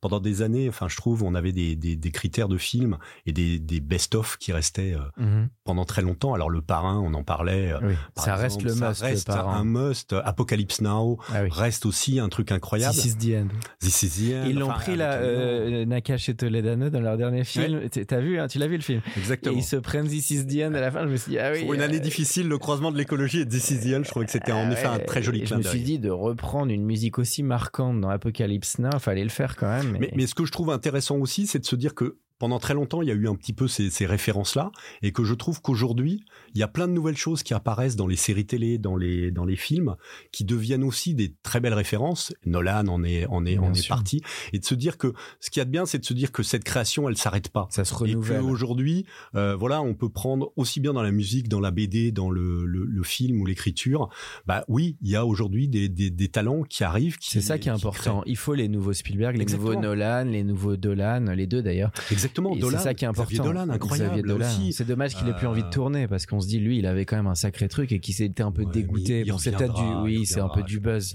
pendant 0.00 0.18
des 0.18 0.42
années 0.42 0.68
enfin 0.68 0.88
je 0.88 0.96
trouve 0.96 1.22
on 1.22 1.34
avait 1.34 1.52
des, 1.52 1.76
des, 1.76 1.94
des 1.94 2.10
critères 2.10 2.48
de 2.48 2.56
films 2.56 2.98
et 3.26 3.32
des, 3.32 3.58
des 3.58 3.80
best-of 3.80 4.36
qui 4.38 4.52
restaient 4.52 4.94
euh, 4.94 5.22
mhm. 5.22 5.48
pendant 5.64 5.84
très 5.84 6.02
longtemps. 6.02 6.34
Alors 6.34 6.50
le 6.50 6.60
parrain 6.62 6.98
on 6.98 7.14
en 7.14 7.22
parlait 7.22 7.72
euh, 7.72 7.94
ça 8.16 8.34
reste 8.34 8.62
le 8.62 8.70
ça 8.70 8.88
must 8.88 9.02
reste 9.02 9.28
le 9.28 9.34
un 9.34 9.64
must. 9.64 10.14
Apocalypse 10.24 10.80
Now 10.80 11.18
ah 11.32 11.42
reste 11.50 11.86
aussi 11.86 12.18
un 12.18 12.28
truc 12.28 12.50
incroyable. 12.50 12.94
This 12.94 13.04
is 13.04 13.16
the 13.16 13.34
end. 13.34 13.48
This 13.80 14.02
is 14.02 14.08
the 14.08 14.32
end. 14.32 14.46
Ils 14.48 14.58
l'ont 14.58 14.68
pris 14.68 14.96
là 14.96 15.14
euh, 15.14 15.84
Nakash 15.84 16.28
et 16.28 16.34
Toledano 16.34 16.90
dans 16.90 17.00
leur 17.00 17.16
dernier 17.16 17.44
film. 17.44 17.88
T'as 17.88 18.20
vu 18.20 18.40
hein, 18.40 18.48
tu 18.48 18.58
l'as 18.58 18.66
vu 18.66 18.76
le 18.76 18.82
film. 18.82 19.00
Exactement. 19.16 19.54
Et 19.54 19.58
ils 19.58 19.64
se 19.64 19.76
prennent 19.76 20.08
This 20.08 20.30
is 20.30 20.46
the 20.46 20.62
end 20.64 20.74
à 20.74 20.80
la 20.80 20.90
fin. 20.90 21.04
Je 21.04 21.08
me 21.08 21.16
suis 21.16 21.30
dit 21.30 21.38
ah 21.38 21.52
oui 21.52 21.62
pour 21.62 21.74
une 21.74 21.82
année 21.82 22.00
difficile 22.00 22.48
le 22.48 22.58
croisement 22.58 22.90
de 22.90 22.98
l'écologie 22.98 23.40
et 23.40 23.46
This 23.46 23.70
is 23.70 23.80
the 23.80 23.91
Je 24.02 24.08
trouvais 24.08 24.26
que 24.26 24.32
c'était 24.32 24.52
en 24.52 24.70
effet 24.70 24.86
un 24.86 24.98
très 24.98 25.22
joli 25.22 25.42
clin 25.42 25.56
d'œil. 25.56 25.64
Je 25.64 25.68
me 25.68 25.74
suis 25.74 25.82
dit 25.84 25.98
de 25.98 26.10
reprendre 26.10 26.72
une 26.72 26.84
musique 26.84 27.18
aussi 27.18 27.42
marquante 27.42 28.00
dans 28.00 28.08
Apocalypse 28.08 28.78
Now, 28.78 28.98
fallait 28.98 29.24
le 29.24 29.30
faire 29.30 29.56
quand 29.56 29.68
même. 29.68 29.96
Mais... 29.98 30.10
mais 30.14 30.26
ce 30.26 30.34
que 30.34 30.44
je 30.44 30.52
trouve 30.52 30.70
intéressant 30.70 31.16
aussi, 31.18 31.46
c'est 31.46 31.58
de 31.58 31.66
se 31.66 31.76
dire 31.76 31.94
que 31.94 32.16
pendant 32.42 32.58
très 32.58 32.74
longtemps, 32.74 33.02
il 33.02 33.08
y 33.08 33.12
a 33.12 33.14
eu 33.14 33.28
un 33.28 33.36
petit 33.36 33.52
peu 33.52 33.68
ces, 33.68 33.88
ces 33.88 34.04
références-là, 34.04 34.72
et 35.00 35.12
que 35.12 35.22
je 35.22 35.32
trouve 35.32 35.62
qu'aujourd'hui, 35.62 36.24
il 36.56 36.58
y 36.58 36.64
a 36.64 36.66
plein 36.66 36.88
de 36.88 36.92
nouvelles 36.92 37.16
choses 37.16 37.44
qui 37.44 37.54
apparaissent 37.54 37.94
dans 37.94 38.08
les 38.08 38.16
séries 38.16 38.46
télé, 38.46 38.78
dans 38.78 38.96
les 38.96 39.30
dans 39.30 39.44
les 39.44 39.54
films, 39.54 39.94
qui 40.32 40.44
deviennent 40.44 40.82
aussi 40.82 41.14
des 41.14 41.36
très 41.44 41.60
belles 41.60 41.72
références. 41.72 42.34
Nolan 42.44 42.88
en 42.88 43.04
est 43.04 43.26
en 43.26 43.46
est 43.46 43.58
en 43.58 43.72
est 43.72 43.86
parti, 43.88 44.22
et 44.52 44.58
de 44.58 44.64
se 44.64 44.74
dire 44.74 44.98
que 44.98 45.12
ce 45.38 45.50
qu'il 45.50 45.60
y 45.60 45.62
a 45.62 45.66
de 45.66 45.70
bien, 45.70 45.86
c'est 45.86 46.00
de 46.00 46.04
se 46.04 46.14
dire 46.14 46.32
que 46.32 46.42
cette 46.42 46.64
création, 46.64 47.08
elle 47.08 47.16
s'arrête 47.16 47.48
pas. 47.48 47.68
Ça 47.70 47.84
se 47.84 47.94
renouvelle. 47.94 48.40
Et 48.40 48.42
qu'aujourd'hui, 48.42 49.06
euh, 49.36 49.54
voilà, 49.54 49.80
on 49.80 49.94
peut 49.94 50.08
prendre 50.10 50.52
aussi 50.56 50.80
bien 50.80 50.94
dans 50.94 51.02
la 51.02 51.12
musique, 51.12 51.48
dans 51.48 51.60
la 51.60 51.70
BD, 51.70 52.10
dans 52.10 52.28
le 52.28 52.66
le, 52.66 52.84
le 52.84 53.02
film 53.04 53.40
ou 53.40 53.46
l'écriture. 53.46 54.08
Bah 54.46 54.64
oui, 54.66 54.96
il 55.00 55.10
y 55.10 55.14
a 55.14 55.24
aujourd'hui 55.24 55.68
des, 55.68 55.88
des, 55.88 56.10
des 56.10 56.28
talents 56.28 56.64
qui 56.64 56.82
arrivent. 56.82 57.18
C'est 57.20 57.40
ça 57.40 57.56
qui 57.58 57.68
est 57.68 57.72
important. 57.72 58.24
Il 58.26 58.36
faut 58.36 58.54
les 58.54 58.66
nouveaux 58.66 58.94
Spielberg, 58.94 59.36
les 59.36 59.44
nouveaux 59.44 59.76
Nolan, 59.76 60.24
les 60.24 60.42
nouveaux 60.42 60.76
Dolan, 60.76 61.26
les 61.36 61.46
deux 61.46 61.62
d'ailleurs. 61.62 61.92
Exactement. 62.10 62.31
C'est 62.34 62.78
ça 62.78 62.94
qui 62.94 63.04
est 63.04 63.08
important. 63.08 63.44
Dolan, 63.44 63.68
incroyable. 63.68 64.22
C'est 64.70 64.86
dommage 64.86 65.14
qu'il 65.14 65.28
ait 65.28 65.34
plus 65.34 65.46
envie 65.46 65.62
de 65.62 65.66
euh, 65.66 65.70
tourner 65.70 66.08
parce 66.08 66.26
qu'on 66.26 66.40
se 66.40 66.48
dit 66.48 66.58
lui, 66.58 66.78
il 66.78 66.86
avait 66.86 67.04
quand 67.04 67.16
même 67.16 67.26
un 67.26 67.34
sacré 67.34 67.68
truc 67.68 67.92
et 67.92 68.00
qu'il 68.00 68.14
s'était 68.14 68.42
un 68.42 68.52
peu 68.52 68.64
dégoûté. 68.64 69.24
Bon, 69.24 69.38
c'est 69.38 69.52
peut-être 69.52 69.74
du, 69.74 69.82
oui, 70.02 70.26
c'est 70.26 70.40
un 70.40 70.48
peu 70.48 70.62
du 70.62 70.80
buzz. 70.80 71.14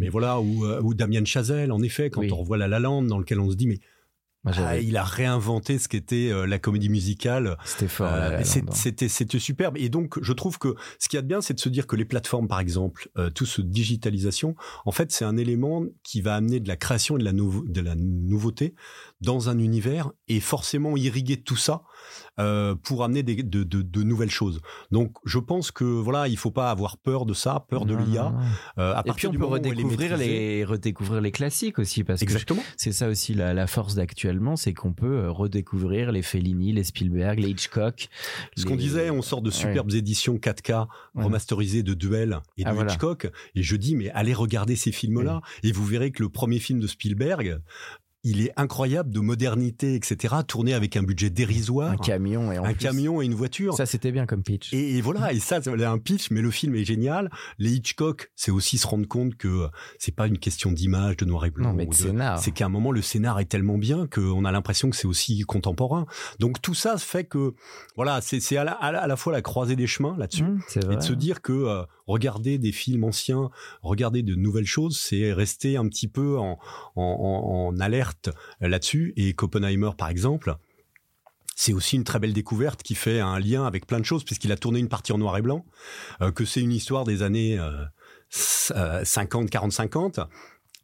mais 0.00 0.08
voilà, 0.08 0.40
ou, 0.40 0.64
euh, 0.64 0.80
ou 0.82 0.94
Damien 0.94 1.24
Chazelle, 1.24 1.72
en 1.72 1.82
effet, 1.82 2.10
quand 2.10 2.22
on 2.30 2.36
revoit 2.36 2.56
La 2.56 2.68
La 2.68 2.78
Land, 2.78 3.02
dans 3.02 3.18
lequel 3.18 3.40
on 3.40 3.50
se 3.50 3.56
dit 3.56 3.66
mais 3.66 3.80
ah, 4.44 4.78
il 4.78 4.96
a 4.96 5.04
réinventé 5.04 5.78
ce 5.78 5.88
qu'était 5.88 6.30
euh, 6.30 6.46
la 6.46 6.58
comédie 6.58 6.88
musicale. 6.88 7.56
C'était 7.64 7.88
fort. 7.88 8.10
c'était 8.44 9.08
c'était 9.08 9.38
superbe. 9.38 9.76
Et 9.78 9.88
donc 9.88 10.18
je 10.22 10.32
trouve 10.32 10.58
que 10.58 10.74
ce 10.98 11.08
qu'il 11.08 11.16
y 11.16 11.20
a 11.20 11.22
de 11.22 11.26
bien, 11.26 11.40
c'est 11.40 11.54
de 11.54 11.60
se 11.60 11.68
dire 11.68 11.86
que 11.86 11.96
les 11.96 12.04
plateformes, 12.04 12.48
par 12.48 12.60
exemple, 12.60 13.08
tout 13.34 13.46
ce 13.46 13.62
digitalisation, 13.62 14.54
en 14.84 14.92
fait, 14.92 15.12
c'est 15.12 15.24
un 15.24 15.36
élément 15.36 15.84
qui 16.02 16.20
va 16.20 16.34
amener 16.34 16.60
de 16.60 16.68
la 16.68 16.76
création 16.76 17.16
et 17.16 17.20
de 17.20 17.24
la, 17.24 17.32
de 17.32 17.80
la 17.80 17.94
nouveauté 17.96 18.74
dans 19.20 19.48
un 19.48 19.58
univers 19.58 20.10
et 20.28 20.40
forcément 20.40 20.96
irriguer 20.96 21.36
tout 21.36 21.56
ça 21.56 21.82
euh, 22.38 22.74
pour 22.74 23.04
amener 23.04 23.22
des, 23.22 23.42
de, 23.42 23.64
de, 23.64 23.82
de, 23.82 24.02
nouvelles 24.02 24.30
choses. 24.30 24.60
Donc 24.90 25.16
je 25.24 25.38
pense 25.38 25.70
que 25.70 25.84
voilà, 25.84 26.28
il 26.28 26.36
faut 26.36 26.50
pas 26.50 26.70
avoir 26.70 26.96
peur 26.96 27.26
de 27.26 27.34
ça, 27.34 27.66
peur 27.68 27.84
de 27.84 27.96
l'IA. 27.96 28.32
Euh, 28.78 28.94
à 28.94 29.02
et 29.04 29.12
puis 29.12 29.26
on 29.26 29.32
peut 29.32 29.44
redécouvrir 29.44 30.16
les 30.16 30.64
redécouvrir 30.64 31.20
les 31.20 31.32
classiques 31.32 31.78
aussi 31.78 32.04
parce 32.04 32.22
Exactement. 32.22 32.60
que 32.60 32.66
c'est 32.76 32.92
ça 32.92 33.08
aussi 33.08 33.34
la, 33.34 33.54
la 33.54 33.66
force 33.66 33.94
d'actuellement, 33.94 34.56
c'est 34.56 34.72
qu'on 34.72 34.92
peut 34.92 35.18
euh, 35.18 35.30
redécouvrir 35.30 36.12
les 36.12 36.22
Fellini, 36.22 36.72
les 36.72 36.84
Spielberg, 36.84 37.38
les 37.40 37.50
Hitchcock. 37.50 38.08
Ce 38.56 38.64
qu'on 38.64 38.76
disait, 38.76 39.10
on 39.10 39.22
sort 39.22 39.42
de 39.42 39.50
superbes 39.50 39.92
éditions 39.92 40.36
4K 40.36 40.86
remasterisées 41.14 41.82
de 41.82 41.94
Duel 41.94 42.40
et 42.56 42.64
de 42.64 42.68
ah, 42.68 42.84
Hitchcock, 42.84 43.30
et 43.54 43.62
je 43.62 43.76
dis 43.76 43.96
mais 43.96 44.10
allez 44.10 44.34
regarder 44.34 44.76
ces 44.76 44.92
films-là 44.92 45.40
et 45.62 45.72
vous 45.72 45.84
verrez 45.84 46.10
que 46.10 46.22
le 46.22 46.28
premier 46.28 46.58
film 46.58 46.80
de 46.80 46.86
Spielberg, 46.86 47.60
il 48.24 48.42
est 48.42 48.52
incroyable 48.56 49.10
de 49.10 49.20
modernité, 49.20 49.94
etc. 49.94 50.36
Tourné 50.46 50.74
avec 50.74 50.96
un 50.96 51.02
budget 51.02 51.30
dérisoire. 51.30 51.92
Un 51.92 51.96
camion 51.96 52.50
et 52.50 52.56
un 52.56 52.74
camion 52.74 53.22
et 53.22 53.24
une 53.24 53.34
voiture. 53.34 53.74
Ça, 53.74 53.86
c'était 53.86 54.10
bien 54.10 54.26
comme 54.26 54.42
pitch. 54.42 54.72
Et, 54.72 55.00
voilà, 55.00 55.32
et 55.32 55.38
ça, 55.38 55.62
c'est 55.62 55.84
un 55.84 55.98
pitch, 55.98 56.30
mais 56.30 56.40
le 56.40 56.50
film 56.50 56.74
est 56.74 56.84
génial. 56.84 57.30
Les 57.58 57.72
Hitchcock, 57.72 58.30
c'est 58.34 58.50
aussi 58.50 58.78
se 58.78 58.86
rendre 58.86 59.06
compte 59.06 59.36
que 59.36 59.68
c'est 59.98 60.14
pas 60.14 60.26
une 60.26 60.38
question 60.38 60.72
d'image, 60.72 61.16
de 61.18 61.24
noir 61.24 61.46
et 61.46 61.50
blanc. 61.50 61.68
Non, 61.68 61.74
mais 61.74 61.86
de 61.86 61.94
scénar. 61.94 62.38
C'est 62.38 62.50
qu'à 62.50 62.66
un 62.66 62.70
moment, 62.70 62.90
le 62.90 63.02
scénar 63.02 63.38
est 63.38 63.46
tellement 63.46 63.78
bien 63.78 64.06
qu'on 64.06 64.44
a 64.44 64.52
l'impression 64.52 64.90
que 64.90 64.96
c'est 64.96 65.06
aussi 65.06 65.40
contemporain. 65.42 66.06
Donc 66.38 66.60
tout 66.60 66.74
ça 66.74 66.98
fait 66.98 67.24
que, 67.24 67.54
voilà, 67.96 68.20
c'est 68.20 68.56
à 68.56 68.64
la, 68.64 68.72
à, 68.72 69.06
la, 69.06 69.16
fois 69.16 69.32
la 69.32 69.42
croisée 69.42 69.76
des 69.76 69.86
chemins 69.86 70.16
là-dessus. 70.18 70.42
Mmh, 70.42 70.60
et 70.90 70.96
de 70.96 71.00
se 71.00 71.12
dire 71.12 71.40
que 71.40 71.52
euh, 71.52 71.82
regarder 72.08 72.58
des 72.58 72.72
films 72.72 73.04
anciens, 73.04 73.50
regarder 73.82 74.22
de 74.22 74.34
nouvelles 74.34 74.66
choses, 74.66 74.98
c'est 74.98 75.32
rester 75.32 75.76
un 75.76 75.86
petit 75.88 76.08
peu 76.08 76.38
en, 76.38 76.58
en, 76.96 77.02
en 77.02 77.78
alerte 77.78 78.30
là-dessus. 78.60 79.12
Et 79.16 79.34
Oppenheimer, 79.40 79.90
par 79.96 80.08
exemple, 80.08 80.56
c'est 81.54 81.72
aussi 81.72 81.96
une 81.96 82.04
très 82.04 82.18
belle 82.18 82.32
découverte 82.32 82.82
qui 82.82 82.94
fait 82.94 83.20
un 83.20 83.38
lien 83.38 83.64
avec 83.64 83.86
plein 83.86 84.00
de 84.00 84.04
choses 84.04 84.24
puisqu'il 84.24 84.52
a 84.52 84.56
tourné 84.56 84.80
une 84.80 84.88
partie 84.88 85.12
en 85.12 85.18
noir 85.18 85.36
et 85.36 85.42
blanc, 85.42 85.64
euh, 86.20 86.32
que 86.32 86.44
c'est 86.44 86.60
une 86.60 86.72
histoire 86.72 87.04
des 87.04 87.22
années 87.22 87.58
50, 88.30 89.50
40, 89.50 89.72
50. 89.72 90.20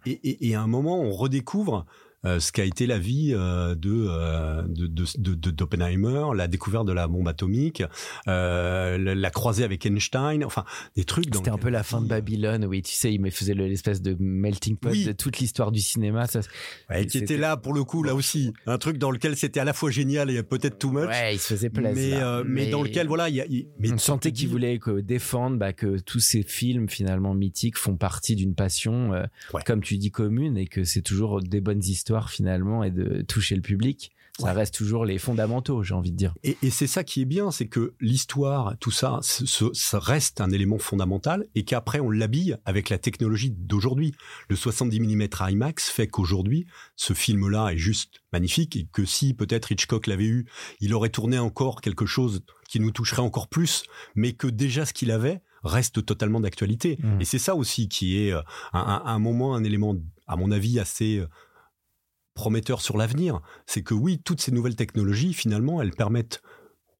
Et, 0.06 0.54
à 0.54 0.60
un 0.60 0.66
moment, 0.66 1.00
on 1.00 1.12
redécouvre 1.12 1.86
euh, 1.86 1.90
ce 2.24 2.52
qu'a 2.52 2.64
été 2.64 2.86
la 2.86 2.98
vie 2.98 3.32
euh, 3.34 3.74
euh, 3.84 4.62
de, 4.66 5.50
d'Oppenheimer, 5.50 6.24
la 6.34 6.48
découverte 6.48 6.86
de 6.86 6.92
la 6.92 7.06
bombe 7.06 7.28
atomique, 7.28 7.82
la, 8.26 8.96
la, 8.96 9.30
croisée 9.30 9.64
avec 9.64 9.84
Einstein, 9.84 10.44
enfin 10.44 10.64
des 10.96 11.04
trucs. 11.04 11.26
C'était 11.34 11.50
un 11.50 11.58
peu 11.58 11.68
la 11.68 11.82
fin 11.82 12.00
de 12.00 12.08
Babylone, 12.08 12.64
oui, 12.64 12.82
tu 12.82 12.94
sais, 12.94 13.12
il 13.12 13.20
me 13.20 13.30
faisait 13.30 13.54
l'espèce 13.54 14.00
de 14.00 14.16
melting 14.18 14.76
pot 14.76 14.90
de 14.90 15.12
toute 15.12 15.38
l'histoire 15.38 15.70
du 15.70 15.80
cinéma. 15.80 16.26
Ça, 16.26 16.40
ouais, 16.90 17.06
qui 17.06 17.18
était 17.18 17.36
là 17.36 17.56
pour 17.56 17.74
le 17.74 17.84
coup, 17.84 18.02
là 18.02 18.14
aussi, 18.14 18.52
un 18.66 18.78
truc 18.78 18.98
dans 18.98 19.10
lequel 19.10 19.36
c'était 19.36 19.60
à 19.60 19.64
la 19.64 19.72
fois 19.72 19.90
génial 19.90 20.30
et 20.30 20.42
peut-être 20.42 20.78
too 20.78 20.90
much. 20.90 21.08
Ouais, 21.08 21.34
il 21.34 21.38
se 21.38 21.54
faisait 21.54 21.70
plaisir. 21.70 22.42
Mais, 22.46 22.64
mais, 22.64 22.70
dans 22.70 22.82
lequel, 22.82 23.06
voilà, 23.06 23.28
il 23.28 23.36
y 23.36 23.40
a, 23.40 23.46
mais 23.78 23.92
on 23.92 23.98
sentait 23.98 24.32
qu'il 24.32 24.48
voulait 24.48 24.78
que, 24.78 25.00
défendre 25.00 25.58
bah, 25.58 25.72
que 25.72 25.98
tous 25.98 26.20
ces 26.20 26.42
films 26.42 26.88
finalement 26.88 27.34
mythiques 27.34 27.76
font 27.76 27.96
partie 27.96 28.34
d'une 28.34 28.54
passion, 28.54 29.12
comme 29.66 29.82
tu 29.82 29.98
dis, 29.98 30.10
commune, 30.10 30.56
et 30.56 30.66
que 30.66 30.84
c'est 30.84 31.02
toujours 31.02 31.42
des 31.42 31.60
bonnes 31.60 31.82
histoires 31.82 32.13
finalement 32.22 32.84
et 32.84 32.90
de 32.90 33.22
toucher 33.22 33.54
le 33.54 33.62
public. 33.62 34.12
Ça 34.40 34.52
reste 34.52 34.74
toujours 34.74 35.04
les 35.04 35.18
fondamentaux, 35.18 35.84
j'ai 35.84 35.94
envie 35.94 36.10
de 36.10 36.16
dire. 36.16 36.34
Et, 36.42 36.56
c'est 36.70 36.88
ça 36.88 37.04
qui 37.04 37.22
est 37.22 37.24
bien, 37.24 37.52
c'est 37.52 37.68
que 37.68 37.94
l'histoire, 38.00 38.76
tout 38.80 38.90
ça, 38.90 39.20
ça 39.22 39.98
reste 40.00 40.40
un 40.40 40.50
élément 40.50 40.78
fondamental 40.78 41.46
et 41.54 41.64
qu'après 41.64 42.00
on 42.00 42.10
l'habille 42.10 42.56
avec 42.64 42.88
la 42.88 42.98
technologie 42.98 43.52
d'aujourd'hui. 43.52 44.12
Le 44.48 44.56
70 44.56 44.98
mm 44.98 45.28
IMAX 45.50 45.88
fait 45.88 46.08
qu'aujourd'hui, 46.08 46.66
ce 46.96 47.12
film-là 47.12 47.68
est 47.68 47.78
juste 47.78 48.22
magnifique 48.32 48.74
et 48.74 48.88
que 48.92 49.04
si 49.04 49.34
peut-être 49.34 49.70
Hitchcock 49.70 50.08
l'avait 50.08 50.24
eu, 50.24 50.46
il 50.80 50.94
aurait 50.94 51.10
tourné 51.10 51.38
encore 51.38 51.80
quelque 51.80 52.04
chose 52.04 52.42
qui 52.68 52.80
nous 52.80 52.90
toucherait 52.90 53.22
encore 53.22 53.46
plus, 53.46 53.84
mais 54.16 54.32
que 54.32 54.48
déjà 54.48 54.84
ce 54.84 54.92
qu'il 54.92 55.12
avait 55.12 55.42
reste 55.62 56.04
totalement 56.04 56.40
d'actualité. 56.40 56.98
Mmh. 57.00 57.20
Et 57.20 57.24
c'est 57.24 57.38
ça 57.38 57.54
aussi 57.54 57.88
qui 57.88 58.18
est 58.18 58.32
euh, 58.32 58.42
un, 58.72 59.02
un 59.04 59.18
moment, 59.20 59.54
un 59.54 59.62
élément, 59.62 59.94
à 60.26 60.36
mon 60.36 60.50
avis, 60.50 60.78
assez 60.80 61.18
euh, 61.18 61.28
prometteur 62.34 62.80
sur 62.80 62.96
l'avenir, 62.96 63.40
c'est 63.66 63.82
que 63.82 63.94
oui, 63.94 64.20
toutes 64.22 64.40
ces 64.40 64.52
nouvelles 64.52 64.76
technologies, 64.76 65.34
finalement, 65.34 65.80
elles 65.80 65.92
permettent 65.92 66.42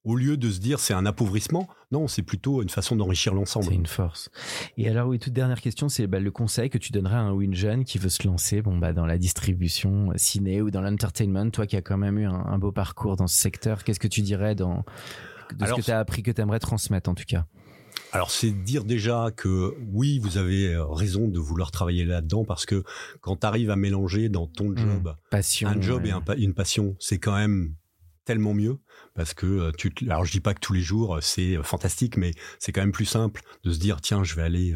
au 0.05 0.15
lieu 0.15 0.37
de 0.37 0.49
se 0.51 0.59
dire 0.59 0.79
c'est 0.79 0.93
un 0.93 1.05
appauvrissement, 1.05 1.67
non, 1.91 2.07
c'est 2.07 2.21
plutôt 2.21 2.61
une 2.61 2.69
façon 2.69 2.95
d'enrichir 2.95 3.33
l'ensemble. 3.33 3.65
C'est 3.65 3.73
une 3.73 3.87
force. 3.87 4.29
Et 4.77 4.87
alors 4.87 5.09
oui, 5.09 5.19
toute 5.19 5.33
dernière 5.33 5.59
question, 5.59 5.89
c'est 5.89 6.07
bah, 6.07 6.19
le 6.19 6.31
conseil 6.31 6.69
que 6.69 6.77
tu 6.77 6.91
donnerais 6.91 7.15
à 7.15 7.21
un 7.21 7.31
ou 7.31 7.53
jeune 7.53 7.83
qui 7.83 7.97
veut 7.97 8.09
se 8.09 8.25
lancer, 8.25 8.61
bon 8.61 8.77
bah 8.77 8.93
dans 8.93 9.05
la 9.05 9.17
distribution 9.17 10.11
euh, 10.11 10.17
ciné 10.17 10.61
ou 10.61 10.69
dans 10.71 10.81
l'entertainment, 10.81 11.49
toi 11.49 11.65
qui 11.65 11.75
as 11.75 11.81
quand 11.81 11.97
même 11.97 12.19
eu 12.19 12.25
un, 12.25 12.57
beau 12.59 12.71
parcours 12.71 13.15
dans 13.15 13.27
ce 13.27 13.35
secteur, 13.35 13.83
qu'est-ce 13.83 13.99
que 13.99 14.07
tu 14.07 14.21
dirais 14.21 14.55
dans 14.55 14.85
de 15.55 15.65
ce 15.65 15.73
que 15.73 15.81
tu 15.81 15.91
as 15.91 15.99
appris 15.99 16.23
que 16.23 16.31
tu 16.31 16.41
aimerais 16.41 16.59
transmettre 16.59 17.09
en 17.09 17.15
tout 17.15 17.25
cas? 17.27 17.45
Alors 18.15 18.31
c'est 18.31 18.51
dire 18.51 18.85
déjà 18.85 19.29
que 19.35 19.75
oui, 19.91 20.19
vous 20.19 20.37
avez 20.37 20.73
euh, 20.73 20.85
raison 20.85 21.27
de 21.27 21.37
vouloir 21.37 21.71
travailler 21.71 22.05
là-dedans 22.05 22.45
parce 22.45 22.65
que 22.65 22.81
quand 23.19 23.41
tu 23.41 23.45
arrives 23.45 23.69
à 23.69 23.75
mélanger 23.75 24.29
dans 24.29 24.47
ton 24.47 24.69
mmh. 24.69 24.77
job 24.77 25.15
un 25.63 25.81
job 25.81 26.05
et 26.05 26.41
une 26.41 26.53
passion, 26.53 26.95
c'est 26.97 27.19
quand 27.19 27.35
même 27.35 27.75
tellement 28.23 28.53
mieux 28.53 28.79
parce 29.15 29.33
que 29.33 29.45
euh, 29.45 29.71
tu 29.77 29.93
alors 30.03 30.23
je 30.23 30.31
dis 30.31 30.39
pas 30.39 30.53
que 30.53 30.61
tous 30.61 30.71
les 30.71 30.81
jours 30.81 31.15
euh, 31.15 31.21
c'est 31.21 31.61
fantastique 31.61 32.15
mais 32.15 32.31
c'est 32.57 32.71
quand 32.71 32.79
même 32.79 32.93
plus 32.93 33.05
simple 33.05 33.41
de 33.65 33.73
se 33.73 33.79
dire 33.79 33.99
tiens, 33.99 34.23
je 34.23 34.35
vais 34.35 34.43
aller 34.43 34.73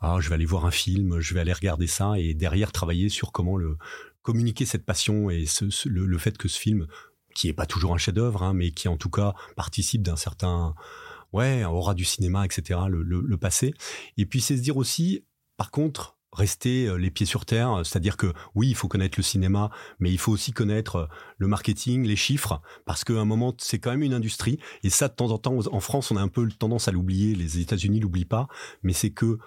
ah, 0.00 0.16
je 0.18 0.28
vais 0.28 0.34
aller 0.34 0.44
voir 0.44 0.66
un 0.66 0.72
film, 0.72 1.20
je 1.20 1.32
vais 1.32 1.40
aller 1.40 1.52
regarder 1.52 1.86
ça 1.86 2.14
et 2.18 2.34
derrière 2.34 2.72
travailler 2.72 3.08
sur 3.08 3.30
comment 3.30 3.56
le 3.56 3.78
communiquer 4.22 4.64
cette 4.64 4.84
passion 4.84 5.30
et 5.30 5.44
le, 5.84 6.18
fait 6.18 6.36
que 6.36 6.48
ce 6.48 6.58
film 6.58 6.88
qui 7.36 7.48
est 7.48 7.52
pas 7.52 7.66
toujours 7.66 7.94
un 7.94 7.98
chef-d'œuvre 7.98 8.42
hein, 8.42 8.52
mais 8.52 8.72
qui 8.72 8.88
en 8.88 8.96
tout 8.96 9.10
cas 9.10 9.34
participe 9.54 10.02
d'un 10.02 10.16
certain 10.16 10.74
ouais, 11.34 11.64
aura 11.64 11.94
du 11.94 12.04
cinéma, 12.04 12.44
etc., 12.44 12.80
le, 12.88 13.02
le, 13.02 13.36
passé. 13.36 13.74
Et 14.16 14.24
puis 14.24 14.40
c'est 14.40 14.56
se 14.56 14.62
dire 14.62 14.76
aussi, 14.76 15.24
par 15.56 15.70
contre, 15.70 16.16
rester 16.32 16.86
euh, 16.86 16.96
les 16.96 17.10
pieds 17.10 17.26
sur 17.26 17.44
terre, 17.44 17.80
c'est-à-dire 17.84 18.16
que 18.16 18.32
oui, 18.54 18.68
il 18.68 18.74
faut 18.74 18.88
connaître 18.88 19.18
le 19.18 19.22
cinéma, 19.22 19.70
mais 19.98 20.10
il 20.10 20.18
faut 20.18 20.32
aussi 20.32 20.52
connaître 20.52 20.96
euh, 20.96 21.06
le 21.38 21.48
marketing, 21.48 22.06
les 22.06 22.16
chiffres, 22.16 22.62
parce 22.86 23.04
qu'à 23.04 23.14
un 23.14 23.24
moment, 23.24 23.54
c'est 23.58 23.78
quand 23.78 23.90
même 23.90 24.02
une 24.02 24.14
industrie. 24.14 24.58
Et 24.82 24.90
ça, 24.90 25.08
de 25.08 25.14
temps 25.14 25.30
en 25.30 25.38
temps, 25.38 25.58
en 25.70 25.80
France, 25.80 26.10
on 26.10 26.16
a 26.16 26.20
un 26.20 26.28
peu 26.28 26.48
tendance 26.48 26.88
à 26.88 26.92
l'oublier, 26.92 27.34
les 27.34 27.58
États-Unis 27.58 28.00
l'oublient 28.00 28.24
pas, 28.24 28.48
mais 28.82 28.92
c'est 28.92 29.10
que 29.10 29.38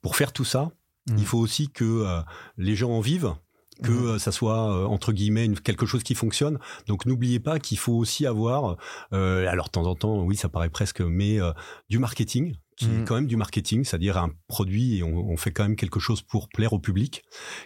pour 0.00 0.16
faire 0.16 0.32
tout 0.32 0.44
ça, 0.44 0.72
mmh. 1.08 1.18
il 1.18 1.26
faut 1.26 1.38
aussi 1.38 1.70
que 1.70 1.84
euh, 1.84 2.20
les 2.56 2.74
gens 2.74 2.90
en 2.90 3.00
vivent, 3.00 3.34
que 3.82 3.90
mhm. 3.90 4.06
euh, 4.06 4.18
ça 4.18 4.32
soit 4.32 4.70
euh, 4.70 4.86
entre 4.86 5.12
guillemets 5.12 5.48
quelque 5.62 5.86
chose 5.86 6.02
qui 6.02 6.14
fonctionne. 6.14 6.58
Donc 6.86 7.06
n'oubliez 7.06 7.40
pas 7.40 7.58
qu'il 7.58 7.78
faut 7.78 7.94
aussi 7.94 8.26
avoir, 8.26 8.76
euh, 9.12 9.46
alors 9.48 9.66
de 9.66 9.70
temps 9.72 9.86
en 9.86 9.94
temps, 9.94 10.22
oui, 10.22 10.36
ça 10.36 10.48
paraît 10.48 10.70
presque, 10.70 11.00
mais 11.00 11.38
du 11.88 11.98
marketing 11.98 12.56
qui 12.76 12.86
est 12.86 12.88
Mhm. 12.88 13.04
quand 13.04 13.14
même 13.14 13.26
du 13.26 13.36
marketing, 13.36 13.84
c'est-à-dire 13.84 14.16
un 14.18 14.30
produit 14.48 14.98
et 14.98 15.02
on, 15.02 15.30
on 15.30 15.36
fait 15.36 15.52
quand 15.52 15.62
même 15.64 15.76
quelque 15.76 16.00
chose 16.00 16.22
pour 16.22 16.48
plaire 16.48 16.72
au 16.72 16.78
public, 16.78 17.22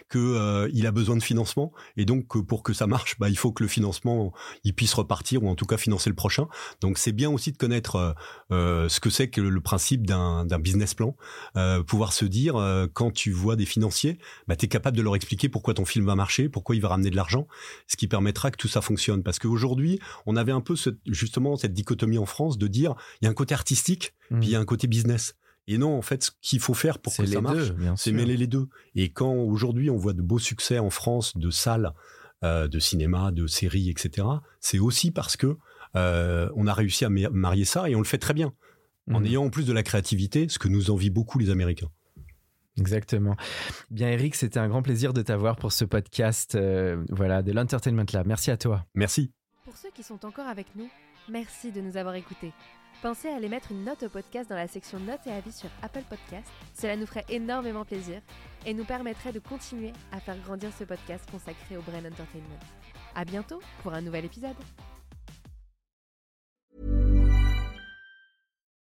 que 0.09 0.19
euh, 0.19 0.69
il 0.73 0.85
a 0.87 0.91
besoin 0.91 1.15
de 1.17 1.23
financement 1.23 1.71
et 1.97 2.05
donc 2.05 2.27
que 2.27 2.39
pour 2.39 2.63
que 2.63 2.73
ça 2.73 2.87
marche, 2.87 3.17
bah, 3.19 3.29
il 3.29 3.37
faut 3.37 3.51
que 3.51 3.63
le 3.63 3.69
financement 3.69 4.31
il 4.63 4.73
puisse 4.73 4.93
repartir 4.93 5.43
ou 5.43 5.49
en 5.49 5.55
tout 5.55 5.65
cas 5.65 5.77
financer 5.77 6.09
le 6.09 6.15
prochain. 6.15 6.47
Donc 6.81 6.97
c'est 6.97 7.11
bien 7.11 7.29
aussi 7.29 7.51
de 7.51 7.57
connaître 7.57 7.95
euh, 7.95 8.13
euh, 8.51 8.89
ce 8.89 8.99
que 8.99 9.09
c'est 9.09 9.29
que 9.29 9.41
le 9.41 9.61
principe 9.61 10.05
d'un 10.07 10.45
business 10.59 10.93
plan, 10.93 11.15
euh, 11.57 11.81
pouvoir 11.83 12.13
se 12.13 12.25
dire 12.25 12.55
quand 12.93 13.11
tu 13.11 13.31
vois 13.31 13.55
des 13.55 13.65
financiers, 13.65 14.19
bah, 14.47 14.55
tu 14.55 14.65
es 14.65 14.67
capable 14.67 14.97
de 14.97 15.01
leur 15.01 15.15
expliquer 15.15 15.49
pourquoi 15.49 15.73
ton 15.73 15.85
film 15.85 16.05
va 16.05 16.15
marcher, 16.15 16.49
pourquoi 16.49 16.75
il 16.75 16.81
va 16.81 16.89
ramener 16.89 17.09
de 17.09 17.15
l'argent, 17.15 17.47
ce 17.87 17.97
qui 17.97 18.07
permettra 18.07 18.51
que 18.51 18.57
tout 18.57 18.67
ça 18.67 18.81
fonctionne. 18.81 19.23
Parce 19.23 19.39
qu'aujourd'hui, 19.39 19.99
on 20.25 20.35
avait 20.35 20.51
un 20.51 20.61
peu 20.61 20.75
ce- 20.75 20.89
justement 21.07 21.55
cette 21.55 21.73
dichotomie 21.73 22.17
en 22.17 22.25
France 22.25 22.57
de 22.57 22.67
dire 22.67 22.95
il 23.21 23.25
y 23.25 23.27
a 23.27 23.31
un 23.31 23.33
côté 23.33 23.53
artistique 23.53 24.13
Mm. 24.31 24.39
puis 24.41 24.49
il 24.49 24.51
y 24.51 24.55
a 24.55 24.59
un 24.59 24.65
côté 24.65 24.85
business. 24.85 24.98
Et 25.67 25.77
non, 25.77 25.95
en 25.97 26.01
fait, 26.01 26.23
ce 26.23 26.31
qu'il 26.41 26.59
faut 26.59 26.73
faire 26.73 26.97
pour 26.99 27.15
que 27.15 27.25
ça 27.25 27.41
marche, 27.41 27.73
c'est 27.95 28.11
mêler 28.11 28.37
les 28.37 28.47
deux. 28.47 28.67
Et 28.95 29.11
quand 29.11 29.33
aujourd'hui 29.33 29.89
on 29.91 29.97
voit 29.97 30.13
de 30.13 30.21
beaux 30.21 30.39
succès 30.39 30.79
en 30.79 30.89
France 30.89 31.37
de 31.37 31.51
salles, 31.51 31.93
euh, 32.43 32.67
de 32.67 32.79
cinéma, 32.79 33.31
de 33.31 33.45
séries, 33.47 33.89
etc., 33.89 34.27
c'est 34.61 34.79
aussi 34.79 35.11
parce 35.11 35.37
que 35.37 35.57
euh, 35.95 36.49
on 36.55 36.65
a 36.67 36.73
réussi 36.73 37.05
à 37.05 37.09
ma- 37.09 37.29
marier 37.29 37.65
ça 37.65 37.89
et 37.89 37.95
on 37.95 37.99
le 37.99 38.05
fait 38.05 38.17
très 38.17 38.33
bien. 38.33 38.53
En 39.11 39.19
Mhm. 39.19 39.25
ayant 39.25 39.45
en 39.45 39.49
plus 39.49 39.65
de 39.65 39.73
la 39.73 39.83
créativité, 39.83 40.47
ce 40.49 40.57
que 40.59 40.67
nous 40.67 40.89
envient 40.91 41.09
beaucoup 41.09 41.37
les 41.39 41.49
Américains. 41.49 41.89
Exactement. 42.77 43.35
Bien, 43.91 44.09
Eric, 44.09 44.35
c'était 44.35 44.59
un 44.59 44.69
grand 44.69 44.81
plaisir 44.81 45.13
de 45.13 45.21
t'avoir 45.21 45.55
pour 45.57 45.71
ce 45.73 45.83
podcast 45.85 46.55
euh, 46.55 47.03
voilà, 47.09 47.41
de 47.41 47.51
l'Entertainment 47.51 48.05
Lab. 48.13 48.25
Merci 48.27 48.51
à 48.51 48.57
toi. 48.57 48.85
Merci. 48.95 49.31
Pour 49.65 49.75
ceux 49.75 49.89
qui 49.93 50.01
sont 50.03 50.23
encore 50.25 50.47
avec 50.47 50.67
nous, 50.75 50.89
merci 51.29 51.71
de 51.71 51.81
nous 51.81 51.97
avoir 51.97 52.15
écoutés. 52.15 52.53
Pensez 53.01 53.29
à 53.29 53.35
aller 53.37 53.47
mettre 53.47 53.71
une 53.71 53.85
note 53.85 54.03
au 54.03 54.09
podcast 54.09 54.49
dans 54.49 54.57
la 54.57 54.67
section 54.67 54.99
notes 54.99 55.25
et 55.25 55.31
avis 55.31 55.53
sur 55.53 55.69
Apple 55.81 56.03
Podcast. 56.09 56.49
Cela 56.73 56.97
nous 56.97 57.05
ferait 57.05 57.25
énormément 57.29 57.85
plaisir 57.85 58.21
et 58.65 58.73
nous 58.73 58.83
permettrait 58.83 59.31
de 59.31 59.39
continuer 59.39 59.93
à 60.11 60.19
faire 60.19 60.37
grandir 60.39 60.69
ce 60.77 60.83
podcast 60.83 61.23
consacré 61.31 61.77
au 61.77 61.81
Brain 61.81 61.99
Entertainment. 61.99 62.59
À 63.15 63.23
bientôt 63.23 63.61
pour 63.83 63.93
un 63.93 64.01
nouvel 64.01 64.25
épisode. 64.25 64.55